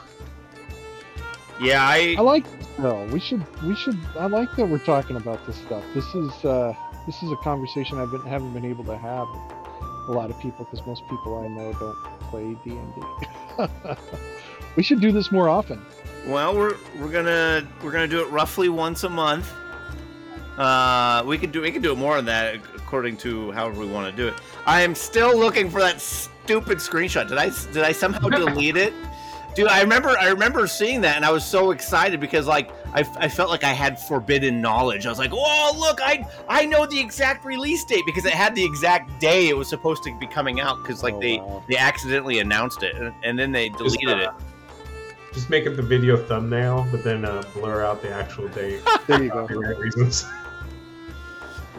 Yeah, 1.61 1.83
I. 1.85 2.15
I 2.17 2.21
like. 2.21 2.45
No, 2.79 3.05
we 3.11 3.19
should. 3.19 3.45
We 3.63 3.75
should. 3.75 3.97
I 4.17 4.27
like 4.27 4.55
that 4.55 4.67
we're 4.67 4.79
talking 4.79 5.17
about 5.17 5.45
this 5.45 5.57
stuff. 5.57 5.83
This 5.93 6.05
is. 6.15 6.45
uh 6.45 6.73
This 7.05 7.21
is 7.23 7.31
a 7.31 7.37
conversation 7.37 7.97
I've 7.99 8.11
been 8.11 8.21
haven't 8.21 8.53
been 8.53 8.65
able 8.65 8.83
to 8.85 8.97
have 8.97 9.27
with 9.29 10.09
a 10.09 10.11
lot 10.11 10.29
of 10.29 10.39
people 10.39 10.65
because 10.65 10.85
most 10.85 11.03
people 11.09 11.37
I 11.37 11.47
know 11.47 11.73
don't 11.73 12.19
play 12.29 12.55
D 12.63 12.71
and 12.71 12.95
D. 12.95 13.95
We 14.75 14.83
should 14.83 15.01
do 15.01 15.11
this 15.11 15.31
more 15.31 15.49
often. 15.49 15.81
Well, 16.27 16.55
we're 16.55 16.77
we're 16.99 17.11
gonna 17.11 17.67
we're 17.83 17.91
gonna 17.91 18.07
do 18.07 18.21
it 18.21 18.29
roughly 18.29 18.69
once 18.69 19.03
a 19.03 19.09
month. 19.09 19.51
Uh, 20.59 21.23
we 21.25 21.37
could 21.37 21.51
do 21.53 21.61
we 21.61 21.71
could 21.71 21.81
do 21.81 21.93
it 21.93 21.97
more 21.97 22.17
than 22.17 22.25
that 22.25 22.55
according 22.75 23.15
to 23.15 23.49
however 23.51 23.79
we 23.79 23.87
want 23.87 24.13
to 24.13 24.15
do 24.15 24.27
it. 24.27 24.33
I 24.65 24.81
am 24.81 24.93
still 24.93 25.37
looking 25.37 25.69
for 25.69 25.79
that 25.79 26.01
stupid 26.01 26.79
screenshot. 26.79 27.29
Did 27.29 27.37
I 27.37 27.49
did 27.71 27.83
I 27.83 27.93
somehow 27.93 28.27
delete 28.29 28.75
it? 28.75 28.93
dude 29.55 29.67
i 29.67 29.81
remember 29.81 30.09
i 30.19 30.27
remember 30.27 30.67
seeing 30.67 31.01
that 31.01 31.15
and 31.15 31.25
i 31.25 31.31
was 31.31 31.43
so 31.43 31.71
excited 31.71 32.19
because 32.19 32.45
like 32.45 32.71
I, 32.93 33.03
I 33.17 33.27
felt 33.27 33.49
like 33.49 33.63
i 33.63 33.73
had 33.73 33.99
forbidden 33.99 34.61
knowledge 34.61 35.05
i 35.05 35.09
was 35.09 35.19
like 35.19 35.31
oh 35.33 35.75
look 35.77 35.99
i 36.03 36.25
i 36.47 36.65
know 36.65 36.85
the 36.85 36.99
exact 36.99 37.45
release 37.45 37.83
date 37.83 38.03
because 38.05 38.25
it 38.25 38.33
had 38.33 38.55
the 38.55 38.63
exact 38.63 39.19
day 39.19 39.49
it 39.49 39.57
was 39.57 39.67
supposed 39.67 40.03
to 40.03 40.17
be 40.19 40.27
coming 40.27 40.59
out 40.59 40.81
because 40.81 41.03
like 41.03 41.15
oh, 41.15 41.19
they 41.19 41.37
wow. 41.39 41.63
they 41.67 41.77
accidentally 41.77 42.39
announced 42.39 42.83
it 42.83 42.95
and, 42.95 43.13
and 43.23 43.39
then 43.39 43.51
they 43.51 43.69
deleted 43.69 43.99
just, 44.01 44.27
uh, 44.27 44.31
it 44.37 45.33
just 45.33 45.49
make 45.49 45.65
it 45.65 45.75
the 45.75 45.81
video 45.81 46.15
thumbnail 46.15 46.87
but 46.91 47.03
then 47.03 47.25
uh, 47.25 47.43
blur 47.53 47.83
out 47.83 48.01
the 48.01 48.11
actual 48.11 48.47
date 48.49 48.81
there 49.07 49.23
you 49.23 49.29
go 49.29 49.47
for 49.47 49.75
reasons 49.79 50.25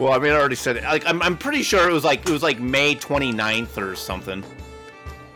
well 0.01 0.13
i 0.13 0.19
mean 0.19 0.31
i 0.31 0.35
already 0.35 0.55
said 0.55 0.75
it 0.77 0.83
like 0.83 1.05
i'm, 1.05 1.21
I'm 1.21 1.37
pretty 1.37 1.63
sure 1.63 1.89
it 1.89 1.93
was 1.93 2.03
like 2.03 2.27
it 2.27 2.31
was 2.31 2.43
like 2.43 2.59
may 2.59 2.95
29th 2.95 3.77
or 3.77 3.95
something 3.95 4.43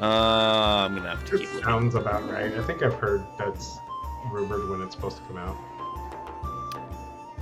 uh, 0.01 0.85
I'm 0.85 0.95
gonna 0.95 1.09
have 1.09 1.23
to 1.23 1.35
it 1.35 1.39
keep 1.39 1.63
Sounds 1.63 1.95
about 1.95 2.29
right. 2.29 2.51
I 2.53 2.61
think 2.63 2.83
I've 2.83 2.95
heard 2.95 3.25
that's 3.37 3.77
rumored 4.29 4.69
when 4.69 4.81
it's 4.81 4.93
supposed 4.93 5.15
to 5.15 5.23
come 5.23 5.37
out. 5.37 5.55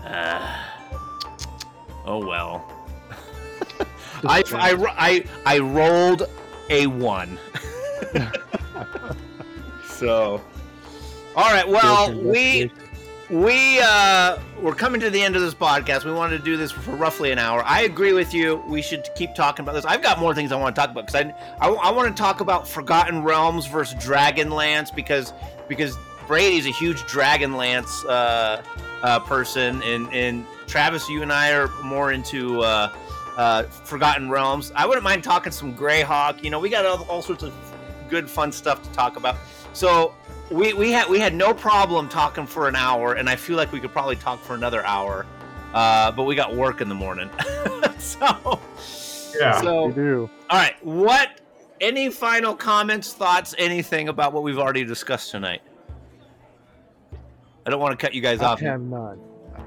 Uh, 0.05 0.63
oh 2.05 2.23
well. 2.23 2.71
I, 4.23 4.43
I, 4.53 4.75
I, 4.97 5.25
I 5.47 5.59
rolled 5.59 6.29
a 6.69 6.85
one. 6.85 7.39
So, 10.03 10.41
all 11.35 11.51
right. 11.51 11.67
Well, 11.67 12.13
we 12.13 12.69
we 13.29 13.79
uh, 13.81 14.37
we're 14.61 14.75
coming 14.75 14.99
to 15.01 15.09
the 15.09 15.21
end 15.21 15.35
of 15.35 15.41
this 15.41 15.53
podcast. 15.53 16.03
We 16.03 16.11
wanted 16.11 16.39
to 16.39 16.43
do 16.43 16.57
this 16.57 16.71
for 16.71 16.91
roughly 16.91 17.31
an 17.31 17.39
hour. 17.39 17.63
I 17.65 17.83
agree 17.83 18.13
with 18.13 18.33
you. 18.33 18.63
We 18.67 18.81
should 18.81 19.07
keep 19.15 19.33
talking 19.33 19.63
about 19.63 19.73
this. 19.73 19.85
I've 19.85 20.01
got 20.01 20.19
more 20.19 20.35
things 20.35 20.51
I 20.51 20.55
want 20.57 20.75
to 20.75 20.81
talk 20.81 20.91
about 20.91 21.07
because 21.07 21.25
I, 21.25 21.33
I, 21.59 21.69
I 21.69 21.91
want 21.91 22.15
to 22.15 22.21
talk 22.21 22.41
about 22.41 22.67
Forgotten 22.67 23.23
Realms 23.23 23.65
versus 23.65 23.95
Dragonlance 24.03 24.93
because 24.93 25.33
because 25.67 25.97
Brady's 26.27 26.65
a 26.65 26.71
huge 26.71 27.01
Dragonlance 27.03 28.05
uh, 28.05 28.61
uh, 29.03 29.19
person, 29.21 29.81
and 29.83 30.13
and 30.13 30.45
Travis, 30.67 31.07
you 31.09 31.21
and 31.21 31.31
I 31.31 31.51
are 31.51 31.69
more 31.83 32.11
into 32.11 32.61
uh, 32.61 32.93
uh, 33.37 33.63
Forgotten 33.63 34.29
Realms. 34.29 34.71
I 34.75 34.85
wouldn't 34.85 35.03
mind 35.03 35.23
talking 35.23 35.51
some 35.51 35.75
Greyhawk. 35.75 36.43
You 36.43 36.49
know, 36.49 36.59
we 36.59 36.69
got 36.69 36.85
all, 36.85 37.03
all 37.03 37.21
sorts 37.21 37.43
of 37.43 37.53
good, 38.09 38.29
fun 38.29 38.51
stuff 38.51 38.83
to 38.83 38.89
talk 38.91 39.15
about. 39.15 39.37
So 39.73 40.13
we, 40.51 40.73
we 40.73 40.91
had 40.91 41.09
we 41.09 41.19
had 41.19 41.33
no 41.33 41.53
problem 41.53 42.07
talking 42.09 42.45
for 42.45 42.67
an 42.67 42.75
hour, 42.75 43.13
and 43.13 43.29
I 43.29 43.35
feel 43.35 43.57
like 43.57 43.71
we 43.71 43.79
could 43.79 43.91
probably 43.91 44.15
talk 44.15 44.41
for 44.41 44.53
another 44.55 44.85
hour. 44.85 45.25
Uh, 45.73 46.11
but 46.11 46.23
we 46.23 46.35
got 46.35 46.55
work 46.55 46.81
in 46.81 46.89
the 46.89 46.93
morning, 46.95 47.29
so 47.97 48.59
Yeah. 49.39 49.59
So 49.59 49.87
We 49.87 49.93
do. 49.93 50.29
all 50.49 50.57
right, 50.59 50.75
what? 50.85 51.39
Any 51.81 52.09
final 52.11 52.55
comments, 52.55 53.11
thoughts, 53.13 53.55
anything 53.57 54.07
about 54.07 54.31
what 54.33 54.43
we've 54.43 54.59
already 54.59 54.85
discussed 54.85 55.31
tonight? 55.31 55.61
I 57.65 57.69
don't 57.71 57.79
want 57.79 57.97
to 57.99 58.05
cut 58.05 58.13
you 58.13 58.21
guys 58.21 58.39
I 58.41 58.45
off. 58.45 58.61
I 58.61 58.65
have 58.65 58.81
none. 58.81 59.19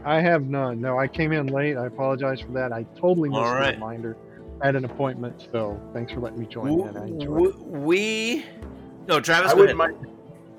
I 0.04 0.20
have 0.20 0.42
none. 0.44 0.80
No, 0.80 0.98
I 0.98 1.08
came 1.08 1.32
in 1.32 1.48
late. 1.48 1.76
I 1.76 1.86
apologize 1.86 2.40
for 2.40 2.52
that. 2.52 2.72
I 2.72 2.84
totally 2.98 3.28
missed 3.28 3.40
All 3.40 3.50
the 3.50 3.56
right. 3.60 3.74
reminder. 3.74 4.16
I 4.62 4.66
had 4.66 4.76
an 4.76 4.84
appointment, 4.84 5.48
so 5.52 5.78
thanks 5.92 6.12
for 6.12 6.20
letting 6.20 6.38
me 6.38 6.46
join 6.46 6.80
in. 6.80 6.96
I 6.96 7.06
enjoyed 7.06 7.46
it. 7.48 7.58
We 7.60 8.44
no, 9.08 9.20
Travis. 9.20 9.50
I 9.50 9.54
go 9.54 9.60
wouldn't 9.62 9.78
ahead. 9.80 9.96
mind. 10.00 10.15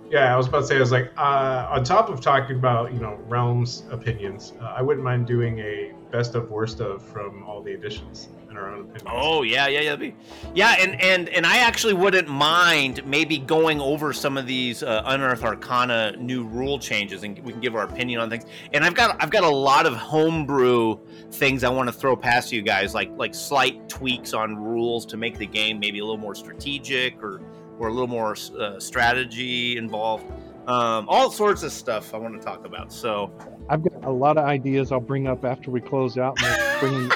Yeah, 0.09 0.33
I 0.33 0.37
was 0.37 0.47
about 0.47 0.61
to 0.61 0.67
say, 0.67 0.77
I 0.77 0.79
was 0.79 0.91
like, 0.91 1.11
uh, 1.17 1.67
on 1.69 1.83
top 1.83 2.09
of 2.09 2.21
talking 2.21 2.55
about, 2.55 2.93
you 2.93 2.99
know, 2.99 3.19
realms 3.27 3.83
opinions, 3.91 4.53
uh, 4.61 4.73
I 4.77 4.81
wouldn't 4.81 5.03
mind 5.03 5.27
doing 5.27 5.59
a 5.59 5.91
best 6.11 6.35
of 6.35 6.49
worst 6.49 6.79
of 6.79 7.03
from 7.03 7.43
all 7.43 7.61
the 7.61 7.73
editions 7.73 8.29
and 8.47 8.57
our 8.57 8.73
own 8.73 8.81
opinions. 8.81 9.03
Oh 9.07 9.41
yeah, 9.43 9.67
yeah, 9.67 9.81
yeah, 9.81 9.95
be- 9.95 10.15
yeah, 10.53 10.75
and 10.79 10.99
and 11.01 11.29
and 11.29 11.45
I 11.45 11.57
actually 11.57 11.93
wouldn't 11.93 12.27
mind 12.27 13.05
maybe 13.05 13.37
going 13.37 13.81
over 13.81 14.13
some 14.13 14.37
of 14.37 14.47
these 14.47 14.83
uh, 14.83 15.03
unearthed 15.05 15.43
arcana 15.43 16.15
new 16.17 16.43
rule 16.45 16.79
changes, 16.79 17.23
and 17.23 17.37
we 17.39 17.51
can 17.51 17.61
give 17.61 17.75
our 17.75 17.83
opinion 17.83 18.21
on 18.21 18.29
things. 18.29 18.45
And 18.73 18.83
I've 18.85 18.95
got 18.95 19.21
I've 19.21 19.29
got 19.29 19.43
a 19.43 19.49
lot 19.49 19.85
of 19.85 19.93
homebrew 19.93 20.97
things 21.31 21.63
I 21.63 21.69
want 21.69 21.89
to 21.89 21.93
throw 21.93 22.15
past 22.15 22.51
you 22.51 22.61
guys, 22.61 22.93
like 22.93 23.11
like 23.17 23.35
slight 23.35 23.89
tweaks 23.89 24.33
on 24.33 24.55
rules 24.55 25.05
to 25.07 25.17
make 25.17 25.37
the 25.37 25.47
game 25.47 25.79
maybe 25.79 25.99
a 25.99 26.05
little 26.05 26.17
more 26.17 26.35
strategic 26.35 27.21
or 27.21 27.41
or 27.79 27.87
a 27.89 27.91
little 27.91 28.07
more 28.07 28.35
uh, 28.59 28.79
strategy 28.79 29.77
involved. 29.77 30.25
Um, 30.67 31.07
all 31.07 31.31
sorts 31.31 31.63
of 31.63 31.71
stuff 31.71 32.13
I 32.13 32.17
want 32.17 32.39
to 32.39 32.45
talk 32.45 32.65
about. 32.65 32.91
So 32.91 33.31
I've 33.69 33.83
got 33.83 34.03
a 34.03 34.11
lot 34.11 34.37
of 34.37 34.45
ideas 34.45 34.91
I'll 34.91 34.99
bring 34.99 35.27
up 35.27 35.45
after 35.45 35.71
we 35.71 35.79
close 35.79 36.17
out. 36.17 36.37
And 36.43 36.79
bring, 36.79 37.11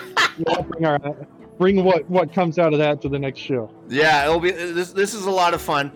we'll 0.45 0.63
bring 0.63 0.85
our 0.85 0.99
bring 1.57 1.83
what 1.83 2.09
what 2.09 2.33
comes 2.33 2.57
out 2.57 2.73
of 2.73 2.79
that 2.79 3.01
to 3.01 3.09
the 3.09 3.19
next 3.19 3.39
show. 3.39 3.69
Yeah, 3.89 4.25
it'll 4.25 4.39
be 4.39 4.51
this. 4.51 4.91
This 4.93 5.13
is 5.13 5.25
a 5.25 5.31
lot 5.31 5.53
of 5.53 5.61
fun. 5.61 5.91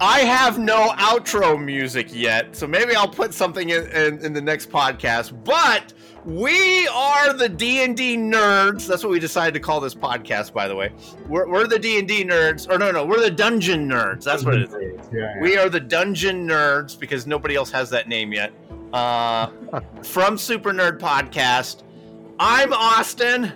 I 0.00 0.20
have 0.20 0.58
no 0.58 0.88
outro 0.96 1.62
music 1.62 2.08
yet, 2.10 2.56
so 2.56 2.66
maybe 2.66 2.94
I'll 2.94 3.06
put 3.06 3.34
something 3.34 3.68
in, 3.68 3.86
in, 3.90 4.24
in 4.24 4.32
the 4.32 4.40
next 4.40 4.70
podcast. 4.70 5.44
But 5.44 5.92
we 6.24 6.86
are 6.88 7.32
the 7.32 7.48
D 7.48 7.82
and 7.82 7.96
D 7.96 8.16
nerds. 8.16 8.86
That's 8.86 9.02
what 9.02 9.10
we 9.10 9.20
decided 9.20 9.54
to 9.54 9.60
call 9.60 9.80
this 9.80 9.94
podcast. 9.94 10.52
By 10.52 10.68
the 10.68 10.76
way, 10.76 10.92
we're, 11.28 11.48
we're 11.48 11.66
the 11.66 11.78
D 11.78 11.98
and 11.98 12.06
D 12.06 12.24
nerds, 12.24 12.70
or 12.70 12.78
no, 12.78 12.90
no, 12.90 13.04
we're 13.04 13.20
the 13.20 13.30
dungeon 13.30 13.88
nerds. 13.88 14.24
That's 14.24 14.44
what 14.44 14.54
it 14.54 14.68
is. 14.68 14.72
Yeah, 14.74 15.18
yeah. 15.18 15.40
We 15.40 15.56
are 15.56 15.68
the 15.68 15.80
dungeon 15.80 16.46
nerds 16.46 16.98
because 16.98 17.26
nobody 17.26 17.54
else 17.54 17.70
has 17.70 17.90
that 17.90 18.08
name 18.08 18.32
yet. 18.32 18.52
Uh, 18.92 19.50
from 20.02 20.36
Super 20.36 20.72
Nerd 20.72 20.98
Podcast. 20.98 21.84
I'm 22.38 22.72
Austin. 22.72 23.52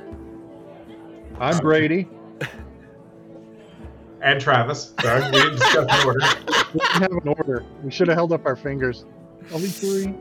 I'm 1.39 1.59
Brady. 1.59 2.09
and 4.23 4.41
Travis. 4.41 4.95
Sorry, 5.01 5.25
we 5.25 5.31
didn't 5.33 5.59
discuss 5.59 5.87
the 5.87 6.07
order. 6.07 6.21
We 6.75 6.81
didn't 6.81 7.03
have 7.03 7.13
an 7.13 7.29
order. 7.29 7.65
We 7.85 7.93
should 7.93 8.09
have 8.09 8.17
held 8.17 8.33
up 8.33 8.47
our 8.47 8.57
fingers. 8.57 9.05
Only 9.53 9.69
three. 9.69 10.13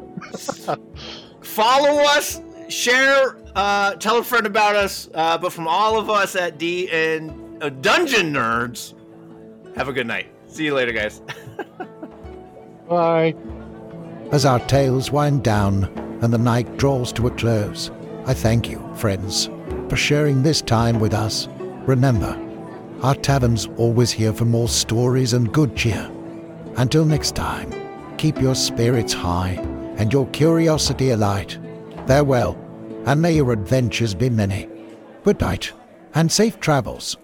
Follow 1.53 2.01
us 2.01 2.41
share 2.67 3.37
uh 3.55 3.93
tell 3.95 4.17
a 4.17 4.23
friend 4.23 4.47
about 4.47 4.75
us 4.75 5.09
uh 5.13 5.37
but 5.37 5.51
from 5.53 5.67
all 5.67 5.99
of 5.99 6.09
us 6.09 6.35
at 6.35 6.57
d 6.57 6.89
and 6.91 7.63
uh, 7.63 7.69
dungeon 7.69 8.33
nerds 8.33 8.93
have 9.75 9.87
a 9.87 9.93
good 9.93 10.07
night 10.07 10.27
see 10.47 10.65
you 10.65 10.73
later 10.73 10.91
guys 10.91 11.21
Bye. 12.89 13.35
As 14.31 14.45
our 14.45 14.59
tales 14.59 15.11
wind 15.11 15.43
down 15.43 15.85
and 16.21 16.33
the 16.33 16.37
night 16.37 16.77
draws 16.77 17.11
to 17.13 17.27
a 17.27 17.31
close, 17.31 17.91
I 18.25 18.33
thank 18.33 18.69
you, 18.69 18.79
friends, 18.95 19.49
for 19.89 19.95
sharing 19.95 20.43
this 20.43 20.61
time 20.61 20.99
with 20.99 21.13
us. 21.13 21.47
Remember, 21.87 22.39
our 23.01 23.15
tavern's 23.15 23.67
always 23.77 24.11
here 24.11 24.33
for 24.33 24.45
more 24.45 24.69
stories 24.69 25.33
and 25.33 25.51
good 25.53 25.75
cheer. 25.75 26.09
Until 26.77 27.05
next 27.05 27.35
time, 27.35 27.73
keep 28.17 28.39
your 28.39 28.55
spirits 28.55 29.13
high 29.13 29.55
and 29.97 30.11
your 30.11 30.27
curiosity 30.27 31.11
alight. 31.11 31.57
Farewell, 32.07 32.57
and 33.05 33.21
may 33.21 33.33
your 33.33 33.51
adventures 33.51 34.13
be 34.13 34.29
many. 34.29 34.69
Good 35.23 35.39
night, 35.39 35.71
and 36.15 36.31
safe 36.31 36.59
travels. 36.59 37.17